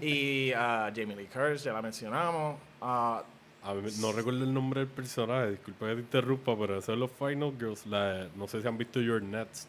Y 0.01 0.51
ah, 0.55 0.91
Jamie 0.93 1.15
Lee 1.15 1.27
Curtis, 1.31 1.63
ya 1.63 1.73
la 1.73 1.81
mencionamos. 1.81 2.57
Ah, 2.81 3.23
A 3.63 3.73
no 3.73 4.11
recuerdo 4.11 4.43
el 4.43 4.53
nombre 4.53 4.79
del 4.81 4.89
personaje, 4.89 5.51
disculpa 5.51 5.87
que 5.87 5.95
te 5.95 6.01
interrumpa, 6.01 6.57
pero 6.57 6.77
eso 6.79 6.93
es 6.93 6.97
los 6.99 7.11
Final 7.11 7.53
Girls. 7.59 7.85
La, 7.85 8.27
no 8.35 8.47
sé 8.47 8.61
si 8.61 8.67
han 8.67 8.77
visto 8.77 8.99
Your 8.99 9.21
Nets. 9.21 9.67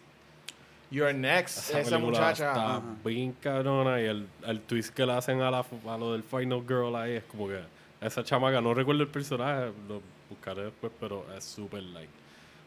You're 0.92 1.12
next, 1.14 1.58
esa, 1.70 1.78
película 1.78 1.98
muchacha. 1.98 2.48
está 2.50 2.76
Ajá. 2.76 2.82
bien 3.04 3.32
cabrona 3.40 4.00
y 4.00 4.04
el, 4.04 4.26
el 4.46 4.60
twist 4.60 4.94
que 4.94 5.04
le 5.06 5.12
hacen 5.12 5.40
a, 5.40 5.50
la, 5.50 5.60
a 5.88 5.98
lo 5.98 6.12
del 6.12 6.22
Final 6.22 6.62
Girl 6.68 6.94
ahí 6.94 7.12
es 7.12 7.24
como 7.24 7.48
que 7.48 7.60
esa 8.00 8.22
chamaca, 8.22 8.60
no 8.60 8.74
recuerdo 8.74 9.02
el 9.02 9.08
personaje, 9.08 9.72
lo 9.88 10.00
buscaré 10.28 10.64
después, 10.64 10.92
pero 11.00 11.24
es 11.36 11.42
súper 11.44 11.82
like. 11.82 12.10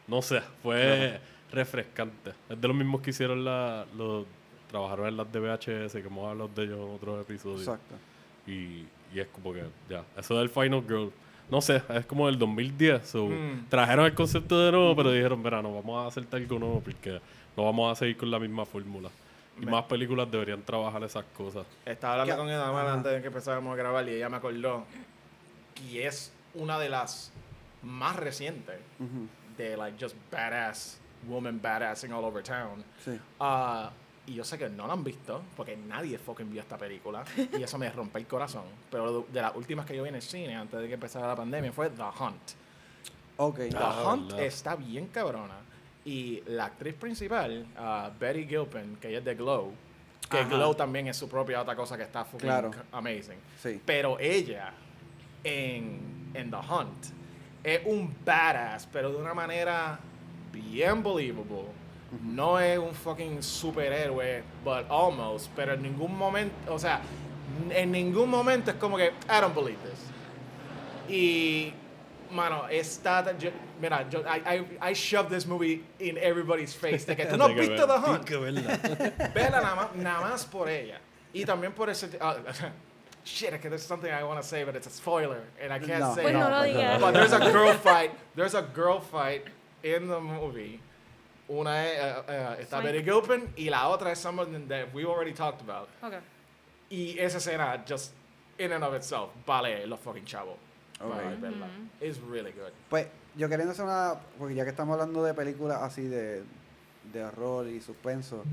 No 0.08 0.22
sé, 0.22 0.42
fue 0.64 1.20
refrescante. 1.52 2.32
Es 2.50 2.60
de 2.60 2.68
los 2.68 2.76
mismos 2.76 3.02
que 3.02 3.12
hicieron 3.12 3.44
la, 3.46 3.86
los, 3.98 4.26
trabajaron 4.70 5.08
en 5.08 5.18
las 5.18 5.32
de 5.32 5.40
VHS, 5.40 5.92
que 5.94 6.00
hemos 6.08 6.28
hablado 6.30 6.50
de 6.56 6.64
ellos 6.64 6.80
en 6.80 6.96
otros 6.96 7.22
episodios. 7.22 7.62
Exacto. 7.62 7.96
Y, 8.48 8.86
y 9.14 9.20
es 9.20 9.28
como 9.28 9.54
que, 9.54 9.64
ya, 9.90 10.04
eso 10.18 10.38
del 10.40 10.50
Final 10.50 10.84
Girl, 10.88 11.12
no 11.52 11.62
sé, 11.62 11.82
es 11.90 12.06
como 12.06 12.28
del 12.28 12.40
2010. 12.40 13.08
So, 13.08 13.26
Mm. 13.28 13.66
Trajeron 13.70 14.06
el 14.06 14.14
concepto 14.14 14.60
de 14.66 14.72
nuevo, 14.72 14.96
pero 14.96 15.12
dijeron, 15.12 15.42
verá, 15.44 15.62
no 15.62 15.74
vamos 15.76 16.04
a 16.04 16.08
hacer 16.08 16.26
algo 16.32 16.60
nuevo 16.60 16.82
porque 16.82 17.20
no 17.58 17.64
vamos 17.66 17.92
a 17.92 17.96
seguir 17.96 18.18
con 18.18 18.30
la 18.32 18.40
misma 18.40 18.66
fórmula. 18.66 19.10
Y 19.62 19.66
Me- 19.66 19.72
más 19.72 19.84
películas 19.86 20.30
deberían 20.30 20.62
trabajar 20.64 21.02
esas 21.04 21.24
cosas. 21.38 21.66
Estaba 21.86 22.14
hablando 22.22 22.34
¿Qué? 22.44 22.50
con 22.50 22.50
Ajá. 22.52 22.94
antes 22.94 23.12
de 23.14 23.22
que 23.22 23.28
empezáramos 23.28 23.74
a 23.74 23.76
grabar 23.78 24.08
y 24.10 24.12
ella 24.16 24.28
me 24.30 24.38
acordó. 24.38 24.84
Y 25.90 26.00
es 26.00 26.32
una 26.54 26.78
de 26.80 26.90
las 26.90 27.32
más 27.84 28.16
recientes 28.18 28.76
de 29.58 29.78
like 29.78 29.98
just 30.04 30.16
badass 30.32 31.00
woman 31.28 31.62
badassing 31.62 32.12
all 32.12 32.24
over 32.26 32.44
town. 32.44 32.84
Sí. 33.04 33.18
Ah, 33.40 33.92
y 34.28 34.34
yo 34.34 34.44
sé 34.44 34.58
que 34.58 34.68
no 34.70 34.88
la 34.88 34.94
han 34.94 35.04
visto 35.04 35.42
porque 35.56 35.78
nadie 35.78 36.18
fucking 36.18 36.50
vio 36.52 36.62
esta 36.62 36.78
película 36.78 37.24
y 37.58 37.62
eso 37.64 37.78
me 37.78 37.90
rompe 37.92 38.20
el 38.20 38.28
corazón. 38.28 38.64
Pero 38.92 39.26
de 39.32 39.42
las 39.42 39.56
últimas 39.56 39.86
que 39.86 39.96
yo 39.96 40.04
vi 40.04 40.10
en 40.10 40.16
el 40.16 40.22
cine 40.22 40.56
antes 40.56 40.80
de 40.82 40.88
que 40.88 40.96
empezara 40.96 41.28
la 41.28 41.36
pandemia 41.36 41.72
fue 41.72 41.90
The 41.92 42.02
Hunt. 42.04 42.52
Ok. 43.38 43.56
The 43.58 43.78
Ah, 43.78 44.12
Hunt 44.14 44.34
está 44.40 44.76
bien 44.76 45.08
cabrona. 45.08 45.56
Y 46.06 46.44
la 46.46 46.66
actriz 46.66 46.94
principal, 46.94 47.66
ah, 47.78 48.12
Betty 48.20 48.46
Gilpin, 48.46 48.96
que 49.02 49.10
ella 49.10 49.18
es 49.20 49.26
de 49.26 49.34
Glow, 49.36 49.74
que 50.30 50.38
Ajá. 50.38 50.50
Glow 50.50 50.76
también 50.76 51.08
es 51.08 51.18
su 51.18 51.28
propia 51.28 51.62
otra 51.62 51.76
cosa 51.76 51.98
que 51.98 52.04
está 52.04 52.24
fucking 52.24 52.48
Claro. 52.48 52.72
amazing. 52.92 53.38
Sí. 53.62 53.82
Pero 53.84 54.20
ella, 54.20 54.72
en, 55.44 56.32
en 56.34 56.52
The 56.52 56.58
Hunt, 56.58 57.06
es 57.64 57.82
un 57.86 58.14
badass, 58.24 58.88
pero 58.92 59.10
de 59.12 59.18
una 59.18 59.34
manera 59.34 60.00
bien 60.52 61.02
believable. 61.04 61.66
No 62.24 62.60
es 62.60 62.78
un 62.78 62.94
fucking 62.94 63.42
superhéroe, 63.42 64.44
but 64.64 64.86
almost. 64.90 65.50
Pero 65.56 65.74
en 65.74 65.82
ningún 65.82 66.16
momento, 66.16 66.54
o 66.74 66.78
sea, 66.80 67.02
en 67.72 67.92
ningún 67.92 68.30
momento 68.30 68.70
es 68.72 68.78
como 68.78 68.96
que, 68.96 69.08
I 69.08 69.42
don't 69.42 69.56
believe 69.56 69.80
this. 69.90 70.00
Y, 71.10 71.74
mano, 72.32 72.68
está. 72.70 73.36
yo- 73.38 73.50
mira, 73.80 74.06
yo, 74.12 74.22
I, 74.22 74.42
I, 74.82 74.90
I 74.90 74.94
shoved 74.94 75.30
this 75.30 75.46
movie 75.46 75.84
in 76.00 76.18
everybody's 76.18 76.74
face. 76.74 77.06
De 77.06 77.16
que 77.16 77.26
tú 77.30 77.38
no 77.38 77.46
has 77.48 77.54
visto 77.56 77.86
The 77.88 78.00
Hunt. 78.00 78.20
hay 78.20 78.26
que 78.26 78.38
verla. 78.38 79.34
Vela 79.34 79.62
nada 79.62 79.76
más, 79.76 79.96
nada 79.96 80.22
más 80.30 80.46
por 80.50 80.68
ella. 80.70 80.98
Y 81.34 81.44
también 81.46 81.74
por 81.74 81.90
ese... 81.90 82.10
ah, 82.22 82.38
shit, 83.26 83.52
es 83.54 83.60
que 83.62 83.70
there's 83.70 83.84
something 83.86 84.10
I 84.12 84.24
want 84.24 84.42
to 84.42 84.48
say, 84.48 84.64
but 84.64 84.76
it's 84.76 84.88
a 84.88 84.92
spoiler. 84.92 85.42
And 85.62 85.74
I 85.74 85.80
can't 85.80 86.00
No. 86.00 86.16
say 86.16 86.22
Pues 86.24 86.34
it. 86.34 86.38
no 86.38 86.50
pues 86.50 86.76
digas. 86.76 87.00
But 87.02 87.14
there's 87.14 87.34
a 87.34 87.52
girl 87.52 87.74
fight. 87.74 88.12
There's 88.36 88.54
a 88.56 88.62
girl 88.62 89.00
fight 89.02 89.44
in 89.84 90.08
the 90.08 90.20
movie. 90.22 90.80
Una 91.50 91.72
es, 91.72 92.00
eh, 92.00 92.24
eh, 92.28 92.64
está. 92.64 92.82
Betty 92.82 93.04
Gilpin 93.04 93.50
y 93.58 93.70
la 93.70 93.90
otra 93.96 94.12
es 94.12 94.20
someone 94.20 94.68
that 94.68 94.92
we 94.94 95.06
already 95.06 95.32
talked 95.34 95.62
about. 95.62 95.90
Okay. 96.04 96.20
Y 96.90 97.16
esa 97.20 97.38
escena, 97.38 97.86
just 97.86 98.12
in 98.58 98.72
and 98.72 98.84
of 98.84 98.94
itself, 98.94 99.30
vale 99.46 99.86
los 99.86 100.00
fucking 100.00 100.26
chavos. 100.26 100.58
Ok. 101.02 101.10
Vale 101.10 101.36
verla. 101.38 101.68
It's 102.02 102.20
really 102.30 102.52
good. 102.52 102.72
Pues 102.90 103.08
yo 103.36 103.50
queriendo 103.50 103.74
hacer 103.74 103.86
una, 103.86 104.16
porque 104.38 104.56
ya 104.56 104.64
que 104.64 104.70
estamos 104.70 104.94
hablando 104.94 105.24
de 105.24 105.34
películas 105.34 105.82
así 105.82 106.04
de, 106.04 106.44
de 107.12 107.24
horror 107.24 107.68
y 107.68 107.82
suspenso, 107.82 108.44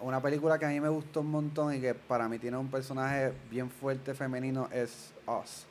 una 0.00 0.20
película 0.20 0.58
que 0.58 0.66
a 0.66 0.68
mí 0.68 0.80
me 0.80 0.88
gustó 0.88 1.20
un 1.20 1.30
montón 1.30 1.74
y 1.74 1.80
que 1.80 1.94
para 1.94 2.28
mí 2.28 2.38
tiene 2.38 2.56
un 2.56 2.68
personaje 2.68 3.32
bien 3.50 3.70
fuerte 3.70 4.14
femenino 4.14 4.68
es 4.72 5.12
Us. 5.26 5.66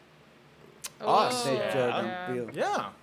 Us, 1.05 1.45
de 1.45 1.53
yeah. 1.53 1.71
Jordan 1.73 2.05
yeah. 2.05 2.27
Peele. 2.27 2.53
Yeah. 2.53 2.93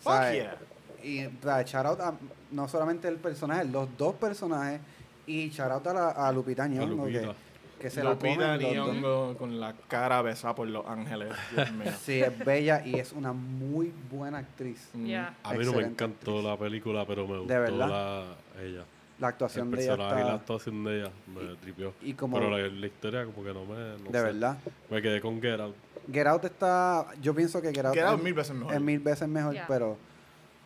Fuck 0.00 0.12
¿Sabes? 0.12 0.34
yeah. 0.34 0.58
Y 1.02 1.28
sea, 1.42 1.62
shout 1.62 1.86
out 1.86 2.00
a 2.00 2.14
no 2.50 2.66
solamente 2.68 3.06
el 3.06 3.16
personaje, 3.16 3.64
los 3.64 3.88
dos 3.96 4.14
personajes 4.14 4.80
y 5.26 5.50
shout 5.50 5.70
out 5.70 5.86
a, 5.86 5.92
la, 5.92 6.10
a 6.10 6.32
Lupita 6.32 6.66
Nyong'o 6.66 6.86
Lupita. 6.86 7.20
que, 7.20 7.34
que 7.80 7.90
se 7.90 8.02
la 8.02 8.10
Lupita 8.10 8.58
comen 8.58 8.76
los 8.76 9.00
dos. 9.02 9.36
Con 9.36 9.60
la 9.60 9.74
cara 9.88 10.22
besada 10.22 10.54
por 10.54 10.68
los 10.68 10.86
ángeles. 10.86 11.32
Dios 11.54 11.72
mío. 11.72 11.92
Sí, 12.02 12.20
es 12.20 12.38
bella 12.44 12.82
y 12.86 12.96
es 12.98 13.12
una 13.12 13.32
muy 13.32 13.92
buena 14.10 14.38
actriz. 14.38 14.88
Mm. 14.94 15.04
Yeah. 15.06 15.34
A 15.42 15.54
mí 15.54 15.64
no 15.64 15.72
me 15.72 15.82
encantó 15.82 16.32
actriz. 16.38 16.44
la 16.44 16.56
película, 16.56 17.04
pero 17.06 17.26
me 17.26 17.38
gustó 17.38 17.52
¿De 17.52 17.58
verdad? 17.60 17.88
la, 17.88 18.62
ella. 18.62 18.84
La 19.18 19.28
El 19.28 19.32
actuación 19.32 19.70
de 19.70 19.82
ella 19.82 19.96
personaje 19.96 20.14
y 20.14 20.24
la 20.24 20.30
está 20.30 20.34
actuación 20.40 20.84
de 20.84 21.00
ella 21.00 21.10
me 21.34 21.56
tripió. 21.56 21.94
y 22.02 22.12
como 22.12 22.36
Pero 22.38 22.50
la, 22.50 22.68
la 22.68 22.86
historia 22.86 23.24
como 23.24 23.42
que 23.46 23.54
no 23.54 23.64
me... 23.64 23.74
no 24.02 24.10
de 24.10 24.18
sé. 24.18 24.22
verdad. 24.24 24.58
Me 24.90 25.00
quedé 25.00 25.20
con 25.22 25.40
Get 25.40 25.58
Out. 25.60 25.74
Get 26.12 26.26
Out 26.26 26.44
está, 26.44 27.06
yo 27.22 27.34
pienso 27.34 27.62
que 27.62 27.72
Get 27.72 27.84
Out, 27.86 27.94
Get 27.94 28.04
Out 28.04 28.18
es- 28.18 28.24
mil 28.24 28.34
veces 28.34 28.54
mejor. 28.54 28.74
es 28.74 28.80
mil 28.80 28.98
veces 29.00 29.26
mejor, 29.28 29.54
Yeah. 29.54 29.64
pero 29.66 29.96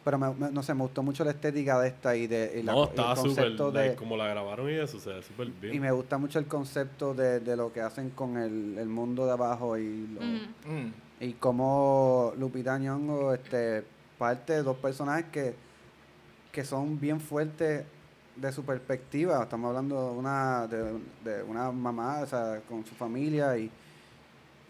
pero 0.04 0.18
me, 0.18 0.32
me- 0.34 0.50
no 0.50 0.62
sé, 0.62 0.72
me 0.74 0.82
gustó 0.82 1.02
mucho 1.02 1.24
la 1.24 1.30
estética 1.32 1.78
de 1.80 1.88
esta 1.88 2.16
y 2.16 2.26
de 2.26 2.58
y 2.60 2.62
la- 2.62 2.72
no, 2.72 2.84
el 2.84 2.94
concepto 3.16 3.70
de 3.70 3.80
like, 3.80 3.96
como 3.96 4.16
la 4.16 4.28
grabaron 4.28 4.70
y 4.70 4.74
eso, 4.74 4.98
se 4.98 5.10
ve 5.12 5.22
súper 5.22 5.48
bien. 5.48 5.74
y 5.74 5.80
me 5.80 5.90
gusta 5.92 6.16
mucho 6.18 6.38
el 6.38 6.46
concepto 6.46 7.12
de, 7.14 7.40
de 7.40 7.56
lo 7.56 7.72
que 7.72 7.80
hacen 7.82 8.10
con 8.10 8.36
el, 8.38 8.76
el 8.78 8.88
mundo 8.88 9.26
de 9.26 9.32
abajo 9.32 9.76
y 9.78 10.06
lo-. 10.08 10.20
Mm. 10.70 10.92
y 11.20 11.32
cómo 11.34 12.32
Lupita 12.38 12.78
Nyong'o 12.78 13.34
este 13.34 13.84
parte 14.18 14.54
de 14.54 14.62
dos 14.62 14.76
personajes 14.78 15.26
que 15.32 15.54
que 16.52 16.64
son 16.64 16.98
bien 16.98 17.20
fuertes 17.20 17.84
de 18.36 18.52
su 18.52 18.64
perspectiva 18.64 19.42
estamos 19.42 19.68
hablando 19.68 20.12
de 20.12 20.18
una 20.18 20.66
de, 20.66 20.98
de 21.24 21.42
una 21.42 21.70
mamá 21.70 22.20
o 22.22 22.26
sea 22.26 22.60
con 22.68 22.84
su 22.86 22.94
familia 22.94 23.56
y 23.58 23.70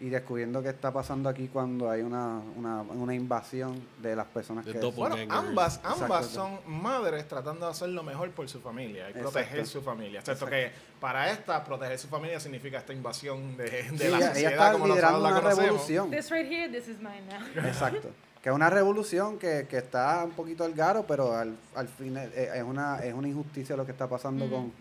y 0.01 0.09
descubriendo 0.09 0.63
qué 0.63 0.69
está 0.69 0.91
pasando 0.91 1.29
aquí 1.29 1.47
cuando 1.47 1.89
hay 1.89 2.01
una, 2.01 2.41
una, 2.57 2.81
una 2.81 3.13
invasión 3.13 3.79
de 4.01 4.15
las 4.15 4.25
personas 4.25 4.65
De 4.65 4.73
que 4.73 4.79
Bueno, 4.79 5.15
ambas, 5.29 5.79
ambas 5.83 6.25
son 6.25 6.59
madres 6.65 7.27
tratando 7.27 7.67
de 7.67 7.71
hacer 7.71 7.89
lo 7.89 8.01
mejor 8.01 8.31
por 8.31 8.49
su 8.49 8.59
familia 8.61 9.05
y 9.05 9.11
Exacto. 9.11 9.31
proteger 9.31 9.67
su 9.67 9.81
familia. 9.81 10.19
Excepto 10.21 10.45
Exacto. 10.45 10.73
que 10.73 10.99
para 10.99 11.31
esta, 11.31 11.63
proteger 11.63 11.99
su 11.99 12.07
familia 12.07 12.39
significa 12.39 12.79
esta 12.79 12.93
invasión 12.93 13.55
de, 13.55 13.63
de 13.63 13.97
Sí, 13.97 14.07
la 14.07 14.17
ella, 14.17 14.33
ella 14.35 14.49
está 14.49 14.71
como 14.71 14.87
liderando 14.87 15.19
nosotros 15.19 15.43
la 15.43 15.49
una 15.49 15.61
revolución 15.61 16.09
This 16.09 16.31
right 16.31 16.51
here, 16.51 16.69
this 16.69 16.87
is 16.87 16.97
mine 16.97 17.21
now. 17.29 17.65
Exacto. 17.67 18.09
Que 18.41 18.49
es 18.49 18.55
una 18.55 18.71
revolución 18.71 19.37
que, 19.37 19.67
que 19.69 19.77
está 19.77 20.23
un 20.25 20.31
poquito 20.31 20.63
al 20.63 20.73
garo, 20.73 21.05
pero 21.07 21.35
al, 21.37 21.55
al 21.75 21.87
fin 21.87 22.17
es, 22.17 22.35
es 22.35 22.63
una, 22.63 22.97
es 23.03 23.13
una 23.13 23.27
injusticia 23.27 23.75
lo 23.77 23.85
que 23.85 23.91
está 23.91 24.09
pasando 24.09 24.49
con, 24.49 24.73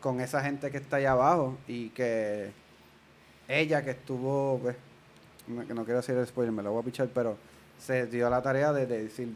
con 0.00 0.20
esa 0.20 0.42
gente 0.42 0.68
que 0.72 0.78
está 0.78 0.96
allá 0.96 1.12
abajo 1.12 1.56
y 1.68 1.90
que 1.90 2.50
ella 3.60 3.82
que 3.84 3.90
estuvo 3.90 4.58
pues, 4.62 4.76
no, 5.48 5.66
que 5.66 5.74
no 5.74 5.84
quiero 5.84 5.98
decir 6.00 6.14
el 6.16 6.26
spoiler, 6.26 6.52
me 6.52 6.62
lo 6.62 6.72
voy 6.72 6.82
a 6.82 6.84
pichar, 6.84 7.08
pero 7.12 7.36
se 7.78 8.06
dio 8.06 8.28
la 8.30 8.42
tarea 8.42 8.72
de, 8.72 8.86
de 8.86 9.02
decir, 9.04 9.28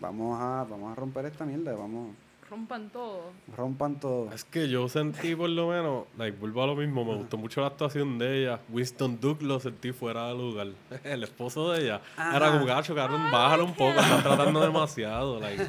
vamos 0.00 0.38
a, 0.40 0.66
vamos 0.68 0.92
a 0.92 0.94
romper 1.00 1.26
esta 1.26 1.44
mierda, 1.44 1.74
vamos, 1.76 2.14
Rompan 2.50 2.88
todo. 2.88 3.30
rompan 3.58 4.00
todo. 4.00 4.32
Es 4.32 4.42
que 4.42 4.70
yo 4.70 4.88
sentí 4.88 5.36
por 5.36 5.50
lo 5.50 5.68
menos, 5.68 6.06
like, 6.16 6.34
vuelvo 6.38 6.62
a 6.62 6.66
lo 6.68 6.74
mismo, 6.76 7.04
me 7.04 7.14
gustó 7.14 7.36
mucho 7.36 7.60
la 7.60 7.66
actuación 7.66 8.18
de 8.18 8.40
ella. 8.42 8.58
Winston 8.72 9.20
Duke 9.20 9.44
lo 9.44 9.60
sentí 9.60 9.92
fuera 9.92 10.28
de 10.28 10.34
lugar. 10.34 10.68
El 11.04 11.24
esposo 11.24 11.70
de 11.72 11.82
ella. 11.84 12.00
Era 12.16 12.50
como 12.50 12.64
gacho, 12.64 12.94
cabrón, 12.94 13.30
bájalo 13.30 13.66
un 13.66 13.74
poco, 13.74 14.00
están 14.00 14.22
tratando 14.22 14.60
demasiado. 14.62 15.38
Like. 15.40 15.62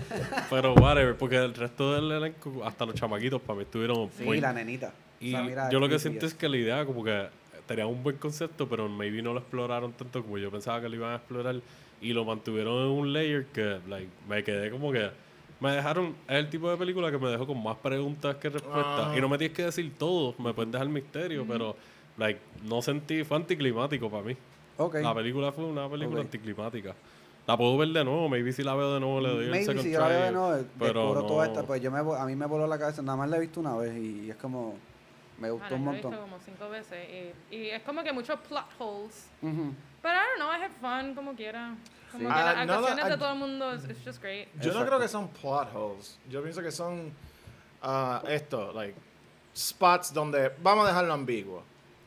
Pero 0.49 0.73
whatever, 0.75 1.17
porque 1.17 1.35
el 1.35 1.53
resto 1.53 1.95
del 1.95 2.09
elenco, 2.13 2.63
hasta 2.63 2.85
los 2.85 2.95
chamaquitos 2.95 3.41
para 3.41 3.57
mí 3.57 3.63
estuvieron 3.63 4.09
Sí, 4.17 4.23
muy- 4.23 4.39
la 4.39 4.53
nenita. 4.53 4.93
Y 5.19 5.33
yo 5.33 5.79
lo 5.81 5.89
que 5.89 5.99
siento 5.99 6.25
es 6.25 6.33
que 6.33 6.47
la 6.47 6.55
idea 6.55 6.85
como 6.85 7.03
que 7.03 7.27
tenía 7.69 7.85
un 7.85 8.01
buen 8.03 8.17
concepto, 8.17 8.67
pero 8.67 8.89
maybe 8.89 9.21
no 9.21 9.31
lo 9.31 9.39
exploraron 9.41 9.93
tanto 9.93 10.23
como 10.23 10.39
yo 10.39 10.49
pensaba 10.49 10.81
que 10.81 10.89
lo 10.89 10.95
iban 10.95 11.11
a 11.11 11.15
explorar. 11.17 11.55
Y 12.01 12.13
lo 12.13 12.25
mantuvieron 12.25 12.85
en 12.85 12.89
un 12.89 13.13
layer 13.13 13.45
que 13.47 13.79
like, 13.87 14.09
me 14.27 14.43
quedé 14.43 14.71
como 14.71 14.91
que... 14.91 15.09
Me 15.59 15.71
dejaron... 15.73 16.15
Es 16.27 16.37
el 16.37 16.49
tipo 16.49 16.69
de 16.69 16.77
película 16.77 17.11
que 17.11 17.17
me 17.17 17.29
dejó 17.29 17.45
con 17.45 17.61
más 17.61 17.77
preguntas 17.77 18.37
que 18.37 18.49
respuestas. 18.49 19.07
Ah. 19.09 19.13
Y 19.15 19.21
no 19.21 19.29
me 19.29 19.37
tienes 19.37 19.55
que 19.55 19.63
decir 19.65 19.91
todo. 19.97 20.33
Me 20.39 20.53
pueden 20.53 20.71
dejar 20.71 20.87
misterio, 20.89 21.45
pero... 21.47 21.75
Like, 22.17 22.39
no 22.63 22.81
sentí... 22.81 23.23
Fue 23.23 23.37
anticlimático 23.37 24.09
para 24.09 24.23
mí. 24.23 24.35
Ok. 24.77 24.95
La 24.95 25.13
película 25.13 25.51
fue 25.51 25.65
una 25.65 25.87
película 25.89 26.21
Ok. 26.21 26.25
anticlimática. 26.25 26.95
La 27.45 27.57
puedo 27.57 27.77
ver 27.77 27.89
de 27.89 28.03
nuevo. 28.03 28.29
Maybe 28.29 28.53
si 28.53 28.63
la 28.63 28.73
veo 28.75 28.93
de 28.93 28.99
nuevo 29.01 29.19
le 29.21 29.29
doy 29.29 29.43
el 29.45 29.51
Maybe 29.51 29.65
second 29.65 29.83
si 29.83 29.91
la 29.91 30.07
veo 30.07 30.21
de 30.23 30.31
nuevo, 30.31 30.63
pero 30.79 31.13
no- 31.13 31.25
toda 31.25 31.45
esta, 31.47 31.63
pues 31.63 31.81
yo 31.81 31.91
me, 31.91 31.99
a 31.99 32.25
mí 32.25 32.35
me 32.35 32.45
voló 32.45 32.65
la 32.65 32.79
cabeza, 32.79 33.01
nada 33.01 33.17
más 33.17 33.29
la 33.29 33.37
he 33.37 33.39
visto 33.41 33.59
una 33.59 33.75
vez 33.75 33.97
y 33.97 34.29
es 34.29 34.35
como, 34.37 34.75
me 35.39 35.49
gustó 35.51 35.65
Ahora, 35.65 35.75
un 35.75 35.81
yo 35.81 35.85
lo 35.85 35.91
he 35.91 35.93
visto 35.95 36.09
montón. 36.11 36.29
como 36.29 36.39
cinco 36.43 36.69
veces. 36.69 37.33
Y, 37.51 37.55
y 37.55 37.69
es 37.69 37.81
como 37.83 38.03
que 38.03 38.11
muchos 38.13 38.39
plot 38.41 38.65
holes. 38.77 39.27
Ujú. 39.41 39.73
Pero 40.01 40.13
I 40.15 40.17
don't 40.17 40.37
know, 40.37 40.49
I 40.51 40.63
have 40.63 40.73
fun 40.79 41.15
como 41.15 41.33
quiera. 41.35 41.75
Como 42.11 42.27
Sí. 42.27 42.33
que 42.33 42.39
Ah, 42.39 42.53
las 42.53 42.67
no, 42.67 42.73
actuaciones 42.73 43.05
ah, 43.05 43.09
de 43.09 43.17
todo 43.17 43.31
el 43.33 43.37
mundo, 43.39 43.73
it's, 43.75 43.83
it's 43.85 44.03
just 44.05 44.21
great. 44.21 44.47
Yo 44.55 44.59
no 44.59 44.67
Exacto. 44.81 44.85
creo 44.87 44.99
que 44.99 45.07
son 45.07 45.27
plot 45.29 45.75
holes. 45.75 46.19
Yo 46.29 46.41
pienso 46.41 46.61
que 46.61 46.71
son 46.71 47.13
ah, 47.81 48.23
esto, 48.27 48.71
like 48.73 48.95
spots 49.55 50.13
donde 50.13 50.51
vamos 50.61 50.85
a 50.85 50.87
dejarlo 50.89 51.13
ambiguo. 51.13 51.63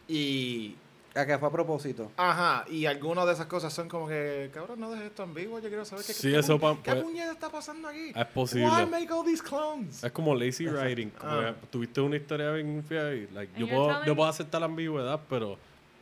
Y 0.09 0.77
A 1.15 1.27
que 1.27 1.37
fue 1.39 1.49
a 1.49 1.51
propósito. 1.53 2.11
ajá, 2.17 2.65
y 2.71 2.87
algunas 2.87 3.27
de 3.27 3.33
esas 3.35 3.47
cosas 3.47 3.73
son 3.73 3.89
como 3.89 4.09
que, 4.09 4.51
cabrón, 4.55 4.81
no 4.81 4.91
dejes 4.91 5.07
esto 5.09 5.23
ambiguo, 5.23 5.59
yo 5.59 5.69
quiero 5.69 5.85
saber 5.85 6.05
qué, 6.07 6.13
Sí, 6.15 6.31
qué, 6.31 6.39
eso 6.39 6.59
qué 6.59 6.91
pues- 6.93 7.03
puñeta 7.03 7.33
está 7.33 7.51
pasando 7.51 7.89
aquí. 7.89 8.13
Es 8.17 8.27
posible. 8.27 8.67
Why 8.69 8.87
make 8.87 9.13
all 9.13 9.25
these 9.25 9.43
clones? 9.43 10.03
Es 10.03 10.11
como 10.13 10.35
lazy 10.35 10.67
writing. 10.69 11.11
Como 11.11 11.33
Ah. 11.33 11.55
que 11.61 11.67
tuviste 11.67 12.01
una 12.01 12.17
historia 12.17 12.51
bien 12.53 12.83
fea 12.83 13.13
y 13.15 13.27
like, 13.29 13.53
yo, 13.59 13.69
puedo, 13.69 14.05
yo 14.05 14.17
puedo 14.17 14.29
aceptar 14.29 14.61
la 14.61 14.67
ambigüedad, 14.67 15.21
pero 15.29 15.59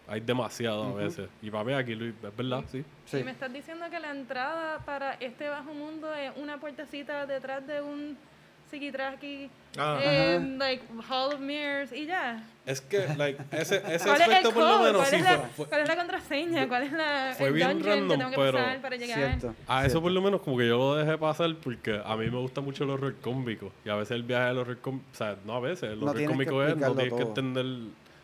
hay 0.07 0.21
demasiado 0.21 0.85
a 0.85 0.95
veces. 0.95 1.29
Y 1.43 1.51
para 1.51 1.65
mí 1.65 1.73
aquí 1.73 1.95
lo- 1.95 2.07
es 2.07 2.37
verdad, 2.37 2.65
sí. 2.71 2.85
Sí. 3.07 3.19
Y 3.19 3.25
me 3.25 3.33
estás 3.33 3.53
diciendo 3.53 3.87
que 3.91 3.99
la 3.99 4.13
entrada 4.13 4.79
para 4.85 5.15
este 5.15 5.49
bajo 5.49 5.73
mundo 5.75 6.13
es 6.15 6.33
una 6.37 6.59
puertecita 6.61 7.27
detrás 7.27 7.67
de 7.67 7.81
un 7.81 8.17
psiquitraki, 8.71 9.51
Ah. 9.79 9.99
eh, 10.03 10.57
like 10.59 10.83
Hall 11.09 11.33
of 11.35 11.41
Mirrors 11.41 11.93
y 11.93 12.07
ya. 12.07 12.43
Es 12.67 12.81
que 12.81 13.07
like, 13.17 13.41
ese, 13.53 13.83
ese 13.89 14.05
¿Cuál 14.05 14.21
es 14.23 14.41
por 14.49 14.57
lo 14.57 14.79
menos 14.81 14.97
¿Cuál, 14.97 15.07
sí 15.09 15.17
es 15.17 15.23
la, 15.23 15.39
fue- 15.57 15.67
cuál 15.67 15.81
es 15.83 15.89
la 15.89 15.97
contraseña? 15.97 16.69
¿Cuál 16.69 16.83
es 16.85 16.93
la, 16.93 17.35
Fue 17.37 17.49
el 17.49 17.53
bien 17.55 17.69
dungeon 17.71 17.89
random, 18.01 18.09
que 18.11 18.17
tengo 18.19 18.31
que 18.31 18.37
pero- 18.37 18.59
pasar 18.59 18.81
para 18.81 18.97
llegar? 18.97 19.17
Cierto. 19.19 19.55
A 19.67 19.73
cierto. 19.81 19.87
eso 19.87 20.03
por 20.03 20.13
lo 20.13 20.23
menos 20.23 20.41
como 20.41 20.57
que 20.59 20.67
yo 20.69 20.79
lo 20.79 20.95
dejé 20.97 21.19
pasar 21.19 21.55
porque 21.63 22.01
a 22.05 22.17
mí 22.17 22.31
me 22.31 22.39
gusta 22.39 22.61
mucho 22.61 22.85
el 22.85 22.91
horror 22.91 23.15
cómico. 23.21 23.73
Y 23.85 23.89
a 23.91 23.95
veces 23.97 24.13
el 24.13 24.23
viaje 24.23 24.47
del 24.49 24.59
horror 24.59 24.79
cómico, 24.79 25.05
o 25.13 25.17
sea, 25.17 25.37
no 25.45 25.55
a 25.55 25.61
veces, 25.61 25.91
el 25.91 26.01
No 26.01 26.07
horror 26.07 26.17
que 26.19 26.27
cómico 26.27 26.65
es, 26.65 26.77
no 26.77 26.87
tienes 26.95 27.05
que 27.15 27.21
todo. 27.21 27.29
entender, 27.29 27.67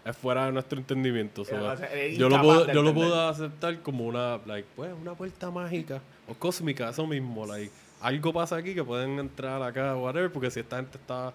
es 0.07 0.17
fuera 0.17 0.47
de 0.47 0.53
nuestro 0.53 0.79
entendimiento. 0.79 1.43
o 1.43 1.45
sea, 1.45 1.77
yo 2.17 2.29
lo, 2.29 2.41
puedo, 2.41 2.73
yo 2.73 2.83
lo 2.83 2.95
puedo 2.95 3.29
aceptar 3.29 3.81
como 3.81 4.07
una, 4.07 4.39
like, 4.47 4.69
pues, 4.77 4.93
una 5.01 5.15
puerta 5.15 5.51
mágica 5.51 6.01
o 6.29 6.35
cósmica, 6.35 6.91
eso 6.91 7.07
mismo, 7.07 7.45
like, 7.47 7.71
algo 8.01 8.33
pasa 8.33 8.57
aquí 8.57 8.75
que 8.75 8.85
pueden 8.85 9.19
entrar 9.19 9.63
acá, 9.63 9.97
whatever, 9.97 10.31
porque 10.31 10.51
si 10.51 10.61
esta 10.61 10.77
gente 10.77 10.99
está, 10.99 11.33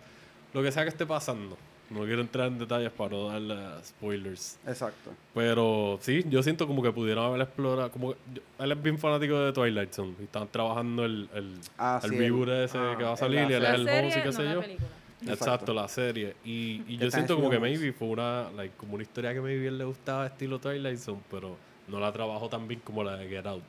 lo 0.54 0.62
que 0.64 0.72
sea 0.72 0.84
que 0.84 0.90
esté 0.90 1.06
pasando, 1.06 1.58
no 1.90 2.06
quiero 2.06 2.22
entrar 2.22 2.48
en 2.48 2.58
detalles 2.58 2.90
para 2.92 3.10
no 3.10 3.28
darle 3.28 3.56
spoilers. 3.84 4.58
Exacto. 4.66 5.12
Pero 5.34 5.98
sí, 6.02 6.24
yo 6.30 6.42
siento 6.42 6.66
como 6.66 6.82
que 6.82 6.90
pudieron 6.94 7.26
haber 7.26 7.42
explorado. 7.42 7.92
Como, 7.92 8.14
yo- 8.34 8.42
él 8.60 8.72
es 8.72 8.82
bien 8.82 8.98
fanático 8.98 9.38
de 9.38 9.52
Twilight 9.52 9.92
Zone. 9.92 10.14
Y 10.22 10.24
están 10.24 10.48
trabajando 10.48 11.04
el, 11.04 11.28
el, 11.36 11.54
Ah, 11.78 12.00
el 12.02 12.12
sí, 12.12 12.18
reboot 12.18 12.48
el- 12.48 12.64
ese 12.64 12.78
ah, 12.78 12.96
que 12.98 13.04
va 13.04 13.10
a 13.10 13.14
el- 13.14 13.20
salir. 13.20 13.40
Y 13.50 13.54
él 13.54 13.62
la 13.64 13.74
es 13.74 13.80
el 13.82 13.86
serie, 13.88 14.08
host 14.08 14.18
y 14.18 14.20
qué 14.22 14.26
no 14.28 14.32
sé 14.32 14.44
yo. 14.54 14.62
película. 14.62 14.88
Exacto, 15.22 15.44
Exacto. 15.44 15.74
la 15.74 15.88
serie. 15.88 16.36
Y, 16.44 16.84
y 16.88 16.98
yo 16.98 17.12
siento 17.12 17.36
como 17.36 17.50
que 17.50 17.60
maybe 17.60 17.94
fue 17.94 18.08
una, 18.08 18.50
like, 18.56 18.76
como 18.76 18.96
una 18.96 19.04
historia 19.04 19.34
que 19.34 19.42
maybe 19.42 19.68
él 19.68 19.78
le 19.78 19.84
gustaba 19.84 20.26
estilo 20.26 20.60
Twilight 20.60 20.98
Zone, 20.98 21.22
pero 21.30 21.56
no 21.88 22.00
la 22.00 22.12
trabajó 22.12 22.50
tan 22.50 22.68
bien 22.68 22.82
como 22.84 23.04
la 23.04 23.18
de 23.18 23.28
Get 23.28 23.46
Out. 23.46 23.64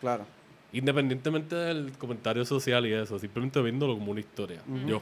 Claro. 0.00 0.24
Independientemente 0.72 1.54
del 1.56 1.92
comentario 1.92 2.44
social 2.44 2.84
y 2.86 2.92
eso, 2.92 3.18
simplemente 3.18 3.60
viéndolo 3.62 3.94
como 3.94 4.10
una 4.10 4.20
historia. 4.20 4.60
Yo. 4.86 5.00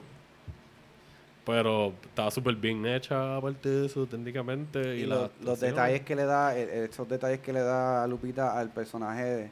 Pero 1.45 1.93
estaba 2.03 2.31
súper 2.31 2.57
bien 2.57 2.85
hecha, 2.87 3.37
aparte 3.37 3.69
de 3.69 3.87
eso, 3.87 4.07
técnicamente. 4.07 4.97
Y, 4.97 5.07
los, 5.07 5.31
detalles 5.61 6.03
que 6.03 6.17
le 6.17 6.25
da, 6.25 6.57
eh, 6.57 6.63
eh, 6.63 6.89
esos 6.91 7.09
detalles 7.09 7.41
que 7.41 7.53
le 7.53 7.61
da 7.61 8.03
a 8.03 8.07
Lupita 8.07 8.59
al 8.59 8.71
personaje, 8.71 9.25
de- 9.25 9.51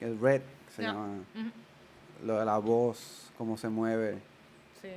el 0.00 0.20
Red, 0.20 0.40
que 0.66 0.72
se 0.74 0.82
llama, 0.82 1.18
lo 2.24 2.38
de 2.38 2.44
la 2.44 2.58
voz, 2.58 3.30
cómo 3.38 3.56
se 3.56 3.68
mueve, 3.68 4.18
Sí. 4.82 4.88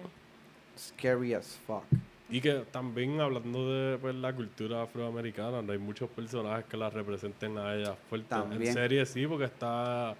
Scary 0.77 1.33
as 1.33 1.59
fuck. 1.65 1.83
Y 2.29 2.41
que 2.41 2.65
también 2.71 3.21
hablando 3.21 3.71
de 3.71 3.97
pues, 3.97 4.13
la 4.15 4.33
cultura 4.33 4.83
afroamericana, 4.83 5.61
no 5.61 5.71
hay 5.71 5.77
muchos 5.77 6.09
personajes 6.09 6.65
que 6.65 6.75
la 6.75 6.89
representen 6.89 7.57
a 7.57 7.73
ella 7.73 7.95
fuerte. 8.09 8.35
En 8.35 8.41
También. 8.49 8.73
serie 8.73 9.05
sí, 9.05 9.25
porque 9.25 9.45
está 9.45 10.13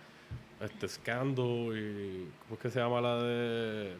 este 0.61 0.87
Scandal 0.87 1.77
y 1.77 2.29
¿cómo 2.43 2.55
es 2.55 2.59
que 2.59 2.69
se 2.71 2.79
llama 2.79 3.01
la 3.01 3.21
de 3.21 3.93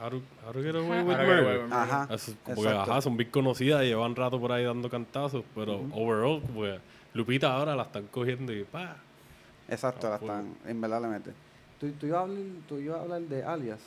How 0.00 0.10
to 0.52 0.62
Get 0.62 0.74
Away 0.74 1.02
with 1.02 1.16
Murder? 1.16 1.66
Ajá. 1.70 2.08
Eso, 2.12 2.34
como 2.42 2.62
que, 2.62 2.68
exacto. 2.68 2.90
ajá, 2.92 3.00
son 3.00 3.16
bien 3.16 3.30
conocidas 3.30 3.82
y 3.84 3.86
llevan 3.86 4.16
rato 4.16 4.40
por 4.40 4.50
ahí 4.50 4.64
dando 4.64 4.90
cantazos, 4.90 5.44
pero 5.54 5.82
overall, 5.92 6.42
pues 6.54 6.80
Lupita 7.14 7.54
ahora 7.54 7.76
la 7.76 7.84
están 7.84 8.06
cogiendo 8.08 8.52
y 8.52 8.64
pa. 8.64 8.96
Exacto, 9.68 10.08
Ah, 10.08 10.10
la 10.10 10.16
están, 10.16 10.54
en 10.66 10.80
verdad 10.80 11.00
le 11.00 11.08
mete. 11.08 11.32
¿Tú, 11.78 11.90
tú, 11.92 12.06
ibas 12.06 12.18
a 12.18 12.22
hablar, 12.22 12.38
tú 12.68 12.78
ibas 12.78 12.98
a 12.98 13.02
hablar 13.02 13.22
de 13.22 13.44
alias. 13.44 13.80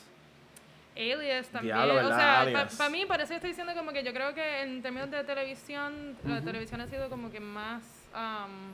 Alias 0.96 1.48
también. 1.48 1.76
Diablo, 1.76 2.08
o 2.08 2.14
sea, 2.14 2.68
para 2.76 2.90
mí, 2.90 3.04
por 3.06 3.20
eso 3.20 3.34
estoy 3.34 3.50
diciendo 3.50 3.74
como 3.74 3.92
que 3.92 4.02
yo 4.02 4.12
creo 4.12 4.34
que 4.34 4.62
en 4.62 4.82
términos 4.82 5.10
de 5.10 5.22
televisión, 5.24 6.16
la 6.24 6.40
televisión 6.40 6.80
ha 6.80 6.86
sido 6.86 7.08
como 7.08 7.30
que 7.30 7.40
más. 7.40 7.82
um, 8.14 8.72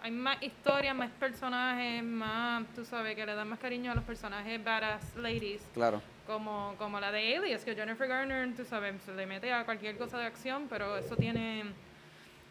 hay 0.00 0.12
más 0.12 0.40
historias, 0.42 0.94
más 0.94 1.10
personajes, 1.10 2.02
más. 2.04 2.64
Tú 2.74 2.84
sabes, 2.84 3.16
que 3.16 3.26
le 3.26 3.34
dan 3.34 3.48
más 3.48 3.58
cariño 3.58 3.90
a 3.90 3.94
los 3.94 4.04
personajes 4.04 4.62
badass 4.62 5.16
ladies. 5.16 5.62
Claro. 5.74 6.00
Como, 6.26 6.74
como 6.78 7.00
la 7.00 7.10
de 7.10 7.36
Alias, 7.36 7.64
que 7.64 7.74
Jennifer 7.74 8.06
Garner, 8.06 8.54
tú 8.54 8.64
sabes, 8.64 9.00
se 9.02 9.14
le 9.14 9.26
mete 9.26 9.52
a 9.52 9.64
cualquier 9.64 9.96
cosa 9.96 10.18
de 10.18 10.26
acción, 10.26 10.66
pero 10.68 10.96
eso 10.96 11.16
tiene. 11.16 11.64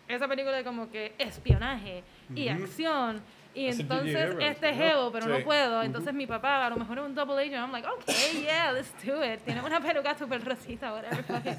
Esa 0.08 0.28
película 0.28 0.56
de 0.58 0.64
como 0.64 0.90
que 0.90 1.14
espionaje 1.18 2.04
y 2.34 2.48
acción. 2.48 3.22
Y 3.58 3.68
entonces 3.70 4.36
este 4.40 4.72
¿no? 4.72 4.78
jevo, 4.78 5.12
pero 5.12 5.26
no 5.26 5.38
Sí. 5.38 5.44
puedo. 5.44 5.82
Entonces 5.82 6.14
mi 6.14 6.28
papá, 6.28 6.66
a 6.66 6.70
lo 6.70 6.78
mejor 6.78 7.00
es 7.00 7.06
un 7.06 7.16
double 7.16 7.40
agent. 7.42 7.56
I'm 7.56 7.72
like, 7.72 7.88
okay, 7.88 8.44
yeah, 8.44 8.72
let's 8.72 8.92
do 9.04 9.24
it. 9.24 9.42
Tiene 9.44 9.62
una 9.64 9.80
peluca 9.82 10.16
super 10.18 10.44
rosita, 10.44 10.94
whatever. 10.94 11.24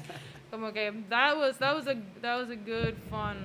Como 0.51 0.71
que 0.71 0.91
that 1.09 1.37
was, 1.37 1.57
that 1.59 1.75
was 1.75 1.87
a, 1.87 1.95
that 2.21 2.39
was 2.39 2.49
a 2.49 2.55
good, 2.55 2.95
fun, 3.09 3.37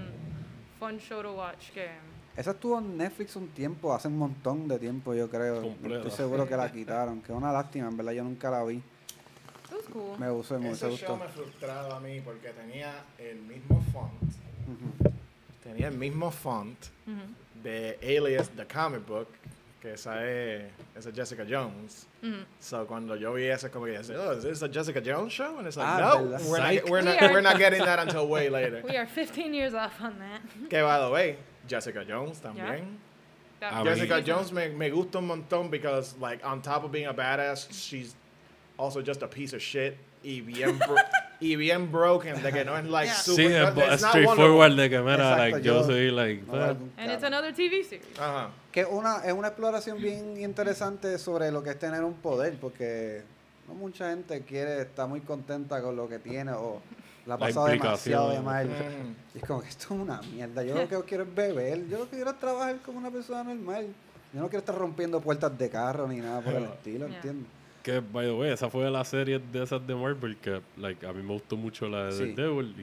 fun 0.79 0.99
show 1.01 1.21
to 1.23 1.33
watch. 1.33 1.71
Que, 1.73 1.89
Esa 2.37 2.53
estuvo 2.53 2.79
en 2.79 2.97
Netflix 2.97 3.35
un 3.37 3.49
tiempo, 3.49 3.93
hace 3.95 4.09
un 4.09 4.19
montón 4.19 4.67
de 4.69 4.79
tiempo 4.79 5.15
yo 5.15 5.29
creo. 5.29 5.61
Completa. 5.61 5.97
Estoy 5.97 6.11
seguro 6.13 6.47
que 6.49 6.57
la 6.57 6.71
quitaron, 6.73 7.23
que 7.23 7.33
es 7.33 7.37
una 7.39 7.53
lástima, 7.53 7.89
en 7.89 7.97
verdad 7.97 8.13
yo 8.13 8.23
nunca 8.25 8.51
la 8.51 8.63
vi. 8.65 8.81
cool. 9.93 10.19
Me 10.19 10.31
gustó, 10.31 10.59
me 10.61 10.71
Ese 10.71 10.89
gustó. 10.89 11.07
show 11.07 11.17
me 11.17 11.27
frustraba 11.29 11.97
a 11.97 12.01
mí 12.01 12.21
porque 12.21 12.51
tenía 12.51 13.05
el 13.19 13.37
mismo 13.41 13.83
font. 13.93 14.13
Tenía 15.63 15.89
el 15.89 15.97
mismo 15.97 16.31
font 16.31 16.77
Ujú, 17.07 17.15
de 17.65 17.97
Alias, 18.03 18.49
the 18.57 18.65
comic 18.65 19.05
book, 19.07 19.27
que 19.81 19.93
esa 19.95 20.21
es, 20.25 20.63
esa 20.97 21.09
es 21.09 21.15
Jessica 21.17 21.45
Jones. 21.45 22.07
ujú. 22.23 22.45
So 22.61 22.85
cuando 22.85 23.17
yo 23.17 23.33
vi 23.33 23.47
eso, 23.49 23.69
como 23.71 23.87
que 23.87 23.93
decía, 23.93 24.17
oh, 24.19 24.33
is 24.33 24.45
this 24.45 24.63
a 24.63 24.69
Jessica 24.69 25.01
Jones 25.01 25.33
show? 25.33 25.59
And 25.59 25.67
it's 25.67 25.77
like, 25.77 25.89
Ah, 25.89 25.99
no, 25.99 26.23
we're 26.49 26.59
not, 26.59 26.89
we're, 26.91 27.01
not, 27.03 27.21
We 27.21 27.27
are- 27.27 27.33
we're 27.33 27.41
not 27.43 27.59
getting 27.59 27.81
that 27.81 27.99
until 28.07 28.29
way 28.29 28.49
later. 28.49 28.83
We 28.87 28.97
are 28.97 29.07
15 29.07 29.53
years 29.53 29.75
off 29.75 30.01
on 30.01 30.19
that. 30.21 30.41
que 30.71 30.81
by 30.83 31.01
the 31.01 31.11
way, 31.11 31.37
Jessica 31.67 32.05
Jones 32.05 32.39
también. 32.41 32.85
That 33.61 33.73
A 33.81 33.85
Jessica 33.85 34.17
season. 34.21 34.25
Jones 34.27 34.53
me, 34.53 34.69
me 34.69 34.91
gusta 34.91 35.19
un 35.19 35.27
montón 35.29 35.71
because, 35.71 36.15
like, 36.21 36.45
on 36.45 36.61
top 36.61 36.85
of 36.85 36.93
being 36.93 37.07
a 37.07 37.15
badass, 37.15 37.67
she's 37.73 38.15
also 38.79 39.01
just 39.01 39.23
a 39.23 39.27
piece 39.29 39.55
of 39.55 39.63
shit 39.63 39.97
y 40.23 40.41
bien, 40.45 40.77
bro- 40.79 40.97
y 41.41 41.57
bien 41.57 41.91
broken, 41.93 42.43
de 42.43 42.53
que 42.53 42.65
no 42.65 42.77
es, 42.79 42.85
like, 42.85 43.07
Yeah. 43.13 43.15
super... 43.17 43.45
Sí, 43.75 43.81
it's 43.93 44.03
not 44.03 44.11
straightforward 44.11 44.77
de 44.77 44.91
que, 44.91 44.99
mira, 45.01 45.15
Exacto, 45.15 45.39
like, 45.39 45.63
yo 45.63 45.75
yo- 45.81 45.85
soy, 45.87 46.11
like, 46.11 46.43
No, 46.47 46.63
And 46.97 47.11
it's 47.13 47.25
another 47.25 47.55
TV 47.55 47.83
series. 47.85 48.19
Ajá. 48.19 48.51
Que 48.73 48.85
una, 48.85 49.19
es 49.25 49.33
una 49.33 49.49
exploración 49.49 49.99
bien 50.01 50.41
interesante 50.41 51.19
sobre 51.19 51.51
lo 51.53 51.63
que 51.63 51.71
es 51.71 51.79
tener 51.79 52.03
un 52.05 52.15
poder, 52.15 52.57
porque 52.61 53.23
no 53.69 53.75
mucha 53.75 54.11
gente 54.11 54.43
quiere, 54.43 54.83
está 54.83 55.07
muy 55.07 55.21
contenta 55.21 55.81
con 55.83 55.97
lo 55.97 56.09
que 56.09 56.19
tiene 56.19 56.53
o 56.53 56.81
La 57.27 57.35
ha 57.35 57.39
pasado 57.39 57.67
demasiado 57.67 58.31
de 58.31 58.41
mal. 58.41 58.67
Mm. 58.67 59.37
Y 59.37 59.39
es 59.39 59.45
como 59.45 59.63
que 59.63 59.69
esto 59.69 59.87
es 59.95 60.01
una 60.01 60.21
mierda. 60.23 60.63
Yo 60.63 60.75
lo 60.75 60.89
que 60.89 61.01
quiero 61.09 61.25
es 61.25 61.35
beber. 61.35 61.87
Yo 61.89 61.99
lo 61.99 62.05
que 62.11 62.17
quiero 62.17 62.31
es 62.31 62.39
trabajar 62.39 62.77
como 62.85 62.99
una 62.99 63.11
persona 63.11 63.43
normal. 63.45 63.87
Yo 64.33 64.41
no 64.41 64.49
quiero 64.49 64.59
estar 64.59 64.75
rompiendo 64.75 65.21
puertas 65.21 65.57
de 65.57 65.71
carro 65.71 66.09
ni 66.09 66.17
nada 66.17 66.41
por 66.41 66.55
el 66.55 66.65
estilo, 66.65 67.07
Ya. 67.09 67.15
¿entiendes? 67.17 67.47
Que, 67.85 68.01
by 68.01 68.25
the 68.27 68.33
way, 68.33 68.51
esa 68.51 68.69
fue 68.71 68.85
de 68.85 68.91
las 68.91 69.09
series 69.09 69.41
de 69.53 69.63
esas 69.63 69.87
de 69.87 69.95
Marvel 69.95 70.37
que, 70.39 70.61
like, 70.79 71.07
a 71.07 71.13
mí 71.13 71.23
me 71.23 71.35
gustó 71.35 71.55
mucho 71.57 71.87
la 71.87 72.07
de 72.07 72.13
Sí. 72.13 72.33
Daredevil 72.33 72.75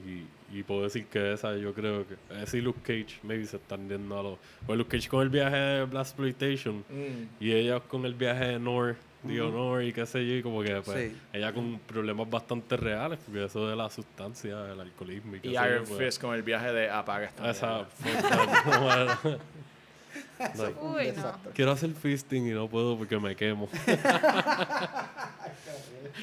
y, 0.52 0.60
y 0.60 0.62
puedo 0.64 0.84
decir 0.84 1.08
que 1.08 1.34
esa 1.34 1.58
yo 1.58 1.74
creo 1.74 2.06
que... 2.08 2.16
Ese 2.42 2.60
y 2.60 2.62
Luke 2.62 2.80
Cage, 2.84 3.20
maybe 3.24 3.46
se 3.46 3.58
están 3.58 3.88
viendo 3.88 4.20
a 4.20 4.22
los... 4.22 4.38
Pues 4.66 4.78
Luke 4.78 4.96
Cage 4.96 5.10
con 5.10 5.24
el 5.24 5.30
viaje 5.30 5.56
de 5.58 5.86
Blaxploitation 5.86 6.86
Mm. 6.88 7.28
y 7.44 7.52
ella 7.52 7.80
con 7.80 8.06
el 8.06 8.14
viaje 8.14 8.46
de 8.46 8.60
Nor, 8.60 8.96
de 9.24 9.42
Honor 9.42 9.84
y 9.84 9.92
qué 9.92 10.06
sé 10.06 10.24
yo, 10.26 10.36
y 10.36 10.44
como 10.44 10.62
que 10.62 10.80
pues, 10.82 11.12
Sí. 11.12 11.18
ella 11.34 11.52
con 11.52 11.80
problemas 11.80 12.30
bastante 12.30 12.78
reales, 12.78 13.18
porque 13.26 13.46
eso 13.46 13.68
de 13.68 13.76
la 13.76 13.90
sustancia, 13.90 14.72
el 14.72 14.80
alcoholismo 14.80 15.36
y 15.36 15.40
qué 15.40 15.48
Y 15.48 15.52
sé 15.52 15.58
yo, 15.58 15.66
Iron 15.68 15.86
pues, 15.86 15.98
Fist 15.98 16.22
con 16.22 16.36
el 16.36 16.44
viaje 16.44 16.72
de 16.74 16.90
apaga 16.92 17.26
esta 17.26 17.50
Esa... 17.50 17.88
Like, 20.56 20.76
Uy, 20.82 21.12
no. 21.16 21.34
quiero 21.54 21.72
hacer 21.72 21.92
fisting 21.92 22.48
y 22.48 22.52
no 22.52 22.68
puedo 22.68 22.98
porque 22.98 23.18
me 23.20 23.36
quemo. 23.36 23.70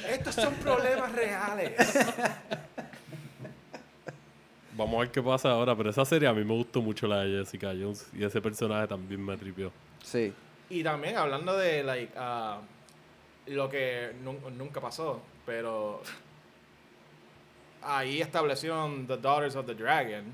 Estos 0.08 0.34
son 0.34 0.54
problemas 0.54 1.12
reales. 1.12 1.72
Vamos 4.76 4.96
a 4.96 4.98
ver 5.00 5.10
qué 5.10 5.22
pasa 5.22 5.50
ahora, 5.50 5.74
pero 5.76 5.90
esa 5.90 6.04
serie 6.04 6.28
a 6.28 6.32
mí 6.32 6.44
me 6.44 6.54
gustó 6.54 6.80
mucho 6.80 7.06
la 7.08 7.20
de 7.24 7.38
Jessica 7.40 7.68
Jones 7.68 8.06
y 8.12 8.22
ese 8.24 8.40
personaje 8.40 8.86
también 8.86 9.24
me 9.24 9.36
tripió. 9.36 9.72
Sí. 10.04 10.32
Y 10.70 10.82
también 10.84 11.16
hablando 11.16 11.56
de 11.56 11.82
like 11.82 12.12
ah, 12.16 12.60
lo 13.46 13.68
que 13.68 14.12
nun- 14.22 14.52
nunca 14.56 14.80
pasó, 14.80 15.20
pero 15.46 16.02
ahí 17.82 18.20
establecieron 18.20 19.06
The 19.06 19.16
Daughters 19.16 19.56
of 19.56 19.66
the 19.66 19.74
Dragon, 19.74 20.24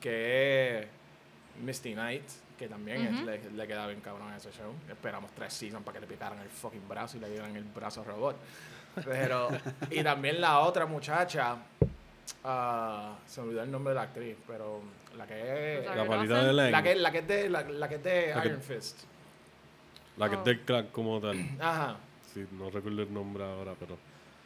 que 0.00 0.78
es 0.80 0.86
Misty 1.64 1.94
Knight, 1.94 2.22
que 2.62 2.68
también 2.68 3.06
es- 3.06 3.22
le, 3.24 3.50
le 3.50 3.66
queda 3.66 3.86
bien 3.88 4.00
cabrón 4.00 4.30
a 4.30 4.36
ese 4.36 4.50
show. 4.52 4.72
Esperamos 4.88 5.30
tres 5.34 5.52
seasons 5.52 5.84
para 5.84 5.98
que 5.98 6.06
le 6.06 6.12
picaran 6.12 6.38
el 6.38 6.48
fucking 6.48 6.88
brazo 6.88 7.16
y 7.16 7.20
le 7.20 7.28
dieran 7.30 7.56
el 7.56 7.64
brazo 7.64 8.04
robot. 8.04 8.36
Pero, 9.04 9.48
y 9.90 10.02
también 10.04 10.40
la 10.40 10.60
otra 10.60 10.86
muchacha, 10.86 11.56
ah, 12.44 13.16
se 13.26 13.40
me 13.40 13.48
olvidó 13.48 13.62
el 13.64 13.70
nombre 13.70 13.90
de 13.92 13.94
la 13.96 14.02
actriz, 14.02 14.36
pero 14.46 14.80
la 15.16 15.26
que 15.26 15.78
es... 15.80 15.86
La 15.96 16.04
palita 16.06 16.44
de 16.44 16.52
La 16.70 16.82
que, 16.82 16.94
la 16.94 17.10
que 17.10 17.18
es 17.18 17.26
de, 17.28 17.48
la, 17.50 17.62
la 17.62 17.88
que 17.88 17.94
es 17.96 18.02
de 18.04 18.34
La 18.34 18.42
que- 18.42 18.48
Iron 18.48 18.62
Fist. 18.62 19.00
la 20.18 20.28
que 20.28 20.34
es 20.36 20.40
Oh. 20.40 20.44
del 20.44 20.60
crack 20.64 20.92
como 20.92 21.20
tal. 21.20 21.36
Ajá. 21.60 21.96
Sí, 22.32 22.46
no 22.52 22.70
recuerdo 22.70 23.02
el 23.02 23.12
nombre 23.12 23.42
ahora, 23.44 23.72
pero... 23.78 23.98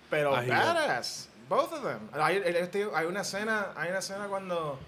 Pero 0.08 0.30
badass. 0.30 1.28
Both 1.48 1.72
of 1.74 1.82
them. 1.84 2.08
Hay, 2.12 2.38
hay 2.94 3.06
una 3.06 3.20
escena, 3.20 3.68
hay 3.76 3.90
una 3.90 3.98
escena 3.98 4.26
cuando 4.26 4.78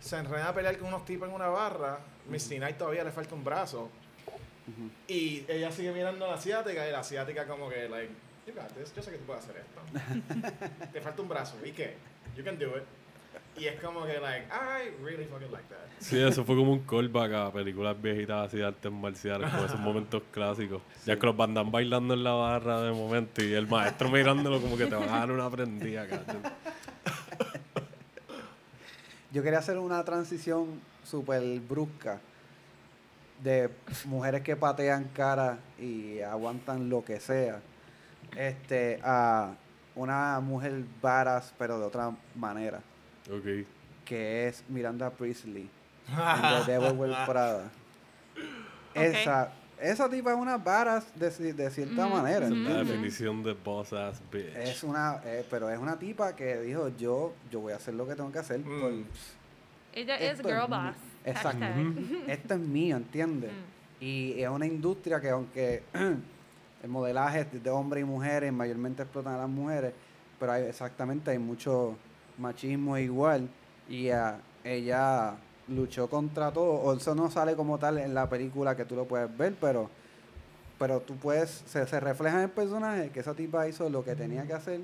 se 0.00 0.16
enreda 0.18 0.48
a 0.48 0.52
pelear 0.52 0.76
con 0.78 0.88
unos 0.88 1.04
tipos 1.04 1.28
en 1.28 1.34
una 1.34 1.48
barra. 1.48 1.98
Misty 2.28 2.56
Knight 2.56 2.76
todavía 2.76 3.04
le 3.04 3.10
falta 3.10 3.34
un 3.34 3.44
brazo. 3.44 3.90
Y 5.06 5.44
ella 5.48 5.70
sigue 5.70 5.92
mirando 5.92 6.24
a 6.24 6.28
la 6.28 6.34
asiática 6.34 6.88
y 6.88 6.92
la 6.92 7.00
asiática 7.00 7.46
como 7.46 7.68
que, 7.68 7.88
like, 7.88 8.10
you 8.46 8.54
got 8.54 8.68
this, 8.74 8.92
yo 8.94 9.02
sé 9.02 9.12
que 9.12 9.18
tú 9.18 9.24
puedes 9.24 9.44
hacer 9.44 9.56
esto. 9.58 10.52
Te 10.92 11.00
falta 11.00 11.22
un 11.22 11.28
brazo. 11.28 11.56
¿Y 11.64 11.70
qué? 11.70 11.94
You 12.36 12.42
can 12.44 12.58
do 12.58 12.76
it. 12.76 12.82
Y 13.58 13.66
es 13.66 13.80
como 13.80 14.04
que, 14.04 14.18
like, 14.20 14.46
I 14.50 15.02
really 15.02 15.24
fucking 15.24 15.50
like 15.50 15.68
that. 15.68 15.86
Sí, 15.98 16.20
eso 16.20 16.44
fue 16.44 16.56
como 16.56 16.72
un 16.72 16.80
callback 16.80 17.32
a 17.32 17.52
películas 17.52 18.00
viejitas 18.00 18.48
así 18.48 18.58
de 18.58 18.66
artes 18.66 18.92
marciales, 18.92 19.50
con 19.50 19.64
esos 19.64 19.80
momentos 19.80 20.22
clásicos. 20.30 20.82
Ya 21.06 21.18
que 21.18 21.24
los 21.24 21.36
bandan 21.36 21.70
bailando 21.70 22.12
en 22.14 22.22
la 22.22 22.32
barra 22.32 22.82
de 22.82 22.92
momento 22.92 23.42
y 23.42 23.54
el 23.54 23.66
maestro 23.66 24.10
mirándolo 24.10 24.60
como 24.60 24.76
que 24.76 24.86
te 24.86 24.94
van 24.94 25.08
a 25.08 25.18
dar 25.20 25.30
una 25.30 25.48
prendida, 25.48 26.06
cacho. 26.06 26.38
Yo 29.32 29.42
quería 29.42 29.58
hacer 29.58 29.78
una 29.78 30.04
transición 30.04 30.80
súper 31.06 31.42
brusca 31.60 32.18
de 33.42 33.70
mujeres 34.06 34.42
que 34.42 34.56
patean 34.56 35.04
cara 35.14 35.58
y 35.78 36.20
aguantan 36.20 36.88
lo 36.88 37.04
que 37.04 37.20
sea. 37.20 37.60
Este, 38.36 38.98
a 39.02 39.54
una 39.94 40.40
mujer 40.40 40.84
varas, 41.00 41.54
pero 41.58 41.78
de 41.78 41.84
otra 41.86 42.12
manera, 42.34 42.80
Ok. 43.30 43.66
que 44.04 44.48
es 44.48 44.64
Miranda 44.68 45.10
Priestley 45.10 45.68
The 46.66 46.72
Devil 46.72 46.92
Wears 46.98 47.16
Prada. 47.28 47.64
Esa, 48.94 49.52
esa 49.80 50.08
tipa 50.08 50.32
es 50.32 50.38
una 50.38 50.56
varas 50.58 51.04
de, 51.14 51.28
ci- 51.30 51.54
de 51.54 51.70
cierta 51.70 52.06
manera. 52.06 52.48
La 52.48 52.82
definición 52.84 53.42
de 53.42 53.52
boss 53.52 53.92
ass 53.92 54.22
bitch. 54.32 54.54
Es 54.56 54.82
una, 54.82 55.20
eh, 55.24 55.44
pero 55.50 55.68
es 55.70 55.78
una 55.78 55.98
tipa 55.98 56.34
que 56.34 56.60
dijo, 56.60 56.88
yo, 56.96 57.32
yo 57.50 57.60
voy 57.60 57.72
a 57.72 57.76
hacer 57.76 57.94
lo 57.94 58.06
que 58.06 58.14
tengo 58.14 58.32
que 58.32 58.38
hacer 58.38 58.60
Mm. 58.60 58.80
por, 58.80 58.92
Ella 59.96 60.16
es 60.16 60.38
girl 60.42 60.64
es 60.64 60.68
boss. 60.68 60.96
Exacto. 61.24 61.64
Esto 62.28 62.54
es 62.54 62.60
mío, 62.60 62.98
¿entiendes? 62.98 63.50
Mm. 63.50 64.04
Y 64.04 64.42
es 64.42 64.48
una 64.48 64.66
industria 64.66 65.20
que 65.20 65.30
aunque 65.30 65.82
el 66.82 66.88
modelaje 66.88 67.40
es 67.40 67.64
de 67.64 67.70
hombres 67.70 68.02
y 68.02 68.04
mujeres, 68.04 68.52
mayormente 68.52 69.02
explotan 69.02 69.34
a 69.34 69.38
las 69.38 69.48
mujeres, 69.48 69.94
pero 70.38 70.52
hay, 70.52 70.64
exactamente 70.64 71.30
hay 71.30 71.38
mucho 71.38 71.96
machismo 72.36 72.98
igual 72.98 73.48
y 73.88 74.10
ah, 74.10 74.38
ella 74.62 75.34
luchó 75.68 76.10
contra 76.10 76.52
todo, 76.52 76.74
o 76.74 76.94
eso 76.94 77.14
no 77.14 77.30
sale 77.30 77.56
como 77.56 77.78
tal 77.78 77.96
en 77.96 78.12
la 78.12 78.28
película 78.28 78.76
que 78.76 78.84
tú 78.84 78.94
lo 78.94 79.06
puedes 79.06 79.34
ver, 79.36 79.54
pero 79.58 79.88
pero 80.78 81.00
tú 81.00 81.16
puedes, 81.16 81.64
se, 81.66 81.86
se 81.86 82.00
refleja 82.00 82.36
en 82.36 82.42
el 82.42 82.50
personaje 82.50 83.08
que 83.08 83.20
esa 83.20 83.32
tipa 83.32 83.66
hizo 83.66 83.88
lo 83.88 84.04
que 84.04 84.14
tenía 84.14 84.46
que 84.46 84.52
hacer 84.52 84.80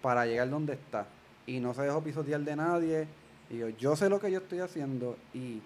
para 0.00 0.24
llegar 0.24 0.48
donde 0.48 0.74
está 0.74 1.06
y 1.46 1.58
no 1.58 1.74
se 1.74 1.82
dejó 1.82 2.00
pisotear 2.00 2.40
de 2.42 2.54
nadie 2.54 3.08
y 3.50 3.58
yo, 3.58 3.68
yo 3.70 3.96
sé 3.96 4.08
lo 4.08 4.18
que 4.20 4.30
yo 4.30 4.38
estoy 4.38 4.60
haciendo 4.60 5.16
y 5.34 5.60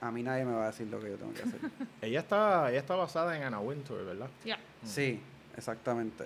a 0.00 0.10
mí 0.10 0.22
nadie 0.22 0.44
me 0.44 0.52
va 0.54 0.64
a 0.64 0.66
decir 0.68 0.86
lo 0.88 0.98
que 1.00 1.10
yo 1.10 1.16
tengo 1.16 1.32
que 1.32 1.42
hacer. 1.42 1.60
Ella 2.02 2.20
está, 2.20 2.70
ella 2.70 2.78
está 2.80 2.94
basada 2.96 3.36
en 3.36 3.42
Anna 3.42 3.60
Wintour, 3.60 4.04
¿verdad? 4.04 4.28
Yeah. 4.44 4.58
Sí, 4.84 5.20
exactamente. 5.56 6.24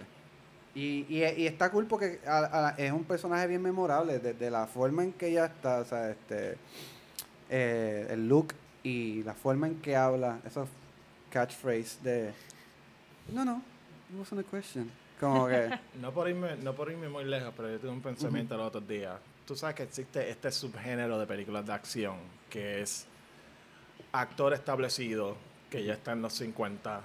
Y, 0.77 1.07
y, 1.09 1.25
y 1.25 1.47
está 1.47 1.71
cool 1.71 1.87
porque 1.87 2.21
a- 2.27 2.69
a- 2.69 2.71
es 2.77 2.91
un 2.93 3.05
personaje 3.05 3.47
bien 3.47 3.63
memorable, 3.63 4.19
desde 4.19 4.51
la 4.51 4.67
forma 4.67 5.03
en 5.05 5.13
que 5.13 5.29
ella 5.29 5.47
está, 5.47 5.79
o 5.81 5.85
sea, 5.85 6.11
este, 6.11 6.57
eh, 7.51 8.07
el 8.11 8.29
look 8.29 8.55
y 8.83 9.23
la 9.23 9.35
forma 9.35 9.67
en 9.69 9.81
que 9.81 9.97
habla, 9.97 10.39
esos 10.45 10.69
catchphrase 11.31 11.99
de, 12.03 12.33
no, 13.33 13.45
no, 13.45 13.63
it 14.13 14.19
wasn't 14.19 14.41
a 14.41 14.51
question. 14.51 14.91
Como 15.21 15.47
que, 15.49 15.71
No 16.01 16.13
por 16.13 16.29
irme, 16.29 16.57
no 16.57 16.75
por 16.75 16.91
irme 16.91 17.09
muy 17.09 17.25
lejos, 17.25 17.53
pero 17.57 17.71
yo 17.71 17.79
tuve 17.79 17.91
un 17.91 18.01
pensamiento 18.03 18.57
los 18.57 18.67
otros 18.69 18.87
días. 18.87 19.17
Tú 19.47 19.55
sabes 19.57 19.75
que 19.77 19.83
existe 19.83 20.31
este 20.31 20.51
subgénero 20.51 21.19
de 21.19 21.27
películas 21.27 21.67
de 21.67 21.73
acción 21.73 22.17
que 22.49 22.81
es 22.83 23.07
actor 24.13 24.53
establecido 24.55 25.37
que 25.71 25.85
ya 25.85 25.95
está 25.95 26.13
en 26.13 26.23
los 26.23 26.33
50. 26.35 27.01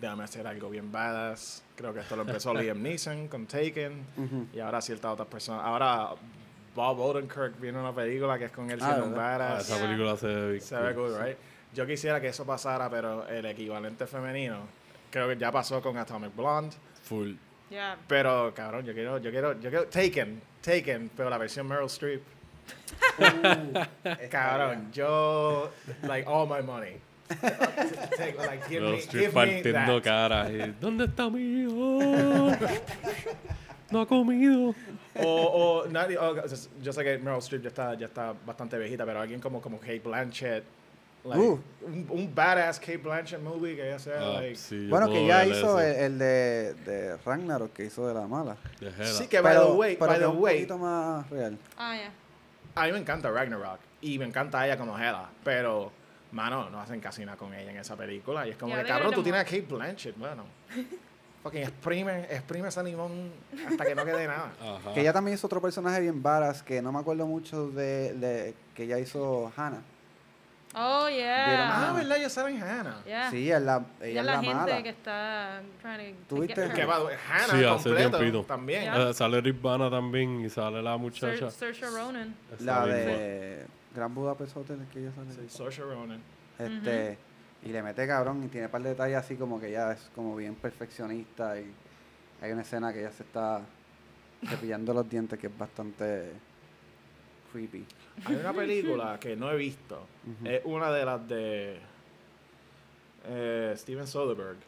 Déjame 0.00 0.24
hacer 0.24 0.46
algo 0.46 0.68
bien 0.70 0.92
badass. 0.92 1.62
Creo 1.76 1.92
que 1.94 2.00
esto 2.00 2.14
lo 2.16 2.22
empezó 2.22 2.52
Liam 2.60 2.82
Neeson 2.82 3.28
con 3.28 3.46
Taken 3.46 4.48
y 4.52 4.60
ahora 4.60 4.80
ciertas 4.80 5.12
otras 5.12 5.28
personas. 5.28 5.64
Ahora 5.64 6.10
Bob 6.74 7.00
Odenkirk 7.00 7.58
viene 7.58 7.78
una 7.80 7.94
película 7.94 8.38
que 8.38 8.44
es 8.46 8.52
con 8.52 8.70
él 8.70 8.78
Ah, 8.82 8.86
siendo 8.86 9.06
un 9.06 9.12
¿verdad? 9.12 9.34
Ah, 9.34 9.38
badass. 9.54 9.70
esa 9.70 9.80
película 9.80 10.16
se 10.16 10.26
ve 10.26 10.50
bien 10.52 10.60
Se 10.62 10.76
ve 10.76 10.94
cool, 10.94 11.14
right? 11.18 11.36
Yo 11.74 11.86
quisiera 11.86 12.20
que 12.20 12.28
eso 12.28 12.44
pasara, 12.46 12.88
pero 12.90 13.26
el 13.28 13.44
equivalente 13.46 14.06
femenino 14.06 14.60
creo 15.10 15.28
que 15.28 15.36
ya 15.36 15.50
pasó 15.50 15.80
con 15.82 15.96
Atomic 15.96 16.34
Blonde. 16.36 16.76
Full. 17.02 17.34
Yeah. 17.70 17.96
Pero, 18.06 18.52
cabrón, 18.54 18.84
yo 18.84 18.92
quiero, 18.94 19.18
yo 19.18 19.30
quiero, 19.30 19.58
yo 19.60 19.70
quiero 19.70 19.86
Taken, 19.88 20.40
Taken, 20.66 21.10
pero 21.16 21.30
la 21.30 21.38
versión 21.38 21.68
Meryl 21.68 21.86
Streep. 21.88 22.22
Uh, 23.18 23.84
Cabrón, 24.30 24.90
yo, 24.92 25.70
like, 26.02 26.26
all 26.28 26.46
my 26.48 26.60
money. 26.60 26.96
Take, 28.16 28.36
like, 28.36 28.68
give 28.68 28.80
Meryl 28.82 28.92
me, 28.96 28.98
Streep 29.00 29.32
partiendo 29.32 30.02
cara. 30.02 30.50
y, 30.50 30.74
¿Dónde 30.80 31.04
está 31.04 31.30
mi 31.30 31.62
hijo? 31.62 32.50
No 33.92 34.00
ha 34.00 34.06
comido. 34.06 34.74
O, 35.22 35.84
o 35.84 35.86
nadie, 35.88 36.18
o- 36.18 36.34
yo 36.82 36.92
sé 36.92 37.04
que 37.04 37.18
Meryl 37.18 37.38
Streep 37.38 37.62
ya 37.62 37.68
está, 37.68 37.94
ya 37.94 38.06
está 38.06 38.34
bastante 38.44 38.76
viejita, 38.76 39.06
pero 39.06 39.20
alguien 39.20 39.40
como, 39.40 39.60
como 39.60 39.78
Kate 39.78 40.00
Blanchett, 40.00 40.64
like, 41.26 41.40
Uh. 41.40 41.58
un, 41.82 42.06
un 42.10 42.34
badass 42.34 42.78
Kate 42.80 42.98
Blanchett 42.98 43.40
movie 43.40 43.76
que 43.76 43.86
ella 43.88 43.98
sea, 43.98 44.18
Ah, 44.20 44.40
like, 44.40 44.56
sí, 44.56 44.88
Bueno, 44.88 45.08
que 45.08 45.26
ya 45.26 45.44
hizo 45.46 45.80
el, 45.80 45.94
el 45.96 46.18
de, 46.18 46.74
de 46.84 47.16
Ragnarok, 47.24 47.72
que 47.72 47.84
hizo 47.84 48.06
de 48.08 48.14
la 48.14 48.26
mala. 48.26 48.56
De 48.80 48.92
sí 49.06 49.26
que, 49.28 49.40
by 49.40 49.56
the 49.56 49.64
way, 49.72 49.96
pero 49.96 50.06
by 50.10 50.18
que 50.18 50.24
the 50.24 50.28
es 50.30 50.34
un 50.36 50.42
way, 50.42 50.54
poquito 50.56 50.78
más 50.78 51.30
real. 51.30 51.58
Ah, 51.76 51.94
yeah. 51.96 52.10
A 52.74 52.86
mí 52.86 52.92
me 52.92 52.98
encanta 52.98 53.30
Ragnarok 53.30 53.78
y 54.02 54.18
me 54.18 54.24
encanta 54.26 54.64
ella 54.66 54.76
como 54.76 54.98
Hela, 54.98 55.28
pero, 55.44 55.90
mano, 56.32 56.68
no 56.70 56.80
hacen 56.80 57.00
casi 57.00 57.24
nada 57.24 57.36
con 57.38 57.54
ella 57.54 57.70
en 57.70 57.78
esa 57.78 57.96
película. 57.96 58.46
Y 58.46 58.50
es 58.50 58.56
como 58.56 58.70
Ya, 58.70 58.78
que, 58.78 58.82
de 58.84 58.88
cabrón, 58.88 59.14
tú 59.14 59.22
tienes 59.22 59.40
a 59.40 59.44
Kate 59.44 59.62
Blanchett, 59.68 60.16
bueno. 60.18 60.44
Fucking 61.42 61.62
exprime, 61.62 62.22
exprime 62.24 62.66
ese 62.68 62.82
limón 62.82 63.30
hasta 63.68 63.84
que 63.84 63.94
no 63.94 64.04
quede 64.04 64.26
nada. 64.26 64.52
Ajá. 64.60 64.92
Que 64.94 65.00
ella 65.02 65.12
también 65.12 65.36
hizo 65.36 65.46
otro 65.46 65.60
personaje 65.62 66.00
bien 66.00 66.20
varas, 66.20 66.60
que 66.62 66.82
no 66.82 66.90
me 66.90 66.98
acuerdo 66.98 67.24
mucho 67.26 67.68
de, 67.70 68.14
de- 68.14 68.54
que 68.74 68.82
ella 68.82 68.98
hizo 68.98 69.52
Hannah. 69.56 69.80
Oh, 70.78 71.08
yeah. 71.08 71.88
Ah, 71.88 71.92
¿verdad? 71.94 72.16
Yo 72.20 72.28
salen 72.28 72.62
Hannah. 72.62 73.02
Yeah. 73.06 73.30
Sí, 73.30 73.44
ella 73.46 73.56
es 73.56 73.62
la, 73.62 73.76
Ella 73.76 73.86
ella 74.00 74.08
es 74.10 74.16
es 74.20 74.24
la 74.26 74.32
la 74.32 74.38
gente 74.42 74.54
mala. 74.54 74.82
que 74.82 74.88
está 74.90 75.60
trying 75.80 76.14
to 76.14 76.20
¿Tú 76.28 76.34
to 76.36 76.40
viste 76.42 76.62
get 76.66 76.74
Que 76.74 76.84
va, 76.84 76.96
Hannah 76.96 77.46
Sí, 77.58 77.64
hace 77.64 77.94
tiempito. 77.96 78.42
también. 78.44 78.84
Ya. 78.84 79.08
Eh, 79.08 79.14
sale 79.14 79.40
Rick 79.40 79.62
Bana 79.62 79.88
también 79.90 80.40
y 80.44 80.50
sale 80.50 80.82
la 80.82 80.92
Sir- 80.92 81.00
muchacha. 81.00 81.50
Saoirse 81.50 81.86
Ronan. 81.88 82.34
La 82.60 82.84
de 82.84 83.64
Gran 83.94 84.14
Budapest 84.14 84.54
Hotel 84.56 84.80
que 84.92 84.98
ella 85.00 85.12
sale. 85.14 85.32
Sí, 85.32 85.48
Saoirse 85.56 85.82
Ronan. 85.82 86.20
Este, 86.58 87.16
y 87.64 87.68
le 87.70 87.82
mete 87.82 88.06
cabrón 88.06 88.44
y 88.44 88.48
tiene 88.48 88.66
un 88.66 88.72
par 88.72 88.82
de 88.82 88.90
detalles 88.90 89.16
así 89.16 89.36
como 89.36 89.58
que 89.58 89.68
ella 89.68 89.92
es 89.92 90.10
como 90.14 90.36
bien 90.36 90.54
perfeccionista 90.56 91.58
y 91.58 91.72
hay 92.42 92.52
una 92.52 92.60
escena 92.62 92.92
que 92.92 93.00
ella 93.00 93.12
se 93.12 93.22
está 93.22 93.62
cepillando 94.46 94.92
los 94.92 95.08
dientes 95.08 95.38
que 95.38 95.46
es 95.46 95.58
bastante 95.58 96.32
creepy. 97.56 97.84
Hay 98.24 98.34
una 98.36 98.52
película 98.52 99.18
que 99.20 99.34
no 99.36 99.50
he 99.50 99.56
visto. 99.56 100.06
Es 100.44 100.60
una 100.64 100.90
de 100.90 101.04
las 101.04 101.28
de 101.28 101.78
eh, 103.28 103.74
Steven 103.76 104.06
Soderbergh. 104.06 104.58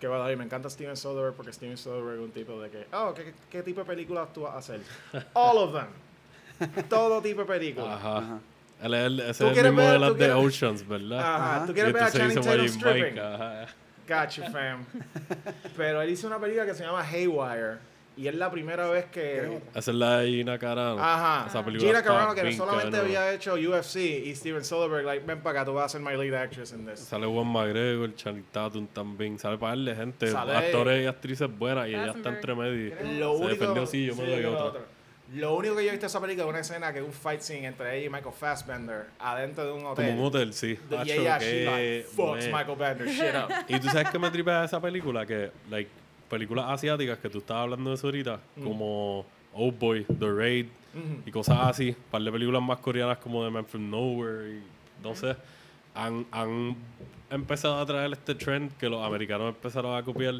Que 0.00 0.06
va 0.08 0.16
a 0.16 0.28
dar, 0.28 0.36
me 0.36 0.44
encanta 0.44 0.68
Steven 0.68 0.96
Soderbergh 0.96 1.34
porque 1.34 1.52
Steven 1.54 1.78
Soderbergh 1.78 2.18
es 2.18 2.24
un 2.26 2.30
tipo 2.30 2.60
de 2.60 2.68
que, 2.70 2.86
oh, 2.92 3.14
¿qué, 3.14 3.32
qué 3.50 3.62
tipo 3.62 3.80
de 3.80 3.86
películas 3.86 4.30
tú 4.32 4.42
vas 4.42 4.54
a 4.54 4.58
hacer? 4.58 4.80
All 5.32 5.56
of 5.56 5.72
them. 5.72 6.82
Todo 6.88 7.22
tipo 7.22 7.40
de 7.42 7.46
películas. 7.46 7.98
Ajá. 7.98 8.38
Es 8.78 8.84
el, 8.92 9.20
ese 9.20 9.42
¿Tú 9.44 9.50
es 9.50 9.56
el 9.58 9.64
mismo 9.64 9.78
ver- 9.78 9.92
de 9.92 9.98
las 9.98 10.10
de 10.10 10.16
quieres- 10.26 10.36
Oceans, 10.46 10.86
¿verdad? 10.86 11.18
Ajá. 11.18 11.56
Ajá. 11.56 11.66
¿Tú 11.66 11.72
quieres 11.72 11.92
ver 11.94 12.02
a 12.02 12.10
Channing 12.12 12.40
Tatum 12.42 12.68
stripping? 12.68 13.02
Mike, 13.04 13.20
ajá. 13.20 13.66
Gotcha, 14.06 14.50
fam. 14.50 14.84
Pero 15.76 16.02
él 16.02 16.10
hizo 16.10 16.26
una 16.26 16.38
película 16.38 16.66
que 16.66 16.74
se 16.74 16.84
llama 16.84 17.00
Haywire. 17.02 17.78
Y 18.18 18.28
es 18.28 18.34
la 18.34 18.50
primera 18.50 18.88
vez 18.88 19.04
que... 19.06 19.60
Esa 19.74 19.90
es 19.90 19.94
la 19.96 20.20
de 20.20 20.28
Gina 20.28 20.58
Carano. 20.58 20.96
Ajá. 20.98 21.46
Esa 21.48 21.62
película 21.62 21.86
Gina 21.90 22.02
Carano, 22.02 22.34
que 22.34 22.42
bien 22.44 22.56
solamente 22.56 22.90
cabrona. 22.96 23.18
había 23.20 23.32
hecho 23.34 23.54
UFC, 23.56 23.96
y 23.96 24.34
Steven 24.34 24.64
Soderbergh, 24.64 25.04
like, 25.04 25.26
ven 25.26 25.40
para 25.42 25.60
acá, 25.60 25.66
tú 25.66 25.74
vas 25.74 25.84
a 25.84 25.88
ser 25.90 26.00
my 26.00 26.16
lead 26.16 26.32
actress 26.34 26.72
in 26.72 26.86
this. 26.86 27.00
Sale 27.00 27.26
Juan 27.26 27.46
McGregor, 27.46 28.14
Channing 28.14 28.46
Tatum 28.50 28.86
también. 28.86 29.38
Sale 29.38 29.58
para 29.58 29.72
darle 29.72 29.94
gente, 29.94 30.28
Sale- 30.28 30.56
actores 30.56 31.04
y 31.04 31.06
actrices 31.06 31.58
buenas 31.58 31.88
y 31.88 31.90
ella 31.90 32.12
está 32.16 32.30
entre 32.30 32.54
medio. 32.54 32.94
Lo 33.18 33.36
se 33.36 33.44
único, 33.44 33.48
defendió 33.48 33.82
así, 33.82 34.06
yo 34.06 34.14
me 34.16 34.24
sí, 34.24 34.30
doy 34.30 34.44
otra. 34.46 34.64
otro. 34.64 34.96
Lo 35.34 35.54
único 35.56 35.74
que 35.76 35.82
yo 35.82 35.88
he 35.88 35.92
visto 35.92 36.04
de 36.06 36.08
esa 36.08 36.20
película 36.20 36.44
es 36.44 36.50
una 36.50 36.60
escena 36.60 36.92
que 36.92 37.00
es 37.00 37.04
un 37.04 37.12
fight 37.12 37.40
scene 37.40 37.66
entre 37.66 37.98
ella 37.98 38.06
y 38.06 38.08
Michael 38.08 38.32
Fassbender 38.32 39.06
adentro 39.18 39.64
de 39.66 39.72
un 39.72 39.84
hotel. 39.84 40.06
Como 40.06 40.20
un 40.22 40.26
hotel, 40.28 40.54
sí. 40.54 40.78
Y 41.04 41.10
ella, 41.10 41.38
she 41.38 41.44
qué 41.44 41.64
like, 41.64 42.08
fucks 42.14 42.46
me- 42.46 42.52
Michael 42.52 42.78
Bender 42.78 43.08
shit 43.08 43.34
up. 43.34 43.52
Y 43.68 43.78
tú 43.80 43.88
sabes 43.88 44.08
que 44.08 44.18
me 44.20 44.30
tripea 44.30 44.64
esa 44.64 44.80
película, 44.80 45.26
que, 45.26 45.50
like, 45.68 45.90
películas 46.28 46.66
asiáticas 46.68 47.18
que 47.18 47.28
tú 47.30 47.38
estabas 47.38 47.64
hablando 47.64 47.90
de 47.90 47.96
eso 47.96 48.06
ahorita, 48.06 48.40
Mm. 48.56 48.62
como 48.64 49.24
Old 49.54 49.78
Boy, 49.78 50.04
The 50.04 50.32
Raid 50.32 50.66
y 51.26 51.30
cosas 51.30 51.58
así, 51.62 51.90
un 51.90 51.96
par 52.10 52.22
de 52.22 52.32
películas 52.32 52.62
más 52.62 52.78
coreanas 52.78 53.18
como 53.18 53.44
The 53.44 53.50
Man 53.50 53.66
from 53.66 53.90
Nowhere 53.90 54.50
y 54.56 54.62
no 55.02 55.14
sé, 55.14 55.36
han, 55.94 56.26
han 56.30 56.74
empezado 57.30 57.78
a 57.80 57.84
traer 57.86 58.12
este 58.12 58.34
trend 58.34 58.72
que 58.78 58.88
los 58.88 59.04
americanos 59.04 59.48
empezaron 59.48 59.94
a 59.96 60.02
copiar 60.02 60.34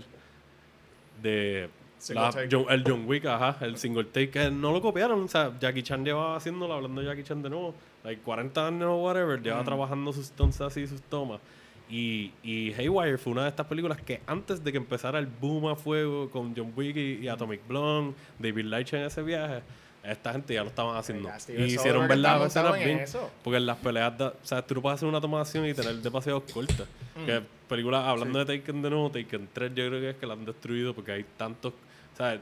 de 1.22 1.68
la-. 2.10 2.30
John- 2.50 2.66
el 2.70 2.84
John 2.86 3.04
Wick, 3.06 3.24
ajá, 3.26 3.64
el 3.64 3.76
single 3.78 4.04
take, 4.04 4.30
que 4.30 4.50
no 4.50 4.72
lo 4.72 4.80
copiaron, 4.80 5.22
o 5.24 5.28
sea, 5.28 5.52
Jackie 5.60 5.82
Chan 5.82 6.04
llevaba 6.04 6.36
haciéndolo, 6.36 6.74
hablando 6.74 7.00
de 7.00 7.06
Jackie 7.08 7.22
Chan 7.24 7.42
de 7.42 7.50
nuevo, 7.50 7.74
like 8.04 8.22
40 8.22 8.66
años 8.66 8.88
o 8.88 8.96
whatever, 8.96 9.40
llevaba 9.42 9.64
trabajando 9.64 10.12
sus 10.12 10.26
stunts 10.26 10.60
así, 10.60 10.86
sus 10.86 11.02
tomas. 11.02 11.40
Y, 11.88 12.32
y 12.42 12.72
Haywire 12.74 13.16
fue 13.16 13.32
una 13.32 13.44
de 13.44 13.50
estas 13.50 13.66
películas 13.66 14.00
que 14.02 14.20
antes 14.26 14.62
de 14.64 14.72
que 14.72 14.78
empezara 14.78 15.18
el 15.20 15.26
boom 15.26 15.68
a 15.68 15.76
fuego 15.76 16.28
con 16.30 16.54
John 16.56 16.72
Wick 16.74 16.96
y, 16.96 17.18
y 17.24 17.28
Atomic 17.28 17.66
Blonde, 17.68 18.14
David 18.38 18.64
Leitch 18.64 18.92
en 18.94 19.02
ese 19.02 19.22
viaje, 19.22 19.62
esta 20.02 20.32
gente 20.32 20.54
ya 20.54 20.62
lo 20.62 20.68
estaban 20.70 20.96
haciendo. 20.96 21.28
Y 21.48 21.62
hicieron 21.62 22.06
Soderbergh 22.06 22.08
ver 22.08 22.18
está 22.18 22.32
las 22.32 22.40
montado 22.40 22.46
escenas 22.74 22.80
en 22.80 22.84
bien. 22.86 22.98
eso. 23.00 23.30
Porque 23.44 23.56
en 23.58 23.66
las 23.66 23.76
peleas, 23.78 24.18
da- 24.18 24.28
o 24.42 24.46
sea, 24.46 24.62
tú 24.62 24.74
no 24.74 24.82
puedes 24.82 24.96
hacer 24.96 25.08
una 25.08 25.20
toma 25.20 25.38
de 25.38 25.42
acción 25.42 25.66
y 25.66 25.74
tener 25.74 25.94
demasiados 25.96 26.42
cortes. 26.52 26.86
Que 27.24 27.40
películas, 27.68 28.04
hablando 28.04 28.44
de 28.44 28.58
Taken 28.58 28.82
de 28.82 28.90
nuevo, 28.90 29.10
Taken 29.10 29.48
3 29.52 29.72
yo 29.74 29.86
creo 29.88 30.00
que 30.00 30.10
es 30.10 30.16
que 30.16 30.26
la 30.26 30.34
han 30.34 30.44
destruido 30.44 30.92
porque 30.94 31.12
hay 31.12 31.24
tantos, 31.36 31.72
o 31.72 32.16
sea, 32.16 32.38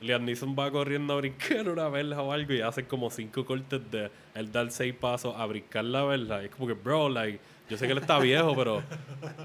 Liam 0.00 0.24
Neeson 0.24 0.56
va 0.58 0.70
corriendo 0.70 1.12
a 1.12 1.16
brincar 1.16 1.68
una 1.68 1.88
verja 1.88 2.22
o 2.22 2.32
algo 2.32 2.52
y 2.54 2.60
hace 2.62 2.86
como 2.86 3.10
cinco 3.10 3.44
cortes 3.44 3.80
de 3.90 4.10
él 4.34 4.50
dar 4.50 4.70
seis 4.70 4.94
pasos 4.94 5.34
a 5.36 5.44
brincar 5.46 5.84
la 5.84 6.02
verja. 6.04 6.42
Y 6.42 6.46
es 6.46 6.50
como 6.54 6.66
que, 6.66 6.72
bro, 6.72 7.08
like, 7.10 7.38
yo 7.68 7.76
sé 7.76 7.86
que 7.86 7.92
él 7.92 7.98
está 7.98 8.18
viejo, 8.18 8.54
pero 8.56 8.76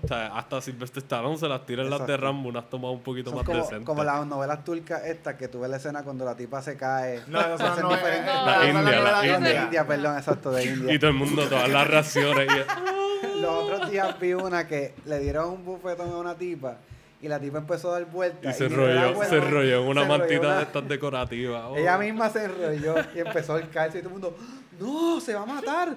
o 0.04 0.08
sea, 0.08 0.28
hasta 0.38 0.60
Sylvester 0.62 1.04
Stallone 1.04 1.38
se 1.38 1.48
las 1.48 1.66
tira 1.66 1.84
en 1.84 1.90
las 1.90 2.08
de. 2.08 2.18
Rambo, 2.18 2.50
unas 2.50 2.70
tomas 2.70 2.92
un 2.92 3.02
poquito 3.02 3.30
Son 3.30 3.38
más 3.38 3.46
como, 3.46 3.58
decentes. 3.60 3.86
como 3.86 4.04
las 4.04 4.26
novelas 4.26 4.64
turcas 4.64 5.06
estas 5.06 5.36
que 5.36 5.48
tú 5.48 5.60
ves 5.60 5.70
la 5.70 5.78
escena 5.78 6.04
cuando 6.04 6.24
la 6.26 6.36
tipa 6.36 6.62
se 6.62 6.76
cae. 6.78 7.22
No, 7.28 7.40
no, 7.42 7.48
no, 7.58 7.66
Hacen 7.66 7.84
no, 7.84 7.90
diferentes- 7.92 8.34
es- 8.36 8.46
La 8.46 8.64
es 8.64 8.76
India, 8.76 9.00
la 9.02 9.22
de 9.22 9.28
India. 9.36 9.64
India, 9.66 9.86
perdón, 9.88 10.18
exacto, 10.18 10.52
de 10.52 10.66
India. 10.66 10.94
Y 10.94 10.98
todo 11.00 11.10
el 11.12 11.18
mundo, 11.18 11.44
todas 11.48 11.70
las 11.70 11.88
reacciones. 11.88 12.48
y- 12.50 13.40
Los 13.42 13.52
otros 13.66 13.92
días 13.92 14.18
vi 14.20 14.34
una 14.34 14.66
que 14.68 14.94
le 15.06 15.20
dieron 15.20 15.50
un 15.50 15.66
bufetón 15.66 16.10
a 16.12 16.18
una 16.18 16.36
tipa 16.36 16.78
y 17.26 17.28
la 17.28 17.40
tipa 17.40 17.58
empezó 17.58 17.90
a 17.90 18.00
dar 18.00 18.06
vueltas. 18.12 18.56
Y 18.56 18.58
se 18.58 18.66
enrolló, 18.68 19.24
se 19.24 19.38
enrolló 19.38 19.82
en 19.82 19.88
una 19.88 20.02
se 20.04 20.08
mantita 20.08 20.40
una- 20.42 20.58
de 20.58 20.64
estas 20.64 20.88
decorativas. 20.88 21.64
Oh. 21.70 21.76
Ella 21.76 21.98
misma 21.98 22.30
se 22.30 22.46
enrolló 22.46 22.96
y 23.16 23.20
empezó 23.20 23.56
a 23.56 23.62
caerse 23.64 24.00
y 24.00 24.02
todo 24.02 24.10
el 24.16 24.22
mundo, 24.22 24.38
¡No! 24.80 25.20
¡Se 25.20 25.34
va 25.34 25.42
a 25.42 25.46
matar! 25.46 25.96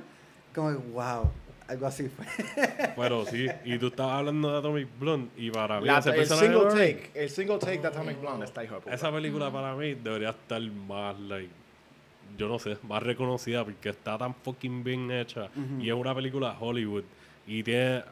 Como, 0.55 0.71
wow, 0.93 1.31
algo 1.69 1.87
así 1.87 2.09
fue. 2.09 2.25
Pero 2.97 3.27
sí, 3.27 3.47
y 3.65 3.77
tú 3.79 3.89
estabas 3.89 4.15
hablando 4.21 4.51
de 4.53 4.59
Atomic 4.59 4.89
Blonde 4.99 5.29
y 5.37 5.51
para 5.51 5.81
mí 5.81 5.87
La- 5.87 5.99
ese 5.99 6.11
el 6.11 6.17
personaje 6.17 6.47
single 6.49 6.69
take, 6.71 7.11
el 7.15 7.29
single 7.31 7.59
take 7.59 7.79
de 7.79 7.87
Atomic 7.89 8.21
Blonde 8.21 8.47
está 8.47 8.65
hijo 8.65 8.77
de 8.77 8.81
puta. 8.81 8.95
esa 8.95 9.13
película 9.13 9.51
para 9.53 9.75
mí 9.75 9.95
debería 9.95 10.31
estar 10.31 10.63
más, 10.63 11.19
like, 11.21 11.51
yo 12.39 12.49
no 12.49 12.59
sé, 12.59 12.79
más 12.85 13.03
reconocida 13.03 13.65
porque 13.65 13.91
está 13.91 14.17
tan 14.17 14.35
fucking 14.35 14.83
bien 14.85 15.11
hecha 15.11 15.49
y 15.81 15.89
es 15.89 15.95
una 15.95 16.15
película 16.15 16.57
Hollywood 16.59 17.05
y 17.47 17.63
tiene 17.63 18.03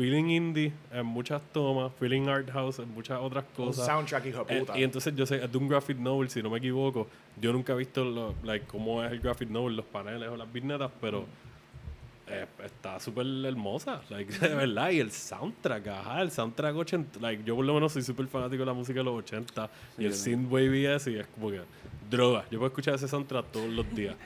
feeling 0.00 0.30
indie 0.30 0.72
en 0.92 1.04
muchas 1.04 1.42
tomas, 1.52 1.92
feeling 2.00 2.26
art 2.26 2.48
house 2.50 2.78
en 2.78 2.88
muchas 2.94 3.20
otras 3.20 3.44
Un 3.58 3.66
cosas. 3.66 3.84
soundtrack 3.84 4.24
hijo 4.26 4.44
de 4.44 4.56
Eh, 4.56 4.60
puta. 4.60 4.78
y 4.78 4.82
entonces 4.82 5.14
yo 5.14 5.26
sé, 5.26 5.44
es 5.44 5.52
de 5.52 5.58
un 5.58 5.68
graphic 5.68 5.98
novel, 5.98 6.30
si 6.30 6.42
no 6.42 6.48
me 6.48 6.56
equivoco. 6.56 7.06
Yo 7.38 7.52
nunca 7.52 7.74
he 7.74 7.76
visto 7.76 8.02
lo, 8.02 8.34
like, 8.42 8.64
cómo 8.66 9.04
es 9.04 9.12
el 9.12 9.20
graphic 9.20 9.50
novel, 9.50 9.76
los 9.76 9.84
paneles 9.84 10.26
o 10.30 10.36
las 10.38 10.50
vignetas, 10.50 10.90
pero 11.02 11.26
eh, 12.28 12.46
está 12.64 12.98
súper 12.98 13.26
hermosa, 13.44 14.00
like, 14.08 14.32
de 14.38 14.54
verdad. 14.54 14.88
Y 14.90 15.00
el 15.00 15.10
soundtrack, 15.10 15.86
ajá, 15.88 16.22
el 16.22 16.30
soundtrack 16.30 16.74
80, 16.76 17.20
like, 17.20 17.44
yo 17.44 17.54
por 17.56 17.66
lo 17.66 17.74
menos 17.74 17.92
soy 17.92 18.00
súper 18.02 18.26
fanático 18.28 18.60
de 18.62 18.66
la 18.66 18.72
música 18.72 19.00
de 19.00 19.04
los 19.04 19.18
80 19.18 19.68
y 19.98 20.06
el 20.06 20.14
synthwave 20.14 20.78
y 20.80 20.86
eso, 20.86 21.10
y 21.10 21.16
es 21.18 21.26
como 21.26 21.50
que 21.50 21.60
droga. 22.10 22.44
Yo 22.50 22.58
puedo 22.58 22.66
escuchar 22.68 22.94
ese 22.94 23.08
soundtrack 23.08 23.46
todos 23.52 23.68
los 23.70 23.88
días. 23.94 24.16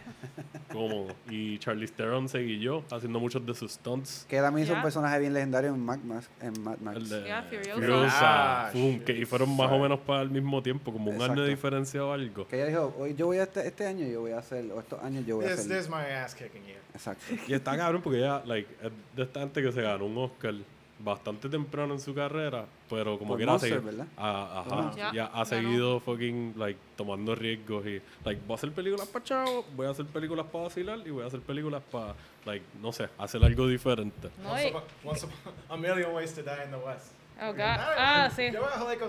Cómodo. 0.73 1.15
Y 1.31 1.59
Charlie 1.59 1.87
Theron 1.89 2.29
seguí 2.29 2.59
yo 2.59 2.83
haciendo 2.91 3.21
muchos 3.21 3.45
de 3.47 3.55
sus 3.55 3.73
stunts. 3.73 4.27
Que 4.29 4.41
también 4.41 4.67
hizo 4.67 4.75
un 4.75 4.83
personaje 4.83 5.19
bien 5.21 5.33
legendario 5.35 5.71
en 5.75 5.81
Mad 5.85 5.99
Max. 5.99 6.29
En 6.41 6.63
Mad 6.63 6.79
Max. 6.79 6.97
El 6.97 7.09
de 7.09 7.23
Yeah, 7.25 7.43
Furiosa. 7.43 7.75
Furiosa, 7.75 8.67
Ah, 8.67 8.71
Fum, 8.73 9.01
que, 9.01 9.13
y 9.13 9.25
fueron 9.25 9.55
más 9.57 9.71
o 9.71 9.79
menos 9.79 10.01
para 10.01 10.23
el 10.23 10.31
mismo 10.31 10.63
tiempo, 10.63 10.93
como 10.93 11.07
un 11.11 11.17
año 11.17 11.25
Exacto. 11.25 11.43
de 11.43 11.49
diferencia 11.51 12.05
o 12.05 12.13
algo. 12.13 12.49
Que 12.49 12.57
ella 12.57 12.67
dijo, 12.67 12.95
hoy 12.99 13.15
yo 13.15 13.27
voy 13.27 13.39
a 13.39 13.45
este, 13.45 13.67
este 13.67 13.87
año 13.87 14.07
yo 14.07 14.23
voy 14.23 14.33
a 14.33 14.39
hacer, 14.39 14.65
o 14.73 14.81
estos 14.81 15.03
años 15.03 15.25
yo 15.27 15.37
voy 15.37 15.45
a 15.45 15.49
This, 15.51 15.61
hacer. 15.61 15.77
this 15.77 15.85
is 15.85 15.91
my 15.91 15.97
ass 16.13 16.35
kicking 16.35 16.63
you. 16.65 16.75
Exacto. 16.95 17.25
Y 17.47 17.53
está 17.55 17.77
cabrón 17.77 18.01
porque 18.03 18.19
ella, 18.19 18.43
like, 18.47 18.69
es 18.83 18.91
de 19.17 19.23
esta 19.23 19.41
gente 19.41 19.63
que 19.63 19.73
se 19.73 19.83
ganó 19.83 20.07
un 20.07 20.17
Oscar 20.19 20.55
bastante 20.99 21.49
temprano 21.49 21.95
en 21.95 22.01
su 22.01 22.15
carrera, 22.15 22.67
pero 22.89 23.19
como 23.19 23.31
Por 23.31 23.37
quiera 23.39 23.53
Monster, 23.53 23.83
seguir-. 23.83 24.05
Ah, 24.17 24.63
ajá, 24.65 24.75
Monster. 24.77 25.05
ya 25.07 25.13
Ya, 25.13 25.27
ha 25.27 25.45
seguido 25.45 26.01
fucking, 26.01 26.55
like, 26.57 26.79
tomando 26.97 27.35
riesgos 27.35 27.85
y, 27.87 28.01
like, 28.25 28.41
voy 28.47 28.53
a 28.53 28.55
hacer 28.55 28.73
películas 28.73 29.09
para 29.09 29.25
chavos, 29.25 29.65
voy 29.75 29.87
a 29.87 29.91
hacer 29.91 30.07
películas 30.07 30.47
para 30.47 30.65
vacilar 30.65 30.99
y 31.05 31.11
voy 31.11 31.25
a 31.25 31.27
hacer 31.27 31.41
películas 31.41 31.83
para, 31.91 32.15
like, 32.47 32.65
no 32.81 32.93
sé, 32.93 33.09
hacer 33.19 33.45
algo 33.45 33.67
diferente. 33.67 34.31
No, 34.43 34.53
Once 34.53 34.69
upon, 34.69 34.83
once 35.05 35.27
upon- 35.27 35.53
a 35.69 35.77
million 35.77 36.15
ways 36.15 36.33
to 36.33 36.43
die 36.43 36.65
in 36.65 36.71
the 36.71 36.77
West. 36.77 37.13
Oh, 37.43 37.51
God. 37.53 37.59
Ah, 37.59 38.31
sí. 38.35 38.51
Yo 38.53 38.61
voy 38.61 38.71
a 38.73 38.79
joder 38.79 38.99
con 38.99 39.09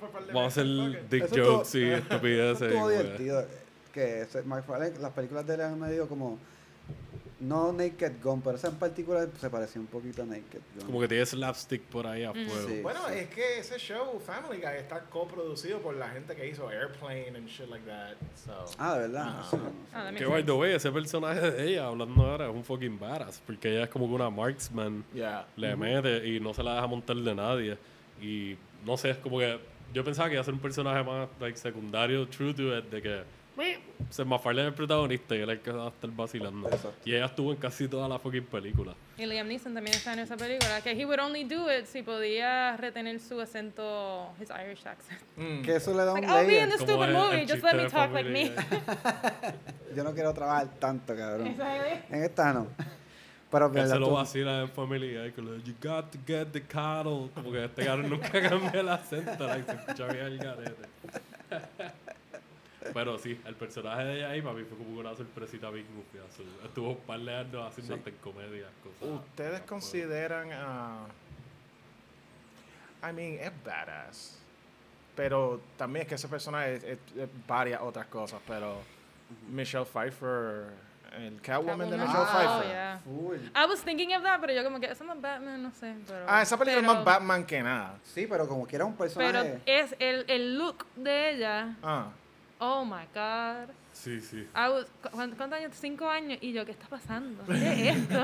por 0.00 0.26
Vamos 0.26 0.42
a 0.42 0.46
hacer 0.46 1.08
dick 1.08 1.24
Eso 1.24 1.36
jokes 1.36 1.74
y 1.78 1.84
estupideces. 1.92 2.72
Pues, 2.74 2.98
divertido. 2.98 3.46
Que 3.94 4.22
ese- 4.22 4.42
McFarlane, 4.42 4.98
las 4.98 5.12
películas 5.12 5.46
de 5.46 5.54
él 5.54 5.60
han 5.60 5.78
medio 5.78 6.08
como. 6.08 6.38
No 7.38 7.70
Naked 7.70 8.14
Gun, 8.22 8.40
pero 8.40 8.56
esa 8.56 8.68
en 8.68 8.76
particular 8.76 9.28
se 9.38 9.50
parecía 9.50 9.80
un 9.80 9.86
poquito 9.86 10.22
a 10.22 10.26
Naked 10.26 10.60
Gun. 10.74 10.86
Como 10.86 11.00
que 11.00 11.08
tiene 11.08 11.26
slapstick 11.26 11.82
por 11.82 12.06
ahí 12.06 12.24
a 12.24 12.32
fuego. 12.32 12.68
Sí. 12.68 12.80
Bueno, 12.80 13.06
es 13.08 13.28
que 13.28 13.58
ese 13.58 13.78
show, 13.78 14.18
Family 14.20 14.58
Guy, 14.58 14.78
está 14.78 15.00
coproducido 15.00 15.80
por 15.80 15.94
la 15.96 16.08
gente 16.08 16.34
que 16.34 16.48
hizo 16.48 16.70
Airplane 16.70 17.36
and 17.36 17.46
shit 17.46 17.68
like 17.68 17.84
that. 17.84 18.14
So. 18.34 18.64
Ah, 18.78 18.94
de 18.94 19.00
verdad. 19.00 19.36
No 19.36 19.44
sé, 19.44 19.56
no. 19.58 19.72
Ah, 19.92 20.12
Que 20.16 20.24
by 20.24 20.44
the 20.44 20.52
way, 20.52 20.72
ese 20.72 20.90
personaje 20.90 21.50
de 21.50 21.68
ella, 21.68 21.88
hablando 21.88 22.22
ahora, 22.24 22.48
es 22.48 22.54
un 22.54 22.64
fucking 22.64 22.98
badass. 22.98 23.42
Porque 23.44 23.70
ella 23.70 23.84
es 23.84 23.90
como 23.90 24.08
que 24.08 24.14
una 24.14 24.30
marksman. 24.30 25.04
Yeah. 25.12 25.46
le 25.56 25.76
mete 25.76 26.26
y 26.26 26.40
no 26.40 26.54
se 26.54 26.62
la 26.62 26.76
deja 26.76 26.86
montar 26.86 27.16
de 27.16 27.34
nadie. 27.34 27.76
Y 28.22 28.56
no 28.84 28.96
sé, 28.96 29.10
es 29.10 29.18
como 29.18 29.38
que 29.38 29.58
yo 29.92 30.04
pensaba 30.04 30.28
que 30.28 30.34
iba 30.34 30.40
a 30.40 30.44
ser 30.44 30.54
un 30.54 30.60
personaje 30.60 31.02
más 31.04 31.28
like, 31.40 31.58
secundario, 31.58 32.26
true 32.28 32.54
to 32.54 32.78
it, 32.78 32.84
de 32.86 33.02
que 33.02 33.22
se 34.10 34.24
MacFarlane 34.24 34.68
es 34.68 34.72
el 34.72 34.74
protagonista 34.74 35.34
y 35.34 35.38
él 35.40 35.50
es 35.50 35.56
el 35.58 35.62
que 35.62 35.70
va 35.72 35.86
a 35.86 35.88
estar 35.88 36.10
vacilando. 36.10 36.68
Exacto. 36.68 36.94
Y 37.04 37.14
ella 37.14 37.26
estuvo 37.26 37.52
en 37.52 37.58
casi 37.58 37.88
toda 37.88 38.08
la 38.08 38.18
fucking 38.18 38.44
película. 38.44 38.94
Y 39.18 39.26
Liam 39.26 39.48
Neeson 39.48 39.74
también 39.74 39.96
está 39.96 40.12
en 40.12 40.20
esa 40.20 40.36
película. 40.36 40.80
Que 40.82 40.92
he 40.92 41.04
would 41.04 41.20
only 41.20 41.44
do 41.44 41.70
it 41.70 41.86
si 41.86 42.02
podía 42.02 42.76
retener 42.76 43.18
su 43.20 43.40
acento, 43.40 44.30
his 44.40 44.50
Irish 44.50 44.86
accent. 44.86 45.20
Mm. 45.36 45.62
Que 45.62 45.76
eso 45.76 45.92
le 45.92 46.04
da 46.04 46.12
un 46.12 46.20
Like, 46.20 46.32
I'll 46.32 46.46
be 46.46 46.58
in 46.58 46.70
Como 46.70 46.84
stupid 46.84 47.12
movie, 47.12 47.46
just 47.46 47.62
let 47.62 47.74
me 47.74 47.88
talk 47.88 48.12
like 48.12 48.28
Family 48.28 48.44
me. 48.44 48.50
Guy. 48.50 49.94
Yo 49.96 50.04
no 50.04 50.12
quiero 50.12 50.32
trabajar 50.34 50.68
tanto, 50.78 51.16
cabrón. 51.16 51.54
En 52.10 52.24
esta 52.24 52.52
no. 52.52 52.66
Pero 53.50 53.66
Él 53.66 53.72
verdad, 53.72 53.94
se 53.94 54.00
lo 54.00 54.10
vacila 54.10 54.60
en 54.62 54.70
familia. 54.70 55.26
y 55.26 55.32
que 55.32 55.40
lo 55.40 55.52
de, 55.52 55.62
You 55.62 55.74
got 55.80 56.10
to 56.10 56.18
get 56.26 56.48
the 56.52 56.62
cattle. 56.62 57.30
Como 57.34 57.52
que 57.52 57.64
este 57.64 57.84
cabrón 57.84 58.10
nunca 58.10 58.30
cambia 58.48 58.80
el 58.80 58.88
acento. 58.88 59.46
Like, 59.46 59.64
se 59.70 59.76
escucha 59.78 60.06
bien 60.08 60.26
el 60.26 60.38
garete. 60.38 60.86
Pero 62.94 63.18
sí, 63.18 63.40
el 63.44 63.54
personaje 63.54 64.04
de 64.04 64.16
ella 64.18 64.30
ahí 64.30 64.42
para 64.42 64.54
mí 64.54 64.64
fue 64.64 64.76
como 64.78 64.98
una 65.00 65.14
sorpresita 65.14 65.70
bien 65.70 65.86
goofy. 65.94 66.18
Estuvo 66.64 66.90
un 66.90 66.96
par 66.98 67.20
de 67.20 67.34
años 67.36 67.66
haciendo 67.66 67.94
hasta 67.94 68.10
en 68.10 68.16
comedia. 68.16 68.66
Cosas, 68.82 69.14
¿Ustedes 69.26 69.60
consideran 69.62 70.52
a... 70.52 71.06
I 73.02 73.12
mean, 73.12 73.38
es 73.40 73.52
badass. 73.64 74.38
Pero 75.14 75.60
también 75.76 76.02
es 76.02 76.08
que 76.08 76.14
ese 76.16 76.28
personaje 76.28 76.74
es, 76.76 76.84
es- 76.84 76.98
es 77.16 77.28
varias 77.46 77.80
otras 77.80 78.06
cosas, 78.06 78.40
pero 78.46 78.78
Michelle 79.50 79.84
Pfeiffer, 79.86 80.66
el 81.16 81.40
Catwoman 81.40 81.88
de. 81.90 81.96
Michelle 81.96 82.18
Oh, 82.18 82.26
Pfeiffer. 82.26 82.66
yeah. 82.68 83.00
Full. 83.04 83.36
I 83.54 83.66
was 83.66 83.80
thinking 83.82 84.14
of 84.14 84.22
that, 84.22 84.40
pero 84.40 84.52
yo 84.52 84.62
como 84.62 84.78
que 84.78 84.86
eso 84.90 85.04
no 85.04 85.14
es 85.14 85.20
Batman, 85.20 85.62
no 85.62 85.70
sé. 85.72 85.94
Pero, 86.06 86.26
Ah, 86.28 86.42
esa 86.42 86.58
película 86.58 86.80
es 86.80 86.86
pero- 86.86 86.94
más 86.96 87.04
Batman 87.04 87.46
que 87.46 87.62
nada. 87.62 87.98
Sí, 88.04 88.26
pero 88.26 88.46
como 88.46 88.66
quiera 88.66 88.84
un 88.84 88.92
Pero 88.94 88.98
personaje. 88.98 89.60
es 89.64 89.94
el, 89.98 90.24
el 90.28 90.58
look 90.58 90.84
de 90.96 91.30
ella. 91.30 91.76
Ah. 91.82 92.10
Oh 92.58 92.84
my 92.84 93.04
god. 93.14 93.68
Sí, 93.92 94.20
sí. 94.20 94.46
I 94.54 94.68
was- 94.70 94.86
¿cuántos, 95.10 95.52
años? 95.52 95.72
Cinco 95.78 96.08
años. 96.08 96.38
Y 96.40 96.52
yo, 96.52 96.64
¿qué 96.64 96.72
está 96.72 96.86
pasando? 96.88 97.44
¿Qué 97.44 97.90
es 97.90 97.96
esto? 98.10 98.18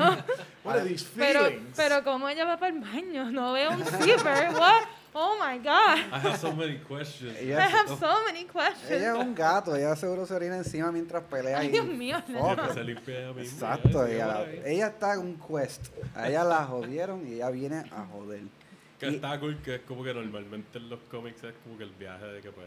What 0.64 0.76
are 0.76 0.84
these 0.88 1.06
pero, 1.16 1.44
feelings? 1.46 1.76
pero 1.76 2.02
como 2.04 2.28
ella 2.28 2.44
va 2.44 2.56
para 2.58 2.74
el 2.74 2.80
baño, 2.80 3.30
no 3.30 3.52
veo 3.52 3.70
un 3.72 3.84
zipper. 3.84 4.50
What? 4.54 4.84
Oh 5.14 5.34
my 5.38 5.58
god. 5.58 5.98
I 6.10 6.26
have 6.26 6.38
so 6.38 6.52
many 6.54 6.78
questions. 6.78 7.34
I 7.38 7.50
ella, 7.52 7.68
have 7.68 7.88
so 7.98 8.24
many 8.26 8.44
questions. 8.44 8.90
ella 8.90 9.12
es 9.12 9.18
un 9.18 9.34
gato, 9.34 9.76
ella 9.76 9.94
seguro 9.96 10.24
se 10.24 10.34
orina 10.34 10.56
encima 10.56 10.90
mientras 10.90 11.22
pelea. 11.24 11.58
Ay, 11.58 11.68
y- 11.68 11.70
Dios 11.72 11.86
mío. 11.86 12.22
Fuck. 12.26 12.68
Que 12.68 12.72
se 12.74 12.84
limpia 12.84 13.18
ella 13.18 13.32
misma. 13.34 13.42
Exacto, 13.74 14.06
ella, 14.06 14.46
ella 14.64 14.86
está 14.86 15.12
en 15.14 15.20
un 15.20 15.38
quest. 15.38 15.88
A 16.16 16.28
ella 16.30 16.44
la 16.44 16.64
jodieron 16.64 17.26
y 17.28 17.34
ella 17.34 17.50
viene 17.50 17.80
a 17.90 18.06
joder. 18.10 18.40
Que 18.98 19.10
Y- 19.10 19.14
está 19.16 19.38
cool, 19.38 19.58
que 19.62 19.74
es 19.74 19.80
como 19.82 20.02
que 20.02 20.14
normalmente 20.14 20.78
en 20.78 20.88
los 20.88 21.00
cómics 21.10 21.44
es 21.44 21.54
como 21.62 21.76
que 21.76 21.84
el 21.84 21.90
viaje 21.90 22.24
de 22.24 22.40
que 22.40 22.50
pues 22.50 22.66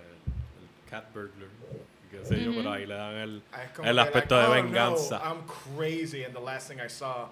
cat 0.90 1.12
burglar, 1.14 1.50
y 1.72 2.16
qué 2.18 2.24
sé 2.26 2.44
yo, 2.44 2.52
pero 2.54 2.72
ahí 2.72 2.86
le 2.86 2.96
dan 2.96 3.16
el, 3.16 3.42
Ah, 3.54 3.64
es 3.64 3.72
como 3.72 3.88
el 3.90 3.96
que 3.96 4.02
aspecto 4.02 4.36
like, 4.36 4.48
de 4.48 4.60
"Oh, 4.60 4.64
venganza. 4.64 5.20
No, 5.20 5.24
I'm 5.26 5.44
crazy, 5.48 6.24
and 6.24 6.34
the 6.34 6.40
last 6.42 6.68
thing 6.68 6.80
I 6.80 6.88
saw 6.88 7.28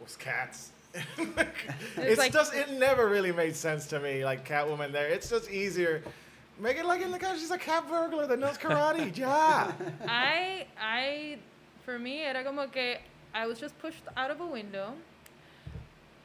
was 0.00 0.16
cats. 0.16 0.70
It's 0.94 1.98
it's 1.98 2.18
like- 2.18 2.32
just 2.32 2.54
it 2.54 2.70
never 2.72 3.08
really 3.08 3.32
made 3.32 3.56
sense 3.56 3.86
to 3.88 3.98
me, 4.00 4.24
like 4.24 4.44
Catwoman 4.48 4.92
there. 4.92 5.08
It's 5.08 5.28
just 5.28 5.50
easier. 5.50 6.02
Make 6.60 6.76
it 6.78 6.86
like 6.86 7.02
in 7.02 7.10
the 7.10 7.18
cat. 7.18 7.36
She's 7.36 7.50
a 7.50 7.58
cat 7.58 7.88
burglar 7.88 8.28
that 8.28 8.38
knows 8.38 8.56
karate. 8.58 9.16
yeah. 9.16 9.72
I, 10.06 10.66
I, 10.80 11.38
for 11.84 11.98
me, 11.98 12.22
era 12.22 12.44
como 12.44 12.68
que 12.68 12.98
I 13.34 13.46
was 13.48 13.58
just 13.58 13.76
pushed 13.80 14.04
out 14.16 14.30
of 14.30 14.40
a 14.40 14.46
window. 14.46 14.94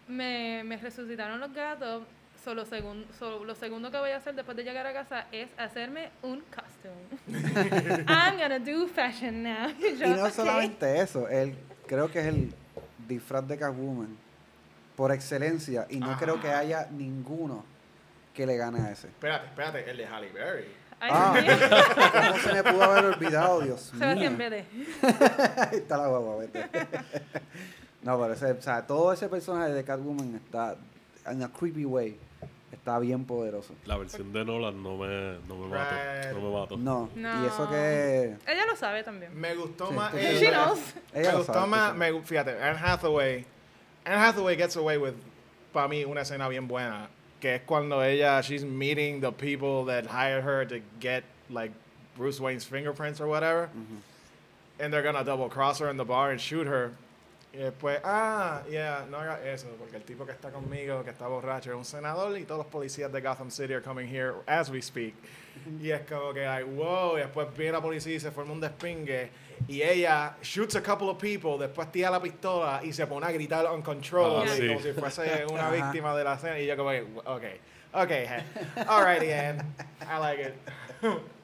Me, 0.08 0.62
me 0.64 0.78
resucitaron 0.78 1.40
los 1.40 1.50
gatos. 1.52 2.04
Solo 2.44 2.66
segun, 2.66 3.06
solo 3.18 3.44
lo 3.44 3.54
segundo 3.54 3.92
que 3.92 3.98
voy 3.98 4.12
a 4.12 4.18
hacer 4.18 4.34
después 4.34 4.56
de 4.56 4.64
llegar 4.64 4.88
a 4.88 4.94
casa 4.94 5.26
es 5.32 5.50
hacerme 5.58 6.10
un 6.24 6.42
costume. 6.42 7.04
I'm 8.08 8.38
gonna 8.38 8.60
do 8.60 8.88
fashion 8.88 9.44
now. 9.44 9.70
Y 9.78 9.98
yo, 9.98 10.06
Y 10.08 10.10
no 10.12 10.26
"Ok". 10.26 10.32
solamente 10.32 11.00
eso, 11.02 11.28
él 11.28 11.56
creo 11.86 12.10
que 12.10 12.20
es 12.20 12.26
el 12.28 12.54
disfraz 13.08 13.46
de 13.48 13.58
Catwoman 13.58 14.16
por 14.96 15.12
excelencia 15.12 15.86
y 15.90 15.98
no 15.98 16.18
creo 16.18 16.40
que 16.40 16.50
haya 16.50 16.88
ninguno 16.92 17.66
que 18.34 18.46
le 18.46 18.56
gane 18.58 18.80
a 18.82 18.92
ese. 18.92 19.08
Espérate, 19.08 19.46
espérate, 19.48 19.90
el 19.90 19.98
de 19.98 20.06
Halle 20.06 20.32
Berry. 20.32 20.66
Ay, 21.02 21.10
Ah. 21.14 21.34
¿Cómo 22.32 22.40
se 22.44 22.54
me 22.54 22.64
pudo 22.64 22.84
haber 22.84 23.06
olvidado, 23.06 23.62
Dios 23.62 23.94
mío? 23.94 24.00
Sebastián 24.02 24.38
Bede. 24.38 24.66
Ahí 25.58 25.78
está 25.78 25.98
la 25.98 26.08
guagua, 26.08 26.38
vete. 26.38 26.66
No, 28.02 28.20
pero 28.20 28.34
ese, 28.34 28.52
o 28.52 28.62
sea, 28.62 28.86
todo 28.86 29.12
ese 29.14 29.28
personaje 29.30 29.72
de 29.74 29.84
Catwoman 29.84 30.36
está 30.36 30.76
en 31.26 31.44
a 31.44 31.50
creepy 31.50 31.86
way. 31.86 32.20
Está 32.90 32.98
bien 33.00 33.24
poderoso. 33.26 33.76
La 33.86 33.98
versión 33.98 34.34
de 34.34 34.44
Nolan 34.44 34.82
no 34.82 34.98
me, 34.98 35.38
no 35.48 35.56
me 35.58 35.68
mató. 35.68 35.96
No 36.34 36.42
me 36.42 36.60
mató. 36.60 36.78
No, 36.78 37.10
No. 37.16 37.44
y 37.44 37.46
eso 37.48 37.70
que 37.70 38.36
Ella 38.48 38.66
lo 38.66 38.76
sabe 38.76 39.04
también. 39.04 39.40
Me 39.40 39.54
gustó 39.54 39.90
Sí, 39.90 39.94
más. 39.94 40.12
tú 40.12 40.18
el- 40.18 40.24
sabes. 40.26 40.40
She 40.42 40.50
knows. 40.50 40.80
me 41.14 41.20
ella 41.22 41.32
lo 41.34 41.38
gustó 41.38 41.54
sabe. 41.54 41.68
más. 41.68 41.96
Me, 41.96 42.22
fíjate, 42.24 42.52
Anne 42.60 42.80
Hathaway. 42.82 43.46
Anne 44.06 44.18
Hathaway 44.18 44.56
gets 44.58 44.76
away 44.76 44.98
with, 44.98 45.14
para 45.72 45.88
mí, 45.88 46.04
una 46.04 46.22
escena 46.22 46.48
bien 46.50 46.68
buena. 46.68 47.10
Que 47.40 47.56
es 47.56 47.62
cuando 47.64 48.02
ella, 48.04 48.42
she's 48.42 48.64
meeting 48.66 49.22
the 49.22 49.32
people 49.32 49.86
that 49.86 50.08
hired 50.08 50.44
her 50.44 50.66
to 50.66 50.80
get, 51.00 51.24
like, 51.52 51.72
Bruce 52.18 52.40
Wayne's 52.42 52.66
fingerprints 52.66 53.22
or 53.22 53.28
whatever. 53.28 53.70
And 54.80 54.92
they're 54.92 55.04
gonna 55.04 55.24
double 55.24 55.48
cross 55.50 55.78
her 55.80 55.90
in 55.92 55.98
the 55.98 56.06
bar 56.06 56.32
and 56.32 56.42
shoot 56.42 56.66
her. 56.66 56.92
Y 57.52 57.58
después, 57.58 58.00
ah, 58.04 58.62
yeah, 58.70 59.08
no 59.10 59.18
haga 59.18 59.40
eso, 59.44 59.68
porque 59.80 59.98
el 59.98 60.04
tipo 60.04 60.24
que 60.24 60.32
está 60.32 60.52
conmigo, 60.52 61.04
que 61.04 61.10
está 61.10 61.28
borracho, 61.28 61.72
es 61.72 61.76
un 61.78 61.84
senador 61.86 62.38
y 62.38 62.44
todos 62.46 62.60
los 62.60 62.68
policías 62.68 63.12
de 63.12 63.22
Gotham 63.22 63.50
City 63.50 63.74
are 63.74 63.82
coming 63.82 64.08
here 64.08 64.34
as 64.46 64.70
we 64.70 64.82
speak. 64.82 65.16
Y 65.82 65.90
es 65.90 66.02
como 66.08 66.32
que, 66.32 66.46
like, 66.46 66.64
wow, 66.64 67.18
y 67.18 67.22
después 67.22 67.48
viene 67.58 67.72
la 67.74 67.82
policía 67.82 68.16
y 68.16 68.20
se 68.20 68.30
forma 68.32 68.54
un 68.54 68.62
despingue. 68.62 69.32
Y 69.68 69.82
ella 69.82 70.38
shoots 70.44 70.76
a 70.76 70.82
couple 70.82 71.10
of 71.10 71.18
people, 71.20 71.58
después 71.58 71.92
tira 71.92 72.12
la 72.12 72.22
pistola 72.22 72.82
y 72.84 72.94
se 72.94 73.06
pone 73.08 73.26
a 73.26 73.32
gritar 73.32 73.66
on 73.66 73.82
control, 73.82 74.44
Ah, 74.48 74.48
sí. 74.56 74.68
como 74.68 74.80
si 74.80 74.94
fuese 74.94 75.46
una 75.52 75.72
víctima 75.72 76.16
de 76.16 76.24
la 76.24 76.36
escena. 76.36 76.60
Y 76.60 76.68
yo 76.68 76.78
como 76.78 76.92
que, 76.92 77.02
ok, 77.26 77.44
ok, 77.94 78.12
alrighty, 78.88 79.32
Ann, 79.34 79.76
I 80.02 80.20
like 80.20 80.42
it. 80.44 80.54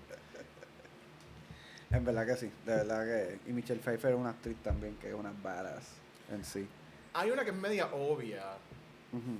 En 1.96 2.04
verdad 2.04 2.26
que 2.26 2.36
sí, 2.36 2.52
de 2.66 2.76
verdad 2.76 3.06
que. 3.06 3.39
Y 3.50 3.54
Michelle 3.54 3.80
Pfeiffer 3.80 4.12
es 4.12 4.18
una 4.18 4.32
actriz 4.32 4.58
también 4.62 4.96
que 4.98 5.10
es 5.10 5.14
una 5.14 5.32
badass 5.41 5.84
en 6.32 6.43
sí. 6.43 6.68
Hay 7.14 7.32
una 7.32 7.43
que 7.46 7.52
es 7.52 7.56
media 7.56 7.88
obvia, 7.93 8.43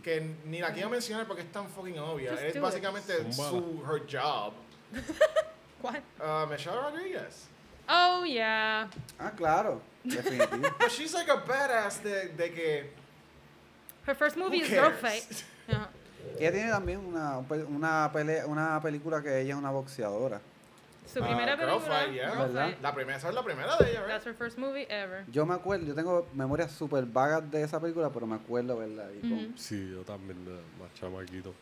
que 0.02 0.36
ni 0.46 0.60
la 0.60 0.72
quiero 0.72 0.90
mencionar 0.90 1.28
porque 1.28 1.42
es 1.42 1.52
tan 1.52 1.68
fucking 1.68 2.00
obvia. 2.00 2.32
Just 2.32 2.44
es 2.44 2.56
it. 2.56 2.62
básicamente 2.62 3.34
su 3.34 3.84
her 3.84 4.04
job. 4.10 4.54
¿Cuál? 5.82 6.02
Uh, 6.20 6.50
Michelle 6.50 6.78
Rodriguez. 6.78 7.50
Oh, 7.90 8.24
yeah. 8.24 8.90
Ah, 9.20 9.32
claro, 9.36 9.82
definitivo. 10.04 10.74
But 10.80 10.90
she's 10.90 11.14
like 11.14 11.30
a 11.30 11.38
badass 11.38 12.02
de, 12.02 12.30
de 12.30 12.50
que. 12.52 12.90
Her 14.08 14.16
first 14.16 14.38
movie 14.38 14.62
is 14.62 14.70
Girl 14.70 14.92
cares? 14.92 15.00
Fight. 15.02 15.44
Ajá. 15.68 15.90
ella 16.40 16.52
tiene 16.52 16.70
también 16.70 17.00
una, 17.00 17.40
una, 17.68 18.10
pelea, 18.12 18.46
una 18.46 18.80
película 18.82 19.22
que 19.22 19.42
ella 19.42 19.54
es 19.54 19.60
una 19.60 19.72
boxeadora. 19.72 20.40
Su 21.06 21.24
Ah, 21.24 21.28
primera 21.28 21.56
Girl 21.56 21.70
película. 21.70 22.08
Yeah. 22.08 22.32
¿Verdad? 22.36 22.76
La 22.82 22.94
primera, 22.96 23.18
esa 23.18 23.30
es 23.30 23.36
la 23.36 23.44
primera 23.44 23.76
de 23.78 23.92
ella, 23.92 24.00
right? 24.02 24.10
That's 24.10 24.26
her 24.28 24.34
first 24.34 24.58
movie 24.58 24.86
ever. 24.90 25.26
Yo 25.32 25.46
me 25.46 25.54
acuerdo, 25.54 25.86
yo 25.86 25.96
tengo 25.96 26.28
memorias 26.34 26.72
súper 26.72 27.06
vagas 27.06 27.50
de 27.52 27.64
esa 27.64 27.80
película, 27.80 28.10
pero 28.10 28.26
me 28.28 28.36
acuerdo 28.36 28.78
verla 28.78 29.08
ahí 29.08 29.20
con. 29.22 29.58
Sí, 29.58 29.90
yo 29.92 30.02
también, 30.02 30.44
de 30.46 30.52
más 30.80 30.94
chamaquito. 30.96 31.54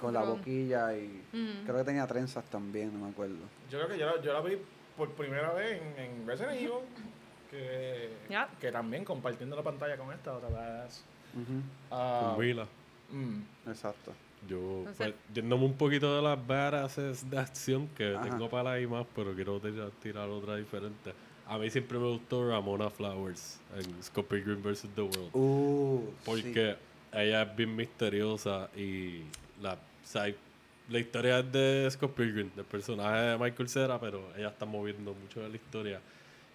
con 0.00 0.14
la 0.14 0.22
boquilla 0.22 0.94
y 0.96 1.22
creo 1.64 1.76
que 1.78 1.84
tenía 1.84 2.06
trenzas 2.06 2.44
también, 2.46 2.92
no 2.98 3.04
me 3.06 3.10
acuerdo. 3.12 3.36
Yo 3.70 3.78
creo 3.78 3.88
que 3.88 3.98
yo 3.98 4.06
la, 4.06 4.22
yo 4.22 4.32
la 4.32 4.40
vi 4.40 4.58
por 4.96 5.10
primera 5.12 5.52
vez 5.52 5.80
en, 5.80 5.98
en 6.04 6.26
Resident 6.26 6.54
Evil. 6.54 6.70
Que, 7.50 8.10
que 8.60 8.70
también 8.70 9.04
compartiendo 9.04 9.56
la 9.56 9.62
pantalla 9.64 9.96
con 9.96 10.12
esta 10.12 10.34
otra. 10.34 10.48
Ujú, 11.34 11.62
Ah, 11.90 12.32
Con 12.36 12.44
Mila. 12.46 12.64
mm. 13.10 13.68
Exacto. 13.68 14.12
Yo, 14.48 14.56
Entonces- 14.78 14.96
pues, 14.96 15.14
yéndome 15.34 15.64
un 15.66 15.74
poquito 15.74 16.16
de 16.16 16.22
las 16.22 16.46
badasses 16.46 17.28
de 17.30 17.38
acción, 17.38 17.88
que 17.96 18.14
Ajá. 18.14 18.28
tengo 18.28 18.48
para 18.48 18.72
ahí 18.72 18.86
más, 18.86 19.06
pero 19.14 19.34
quiero 19.34 19.60
tirar, 19.60 19.90
tirar 20.02 20.28
otra 20.28 20.56
diferente. 20.56 21.12
A 21.46 21.58
mí 21.58 21.68
siempre 21.68 21.98
me 21.98 22.06
gustó 22.06 22.48
Ramona 22.48 22.90
Flowers 22.90 23.60
en 23.76 24.02
Scott 24.02 24.26
Pilgrim 24.28 24.62
vs. 24.62 24.88
The 24.94 25.02
World. 25.02 25.30
Uh, 25.34 26.10
Porque 26.24 26.76
ella 27.12 27.42
es 27.42 27.56
bien 27.56 27.74
misteriosa 27.74 28.70
y 28.76 29.22
la, 29.60 29.74
o 29.74 29.78
sea, 30.04 30.32
la 30.88 30.98
historia 30.98 31.40
es 31.40 31.52
de 31.52 31.88
Scott 31.90 32.14
Pilgrim, 32.14 32.50
del 32.54 32.64
personaje 32.64 33.18
de 33.20 33.38
Michael 33.38 33.68
Cera, 33.68 34.00
pero 34.00 34.22
ella 34.36 34.48
está 34.48 34.64
moviendo 34.64 35.12
mucho 35.14 35.40
de 35.40 35.48
la 35.48 35.56
historia. 35.56 36.00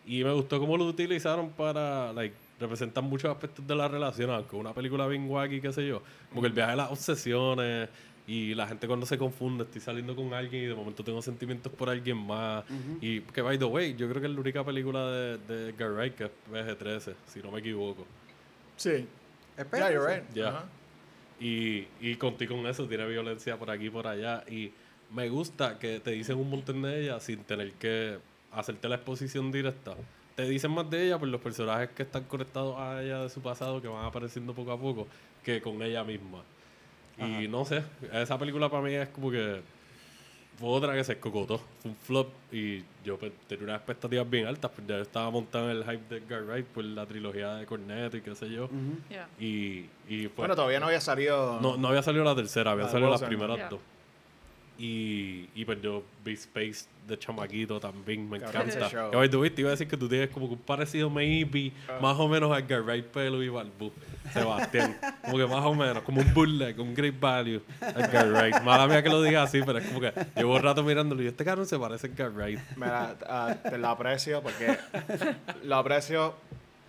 Y 0.05 0.23
me 0.23 0.31
gustó 0.31 0.59
cómo 0.59 0.77
lo 0.77 0.85
utilizaron 0.85 1.49
para, 1.49 2.13
like, 2.13 2.35
representar 2.59 3.03
muchos 3.03 3.31
aspectos 3.31 3.65
de 3.65 3.75
la 3.75 3.87
relación, 3.87 4.29
aunque 4.29 4.55
una 4.55 4.73
película 4.73 5.07
bien 5.07 5.29
wacky, 5.29 5.61
qué 5.61 5.73
sé 5.73 5.87
yo. 5.87 6.01
Porque 6.33 6.47
el 6.47 6.53
viaje 6.53 6.71
de 6.71 6.77
las 6.77 6.91
obsesiones 6.91 7.89
y 8.27 8.55
la 8.55 8.67
gente 8.67 8.87
cuando 8.87 9.05
se 9.05 9.17
confunde, 9.17 9.65
estoy 9.65 9.81
saliendo 9.81 10.15
con 10.15 10.33
alguien 10.33 10.63
y 10.63 10.65
de 10.67 10.73
momento 10.73 11.03
tengo 11.03 11.21
sentimientos 11.21 11.71
por 11.71 11.89
alguien 11.89 12.17
más. 12.17 12.63
Y 13.01 13.21
que, 13.21 13.41
by 13.41 13.57
the 13.59 13.65
way, 13.65 13.95
yo 13.95 14.09
creo 14.09 14.21
que 14.21 14.27
es 14.27 14.33
la 14.33 14.39
única 14.39 14.63
película 14.63 15.11
de, 15.11 15.37
de 15.37 15.69
Edgar 15.69 15.91
Wright 15.91 16.15
que 16.15 16.23
es 16.25 16.31
PG-13, 16.51 17.13
si 17.27 17.41
no 17.41 17.51
me 17.51 17.59
equivoco. 17.59 18.05
Sí. 18.77 19.05
Espera, 19.57 19.89
Yeah, 19.89 19.93
you're 19.93 20.15
right. 20.15 20.23
Y, 21.39 21.87
y 22.01 22.15
contigo 22.15 22.55
con 22.55 22.65
eso, 22.67 22.87
tiene 22.87 23.05
violencia 23.07 23.57
por 23.57 23.69
aquí 23.69 23.87
y 23.87 23.89
por 23.89 24.07
allá. 24.07 24.43
Y 24.49 24.71
me 25.13 25.29
gusta 25.29 25.77
que 25.77 25.99
te 25.99 26.11
dicen 26.11 26.37
un 26.37 26.49
montón 26.49 26.81
de 26.81 27.03
ella 27.03 27.19
sin 27.19 27.43
tener 27.43 27.73
que 27.73 28.17
hacerte 28.51 28.87
la 28.89 28.95
exposición 28.95 29.51
directa. 29.51 29.95
Te 30.35 30.43
dicen 30.43 30.71
más 30.71 30.89
de 30.89 31.05
ella 31.07 31.17
por 31.17 31.27
los 31.29 31.39
personajes 31.39 31.89
que 31.91 32.03
están 32.03 32.23
conectados 32.25 32.77
a 32.77 33.01
ella 33.01 33.21
de 33.23 33.29
su 33.29 33.41
pasado, 33.41 33.81
que 33.81 33.87
van 33.87 34.05
apareciendo 34.05 34.53
poco 34.53 34.71
a 34.71 34.77
poco, 34.79 35.07
que 35.43 35.61
con 35.61 35.81
ella 35.81 36.03
misma. 36.03 36.39
Y 37.17 37.47
no 37.47 37.63
sé, 37.63 37.81
esa 38.11 38.37
película 38.37 38.67
para 38.69 38.83
mí 38.83 38.93
es 38.93 39.07
como 39.07 39.31
que 39.31 39.61
fue 40.59 40.67
otra 40.69 40.93
que 40.93 41.03
se 41.05 41.13
escocotó. 41.13 41.59
Fue 41.81 41.91
un 41.91 41.95
flop 41.97 42.27
y 42.51 42.83
yo 43.05 43.17
pues, 43.17 43.31
tenía 43.47 43.63
unas 43.63 43.77
expectativas 43.77 44.29
bien 44.29 44.45
altas. 44.47 44.69
Pues 44.75 44.85
ya 44.85 44.97
estaba 44.99 45.29
montado 45.29 45.71
en 45.71 45.77
el 45.77 45.83
hype 45.85 46.03
de 46.09 46.17
Edgar 46.17 46.43
Wright 46.43 46.65
por 46.65 46.83
la 46.83 47.05
trilogía 47.05 47.55
de 47.55 47.65
Cornetto 47.65 48.17
y 48.17 48.21
qué 48.21 48.35
sé 48.35 48.49
yo. 48.49 48.69
Yeah. 49.09 49.27
Y, 49.39 49.85
y 50.09 50.23
pues, 50.27 50.35
Bueno, 50.35 50.55
todavía 50.55 50.81
no 50.81 50.87
había 50.87 50.99
salido. 50.99 51.59
no, 51.61 51.77
no 51.77 51.87
había 51.87 52.03
salido 52.03 52.25
la 52.25 52.35
tercera, 52.35 52.71
había 52.71 52.89
salido 52.89 53.09
las 53.09 53.23
primeras 53.23 53.55
Yeah. 53.57 53.69
dos. 53.69 53.79
Y, 54.77 55.47
y 55.55 55.63
pues 55.63 55.81
yo 55.81 56.03
vi 56.23 56.33
Space 56.33 56.85
de 57.07 57.17
chamaquito 57.17 57.79
también, 57.79 58.29
me 58.29 58.39
Cabrón, 58.39 58.63
encanta. 58.63 58.85
ese 58.87 58.95
show. 58.95 59.09
Que 59.11 59.15
by 59.17 59.29
the 59.29 59.37
way, 59.37 59.49
te 59.49 59.61
iba 59.61 59.69
a 59.69 59.71
decir 59.71 59.87
que 59.87 59.95
tú 59.95 60.09
tienes 60.09 60.29
como 60.31 60.47
que 60.47 60.53
un 60.55 60.59
parecido 60.59 61.09
maybe, 61.09 61.71
Ah. 61.87 61.99
más 62.01 62.17
o 62.19 62.27
menos 62.27 62.51
a 62.51 62.59
Wright, 62.61 63.05
pelo 63.05 63.41
y 63.41 63.47
balbu. 63.49 63.91
Sebastián. 64.33 64.97
como 65.23 65.37
que 65.37 65.45
más 65.45 65.63
o 65.63 65.73
menos, 65.75 66.03
como 66.03 66.19
un 66.21 66.33
burle, 66.33 66.73
un 66.77 66.93
great 66.93 67.17
value. 67.19 67.61
Edgar 67.79 68.29
Wright. 68.31 68.61
Mala 68.63 68.87
mía 68.87 69.01
que 69.01 69.09
lo 69.09 69.21
diga 69.21 69.43
así, 69.43 69.61
pero 69.65 69.77
es 69.77 69.85
como 69.87 70.01
que 70.01 70.11
llevo 70.35 70.55
un 70.55 70.61
rato 70.63 70.83
mirándolo 70.83 71.21
y 71.23 71.27
este 71.27 71.45
cabrón 71.45 71.65
se 71.67 71.79
parece 71.79 72.11
a 72.21 72.27
Wright. 72.29 72.59
Mira, 72.75 73.15
ah, 73.29 73.55
te 73.69 73.77
lo 73.77 73.87
aprecio 73.87 74.41
porque. 74.41 74.77
lo 75.63 75.75
aprecio 75.75 76.35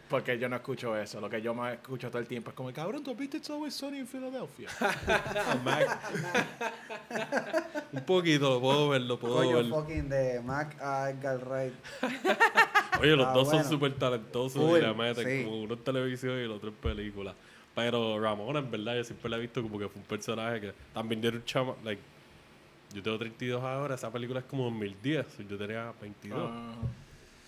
porque 0.08 0.38
yo 0.38 0.48
no 0.48 0.56
escucho 0.56 0.96
eso. 0.96 1.20
Lo 1.20 1.28
que 1.28 1.40
yo 1.42 1.54
más 1.54 1.74
escucho 1.74 2.08
todo 2.10 2.20
el 2.20 2.28
tiempo 2.28 2.50
es 2.50 2.56
como, 2.56 2.72
cabrón, 2.72 3.02
tú 3.02 3.10
has 3.12 3.16
visto 3.16 3.36
It's 3.36 3.50
Always 3.50 3.74
Sunny 3.74 3.98
en 3.98 4.06
Philadelphia. 4.06 4.68
Un 7.92 8.00
poquito, 8.04 8.50
lo 8.54 8.60
puedo 8.60 8.88
ver, 8.90 9.02
lo 9.02 9.18
puedo 9.18 9.36
Coño, 9.36 9.56
ver. 9.56 9.66
fucking 9.66 10.08
de 10.08 10.40
Mac 10.40 10.76
a 10.80 11.10
Edgar 11.10 11.38
Wright. 11.44 11.74
Oye, 13.00 13.16
los 13.16 13.26
Ah, 13.26 13.32
dos 13.32 13.46
bueno. 13.48 13.62
son 13.62 13.70
súper 13.72 13.94
talentosos 13.94 14.78
y 14.78 14.82
la 14.82 14.94
meten 14.94 15.24
sí. 15.24 15.44
como 15.44 15.62
uno 15.62 15.74
en 15.74 15.84
televisión 15.84 16.38
y 16.38 16.42
el 16.44 16.50
otro 16.50 16.68
en 16.70 16.74
película. 16.76 17.34
Pero 17.74 18.18
Ramona, 18.20 18.60
en 18.60 18.70
verdad, 18.70 18.96
yo 18.96 19.04
siempre 19.04 19.28
la 19.28 19.36
he 19.36 19.40
visto 19.40 19.62
como 19.62 19.78
que 19.78 19.88
fue 19.88 20.00
un 20.00 20.06
personaje 20.08 20.60
que 20.60 20.72
también 20.94 21.22
era 21.24 21.36
un 21.36 21.44
chama, 21.44 21.74
like, 21.84 22.00
yo 22.94 23.02
tengo 23.02 23.18
32 23.18 23.62
ahora, 23.62 23.96
esa 23.96 24.10
película 24.10 24.40
es 24.40 24.46
como 24.46 24.64
2010, 24.64 25.26
yo 25.48 25.58
tenía 25.58 25.92
22, 26.00 26.50
Ah, 26.50 26.74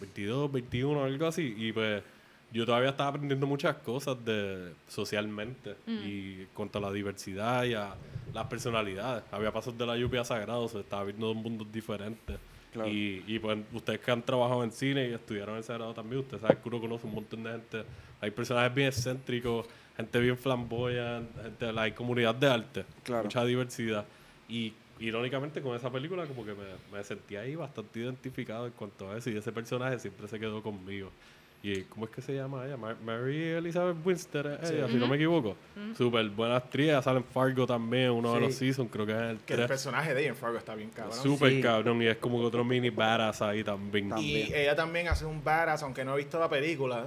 22, 0.00 0.52
21, 0.52 1.04
algo 1.04 1.26
así, 1.26 1.54
y 1.56 1.72
pues 1.72 2.02
yo 2.50 2.64
todavía 2.64 2.90
estaba 2.90 3.10
aprendiendo 3.10 3.46
muchas 3.46 3.76
cosas 3.76 4.16
de 4.24 4.72
socialmente 4.88 5.76
y 5.86 6.44
cuanto 6.54 6.78
a 6.78 6.82
la 6.82 6.92
diversidad 6.92 7.64
y 7.64 7.74
a 7.74 7.94
las 8.32 8.46
personalidades. 8.46 9.22
Había 9.30 9.52
pasos 9.52 9.76
de 9.76 9.86
la 9.86 9.96
lluvia 9.96 10.24
sagrados, 10.24 10.72
se 10.72 10.80
estaba 10.80 11.04
viendo 11.04 11.26
dos 11.26 11.36
mundos 11.36 11.70
diferentes. 11.70 12.38
Claro. 12.72 12.88
Y, 12.90 13.24
y 13.26 13.38
pues 13.38 13.58
ustedes 13.72 14.00
que 14.00 14.10
han 14.10 14.22
trabajado 14.22 14.62
en 14.64 14.70
cine 14.72 15.08
y 15.08 15.12
estudiaron 15.14 15.56
en 15.56 15.62
Sagrado 15.62 15.94
también, 15.94 16.20
ustedes 16.20 16.42
saben 16.42 16.58
que 16.62 16.68
uno 16.68 16.80
conoce 16.80 17.06
un 17.06 17.14
montón 17.14 17.42
de 17.42 17.50
gente. 17.52 17.84
Hay 18.20 18.30
personajes 18.30 18.74
bien 18.74 18.88
excéntricos, 18.88 19.66
gente 19.96 20.18
bien 20.20 20.36
flamboyante, 20.36 21.42
gente, 21.42 21.66
hay 21.78 21.92
comunidad 21.92 22.34
de 22.34 22.46
arte, 22.46 22.84
Claro. 23.04 23.24
mucha 23.24 23.44
diversidad. 23.44 24.04
Y 24.48 24.72
irónicamente 25.00 25.62
con 25.62 25.76
esa 25.76 25.90
película 25.90 26.26
como 26.26 26.44
que 26.44 26.52
me, 26.52 26.64
me 26.96 27.02
sentí 27.04 27.36
ahí 27.36 27.54
bastante 27.54 28.00
identificado 28.00 28.66
en 28.66 28.72
cuanto 28.72 29.10
a 29.10 29.16
eso 29.16 29.30
y 29.30 29.36
ese 29.36 29.52
personaje 29.52 29.98
siempre 29.98 30.26
se 30.28 30.38
quedó 30.38 30.62
conmigo. 30.62 31.10
¿Y 31.60 31.82
cómo 31.82 32.04
es 32.04 32.12
que 32.12 32.22
se 32.22 32.34
llama 32.34 32.64
ella? 32.64 32.76
Ma- 32.76 32.96
Mary 33.04 33.48
Elizabeth 33.48 33.96
Winstead, 34.04 34.62
es 34.62 34.70
ella, 34.70 34.86
si 34.88 34.94
no 34.94 35.08
me 35.08 35.16
equivoco. 35.16 35.56
Súper 35.96 36.28
buena 36.30 36.56
actriz, 36.56 36.92
sale 37.02 37.18
en 37.18 37.24
Fargo 37.24 37.66
también, 37.66 38.10
uno 38.10 38.32
de 38.34 38.40
los 38.40 38.54
seasons, 38.54 38.88
creo 38.92 39.04
que 39.04 39.12
es 39.12 39.18
el 39.18 39.38
que 39.40 39.54
el 39.54 39.58
3. 39.58 39.68
personaje 39.68 40.14
de 40.14 40.20
ella 40.20 40.28
en 40.30 40.36
Fargo 40.36 40.56
está 40.56 40.74
bien 40.76 40.90
cabrón. 40.90 41.18
Súper 41.20 41.50
Sí. 41.52 41.60
cabrón 41.60 42.00
y 42.02 42.06
es 42.06 42.16
como 42.18 42.38
que 42.38 42.46
otro 42.46 42.64
mini 42.64 42.90
badass 42.90 43.42
ahí 43.42 43.64
también. 43.64 44.08
También. 44.08 44.48
Y 44.48 44.54
ella 44.54 44.76
también 44.76 45.08
hace 45.08 45.24
un 45.26 45.42
badass, 45.42 45.82
aunque 45.82 46.04
no 46.04 46.14
he 46.14 46.18
visto 46.18 46.38
la 46.38 46.48
película. 46.48 47.06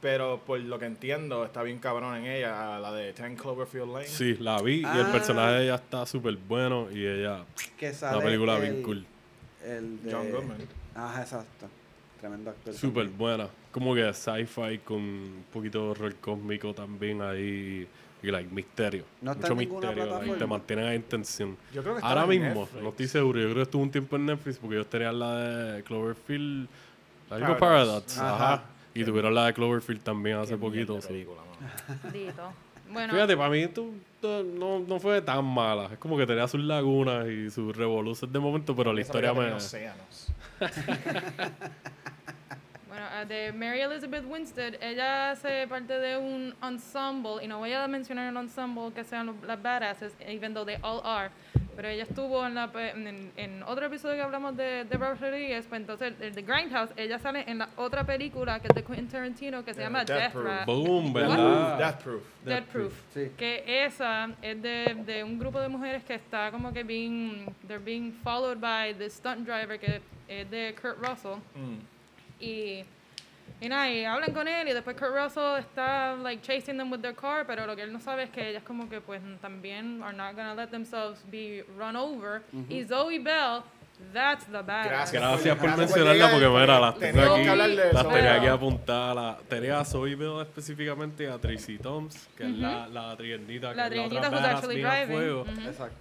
Pero 0.00 0.40
por 0.46 0.58
lo 0.58 0.78
que 0.78 0.86
entiendo, 0.86 1.44
está 1.44 1.62
bien 1.62 1.78
cabrón 1.78 2.16
en 2.16 2.24
ella, 2.24 2.78
la 2.78 2.90
de 2.90 3.12
Ten 3.12 3.36
Cloverfield 3.36 3.92
Lane. 3.92 4.06
Sí, 4.06 4.34
la 4.40 4.60
vi 4.62 4.76
y 4.76 4.78
el 4.80 4.86
Ah. 4.86 5.08
personaje 5.12 5.52
de 5.52 5.64
ella 5.64 5.74
está 5.74 6.06
súper 6.06 6.36
bueno 6.36 6.88
y 6.90 7.06
ella, 7.06 7.44
Que 7.78 7.92
sale 7.92 8.16
una 8.16 8.24
película 8.24 8.56
el, 8.56 8.62
bien 8.62 8.82
cool. 8.82 9.06
El 9.62 10.02
de... 10.02 10.10
John 10.12 10.30
Goodman. 10.32 10.56
Ajá, 10.94 11.20
exacto. 11.20 11.68
Tremendo 12.20 12.50
actor. 12.50 12.74
Súper 12.74 13.08
buena. 13.08 13.48
Como 13.72 13.94
que 13.94 14.12
sci-fi 14.12 14.78
con 14.84 14.98
un 14.98 15.44
poquito 15.52 15.82
de 15.84 15.90
horror 15.90 16.14
cósmico 16.16 16.74
también 16.74 17.22
ahí 17.22 17.86
y 18.22 18.30
like, 18.30 18.52
misterio. 18.54 19.04
No 19.22 19.32
está 19.32 19.54
Mucho 19.54 19.56
misterio. 19.56 20.04
plataforma. 20.04 20.36
te 20.36 20.46
mantienen 20.46 20.84
ahí 20.86 20.96
en 20.96 21.02
tensión. 21.04 21.56
Yo 21.72 21.82
creo 21.82 21.96
que 21.96 22.02
Ahora 22.04 22.26
mismo, 22.26 22.60
Netflix. 22.62 22.82
no 22.82 22.88
estoy 22.90 23.08
seguro. 23.08 23.38
Yo 23.40 23.44
creo 23.46 23.56
que 23.56 23.62
estuvo 23.62 23.82
un 23.82 23.90
tiempo 23.90 24.16
en 24.16 24.26
Netflix 24.26 24.58
porque 24.58 24.76
ellos 24.76 24.88
tenían 24.90 25.18
la 25.18 25.36
de 25.36 25.82
Cloverfield. 25.84 26.68
Algo 27.30 27.56
Paradox. 27.56 27.58
Paradox. 28.16 28.18
Ajá. 28.18 28.52
Ajá. 28.54 28.64
Y 28.92 29.04
tuvieron 29.04 29.34
la 29.34 29.46
de 29.46 29.54
Cloverfield 29.54 30.02
también 30.02 30.36
hace 30.36 30.52
Qué 30.54 30.58
poquito. 30.58 30.94
de 30.96 31.00
película. 31.02 31.40
Bueno, 32.92 33.12
Fíjate, 33.12 33.36
para 33.36 33.50
mí 33.50 33.68
tú, 33.68 33.94
tú, 34.20 34.42
no, 34.58 34.80
no 34.80 34.98
fue 34.98 35.22
tan 35.22 35.44
mala. 35.44 35.90
Es 35.92 35.98
como 35.98 36.16
que 36.18 36.26
tenía 36.26 36.48
sus 36.48 36.60
lagunas 36.60 37.24
y 37.28 37.48
sus 37.48 37.76
revoluciones 37.76 38.32
de 38.32 38.40
momento, 38.40 38.74
pero 38.74 38.92
la 38.92 39.00
historia 39.00 39.32
me... 39.32 39.52
océanos. 39.52 40.26
de 43.24 43.52
Mary 43.52 43.80
Elizabeth 43.80 44.24
Winstead, 44.26 44.74
ella 44.82 45.30
hace 45.32 45.66
parte 45.68 45.98
de 45.98 46.16
un 46.16 46.54
ensemble, 46.62 47.42
y 47.42 47.46
no 47.48 47.58
voy 47.58 47.72
a 47.72 47.86
mencionar 47.88 48.28
el 48.28 48.36
ensemble 48.36 48.92
que 48.94 49.04
sean 49.04 49.26
los- 49.26 49.42
las 49.46 49.60
badasses, 49.60 50.14
even 50.26 50.52
though 50.54 50.64
they 50.66 50.76
all 50.82 51.00
are, 51.04 51.30
pero 51.76 51.88
ella 51.88 52.02
estuvo 52.02 52.44
en, 52.46 52.54
la, 52.54 52.70
en, 52.74 53.32
en 53.36 53.62
otro 53.62 53.86
episodio 53.86 54.16
que 54.16 54.22
hablamos 54.22 54.56
de, 54.56 54.84
de 54.84 54.96
Robert 54.98 55.20
Rodriguez, 55.20 55.66
pues 55.68 55.80
entonces 55.80 56.12
el 56.20 56.34
de 56.34 56.42
Grindhouse, 56.42 56.90
ella 56.96 57.18
sale 57.18 57.44
en 57.46 57.58
la 57.58 57.68
otra 57.76 58.04
película 58.04 58.60
que 58.60 58.68
es 58.68 58.74
de 58.74 58.82
Quentin 58.84 59.08
Tarantino 59.08 59.64
que 59.64 59.72
se 59.72 59.80
Yeah, 59.80 59.88
llama 59.88 60.04
Death 60.04 60.18
Death 60.18 60.32
Proof. 60.32 60.66
Boom, 60.66 61.12
Death 61.12 61.28
¿verdad? 61.28 62.00
Proof. 62.00 62.22
Death 62.44 62.64
Proof. 62.66 62.92
Proof. 62.92 63.14
Sí. 63.14 63.30
Que 63.36 63.84
esa 63.86 64.28
es 64.42 64.60
de, 64.60 64.94
de 65.06 65.24
un 65.24 65.38
grupo 65.38 65.58
de 65.60 65.68
mujeres 65.68 66.04
que 66.04 66.14
está 66.16 66.50
como 66.50 66.72
que 66.72 66.82
being, 66.84 67.46
they're 67.66 67.82
being 67.82 68.12
followed 68.24 68.58
by 68.60 68.92
the 68.94 69.08
stunt 69.08 69.46
driver 69.46 69.78
que 69.78 70.02
es 70.28 70.50
de 70.50 70.74
Kurt 70.80 70.98
Russell. 70.98 71.36
Mm. 71.54 71.78
Y, 72.42 72.84
y 73.60 73.68
nada, 73.68 73.90
y 73.90 74.04
hablan 74.04 74.32
con 74.32 74.48
él 74.48 74.68
y 74.68 74.72
después 74.72 74.96
Kurt 74.96 75.14
Russell 75.14 75.58
está 75.58 76.16
like 76.16 76.42
chasing 76.42 76.76
them 76.76 76.90
with 76.90 77.00
their 77.00 77.14
car, 77.14 77.46
pero 77.46 77.66
lo 77.66 77.76
que 77.76 77.82
él 77.82 77.92
no 77.92 78.00
sabe 78.00 78.24
es 78.24 78.30
que 78.30 78.50
ellas 78.50 78.62
como 78.62 78.88
que 78.88 79.00
pues 79.00 79.20
también 79.40 80.02
are 80.02 80.16
not 80.16 80.34
gonna 80.34 80.54
let 80.54 80.68
themselves 80.68 81.22
be 81.30 81.64
run 81.76 81.96
over. 81.96 82.42
Y 82.68 82.84
Zoe 82.84 83.18
Bell, 83.18 83.62
that's 84.12 84.46
the 84.46 84.62
badass. 84.62 85.10
Gracias. 85.12 85.22
Gracias 85.22 85.58
por 85.58 85.76
mencionarla 85.76 86.30
porque 86.30 86.48
mira, 86.48 86.80
las 86.80 86.98
tengo 86.98 87.34
que 87.34 87.50
aquí, 87.50 87.76
las 87.92 88.08
tenía 88.08 88.34
aquí 88.34 88.46
apuntadas. 88.46 89.14
La, 89.14 89.38
tenía 89.48 89.80
a 89.80 89.84
Zoe 89.84 90.14
Bell 90.14 90.40
específicamente 90.40 91.28
a 91.28 91.38
Tracy 91.38 91.78
Toms, 91.78 92.28
que 92.36 92.44
es 92.44 92.50
la, 92.50 92.88
la 92.88 93.16
triernita, 93.16 93.70
que 93.70 93.76
La 93.76 93.86
es 93.86 93.90
la 93.90 94.08
triernita 94.08 94.28
otra 94.28 95.06
fuego. 95.06 95.44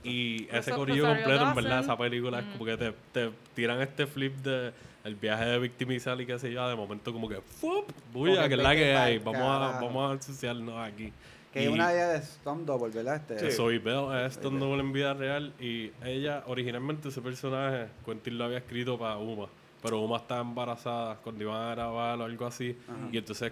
Y 0.04 0.48
ese 0.52 0.72
corillo 0.72 1.08
completo, 1.08 1.50
en 1.50 1.56
verdad, 1.56 1.80
esa 1.82 1.98
película 1.98 2.40
es 2.40 2.46
como 2.46 2.66
que 2.66 2.78
te, 2.78 2.94
te 3.12 3.32
tiran 3.54 3.82
este 3.82 4.08
flip 4.08 4.36
de 4.38 4.72
el 5.04 5.16
viaje 5.16 5.46
de 5.46 5.60
victimizar 5.60 6.20
y 6.22 6.26
qué 6.26 6.38
sé 6.40 6.52
yo, 6.52 6.68
de 6.68 6.76
momento 6.76 7.14
como 7.14 7.28
que 7.30 7.38
¡fup! 7.42 7.90
Bulla, 8.14 8.48
que 8.48 8.56
es 8.56 8.60
la 8.62 8.76
que 8.76 8.96
hay, 8.96 9.18
vamos 9.20 9.42
a, 9.42 9.80
vamos 9.82 10.10
a 10.10 10.14
ensuciarnos 10.14 10.76
aquí. 10.88 11.12
Que 11.54 11.62
Y- 11.64 11.66
es 11.66 11.70
una 11.72 11.92
idea 11.92 12.10
de 12.10 12.18
Storm 12.20 12.66
Double, 12.66 12.90
¿verdad? 12.94 13.16
Este, 13.16 13.50
Sí. 13.52 13.58
Zoe 13.58 13.80
Bell 13.80 14.26
es 14.26 14.34
Stone 14.38 14.60
Double 14.60 14.82
en 14.82 14.94
vida 14.94 15.14
real 15.16 15.54
y 15.60 15.92
ella, 16.06 16.44
originalmente 16.46 17.10
ese 17.10 17.22
personaje, 17.22 17.88
Quentin 18.06 18.38
lo 18.38 18.44
había 18.46 18.60
escrito 18.60 19.00
para 19.00 19.18
Uma, 19.18 19.48
pero 19.82 20.00
Uma 20.02 20.18
estaba 20.18 20.42
embarazada 20.42 21.16
cuando 21.24 21.44
iban 21.44 21.60
a 21.60 21.72
grabar 21.74 22.20
o 22.20 22.24
algo 22.26 22.46
así 22.46 22.78
y 23.12 23.18
entonces 23.18 23.52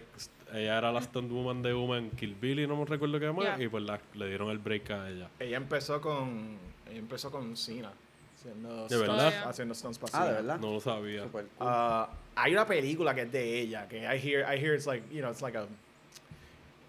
ella 0.53 0.77
era 0.77 0.91
la 0.91 0.99
Stone 0.99 1.27
Woman 1.29 1.61
de 1.63 1.73
Uma 1.73 1.97
en 1.97 2.11
Kill 2.11 2.35
Bill 2.35 2.59
y 2.59 2.67
no 2.67 2.75
me 2.75 2.85
recuerdo 2.85 3.19
qué 3.19 3.31
más 3.31 3.45
Yeah. 3.57 3.63
y 3.65 3.67
pues 3.67 3.83
la- 3.83 3.99
le 4.13 4.27
dieron 4.27 4.49
el 4.49 4.59
break 4.59 4.91
a 4.91 5.09
ella. 5.09 5.29
Ella 5.39 5.57
empezó 5.57 5.99
con. 5.99 6.55
Ella 6.87 6.99
empezó 6.99 7.31
con 7.31 7.57
Cena. 7.57 7.91
Haciendo 8.37 8.87
¿De 8.87 8.95
stunts- 8.95 8.99
verdad? 8.99 9.33
Haciendo 9.49 9.73
stunts 9.75 9.99
Ah, 10.13 10.25
de 10.27 10.33
verdad. 10.33 10.59
No 10.59 10.73
lo 10.73 10.79
sabía. 10.79 11.23
Cool. 11.31 11.47
Uh, 11.59 12.05
hay 12.35 12.53
una 12.53 12.65
película 12.67 13.13
que 13.15 13.21
es 13.23 13.31
de 13.31 13.59
ella 13.61 13.87
que 13.87 13.99
I 14.05 14.17
hear 14.19 14.41
I 14.43 14.57
hear 14.59 14.75
it's 14.75 14.85
like 14.85 15.03
you 15.11 15.21
know 15.21 15.31
it's 15.31 15.41
like 15.41 15.57
a 15.57 15.65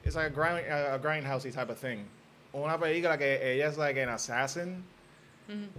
it's 0.05 0.15
like 0.15 0.27
a 0.27 0.31
grind 0.31 0.67
a 0.71 0.99
grindhousey 0.99 1.51
type 1.53 1.71
of 1.71 1.79
thing. 1.79 2.05
Una 2.55 2.79
película 2.79 3.17
que 3.19 3.41
ella 3.55 3.67
es 3.69 3.77
like 3.79 3.99
an 4.01 4.11
assassin, 4.11 4.85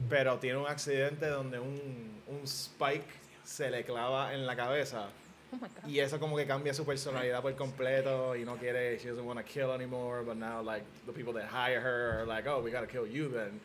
pero 0.09 0.38
tiene 0.39 0.57
un 0.57 0.67
accidente 0.67 1.28
donde 1.28 1.59
un, 1.59 2.22
un 2.28 2.43
spike 2.47 3.05
se 3.43 3.70
le 3.70 3.84
clava 3.84 4.34
en 4.34 4.45
la 4.45 4.55
cabeza 4.55 5.07
Oh 5.51 5.55
my 5.55 5.67
God. 5.67 5.89
y 5.89 5.99
eso 5.99 6.20
como 6.20 6.36
que 6.38 6.45
cambia 6.45 6.74
su 6.76 6.86
personalidad 6.86 7.41
por 7.41 7.55
completo 7.55 8.36
y 8.36 8.43
no 8.45 8.55
quiere 8.57 8.97
she 8.99 9.09
doesn't 9.09 9.26
want 9.26 9.39
to 9.39 9.43
kill 9.45 9.72
anymore 9.72 10.22
but 10.24 10.36
now 10.38 10.61
like 10.61 10.84
the 11.07 11.11
people 11.11 11.34
that 11.34 11.45
hire 11.49 11.82
her 11.82 12.20
are 12.20 12.26
like 12.28 12.47
oh 12.47 12.61
we 12.61 12.70
gotta 12.70 12.86
kill 12.86 13.07
you 13.07 13.30
then 13.30 13.59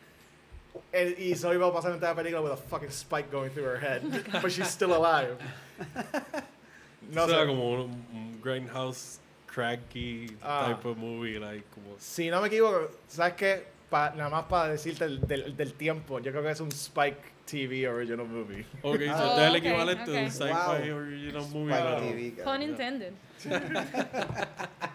El- 0.93 1.19
y 1.19 1.35
Zoe 1.37 1.57
va 1.57 1.69
a 1.69 1.73
pasar 1.73 1.93
en 1.93 1.99
toda 2.01 2.13
la 2.13 2.17
película 2.17 2.41
with 2.43 2.53
a 2.53 2.57
fucking 2.57 2.91
spike 2.91 3.31
going 3.31 3.51
through 3.51 3.67
her 3.67 3.79
head 3.79 4.03
but 4.43 4.51
she's 4.51 4.69
still 4.69 4.93
alive 4.95 5.37
no 7.13 7.25
o 7.25 7.29
sea, 7.29 7.41
sé 7.41 7.47
como 7.47 7.71
un, 7.85 7.91
un 8.13 8.41
Grindhouse 8.43 9.19
cracky 9.47 10.27
Ah. 10.43 10.67
type 10.75 10.85
of 10.89 10.97
movie, 10.97 11.39
like, 11.39 11.65
como... 11.75 11.97
si 11.99 12.29
no 12.31 12.41
me 12.41 12.49
equivoco 12.49 12.91
sabes 13.09 13.35
qué 13.35 13.75
Pa- 13.91 14.13
nada 14.17 14.31
más 14.31 14.45
para 14.47 14.71
decirte 14.73 15.05
el- 15.05 15.21
del, 15.21 15.57
del 15.57 15.75
tiempo 15.75 16.19
yo 16.19 16.33
creo 16.33 16.43
que 16.43 16.51
es 16.51 16.61
un 16.61 16.71
Spike 16.73 17.19
TV 17.47 17.87
original 17.89 18.27
movie 18.27 18.65
Ok, 18.83 19.01
so 19.05 19.13
Ah. 19.13 19.29
este 19.29 19.43
es 19.43 19.49
el 19.51 19.57
equivalente 19.57 20.11
de 20.11 20.25
un 20.25 20.31
sci-fi 20.31 20.91
Wow. 20.91 20.97
original 20.99 21.47
movie. 21.53 21.75
Spike 21.75 22.35
TV, 22.35 22.43
Pun 22.45 22.63
intended. 22.63 23.13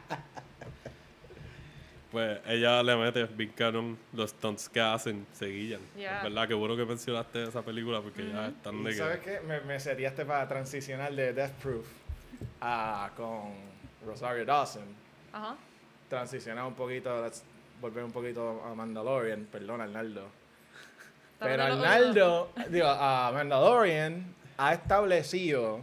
Pues 2.12 2.40
ella 2.48 2.82
le 2.82 2.96
mete 2.96 3.26
bien 3.26 3.52
canon 3.52 3.98
los 4.14 4.32
stunts 4.32 4.68
que 4.68 4.82
hacen, 4.82 5.28
se 5.32 5.46
guillan. 5.46 5.82
Yeah. 5.96 6.18
Es 6.18 6.24
verdad 6.24 6.48
que 6.48 6.56
bueno 6.56 6.76
que 6.76 6.86
mencionaste 6.86 7.44
esa 7.44 7.62
película 7.62 8.02
porque 8.02 8.28
ya 8.28 8.48
están 8.48 8.84
de 8.84 8.90
¿Y 8.90 8.94
que... 8.94 9.00
sabes 9.00 9.20
qué? 9.20 9.40
Me, 9.42 9.60
me 9.62 9.80
seriaste 9.80 10.26
para 10.26 10.48
transicionar 10.48 11.14
de 11.14 11.34
Death 11.34 11.52
Proof 11.62 11.86
a, 12.62 13.12
con 13.16 13.54
Rosario 14.06 14.44
Dawson. 14.44 14.86
Ajá. 15.32 15.56
Transicionar 16.10 16.66
un 16.66 16.74
poquito, 16.74 17.24
let's 17.24 17.44
volver 17.80 18.04
un 18.04 18.12
poquito 18.12 18.64
a 18.66 18.74
Mandalorian. 18.74 19.46
Perdón, 19.46 19.82
Arnaldo. 19.82 20.28
Pero 21.40 21.64
Arnaldo, 21.64 22.52
digo, 22.70 22.88
a 22.88 23.32
Mandalorian 23.32 24.34
ha 24.58 24.74
establecido 24.74 25.80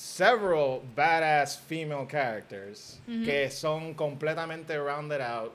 several 0.00 0.80
badass 0.96 1.58
female 1.58 2.06
characters 2.06 2.98
que 3.06 3.50
son 3.50 3.92
completamente 3.94 4.78
rounded 4.78 5.20
out. 5.20 5.52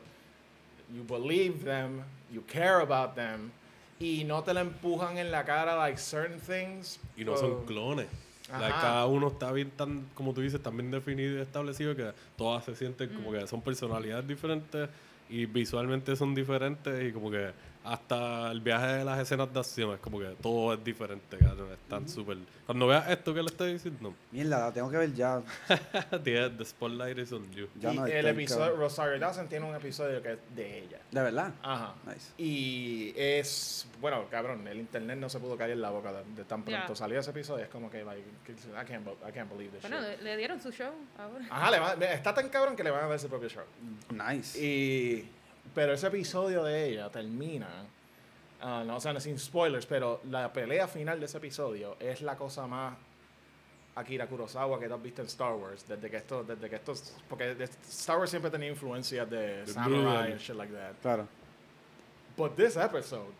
You 0.93 1.03
believe 1.03 1.63
them, 1.65 2.03
you 2.31 2.43
care 2.47 2.81
about 2.81 3.15
them, 3.15 3.51
y 3.99 4.23
no 4.23 4.43
te 4.43 4.53
la 4.53 4.61
empujan 4.61 5.17
en 5.17 5.31
la 5.31 5.43
cara 5.43 5.75
like 5.75 5.97
certain 5.97 6.39
things. 6.39 6.99
Y 7.17 7.23
no 7.23 7.33
Oh, 7.33 7.37
son 7.37 7.65
clones. 7.65 8.07
Like, 8.51 8.75
cada 8.75 9.07
uno 9.07 9.29
está 9.29 9.51
bien 9.51 9.71
tan, 9.71 10.05
como 10.13 10.31
tú 10.31 10.41
dices, 10.41 10.61
tan 10.61 10.77
bien 10.77 10.91
definido 10.91 11.39
y 11.39 11.41
establecido 11.41 11.95
que 11.95 12.11
todas 12.37 12.63
se 12.65 12.75
sienten 12.75 13.09
como 13.09 13.31
que 13.31 13.47
son 13.47 13.59
personalidades 13.61 14.27
diferentes 14.27 14.87
y 15.27 15.47
visualmente 15.47 16.15
son 16.15 16.35
diferentes 16.35 17.03
y 17.03 17.11
como 17.11 17.31
que 17.31 17.49
hasta 17.86 18.51
el 18.51 18.61
viaje 18.61 18.88
de 18.88 19.05
las 19.05 19.19
escenas 19.19 19.53
de 19.53 19.59
acción 19.59 19.93
es 19.93 19.99
como 19.99 20.19
que 20.19 20.36
todo 20.41 20.73
es 20.73 20.83
diferente, 20.83 21.38
cabrón. 21.38 21.71
Están 21.71 22.07
súper... 22.09 22.38
Cuando 22.65 22.88
veas 22.88 23.07
esto 23.09 23.33
que 23.33 23.41
le 23.41 23.47
estoy 23.47 23.73
diciendo, 23.73 24.13
Mierda, 24.31 24.59
la 24.59 24.71
tengo 24.73 24.89
que 24.89 24.97
ver 24.97 25.13
ya. 25.13 25.41
the, 26.23 26.49
the 26.49 26.65
spotlight 26.65 27.17
is 27.19 27.31
on 27.31 27.49
you. 27.51 27.67
Ya 27.79 27.93
y 27.93 27.95
no 27.97 28.05
el 28.05 28.11
estoy, 28.13 28.31
episodio, 28.31 28.61
cabrón. 28.65 28.79
Rosario 28.79 29.19
Dawson 29.19 29.47
tiene 29.47 29.65
un 29.69 29.75
episodio 29.75 30.21
que 30.21 30.33
es 30.33 30.39
de 30.55 30.79
ella. 30.79 30.99
De 31.11 31.21
verdad. 31.21 31.53
Ajá. 31.61 31.93
Nice. 32.07 32.31
Y 32.38 33.13
es, 33.15 33.88
bueno, 34.01 34.25
cabrón, 34.31 34.67
el 34.67 34.77
internet 34.79 35.17
no 35.19 35.29
se 35.29 35.39
pudo 35.39 35.55
caer 35.57 35.71
en 35.71 35.81
la 35.81 35.91
boca 35.91 36.11
de, 36.11 36.23
de 36.36 36.43
tan 36.43 36.63
pronto 36.63 36.88
Ya. 36.89 36.95
salió 36.95 37.19
ese 37.19 37.29
episodio. 37.29 37.63
Es 37.65 37.69
como 37.69 37.89
que, 37.91 38.03
like, 38.03 38.21
I 38.49 38.86
can't, 38.86 39.07
I 39.27 39.31
can't 39.31 39.49
believe 39.51 39.71
this 39.71 39.81
Bueno, 39.89 40.01
shit. 40.09 40.21
le 40.21 40.38
dieron 40.38 40.59
su 40.59 40.71
show 40.71 40.91
ahora. 41.17 41.45
Ajá, 41.49 41.71
le 41.71 41.79
va- 41.79 41.93
está 42.13 42.33
tan 42.33 42.49
cabrón 42.49 42.75
que 42.75 42.83
le 42.83 42.89
van 42.91 43.03
a 43.03 43.07
dar 43.07 43.19
su 43.19 43.27
propio 43.29 43.49
show. 43.49 43.63
Nice. 44.11 44.59
Y, 44.59 45.29
pero 45.76 45.93
ese 45.93 46.07
episodio 46.07 46.63
de 46.63 46.89
ella 46.89 47.09
termina, 47.09 47.67
ah, 48.61 48.84
no, 48.86 48.95
o 48.95 48.99
sea, 48.99 49.13
no 49.13 49.19
sin 49.19 49.38
spoilers, 49.38 49.86
pero 49.86 50.21
la 50.32 50.51
pelea 50.51 50.88
final 50.88 51.19
de 51.19 51.26
ese 51.26 51.38
episodio 51.38 51.97
es 51.99 52.21
la 52.21 52.36
cosa 52.36 52.65
más 52.65 52.97
Akira 53.95 54.28
Kurosawa 54.28 54.80
que 54.80 54.88
tú 54.88 54.93
has 54.93 55.01
visto 55.01 55.21
en 55.21 55.28
Star 55.28 55.53
Wars, 55.53 55.86
desde 55.88 56.09
que 56.09 56.17
esto, 56.17 56.43
desde 56.43 56.69
que 56.69 56.76
estos, 56.78 57.13
porque 57.30 57.55
Star 57.89 58.17
Wars 58.17 58.30
siempre 58.30 58.49
tenía 58.49 58.69
influencias 58.69 59.30
de 59.30 59.65
De 59.65 59.67
samurai 59.67 60.32
and 60.32 60.39
shit 60.39 60.55
like 60.55 60.73
that. 60.73 60.95
Claro. 61.01 61.28
But 62.38 62.55
this 62.55 62.76
episode, 62.76 63.34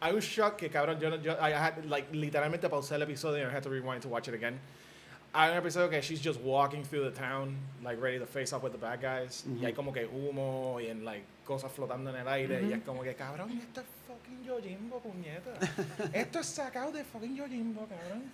I 0.00 0.12
was 0.12 0.24
shocked 0.24 0.58
que 0.58 0.68
cabrón, 0.68 1.00
yo, 1.00 1.16
yo 1.16 1.32
I 1.40 1.52
had 1.52 1.84
like 1.86 2.12
literalmente 2.12 2.68
pausé 2.68 2.94
el 2.94 3.02
episodio 3.02 3.42
and 3.42 3.50
I 3.50 3.54
had 3.54 3.62
to 3.62 3.70
rewind 3.70 4.02
to 4.02 4.08
watch 4.08 4.28
it 4.28 4.34
again. 4.34 4.60
Hay 5.34 5.50
un 5.50 5.56
episodio 5.56 5.88
que 5.88 6.02
she's 6.02 6.20
just 6.20 6.38
walking 6.42 6.82
through 6.84 7.04
the 7.04 7.10
town, 7.18 7.56
like 7.82 7.98
ready 7.98 8.18
to 8.18 8.26
face 8.26 8.52
up 8.52 8.62
with 8.62 8.72
the 8.72 8.78
bad 8.78 9.00
guys. 9.00 9.44
Y 9.58 9.64
hay 9.64 9.72
como 9.72 9.90
que 9.92 10.06
humo 10.06 10.78
y 10.78 10.88
en 10.88 11.04
like 11.06 11.24
cosas 11.46 11.72
flotando 11.72 12.10
en 12.10 12.16
el 12.16 12.28
aire. 12.28 12.62
Y 12.62 12.72
es 12.72 12.82
como 12.82 13.02
que 13.02 13.14
cabrón, 13.14 13.50
esto 13.58 13.80
es 13.80 13.86
fucking 14.06 14.44
Yojimbo, 14.44 15.00
puñeta. 15.00 15.52
esto 16.12 16.40
es 16.40 16.46
sacado 16.46 16.92
de 16.92 17.02
fucking 17.02 17.34
Yojimbo, 17.34 17.86
cabrón. 17.86 18.30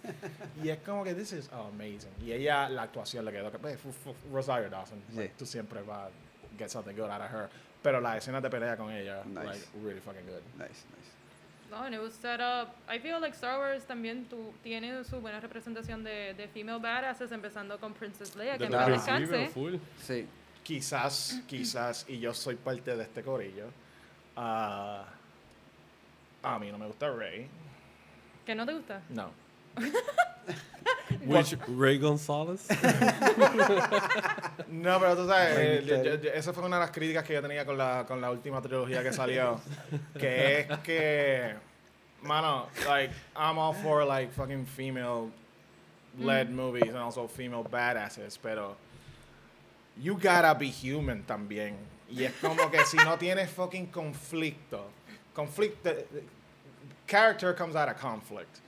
Y 0.62 0.70
es 0.70 0.78
como 0.78 1.04
que 1.04 1.14
this 1.14 1.32
is 1.32 1.48
amazing. 1.52 2.10
Y 2.20 2.32
ella, 2.32 2.68
la 2.68 2.82
actuación 2.82 3.24
le 3.24 3.30
quedó. 3.30 3.48
fu- 3.78 4.14
Rosario 4.32 4.68
Dawson, 4.68 5.00
Sí. 5.10 5.16
like, 5.18 5.34
tú 5.38 5.46
siempre 5.46 5.80
vas 5.82 6.08
a 6.08 6.58
get 6.58 6.68
something 6.68 6.94
good 6.96 7.10
out 7.10 7.20
of 7.22 7.30
her. 7.30 7.48
Pero 7.80 8.00
la 8.00 8.16
escena 8.16 8.40
de 8.40 8.50
pelea 8.50 8.76
con 8.76 8.90
ella, 8.90 9.22
Nice. 9.24 9.44
like, 9.46 9.66
really 9.84 10.00
fucking 10.00 10.26
good. 10.26 10.42
Nice, 10.58 10.82
nice. 10.90 11.12
No, 11.70 11.84
and 11.84 11.94
it 11.94 12.00
was 12.00 12.14
set 12.14 12.40
up. 12.40 12.76
I 12.88 12.98
feel 12.98 13.20
like 13.20 13.34
Star 13.34 13.58
Wars 13.58 13.84
también 13.84 14.26
tu, 14.28 14.54
tiene 14.62 15.04
su 15.04 15.20
buena 15.20 15.38
representación 15.40 16.02
de, 16.02 16.34
de 16.34 16.48
female 16.48 16.80
badasses, 16.80 17.30
empezando 17.30 17.78
con 17.78 17.92
Princess 17.92 18.34
Leia, 18.36 18.56
que 18.56 18.68
no 18.68 18.86
descanse. 18.88 19.50
Sí. 19.98 20.26
Quizás, 20.62 21.40
quizás, 21.46 22.04
y 22.08 22.18
yo 22.18 22.34
soy 22.34 22.56
parte 22.56 22.94
de 22.94 23.02
este 23.02 23.22
corillo, 23.22 23.70
ah, 24.36 25.06
a 26.42 26.58
mí 26.58 26.70
no 26.70 26.78
me 26.78 26.86
gusta 26.86 27.10
Rey. 27.10 27.48
¿Que 28.44 28.54
no 28.54 28.66
te 28.66 28.74
gusta? 28.74 29.00
No. 29.08 29.30
Which 31.26 31.56
Ray 31.68 31.98
González? 31.98 32.66
No, 34.68 34.98
pero 35.00 35.16
tú 35.16 35.26
sabes, 35.26 35.56
eh, 35.58 35.82
yo- 35.86 36.02
yo- 36.20 36.30
esa 36.32 36.52
fue 36.52 36.62
una 36.64 36.76
de 36.76 36.82
las 36.82 36.90
críticas 36.90 37.24
que 37.24 37.32
yo 37.34 37.42
tenía 37.42 37.64
con 37.64 37.76
la, 37.78 38.04
con 38.06 38.20
la 38.20 38.30
última 38.30 38.60
trilogía 38.60 39.02
que 39.02 39.12
salió. 39.12 39.60
que 40.18 40.60
es 40.60 40.78
que, 40.80 41.54
mano, 42.22 42.68
like, 42.86 43.12
I'm 43.36 43.58
all 43.58 43.72
for, 43.74 44.04
like, 44.04 44.32
fucking 44.32 44.66
female-led 44.66 46.50
movies 46.50 46.88
and 46.88 46.98
also 46.98 47.26
female 47.26 47.64
badasses, 47.64 48.38
pero 48.40 48.76
you 49.96 50.14
gotta 50.14 50.54
be 50.54 50.68
human 50.70 51.22
también. 51.24 51.74
Y 52.10 52.24
es 52.24 52.32
como 52.40 52.70
que 52.70 52.84
si 52.86 52.96
no 52.98 53.16
tienes 53.18 53.48
fucking 53.50 53.88
conflicto, 53.90 54.84
conflicto, 55.34 55.94
character 57.06 57.52
comes 57.54 57.74
out 57.76 57.88
of 57.88 57.96
conflict. 57.98 58.60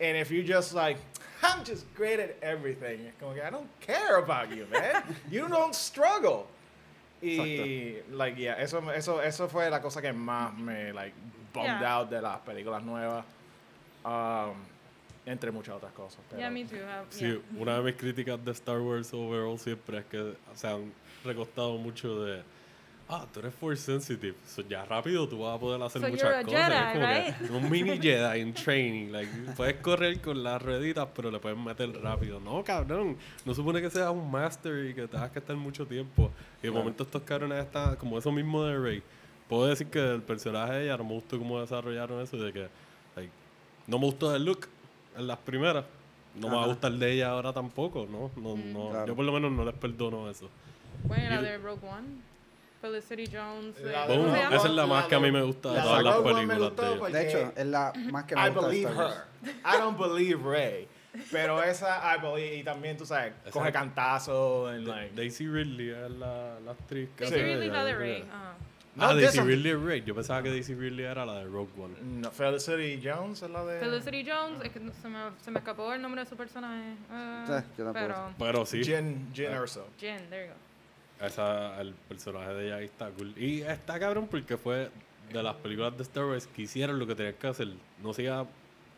And 0.00 0.16
if 0.16 0.30
you 0.30 0.42
just 0.42 0.74
like, 0.74 0.96
I'm 1.42 1.64
just 1.64 1.84
great 1.94 2.20
at 2.20 2.36
everything, 2.42 3.06
es 3.06 3.14
como 3.18 3.34
que 3.34 3.42
I 3.42 3.50
don't 3.50 3.68
care 3.80 4.16
about 4.18 4.50
you, 4.50 4.66
man. 4.70 5.02
You 5.30 5.48
don't 5.48 5.74
struggle. 5.74 6.46
Y, 7.22 7.96
like, 8.10 8.36
yeah, 8.36 8.54
eso, 8.58 8.80
eso, 8.90 9.20
eso 9.20 9.48
fue 9.48 9.68
la 9.70 9.80
cosa 9.80 10.00
que 10.02 10.12
más 10.12 10.56
me, 10.56 10.92
like, 10.92 11.12
bummed 11.52 11.80
Yeah. 11.80 11.96
out 11.98 12.10
de 12.10 12.20
las 12.20 12.40
películas 12.40 12.82
nuevas. 12.82 13.24
Um, 14.04 14.54
entre 15.24 15.52
muchas 15.52 15.76
otras 15.76 15.92
cosas. 15.92 16.18
Pero, 16.28 16.40
Yeah, 16.40 16.50
me 16.50 16.64
too. 16.64 16.76
uh, 16.78 17.04
Sí, 17.10 17.20
yeah. 17.28 17.38
una 17.60 17.76
de 17.76 17.82
mis 17.84 17.94
críticas 17.96 18.44
de 18.44 18.50
Star 18.52 18.80
Wars 18.80 19.12
overall 19.14 19.56
siempre 19.58 19.98
es 19.98 20.04
que 20.06 20.34
se 20.54 20.66
han 20.66 20.92
recostado 21.24 21.76
mucho 21.78 22.24
de 22.24 22.42
ah, 23.14 23.26
tú 23.32 23.40
eres 23.40 23.54
force 23.54 23.82
sensitive, 23.82 24.34
so 24.46 24.62
ya 24.62 24.84
rápido 24.84 25.28
tú 25.28 25.40
vas 25.40 25.56
a 25.56 25.60
poder 25.60 25.82
hacer 25.82 26.00
So 26.02 26.08
muchas 26.08 26.22
you're 26.22 26.38
a 26.40 26.44
cosas. 26.44 26.60
Jedi, 26.68 26.76
es 26.78 26.92
como 26.92 27.06
right? 27.06 27.36
que 27.36 27.52
un 27.66 27.70
mini 27.70 27.98
Jedi 28.00 28.40
en 28.40 28.54
training, 28.54 29.12
like, 29.12 29.30
puedes 29.56 29.76
correr 29.82 30.20
con 30.20 30.42
las 30.42 30.60
rueditas, 30.62 31.08
pero 31.14 31.30
le 31.30 31.38
puedes 31.38 31.58
meter 31.58 31.90
rápido. 32.02 32.40
No, 32.40 32.64
cabrón, 32.64 33.16
no 33.44 33.54
supone 33.54 33.80
que 33.82 33.90
seas 33.90 34.10
un 34.10 34.30
master 34.30 34.86
y 34.86 34.94
que 34.94 35.06
tengas 35.06 35.30
que 35.30 35.38
estar 35.40 35.54
mucho 35.56 35.86
tiempo. 35.86 36.30
Y 36.62 36.66
de 36.66 36.70
momento 36.70 37.02
estos 37.04 37.22
cabrones 37.22 37.64
están 37.64 37.96
como 37.96 38.18
eso 38.18 38.32
mismo 38.32 38.64
de 38.64 38.78
Rey. 38.78 39.02
Puedo 39.48 39.66
decir 39.66 39.88
que 39.88 39.98
el 40.14 40.22
personaje 40.22 40.72
de 40.72 40.84
ella 40.86 40.96
no 40.96 41.04
me 41.04 41.12
gustó 41.12 41.38
cómo 41.38 41.60
desarrollaron 41.60 42.20
eso 42.22 42.38
de 42.38 42.52
que 42.52 42.68
like, 43.16 43.30
no 43.86 43.98
me 43.98 44.06
gustó 44.06 44.34
el 44.34 44.44
look 44.44 44.66
en 45.16 45.26
las 45.26 45.38
primeras. 45.38 45.84
No 46.34 46.48
me 46.48 46.54
va 46.54 46.60
a 46.60 46.64
Ajá. 46.64 46.72
gustar 46.72 46.92
de 46.92 47.12
ella 47.12 47.28
ahora 47.28 47.52
tampoco, 47.52 48.06
¿no? 48.10 48.30
no, 48.40 48.56
no 48.56 48.88
Claro. 48.88 49.06
Yo 49.08 49.14
por 49.16 49.24
lo 49.26 49.32
menos 49.32 49.52
no 49.52 49.66
les 49.66 49.74
perdono 49.74 50.30
eso. 50.30 50.48
Bueno, 51.04 51.40
Y- 51.42 51.44
de 51.44 51.58
Rogue 51.58 51.86
One. 51.86 52.31
Felicity 52.82 53.26
Jones. 53.34 53.76
esa 53.78 54.56
es 54.66 54.70
la 54.70 54.86
más 54.86 55.06
que 55.06 55.14
a 55.14 55.20
mí 55.20 55.30
me 55.30 55.42
gusta 55.42 55.70
de 55.70 55.76
La 55.76 55.82
todas 55.84 56.02
las 56.04 56.16
películas 56.16 56.76
de 56.76 56.82
ella. 56.84 57.08
De 57.18 57.28
hecho, 57.28 57.52
es 57.56 57.66
la 57.66 57.92
más 58.10 58.24
que 58.24 58.34
me 58.36 58.42
I 58.46 58.50
gusta 58.50 58.60
de 58.60 58.66
believe 58.68 58.90
her. 58.92 59.24
I 59.64 59.78
don't 59.78 59.98
believe 59.98 60.42
Rey. 60.44 60.88
Pero 61.30 61.62
esa, 61.62 62.00
I 62.14 62.20
believe, 62.20 62.56
y 62.56 62.64
también, 62.64 62.96
tú 62.96 63.04
sabes, 63.06 63.34
Esa- 63.44 63.50
coge 63.52 63.70
cantazo 63.70 64.66
and 64.68 64.86
like... 64.88 65.14
Daisy 65.14 65.46
Ridley 65.46 65.90
es 65.90 66.10
la, 66.12 66.58
la 66.60 66.72
actriz 66.72 67.08
que 67.16 67.24
Daisy 67.24 67.36
Ridley, 67.42 67.68
ella, 67.68 67.72
la 67.74 67.84
de. 67.84 67.94
Rey. 67.94 68.24
Ajá. 68.32 68.54
No, 68.94 69.04
ah, 69.06 69.14
Daisy 69.14 69.40
Ridley 69.40 69.72
es 69.72 69.80
Rey. 69.80 70.02
Yo 70.06 70.14
pensaba 70.14 70.42
que 70.42 70.50
Daisy 70.50 70.74
Ridley 70.74 71.04
era 71.04 71.24
la 71.26 71.34
de 71.40 71.44
Rogue 71.44 71.70
One. 71.78 71.94
No, 72.02 72.30
Felicity 72.30 73.00
Jones 73.06 73.42
es 73.42 73.50
la 73.50 73.64
de... 73.64 73.78
Felicity 73.80 74.30
Jones, 74.30 74.60
es 74.64 74.70
que 74.70 74.80
se 74.80 75.08
me, 75.08 75.18
se 75.42 75.50
me 75.50 75.58
escapó 75.58 75.92
el 75.92 76.00
nombre 76.02 76.22
de 76.22 76.26
su 76.28 76.36
personaje. 76.36 76.94
ah, 77.10 77.44
Sí, 77.46 77.66
yo 77.78 77.92
pero. 77.92 78.30
Pero 78.38 78.66
sí, 78.66 78.82
Jen, 78.84 79.28
Jen 79.34 79.52
Ah. 79.52 79.56
Erso. 79.56 79.86
Jen, 79.98 80.28
there 80.30 80.46
you 80.46 80.52
go. 80.52 80.58
Esa, 81.26 81.80
el 81.80 81.92
personaje 81.94 82.52
de 82.54 82.66
ella 82.66 82.76
ahí 82.76 82.84
está 82.86 83.10
cool. 83.10 83.34
Y 83.36 83.62
está 83.62 83.98
cabrón 83.98 84.28
porque 84.30 84.56
fue 84.56 84.90
de 85.32 85.42
las 85.42 85.54
películas 85.56 85.96
de 85.96 86.02
Star 86.02 86.24
Wars 86.26 86.46
que 86.46 86.62
hicieron 86.62 86.98
lo 86.98 87.06
que 87.06 87.14
tenían 87.14 87.34
que 87.34 87.46
hacer. 87.46 87.68
No 88.02 88.12
siga 88.12 88.46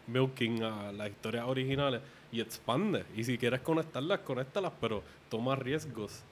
milking 0.06 0.62
a 0.62 0.92
las 0.92 1.08
historias 1.10 1.44
originales 1.46 2.00
y 2.32 2.40
expande. 2.40 3.04
Y 3.16 3.24
si 3.24 3.38
quieres 3.38 3.60
conectarlas, 3.60 4.20
conéctalas, 4.20 4.72
pero 4.80 5.02
toma 5.28 5.54
riesgos 5.56 6.22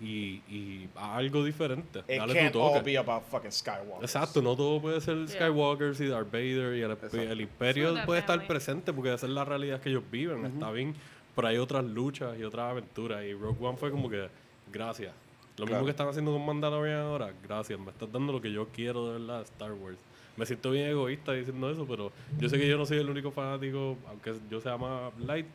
y, 0.00 0.40
y 0.48 0.88
haz 0.96 1.18
algo 1.18 1.44
diferente. 1.44 2.00
It 2.00 2.18
Dale 2.18 2.32
can't 2.34 2.52
tu 2.52 2.60
all 2.60 2.72
toque. 2.78 2.90
be 2.92 2.98
about 2.98 3.22
fucking 3.24 3.52
Skywalker. 3.52 4.02
Exacto, 4.02 4.40
no 4.42 4.56
todo 4.56 4.80
puede 4.80 5.00
ser 5.00 5.16
Yeah. 5.26 5.28
Skywalkers 5.28 6.00
y 6.00 6.06
Darth 6.06 6.30
Vader 6.32 6.76
y 6.76 6.82
el, 6.82 7.40
imperio 7.40 7.94
So 7.96 8.06
puede 8.06 8.20
estar 8.20 8.38
definitely. 8.38 8.48
presente 8.48 8.92
porque 8.92 9.12
esa 9.12 9.26
es 9.26 9.32
la 9.32 9.44
realidad 9.44 9.80
que 9.80 9.90
ellos 9.90 10.02
viven, 10.10 10.46
está 10.46 10.70
bien, 10.72 10.94
pero 11.36 11.48
hay 11.48 11.58
otras 11.58 11.84
luchas 11.84 12.38
y 12.38 12.44
otras 12.44 12.70
aventuras 12.70 13.22
y 13.24 13.34
Rogue 13.34 13.64
One 13.64 13.76
fue 13.76 13.90
como 13.90 14.08
que, 14.08 14.28
gracias. 14.72 15.12
Lo 15.58 15.64
mismo 15.64 15.66
Claro. 15.66 15.84
que 15.84 15.90
están 15.90 16.08
haciendo 16.08 16.32
con 16.32 16.44
Mandalorian 16.46 17.00
ahora, 17.00 17.32
gracias, 17.42 17.78
me 17.78 17.90
estás 17.90 18.10
dando 18.10 18.32
lo 18.32 18.40
que 18.40 18.50
yo 18.50 18.68
quiero 18.68 19.06
de 19.12 19.18
verdad 19.20 19.38
de 19.38 19.44
Star 19.44 19.72
Wars. 19.72 19.98
Me 20.36 20.46
siento 20.46 20.70
bien 20.70 20.88
egoísta 20.88 21.32
diciendo 21.32 21.70
eso, 21.70 21.86
pero 21.86 22.10
yo 22.38 22.48
sé 22.48 22.56
que 22.58 22.66
yo 22.66 22.78
no 22.78 22.86
soy 22.86 22.98
el 22.98 23.10
único 23.10 23.30
fanático, 23.30 23.98
aunque 24.08 24.34
yo 24.50 24.60
sea 24.62 24.78
más 24.78 25.12
light, 25.18 25.46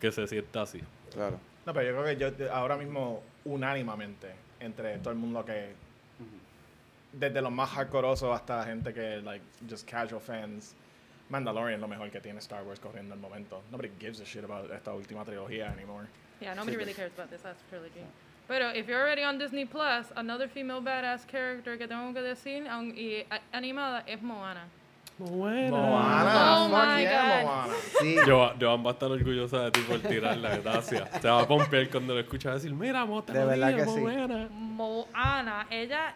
que 0.00 0.12
se 0.12 0.26
sienta 0.28 0.62
así. 0.62 0.80
Claro. 1.12 1.40
No, 1.66 1.72
pero 1.74 1.90
yo 1.90 2.00
creo 2.02 2.32
que 2.34 2.38
yo, 2.38 2.52
ahora 2.54 2.76
mismo, 2.76 3.20
unánimamente, 3.44 4.28
entre 4.60 4.98
todo 4.98 5.10
el 5.10 5.18
mundo 5.18 5.44
que 5.44 5.72
desde 7.12 7.42
los 7.42 7.52
más 7.52 7.68
hardcoreosos 7.70 8.34
hasta 8.34 8.64
gente 8.64 8.94
que 8.94 9.20
like 9.20 9.44
just 9.68 9.86
casual 9.88 10.20
fans 10.20 10.74
Mandalorian 11.28 11.74
es 11.74 11.80
lo 11.80 11.88
mejor 11.88 12.10
que 12.10 12.20
tiene 12.20 12.38
Star 12.38 12.62
Wars 12.64 12.80
corriendo 12.80 13.12
al 13.12 13.20
momento 13.20 13.62
nobody 13.70 13.90
gives 14.00 14.20
a 14.20 14.24
shit 14.24 14.42
about 14.44 14.70
esta 14.72 14.94
última 14.94 15.22
trilogía 15.22 15.70
anymore 15.70 16.06
Yeah, 16.40 16.54
nobody 16.54 16.76
really 16.76 16.94
cares 16.94 17.12
about 17.14 17.28
this 17.30 17.44
last 17.44 17.60
trilogy. 17.68 18.00
Pero 18.48 18.70
if 18.74 18.86
you're 18.88 19.00
already 19.00 19.22
on 19.24 19.38
Disney 19.38 19.64
Plus, 19.64 20.12
another 20.16 20.48
female 20.48 20.80
badass 20.82 21.26
character 21.26 21.78
que 21.78 21.86
tengo 21.86 22.12
que 22.12 22.20
decir 22.22 22.66
aun- 22.68 22.94
y 22.96 23.24
a- 23.30 23.40
animada 23.56 24.02
es 24.06 24.20
Moana. 24.22 24.64
Moana 25.18 26.64
Oh 26.64 26.68
fuck 26.70 26.86
my 26.88 27.02
yeah 27.02 27.42
God. 27.42 27.44
Moana 27.46 27.74
Sí, 28.00 28.16
Yo, 28.26 28.52
Joan 28.60 28.84
va 28.84 28.90
a 28.90 28.92
estar 28.94 29.10
orgullosa 29.10 29.64
de 29.64 29.70
ti 29.70 29.80
por 29.82 30.00
tirarla, 30.00 30.56
gracias. 30.58 31.08
Se 31.20 31.28
va 31.28 31.42
a 31.42 31.46
pompear 31.46 31.88
cuando 31.90 32.14
lo 32.14 32.20
escucha 32.20 32.52
decir, 32.54 32.72
mira, 32.72 33.04
mo, 33.04 33.22
te 33.22 33.32
De 33.32 33.44
verdad 33.44 33.76
que 33.76 33.84
sí. 33.86 34.00
buena". 34.00 34.48
Moana, 34.50 35.66
ella 35.70 36.14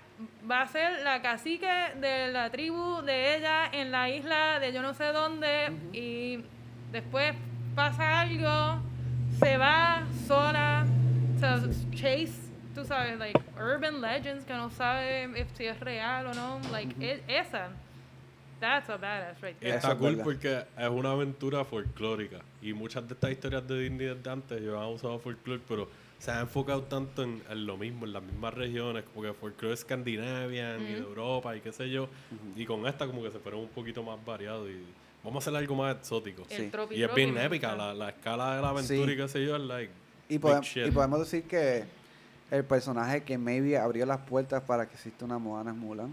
va 0.50 0.62
a 0.62 0.66
ser 0.66 1.02
la 1.04 1.22
cacique 1.22 1.70
de 2.00 2.32
la 2.32 2.50
tribu 2.50 3.02
de 3.02 3.36
ella 3.36 3.66
en 3.70 3.90
la 3.92 4.08
isla 4.10 4.58
de 4.60 4.72
yo 4.72 4.82
no 4.82 4.94
sé 4.94 5.04
dónde 5.12 5.70
y 5.92 6.40
después 6.90 7.34
pasa 7.74 8.20
algo, 8.20 8.80
se 9.38 9.56
va 9.58 10.02
sola, 10.26 10.86
se 11.38 11.90
chase, 11.96 12.32
tú 12.74 12.84
sabes, 12.84 13.18
like 13.18 13.40
urban 13.58 14.00
legends 14.00 14.44
que 14.44 14.54
no 14.54 14.70
sabe 14.70 15.24
if 15.40 15.48
si 15.56 15.66
es 15.66 15.78
real 15.80 16.26
o 16.26 16.34
no, 16.34 16.60
like 16.72 16.94
e- 17.00 17.22
esa, 17.28 17.68
that's 18.60 18.88
a 18.88 18.96
badass 18.96 19.40
right 19.42 19.58
there. 19.60 19.74
Está 19.76 19.92
es 19.92 19.98
cool 19.98 20.16
porque 20.22 20.64
es 20.78 20.88
una 20.88 21.12
aventura 21.12 21.64
folclórica 21.64 22.38
y 22.62 22.72
muchas 22.72 23.06
de 23.06 23.14
estas 23.14 23.30
historias 23.30 23.66
de 23.66 23.80
Disney 23.80 24.06
desde 24.06 24.30
antes 24.30 24.62
yo 24.62 24.80
han 24.80 24.88
usado 24.88 25.18
folclore, 25.18 25.60
pero 25.68 25.88
se 26.18 26.30
ha 26.30 26.40
enfocado 26.40 26.82
tanto 26.84 27.22
en, 27.22 27.42
en 27.50 27.66
lo 27.66 27.76
mismo, 27.76 28.06
en 28.06 28.12
las 28.14 28.22
mismas 28.22 28.54
regiones, 28.54 29.04
como 29.12 29.26
que 29.26 29.34
folclore 29.34 29.74
escandinavian 29.74 30.80
y 30.82 30.92
de 30.94 30.98
Europa 30.98 31.54
y 31.56 31.60
qué 31.60 31.72
sé 31.72 31.90
yo, 31.90 32.08
y 32.56 32.64
con 32.64 32.86
esta 32.86 33.06
como 33.06 33.22
que 33.22 33.30
se 33.30 33.38
fueron 33.38 33.60
un 33.60 33.68
poquito 33.68 34.02
más 34.02 34.22
variados 34.24 34.68
y 34.70 34.82
vamos 35.22 35.44
a 35.46 35.50
hacer 35.50 35.56
algo 35.58 35.74
más 35.74 35.96
exótico. 35.96 36.44
Sí. 36.48 36.70
Y 36.92 37.02
es 37.02 37.14
bien 37.14 37.36
épica, 37.36 37.74
la, 37.76 37.92
la 37.92 38.08
escala 38.10 38.56
de 38.56 38.62
la 38.62 38.68
aventura 38.70 39.06
Sí. 39.06 39.12
y 39.12 39.16
qué 39.16 39.28
sé 39.28 39.44
yo, 39.44 39.56
es 39.56 39.62
like 39.62 39.92
y, 40.28 40.38
shit. 40.38 40.86
y 40.86 40.90
podemos 40.90 41.20
decir 41.20 41.44
que 41.44 41.84
el 42.50 42.64
personaje 42.64 43.22
que 43.22 43.38
maybe 43.38 43.78
abrió 43.78 44.06
las 44.06 44.18
puertas 44.18 44.62
para 44.62 44.86
que 44.86 44.94
exista 44.94 45.24
una 45.24 45.38
Moana 45.38 45.70
es 45.70 45.76
Mulan. 45.76 46.10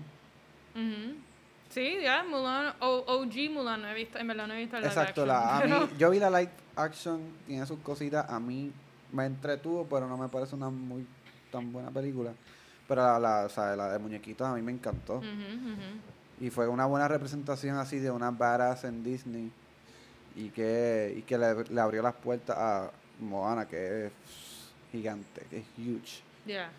Sí, 1.70 1.98
ya, 2.02 2.24
Mulan, 2.24 2.74
o, 2.82 3.04
OG 3.08 3.50
Mulan, 3.52 3.82
no 3.82 3.88
he 3.90 3.94
visto, 3.96 4.20
en 4.20 4.28
verdad 4.28 4.48
no 4.48 4.54
he 4.54 4.60
visto 4.60 4.78
live 4.78 4.88
Exacto, 4.88 5.24
action, 5.24 5.28
la, 5.28 5.58
a 5.58 5.62
mí, 5.62 5.72
pero- 5.72 5.98
yo 5.98 6.10
vi 6.12 6.20
la 6.20 6.30
live 6.30 6.52
action, 6.76 7.22
tiene 7.48 7.66
sus 7.66 7.80
cositas, 7.80 8.30
a 8.30 8.40
mí 8.40 8.72
me 9.12 9.26
entretuvo, 9.26 9.86
pero 9.90 10.08
no 10.08 10.18
me 10.18 10.28
parece 10.28 10.56
una 10.56 10.70
muy 10.70 11.06
tan 11.52 11.72
buena 11.72 11.90
película. 11.90 12.32
Pero 12.88 13.02
la, 13.02 13.20
la, 13.20 13.46
o 13.46 13.50
sea, 13.50 13.76
la 13.76 13.92
de 13.92 14.00
muñequitos 14.00 14.46
a 14.48 14.54
mí 14.54 14.62
me 14.62 14.72
encantó. 14.72 15.22
Y 16.40 16.50
fue 16.50 16.68
una 16.68 16.86
buena 16.86 17.08
representación 17.08 17.78
así 17.78 18.00
de 18.00 18.12
una 18.12 18.30
badass 18.32 18.84
en 18.84 19.04
Disney. 19.04 19.52
Y 20.36 20.50
que, 20.50 21.14
y 21.18 21.22
que 21.22 21.38
le, 21.38 21.64
le 21.64 21.80
abrió 21.82 22.02
las 22.02 22.16
puertas 22.16 22.58
a 22.58 22.92
Moana, 23.20 23.68
que 23.68 24.08
es 24.08 24.12
gigante, 24.92 25.46
que 25.50 25.58
es 25.60 25.66
huge. 25.78 26.22
Yeah. 26.46 26.70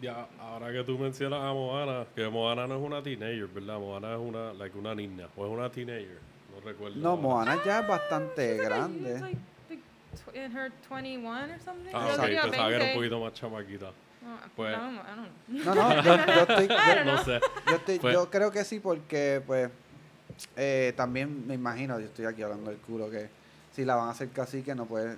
Ya, 0.00 0.28
ahora 0.38 0.70
que 0.72 0.84
tú 0.84 0.96
mencionas 0.98 1.40
a 1.42 1.52
Moana, 1.52 2.06
que 2.14 2.28
Moana 2.28 2.66
no 2.66 2.76
es 2.76 2.82
una 2.82 3.02
teenager, 3.02 3.46
¿verdad? 3.48 3.78
Moana 3.80 4.12
es 4.12 4.18
una, 4.20 4.52
like, 4.52 4.78
una 4.78 4.94
niña, 4.94 5.26
o 5.36 5.44
es 5.46 5.50
una 5.52 5.70
teenager, 5.70 6.18
no 6.54 6.60
recuerdo. 6.60 6.96
No. 7.00 7.16
Moana 7.16 7.58
ya 7.64 7.80
es 7.80 7.88
bastante 7.88 8.52
like 8.56 8.64
grande. 8.64 9.12
like, 9.20 9.38
like 9.70 9.82
tw- 10.14 10.36
in 10.36 10.56
her 10.56 10.70
21 10.88 11.50
or 11.52 11.60
something. 11.60 11.90
Ah, 11.92 12.08
Yo 12.10 12.14
ok, 12.14 12.20
diría 12.26 12.42
pensaba 12.42 12.68
que 12.68 12.74
era 12.76 12.84
un 12.84 12.90
20. 12.90 12.94
poquito 12.94 13.20
más 13.20 13.32
chamaquita. 13.32 13.86
No, 14.22 14.38
Pues- 14.54 14.76
know. 14.76 14.92
No, 15.48 15.74
no, 15.74 16.02
yo, 16.02 16.16
yo 16.16 16.42
estoy, 16.48 16.68
yo- 16.68 17.04
No 17.04 17.24
sé. 17.24 17.40
Yo, 17.66 17.76
estoy- 17.76 17.98
Pues- 17.98 18.14
yo 18.14 18.30
creo 18.30 18.50
que 18.52 18.64
sí, 18.64 18.78
porque 18.78 19.42
pues 19.46 19.68
eh, 20.56 20.92
también 20.96 21.44
me 21.46 21.54
imagino, 21.54 21.98
yo 21.98 22.06
estoy 22.06 22.26
aquí 22.26 22.42
hablando 22.42 22.70
del 22.70 22.78
culo, 22.78 23.10
que 23.10 23.28
si 23.72 23.84
la 23.84 23.96
van 23.96 24.08
a 24.08 24.10
hacer 24.12 24.28
cacique 24.28 24.74
no 24.76 24.86
puede 24.86 25.16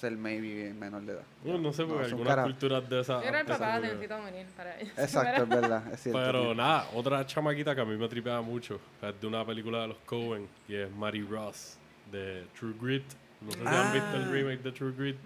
ser 0.00 0.12
maybe 0.16 0.72
menor 0.74 1.02
de 1.02 1.12
edad. 1.14 1.22
No, 1.44 1.58
no 1.58 1.72
sé, 1.72 1.82
No, 1.82 1.88
porque 1.88 2.04
algunas 2.06 2.28
cara- 2.34 2.42
culturas 2.44 2.88
de 2.90 3.00
esas... 3.00 3.22
Yo 3.22 3.28
era 3.28 3.40
el 3.40 3.46
papá, 3.46 3.78
necesito 3.80 4.18
morir 4.18 4.46
para 4.56 4.78
eso. 4.80 4.92
Exacto, 5.00 5.42
es 5.44 5.48
verdad, 5.60 5.92
es 5.92 6.00
cierto. 6.02 6.20
Pero 6.24 6.42
tío. 6.42 6.54
nada, 6.54 6.88
otra 6.94 7.26
chamaquita 7.26 7.74
que 7.74 7.80
a 7.80 7.84
mí 7.84 7.96
me 7.96 8.08
tripeaba 8.08 8.42
mucho, 8.42 8.80
es 9.02 9.20
de 9.20 9.26
una 9.26 9.44
película 9.44 9.82
de 9.82 9.88
los 9.88 9.96
Coen, 10.06 10.46
y 10.68 10.74
es 10.74 10.90
Mary 10.90 11.22
Ross, 11.22 11.76
de 12.12 12.44
True 12.58 12.74
Grit. 12.80 13.04
No 13.40 13.50
sé 13.52 13.58
si 13.60 13.66
han 13.66 13.92
visto 13.92 14.16
el 14.16 14.22
Ah. 14.24 14.30
remake 14.30 14.62
de 14.62 14.72
True 14.72 14.92
Grit. 14.96 15.16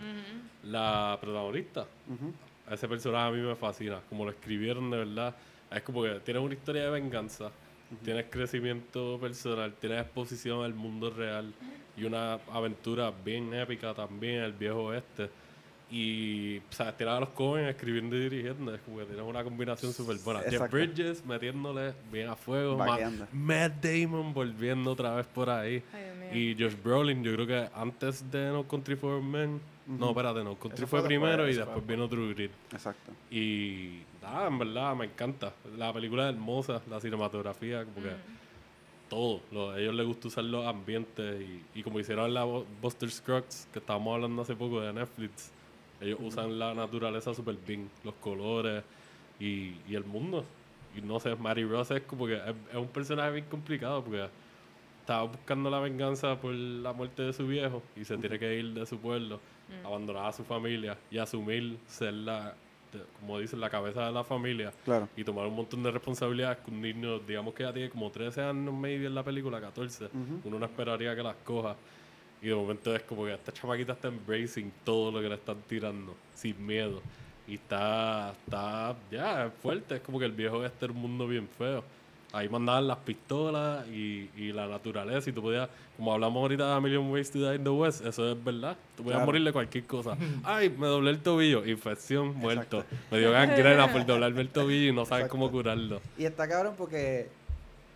La 0.65 1.19
protagonista, 1.21 1.87
ese 2.71 2.89
personaje 2.89 3.29
a 3.29 3.31
mí 3.31 3.41
me 3.41 3.55
fascina, 3.57 4.01
como 4.09 4.25
lo 4.25 4.31
escribieron 4.31 4.91
de 4.91 4.99
verdad. 4.99 5.35
Es 5.71 5.83
como 5.83 6.03
que 6.03 6.21
tiene 6.21 6.41
una 6.41 6.55
historia 6.55 6.85
de 6.85 6.91
venganza, 6.91 7.51
tienes 8.05 8.27
crecimiento 8.31 9.19
personal, 9.21 9.73
tienes 9.81 10.03
exposición 10.03 10.65
al 10.65 10.75
mundo 10.75 11.11
real 11.11 11.53
y 11.99 12.05
una 12.05 12.35
aventura 12.53 13.13
bien 13.25 13.53
épica 13.55 13.95
también, 13.95 14.43
el 14.43 14.53
viejo 14.53 14.85
oeste. 14.85 15.31
Y, 15.91 16.59
o 16.59 16.63
sea, 16.73 16.95
tirar 16.95 17.17
a 17.17 17.21
los 17.21 17.31
Cohen 17.31 17.65
escribiendo 17.67 18.15
y 18.15 18.21
dirigiendo, 18.29 18.75
es 18.75 18.81
como 18.83 18.99
que 18.99 19.05
tienes 19.07 19.25
una 19.25 19.43
combinación 19.43 19.93
súper 19.95 20.19
buena. 20.19 20.41
Jeff. 20.43 20.71
Bridges 20.71 21.25
metiéndole 21.25 21.95
bien 22.13 22.29
a 22.29 22.37
fuego, 22.37 22.77
Ma- 22.77 22.87
Vaqueando. 22.87 23.27
Matt 23.33 23.83
Damon 23.83 24.35
volviendo 24.35 24.93
otra 24.93 25.15
vez 25.15 25.27
por 25.27 25.49
ahí. 25.49 25.83
Ay. 25.95 26.39
Y 26.53 26.63
Josh 26.63 26.75
Brolin, 26.83 27.25
yo 27.25 27.33
creo 27.33 27.47
que 27.47 27.69
antes 27.75 28.31
de 28.31 28.49
No 28.51 28.69
Country 28.69 28.97
for 28.97 29.23
Men, 29.23 29.59
no, 29.87 30.11
espérate, 30.11 30.45
No 30.45 30.57
Country 30.57 30.85
fue, 30.87 31.01
fue 31.01 31.09
primero 31.09 31.45
después, 31.45 31.57
y 31.57 31.59
eso 31.59 31.65
fue 31.65 31.75
después 31.77 31.97
vino 31.97 32.07
True 32.07 32.35
Grit. 32.35 32.51
Exacto. 32.71 33.13
Y 33.31 34.03
nada, 34.21 34.47
en 34.49 34.59
verdad 34.59 34.95
me 34.95 35.07
encanta. 35.07 35.55
La 35.79 35.91
película 35.91 36.29
es 36.29 36.35
hermosa, 36.35 36.83
la 36.91 37.01
cinematografía, 37.01 37.85
como 37.87 38.03
que 38.05 38.11
todo. 39.09 39.41
Lo- 39.53 39.71
a 39.71 39.81
ellos 39.81 39.95
les 39.95 40.07
gusta 40.07 40.29
usar 40.29 40.45
los 40.45 40.67
ambientes 40.67 41.41
y, 41.41 41.79
y 41.79 41.83
como 41.83 41.99
hicieron 42.01 42.33
la 42.35 42.45
Buster 42.45 43.11
Scruggs, 43.11 43.69
que 43.73 43.79
estábamos 43.79 44.15
hablando 44.15 44.43
hace 44.43 44.55
poco 44.57 44.81
de 44.81 44.93
Netflix, 44.93 45.51
ellos 46.01 46.19
usan 46.23 46.59
la 46.59 46.75
naturaleza 46.75 47.35
súper 47.35 47.57
bien, 47.67 47.91
los 48.05 48.15
colores 48.15 48.85
y, 49.41 49.75
y 49.89 49.95
el 49.95 50.05
mundo. 50.05 50.45
Y 50.97 51.01
no 51.01 51.21
sé, 51.21 51.35
Mary 51.37 51.65
Ross 51.65 51.91
es 51.91 52.03
como 52.03 52.27
que 52.27 52.35
es, 52.37 52.55
es 52.71 52.77
un 52.77 52.89
personaje 52.89 53.33
bien 53.33 53.45
complicado 53.47 54.03
porque 54.03 54.27
estaba 55.01 55.23
buscando 55.25 55.71
la 55.71 55.81
venganza 55.81 56.39
por 56.41 56.53
la 56.55 56.93
muerte 56.93 57.23
de 57.23 57.33
su 57.33 57.47
viejo 57.47 57.83
y 57.97 58.05
se 58.05 58.17
tiene 58.19 58.39
que 58.39 58.59
ir 58.59 58.75
de 58.75 58.85
su 58.87 58.99
pueblo, 58.99 59.41
abandonar 59.85 60.27
a 60.27 60.33
su 60.33 60.45
familia 60.45 60.97
y 61.11 61.19
asumir 61.19 61.79
ser 61.87 62.15
la, 62.15 62.55
como 63.21 63.39
dicen, 63.39 63.61
la 63.61 63.71
cabeza 63.71 64.07
de 64.07 64.13
la 64.13 64.25
familia 64.25 64.73
Claro. 64.85 65.09
y 65.17 65.25
tomar 65.25 65.47
un 65.47 65.55
montón 65.57 65.83
de 65.83 65.91
responsabilidades 65.91 66.59
que 66.59 66.71
un 66.71 66.81
niño, 66.81 67.19
digamos 67.21 67.55
que 67.55 67.63
ya 67.63 67.73
tiene 67.73 67.91
como 67.91 68.11
13 68.11 68.43
años 68.43 68.75
maybe 68.75 69.07
en 69.07 69.15
la 69.15 69.23
película, 69.23 69.61
14, 69.61 70.09
uno 70.45 70.59
no 70.59 70.65
esperaría 70.65 71.15
que 71.15 71.23
las 71.23 71.37
coja. 71.45 71.77
Y 72.41 72.47
de 72.49 72.55
momento 72.55 72.95
es 72.95 73.03
como 73.03 73.25
que 73.25 73.35
esta 73.35 73.51
chamaquita 73.53 73.95
está 73.95 74.09
embracing 74.09 74.71
todo 74.85 75.11
lo 75.11 75.21
que 75.21 75.29
le 75.29 75.35
están 75.35 75.57
tirando, 75.69 76.15
sin 76.35 76.65
miedo. 76.65 77.03
Y 77.49 77.55
está, 77.55 78.31
está, 78.45 78.95
ya, 79.11 79.47
es 79.47 79.53
fuerte, 79.55 79.97
es 79.97 80.01
como 80.03 80.19
que 80.19 80.27
el 80.27 80.33
viejo 80.33 80.65
este 80.65 80.87
un 80.87 80.97
mundo 80.97 81.27
bien 81.27 81.49
feo. 81.49 81.83
Ahí 82.33 82.47
mandaban 82.49 82.87
las 82.87 82.99
pistolas 82.99 83.87
y, 83.89 84.29
y 84.37 84.53
la 84.53 84.67
naturaleza 84.67 85.31
y 85.31 85.33
tú 85.33 85.41
podías, 85.41 85.69
como 85.97 86.13
hablamos 86.13 86.43
ahorita 86.43 86.67
de 86.67 86.73
A 86.75 86.81
Million 86.81 87.11
Ways 87.11 87.31
to 87.31 87.39
Die 87.39 87.57
in 87.57 87.65
the 87.65 87.71
West, 87.71 88.05
eso 88.05 88.31
es 88.31 88.45
verdad. 88.45 88.77
Tú 88.97 89.03
podías 89.03 89.17
Claro. 89.17 89.27
morir 89.27 89.45
de 89.45 89.53
cualquier 89.53 89.85
cosa. 89.87 90.15
Ay, 90.45 90.69
me 90.69 90.87
doblé 90.89 91.11
el 91.11 91.21
tobillo, 91.21 91.65
infección, 91.67 92.35
muerto. 92.37 92.85
Me 93.11 93.19
dio 93.19 93.33
gangrena 93.33 93.91
por 93.91 94.05
doblarme 94.07 94.43
el 94.43 94.51
tobillo 94.51 94.91
y 94.91 94.95
no 94.95 95.07
sabes 95.07 95.29
cómo 95.29 95.51
curarlo. 95.51 96.03
Y 96.19 96.27
está 96.27 96.47
cabrón 96.47 96.75
porque 96.77 97.29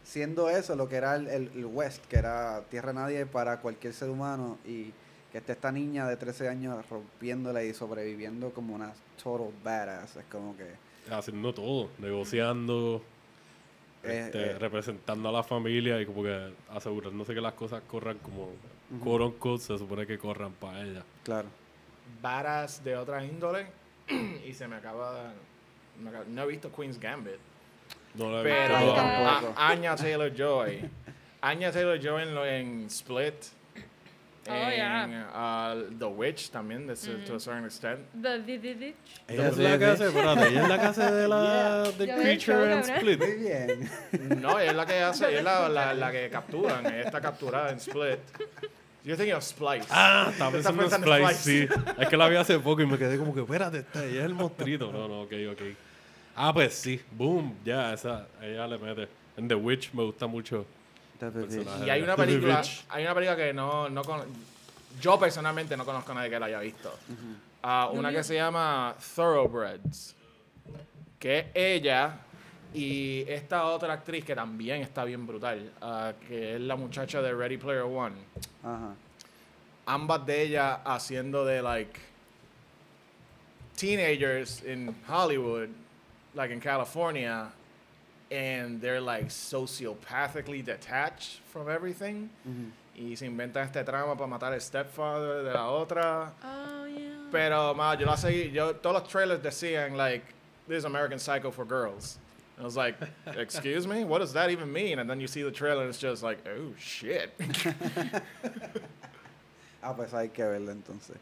siendo 0.05 0.49
eso 0.49 0.77
lo 0.77 0.89
que 0.89 0.97
era 0.97 1.15
el, 1.17 1.29
el- 1.29 1.51
el 1.55 1.67
West, 1.67 2.05
que 2.07 2.17
era 2.17 2.63
tierra 2.71 2.93
nadie 2.95 3.27
para 3.27 3.59
cualquier 3.61 3.93
ser 3.93 4.09
humano, 4.09 4.59
y 4.67 4.93
que 5.31 5.39
esté 5.39 5.53
esta 5.53 5.71
niña 5.71 6.07
de 6.09 6.17
13 6.17 6.49
años 6.49 6.89
rompiéndola 6.89 7.63
y 7.65 7.73
sobreviviendo 7.75 8.51
como 8.51 8.75
una 8.75 8.93
total 9.23 9.49
badass, 9.63 10.17
es 10.17 10.25
como 10.33 10.57
que... 10.57 10.65
haciendo 11.15 11.53
todo, 11.55 11.89
negociando, 11.99 13.03
este, 14.03 14.43
eh. 14.53 14.59
representando 14.59 15.29
a 15.29 15.33
la 15.33 15.43
familia 15.43 16.01
y 16.01 16.07
como 16.07 16.23
que 16.23 16.53
asegurándose 16.71 17.35
que 17.35 17.41
las 17.41 17.55
cosas 17.55 17.83
corran 17.87 18.19
como 18.19 18.51
quote 19.03 19.25
unquote, 19.25 19.63
se 19.63 19.79
supone 19.79 20.07
que 20.07 20.19
corran 20.19 20.53
para 20.53 20.83
ella. 20.83 21.03
Claro. 21.25 21.49
Varas 22.21 22.83
de 22.85 22.97
otra 22.97 23.25
índole 23.25 23.67
y 24.47 24.53
se 24.53 24.67
me 24.69 24.77
acaba, 24.77 25.33
me 26.01 26.11
acaba- 26.11 26.25
no 26.29 26.43
he 26.43 26.47
visto 26.47 26.71
Queen's 26.73 26.99
Gambit 26.99 27.39
No 28.15 28.31
la 28.31 28.41
he 28.41 28.43
pero 28.45 28.77
visto 28.79 28.95
tampoco. 28.95 29.55
a- 29.57 29.69
Anya 29.69 29.97
Taylor 29.97 30.33
Joy 30.35 30.89
Anya 31.41 31.73
Taylor 31.73 31.99
Joy 32.01 32.23
en, 32.23 32.35
lo- 32.35 32.47
en 32.47 32.87
Split 32.87 33.35
Oh, 34.49 34.53
yeah. 34.53 35.29
uh, 35.33 35.85
The 35.99 36.09
Witch 36.09 36.51
también 36.51 36.87
de, 36.89 36.97
to 36.97 37.37
a 37.37 37.41
certain 37.41 37.65
extent 37.65 38.01
The 38.21 38.39
Vividich. 38.41 38.95
Ella 39.29 39.49
es 39.49 39.57
la 39.57 39.79
que 39.79 39.85
hace, 39.85 40.07
espérate, 40.07 40.49
ella 40.49 40.63
es 40.63 40.69
la 40.69 40.79
que 40.79 40.87
hace 40.87 41.11
de 41.13 41.29
la 41.29 41.83
de 41.99 42.05
el 42.05 42.39
show, 42.39 42.57
Creature 42.57 42.73
and. 42.73 42.85
Split. 42.85 43.19
Muy 43.21 43.35
bien. 43.35 43.91
no 44.41 44.59
ella 44.59 44.71
es 44.71 44.77
la 44.77 44.87
que 44.87 44.99
hace 45.01 45.29
ella 45.29 45.39
es 45.39 45.45
la, 45.45 45.69
la, 45.69 45.95
la 45.95 46.11
que 46.11 46.29
capturan 46.33 46.87
ella 46.87 47.03
está 47.03 47.21
capturada 47.21 47.71
en 47.71 47.77
Split 47.79 48.19
You're 49.05 49.17
thinking 49.17 49.35
of 49.35 49.43
Splice. 49.43 49.87
Ah, 49.91 50.29
estaba 50.31 50.53
pensando 50.53 50.83
en 50.85 50.91
Splice, 50.91 51.35
sí. 51.35 51.69
Es 51.99 52.09
que 52.09 52.17
la 52.17 52.29
vi 52.29 52.37
hace 52.37 52.59
poco 52.61 52.83
y 52.83 52.87
me 52.87 52.97
quedé 52.97 53.19
como 53.19 53.35
que, 53.35 53.41
espérate, 53.41 53.79
esta, 53.79 54.05
ella 54.05 54.21
es 54.21 54.27
el 54.27 54.35
monstruito. 54.35 54.93
No, 54.93 55.09
no, 55.09 55.23
ok, 55.23 55.33
ok. 55.51 55.63
Ah, 56.37 56.53
pues 56.55 56.75
sí, 56.75 57.01
boom, 57.11 57.57
ya, 57.65 57.93
esa, 57.93 58.29
ella 58.41 58.67
le 58.69 58.79
mete. 58.79 59.09
En 59.37 59.49
The 59.49 59.57
Witch 59.57 59.93
me 59.93 60.05
gusta 60.05 60.29
mucho. 60.29 60.67
Y 61.87 61.91
hay 61.91 62.03
una 62.03 62.17
película, 62.17 62.63
hay 62.91 63.05
una 63.05 63.15
película 63.15 63.37
que 63.37 63.53
no, 63.53 63.89
no 63.89 64.03
con- 64.03 64.25
yo 65.01 65.19
personalmente 65.19 65.77
no 65.77 65.85
conozco 65.85 66.13
a 66.13 66.15
nadie 66.17 66.31
que 66.31 66.39
la 66.39 66.47
haya 66.47 66.61
visto. 66.61 66.97
Ah, 67.63 67.89
una 67.93 68.11
que 68.11 68.25
se 68.25 68.35
llama 68.35 68.95
Thoroughbreds, 69.15 70.15
que 71.19 71.39
es 71.39 71.47
ella 71.55 72.17
y 72.75 73.25
esta 73.29 73.65
otra 73.67 73.93
actriz 73.95 74.25
que 74.25 74.35
también 74.35 74.81
está 74.83 75.05
bien 75.05 75.27
brutal, 75.27 75.71
ah, 75.81 76.13
que 76.27 76.55
es 76.57 76.61
la 76.61 76.75
muchacha 76.77 77.21
de 77.23 77.33
Ready 77.35 77.57
Player 77.59 77.83
One. 77.83 78.17
Ambas 79.87 80.25
de 80.27 80.43
ellas 80.43 80.79
haciendo 80.85 81.45
de 81.45 81.61
like 81.63 82.01
teenagers 83.77 84.63
in 84.65 84.95
Hollywood, 85.09 85.69
like 86.35 86.53
in 86.53 86.61
California, 86.61 87.51
and 88.33 88.81
they're 88.81 89.01
like 89.01 89.29
sociopathically 89.29 90.65
detached 90.65 91.41
from 91.53 91.69
everything. 91.69 92.31
Y 92.97 93.15
se 93.15 93.27
inventan 93.27 93.65
este 93.67 93.85
trama 93.85 94.17
para 94.17 94.27
matar 94.29 94.53
al 94.53 94.61
stepfather 94.61 95.43
de 95.45 95.53
la 95.53 95.69
otra. 95.71 96.31
Oh, 96.45 96.85
yeah. 96.87 97.09
Pero, 97.31 97.75
ma, 97.75 97.95
yo 97.95 98.07
la 98.07 98.17
seguí, 98.17 98.53
yo, 98.53 98.73
todos 98.75 99.03
los 99.03 99.09
trailers 99.11 99.41
decían, 99.41 99.97
like, 99.97 100.23
this 100.69 100.79
is 100.79 100.85
American 100.85 101.19
Psycho 101.19 101.51
for 101.51 101.65
girls. 101.65 102.19
And 102.57 102.65
I 102.65 102.67
was 102.67 102.77
like, 102.77 102.97
excuse 103.37 103.87
me? 103.87 104.05
What 104.05 104.19
does 104.19 104.33
that 104.35 104.51
even 104.51 104.71
mean? 104.73 104.99
And 104.99 105.09
then 105.09 105.21
you 105.21 105.27
see 105.27 105.43
the 105.43 105.51
trailer 105.51 105.81
and 105.83 105.89
it's 105.89 105.99
just 105.99 106.23
like, 106.23 106.39
oh, 106.47 106.73
shit. 106.79 107.33
Ah, 109.85 109.93
pues 109.95 110.13
hay 110.13 110.29
que 110.29 110.45
verlo 110.45 110.71
entonces. 110.71 111.17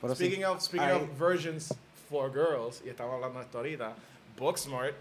Pero 0.00 0.12
sí, 0.14 0.16
speaking 0.26 0.44
of, 0.44 0.62
speaking 0.62 0.86
hay- 0.86 0.94
of 1.02 1.08
versions 1.18 1.72
for 2.08 2.30
girls, 2.30 2.80
y 2.84 2.90
estamos 2.90 3.12
hablando 3.14 3.40
de 3.40 3.44
esto 3.44 3.58
ahorita, 3.58 3.92
Booksmart, 4.36 4.94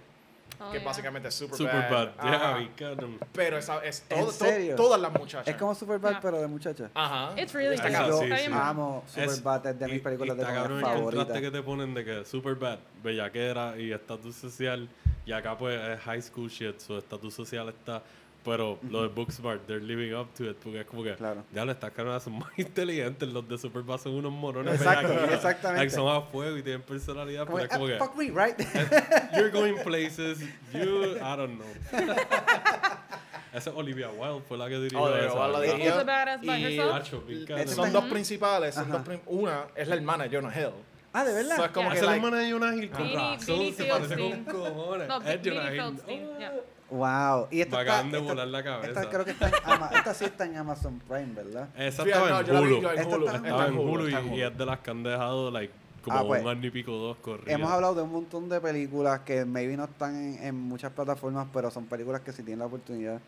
Oh, 0.60 0.72
que 0.72 0.78
yeah. 0.80 0.86
básicamente 0.88 1.28
es 1.30 1.36
super, 1.36 1.56
Superbad, 1.58 2.16
bad. 2.18 2.24
yeah, 2.24 2.56
we 2.58 2.70
got. 2.80 3.04
Pero 3.32 3.58
esa, 3.58 3.84
es 3.86 4.04
¿En 4.10 4.18
todo, 4.20 4.26
to- 4.28 4.32
serio? 4.46 4.76
todas 4.76 5.00
las 5.00 5.14
muchachas. 5.14 5.48
Es 5.48 5.56
como 5.56 5.76
Superbad, 5.76 6.10
Yeah. 6.12 6.20
pero 6.22 6.42
de 6.42 6.48
muchacha. 6.48 6.90
Ajá. 6.96 7.40
It's 7.40 7.54
really 7.54 7.76
Está 7.76 7.92
cabrón. 7.92 8.22
Sí, 8.28 8.36
sí. 8.46 8.52
amo 8.52 9.04
Es- 9.16 9.36
Superbad, 9.36 9.68
es 9.68 9.80
de 9.80 9.88
mis 9.88 10.02
películas 10.02 10.36
y 10.36 10.40
de 10.40 10.46
cabrón 10.46 10.78
el 10.80 10.84
contraste 10.84 10.98
favoritas. 11.00 11.42
que 11.42 11.52
te 11.52 11.62
ponen 11.62 11.94
de 11.94 12.04
que 12.06 12.26
Superbad, 12.26 12.80
bellaquera 13.04 13.78
y 13.78 13.92
estatus 13.92 14.36
social, 14.36 14.90
y 15.26 15.32
acá 15.32 15.56
pues 15.58 15.80
es 15.80 16.00
high 16.02 16.22
school 16.22 16.50
shit, 16.50 16.80
su 16.80 16.98
estatus 16.98 17.34
social 17.36 17.70
está, 17.70 18.02
pero 18.48 18.80
lo 18.90 19.02
de 19.02 19.10
Booksmart, 19.10 19.68
they're 19.68 19.84
living 19.84 20.14
up 20.16 20.30
to 20.34 20.50
it, 20.50 20.56
porque 20.64 20.80
es 20.80 20.86
como 20.88 21.04
que, 21.04 21.14
Claro. 21.16 21.44
ya 21.54 21.66
le 21.66 21.74
estas 21.74 21.92
caras 21.92 22.24
son 22.24 22.40
más 22.40 22.50
inteligentes, 22.58 23.28
los 23.28 23.46
de 23.48 23.58
Superbad 23.58 23.98
son 24.00 24.14
unos 24.14 24.32
morones 24.32 24.76
Exacto, 24.76 25.14
exactamente. 25.26 25.84
like, 25.84 25.90
son 25.94 26.08
a 26.08 26.22
fuego 26.22 26.56
y 26.58 26.64
tienen 26.64 26.82
personalidad, 26.82 27.46
Como 27.46 27.58
pero 27.58 27.68
es 27.70 27.74
como 27.78 27.86
"Ah, 27.86 27.90
que, 27.90 27.98
fuck 27.98 28.16
me, 28.16 28.26
right? 28.32 28.58
you're 29.36 29.52
going 29.52 29.76
places, 29.84 30.40
you, 30.74 31.18
I 31.18 31.36
don't 31.36 31.60
know. 31.60 32.16
Esa 33.54 33.70
es 33.72 33.76
Olivia 33.76 34.10
Wilde, 34.10 34.42
fue 34.48 34.58
la 34.58 34.68
que 34.70 34.76
dirigió 34.78 35.02
Olivia 35.02 35.28
esa, 35.28 35.36
Wilde 35.36 35.52
la 35.52 36.38
dirigió. 36.38 37.64
Y- 37.64 37.68
Son 37.68 37.92
dos 37.92 38.06
principales. 38.06 38.76
Son 38.76 38.90
dos 38.92 39.02
prim- 39.02 39.22
una 39.26 39.66
es 39.76 39.88
la 39.88 39.96
hermana 39.96 40.26
de 40.28 40.36
Jonah 40.38 40.58
Hill. 40.58 40.72
ah, 41.14 41.24
¿de 41.26 41.34
verdad? 41.34 41.56
So 41.58 41.66
es 41.66 41.72
como 41.72 41.90
Yeah. 41.90 41.92
que 41.94 41.98
Esa 41.98 42.06
es 42.06 42.10
la 42.12 42.16
hermana 42.16 42.38
de 42.40 42.52
Jonah 42.52 42.76
Hill, 42.76 42.90
con 42.92 43.14
razón, 43.14 43.74
se 43.74 43.84
parece 43.86 44.16
Feldstein. 44.16 44.44
con 44.46 44.54
cojones. 44.64 45.08
No, 45.08 45.22
Es 45.22 45.40
Jonah 45.44 45.74
Hill. 45.74 46.00
Wow. 46.90 47.48
Y 47.52 47.62
esta 47.62 47.76
Me 47.78 47.82
está, 47.84 48.02
de 48.04 48.08
esta- 48.10 48.20
volar 48.20 48.48
la 48.48 48.64
cabeza. 48.64 48.88
Esta 49.02 49.10
creo 49.10 49.26
que 49.26 49.32
está 49.32 49.48
en 49.50 49.54
Ama- 49.66 49.90
esta 49.94 50.14
sí 50.14 50.26
está 50.26 50.46
en 50.46 50.56
Amazon 50.58 51.00
Prime, 51.08 51.34
¿verdad? 51.36 51.68
Esa 51.78 52.04
estaba 52.04 52.30
no, 52.30 52.40
en 52.40 52.46
yo 52.46 52.54
la 52.54 52.60
vi 52.62 52.66
Hulu. 52.68 52.82
yo 52.82 52.92
en 52.92 53.00
Esta 53.00 53.16
Hulu. 53.16 53.26
está 53.26 53.38
en 53.38 53.46
está 53.46 53.58
Estaba 53.64 53.68
en 53.68 53.78
Hulu 53.90 54.08
y, 54.08 54.38
y 54.38 54.42
es 54.42 54.58
de 54.58 54.66
las 54.66 54.80
que 54.80 54.92
han 54.92 55.04
dejado 55.04 55.52
like, 55.52 55.74
como 56.04 56.18
Ah, 56.20 56.24
pues. 56.26 56.42
un 56.42 56.48
año 56.48 56.66
y 56.68 56.72
pico 56.72 56.92
dos 56.94 57.18
corridas. 57.18 57.50
Hemos 57.54 57.70
hablado 57.72 57.96
de 57.96 58.02
un 58.04 58.12
montón 58.14 58.48
de 58.48 58.62
películas 58.62 59.20
que 59.22 59.44
maybe 59.44 59.76
no 59.76 59.84
están 59.84 60.16
en, 60.16 60.44
en 60.44 60.56
muchas 60.56 60.94
plataformas, 60.94 61.48
pero 61.54 61.70
son 61.72 61.86
películas 61.88 62.22
que 62.22 62.32
si 62.32 62.42
tienen 62.44 62.60
la 62.60 62.66
oportunidad 62.68 63.20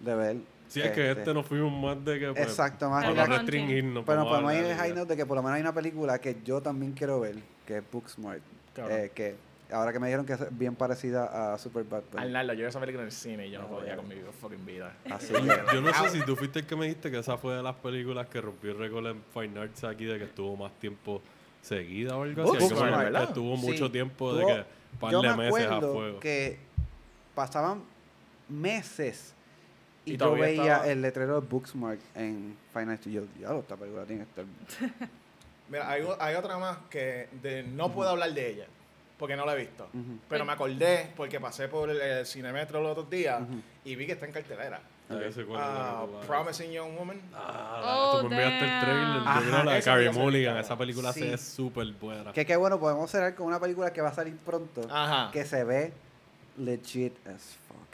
de 0.00 0.14
ver. 0.14 0.36
Sí, 0.68 0.80
es 0.82 0.90
que 0.90 1.08
este, 1.08 1.20
este 1.20 1.32
nos 1.32 1.46
fuimos 1.46 1.72
más 1.72 2.04
de 2.04 2.18
que. 2.18 2.32
Pues, 2.32 2.42
Exacto, 2.42 2.90
más 2.90 3.04
Para 3.06 3.26
no 3.28 3.36
restringirnos. 3.38 4.04
Pero 4.04 4.22
a 4.22 4.28
podemos 4.28 4.52
ir 4.52 4.64
de 4.64 4.74
high 4.74 4.90
ella. 4.90 4.94
note 5.00 5.12
de 5.12 5.16
que 5.16 5.24
por 5.24 5.36
lo 5.36 5.42
menos 5.42 5.54
hay 5.56 5.62
una 5.62 5.72
película 5.72 6.18
que 6.18 6.36
yo 6.44 6.60
también 6.60 6.92
quiero 6.92 7.20
ver, 7.20 7.36
que 7.64 7.78
es 7.78 7.84
Booksmart. 7.90 8.42
Cabrón. 8.74 8.98
eh, 9.00 9.10
que 9.14 9.36
ahora 9.72 9.92
que 9.92 9.98
me 9.98 10.06
dijeron 10.06 10.24
que 10.26 10.34
es 10.34 10.58
bien 10.58 10.74
parecida 10.76 11.54
a 11.54 11.58
Superbad. 11.58 12.02
pues, 12.10 12.22
Al 12.22 12.32
nada, 12.32 12.54
yo 12.54 12.60
vi 12.60 12.66
esa 12.68 12.80
película 12.80 13.02
en 13.02 13.06
el 13.08 13.12
cine 13.12 13.46
y 13.46 13.50
yo 13.50 13.60
no, 13.62 13.68
No, 13.68 13.74
podía 13.78 13.96
con 13.96 14.08
mi 14.08 14.14
fucking 14.40 14.64
vida. 14.66 14.94
así 15.10 15.32
Yo, 15.32 15.40
que- 15.42 15.74
yo 15.74 15.80
no 15.80 15.92
sé 15.94 16.10
si 16.10 16.24
tú 16.24 16.36
fuiste 16.36 16.60
el 16.60 16.66
que 16.66 16.76
me 16.76 16.86
dijiste 16.86 17.10
que 17.10 17.18
esa 17.18 17.36
fue 17.38 17.54
de 17.54 17.62
las 17.62 17.74
películas 17.76 18.26
que 18.28 18.40
rompió 18.40 18.70
el 18.72 18.78
récord 18.78 19.06
en 19.06 19.22
Fine 19.34 19.58
Arts 19.60 19.84
aquí 19.84 20.04
de 20.04 20.18
que 20.18 20.24
estuvo 20.24 20.56
más 20.56 20.72
tiempo 20.78 21.20
seguida 21.62 22.16
o 22.16 22.22
algo 22.22 22.42
así. 22.42 22.50
Booksmart, 22.52 22.72
Algo 22.72 22.86
como 22.86 22.98
que 22.98 23.04
¿verdad? 23.04 23.22
Estuvo 23.24 23.56
Sí, 23.56 23.66
mucho 23.66 23.90
tiempo 23.90 24.34
de 24.34 24.46
que 24.46 24.64
par 25.00 25.12
yo 25.12 25.22
de 25.22 25.28
me 25.30 25.36
meses 25.36 25.62
a 25.62 25.76
acuerdo 25.76 25.94
fuego. 25.94 26.20
que 26.20 26.58
pasaban 27.34 27.82
meses 28.48 29.34
y, 30.04 30.10
Y 30.10 30.16
yo 30.16 30.18
todavía 30.26 30.44
veía 30.46 30.62
estaba- 30.74 30.88
el 30.88 31.02
letrero 31.02 31.40
de 31.40 31.46
Booksmart 31.48 32.00
en 32.14 32.56
Final 32.72 32.98
y 33.04 33.12
yo, 33.12 33.22
diablo, 33.36 33.60
esta 33.60 33.76
película 33.76 34.04
tiene 34.04 34.24
que 34.24 34.28
estar... 34.40 34.44
Mira, 35.68 35.90
hay, 35.90 36.06
hay 36.20 36.34
otra 36.36 36.58
más 36.58 36.78
que 36.88 37.28
de- 37.42 37.64
no 37.64 37.90
puedo 37.92 38.10
hablar 38.10 38.32
de 38.32 38.50
ella 38.50 38.66
porque 39.18 39.36
no 39.36 39.46
la 39.46 39.54
he 39.54 39.58
visto. 39.58 39.88
Pero 40.28 40.44
me 40.44 40.52
acordé 40.52 41.10
porque 41.16 41.40
pasé 41.40 41.68
por 41.68 41.90
el, 41.90 42.00
el 42.00 42.26
Cinemetro 42.26 42.80
los 42.82 42.92
otros 42.92 43.08
días 43.10 43.42
y 43.84 43.94
vi 43.96 44.06
que 44.06 44.12
está 44.12 44.26
en 44.26 44.32
cartelera. 44.32 44.80
Ah, 45.08 45.14
vas 46.08 46.22
a- 46.22 46.26
Promising 46.26 46.72
Young 46.72 46.96
Woman. 46.98 47.20
Ah, 47.32 47.82
Oh, 48.14 48.20
tú 48.22 48.28
me 48.28 48.34
enviaste 48.42 48.64
el 48.64 48.80
trailer. 48.80 49.22
Ajá, 49.24 49.64
la 49.64 49.72
de 49.74 49.78
esa 49.78 49.90
Carrie 49.92 50.10
Mulligan. 50.10 50.56
Esa 50.56 50.76
película 50.76 51.12
Sí. 51.12 51.20
se 51.20 51.34
es 51.34 51.40
súper 51.40 51.86
buena. 51.92 52.32
Que 52.32 52.44
qué 52.44 52.56
bueno, 52.56 52.80
podemos 52.80 53.08
cerrar 53.10 53.34
con 53.36 53.46
una 53.46 53.60
película 53.60 53.92
que 53.92 54.00
va 54.00 54.08
a 54.08 54.14
salir 54.14 54.36
pronto, 54.36 54.80
Ajá. 54.90 55.30
que 55.32 55.44
se 55.44 55.62
ve 55.62 55.92
legit 56.58 57.14
as 57.28 57.56
fuck. 57.68 57.85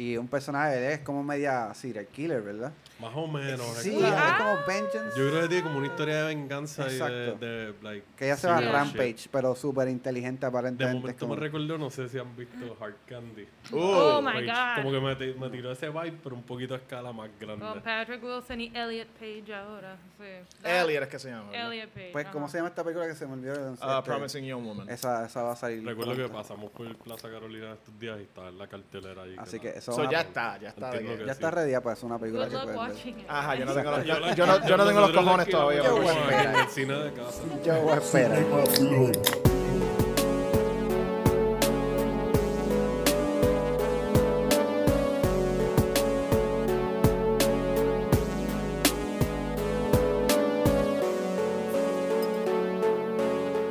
Y 0.00 0.16
un 0.16 0.28
personaje 0.28 0.92
es 0.92 1.00
como 1.00 1.24
media 1.24 1.74
serial 1.74 2.06
killer, 2.06 2.40
¿verdad? 2.40 2.72
Más 3.00 3.10
o 3.16 3.26
menos. 3.26 3.66
Sí, 3.78 3.96
es 3.98 4.04
Ah. 4.04 4.36
como 4.38 4.54
vengeance. 4.64 5.18
Yo 5.18 5.28
creo 5.28 5.42
que 5.42 5.48
tiene 5.48 5.62
como 5.64 5.78
una 5.78 5.88
historia 5.88 6.16
de 6.22 6.26
venganza 6.36 6.82
y 6.82 6.90
de, 6.90 6.92
Exacto. 6.94 7.44
de, 7.44 7.74
like, 7.82 8.06
que 8.16 8.24
ella 8.26 8.36
se 8.36 8.46
va 8.46 8.58
a 8.58 8.60
Rampage, 8.60 9.14
shit. 9.16 9.30
pero 9.32 9.56
súper 9.56 9.88
inteligente 9.88 10.42
De 10.42 10.46
aparentemente. 10.46 10.94
momento 11.00 11.10
es 11.16 11.20
como- 11.20 11.34
me 11.34 11.40
recordó, 11.40 11.78
no 11.78 11.90
sé 11.90 12.08
si 12.08 12.16
han 12.16 12.36
visto 12.36 12.76
Hard 12.80 12.94
Candy. 13.06 13.48
Oh, 13.72 14.22
my 14.22 14.34
Like, 14.34 14.46
God. 14.46 14.82
Como 14.84 14.92
que 14.92 15.00
me, 15.00 15.34
me 15.34 15.50
tiró 15.50 15.72
ese 15.72 15.88
vibe, 15.88 16.18
pero 16.22 16.36
un 16.36 16.42
poquito 16.44 16.74
a 16.74 16.76
escala 16.76 17.10
más 17.12 17.28
grande. 17.40 17.66
Con 17.66 17.82
Patrick 17.82 18.22
Wilson 18.22 18.60
y 18.60 18.66
Elliot 18.72 19.08
Page 19.18 19.52
ahora. 19.52 19.96
Sí. 20.16 20.24
Elliot 20.64 21.02
es 21.02 21.08
que 21.08 21.18
se 21.18 21.30
llama. 21.30 21.50
¿verdad? 21.50 21.72
Elliot 21.72 21.90
Page. 21.90 22.10
Pues, 22.12 22.26
¿cómo 22.28 22.44
ajá. 22.44 22.52
se 22.52 22.58
llama 22.58 22.68
esta 22.68 22.84
película 22.84 23.08
que 23.08 23.14
se 23.16 23.26
me 23.26 23.32
olvidó? 23.32 23.76
Ah, 23.80 23.98
Este, 23.98 24.10
Promising 24.12 24.44
Young 24.44 24.64
Woman. 24.64 24.88
esa, 24.90 25.26
esa 25.26 25.42
va 25.42 25.52
a 25.52 25.56
salir. 25.56 25.84
Recuerdo 25.84 26.12
que 26.12 26.18
pronto. 26.22 26.36
pasamos 26.38 26.70
por 26.70 26.96
Plaza 26.98 27.28
Carolina 27.28 27.72
estos 27.72 27.98
días 27.98 28.16
y 28.20 28.22
estaba 28.22 28.48
en 28.48 28.58
la 28.58 28.68
cartelera 28.68 29.22
ahí. 29.24 29.34
Así 29.38 29.56
la- 29.56 29.62
que 29.62 29.68
So, 29.92 30.10
ya 30.10 30.20
está, 30.20 30.58
ya 30.58 30.68
está. 30.70 30.90
de 30.90 30.96
Entiendo 30.98 31.12
que- 31.12 31.18
que- 31.20 31.26
ya 31.26 31.32
está 31.32 31.50
ready 31.50 31.72
para 31.80 31.92
eso, 31.94 32.06
una 32.06 32.18
película 32.18 32.44
Good 32.44 32.50
que 32.50 32.56
luck 32.56 32.64
puedes 32.64 32.80
ver. 32.80 32.90
watching 32.90 33.18
it. 33.20 33.26
Ajá, 33.28 33.54
yo 33.54 33.64
no 33.64 33.74
tengo 33.74 33.90
los, 33.90 34.04
yo, 34.06 34.14
no, 34.20 34.36
yo 34.36 34.46
no 34.46 34.58
tengo 34.58 34.76
los 34.76 34.94
nosotros 34.94 35.24
cojones 35.24 35.48
todavía. 35.48 35.82
Qué 35.82 35.88
para 35.88 36.00
bueno. 36.02 36.26
verla. 36.26 36.52
En 36.52 36.56
el 36.60 36.68
cine 36.68 36.94
de 36.94 37.12
casa. 37.12 37.42
Yo 37.64 37.80
voy 37.82 37.92
a 37.92 37.96
esperar. 37.96 38.38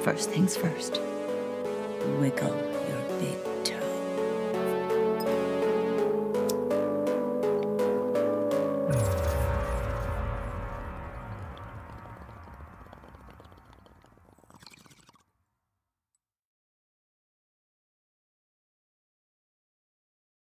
First 0.03 0.31
things 0.31 0.55
first. 0.55 0.99
Wiggle 2.19 2.55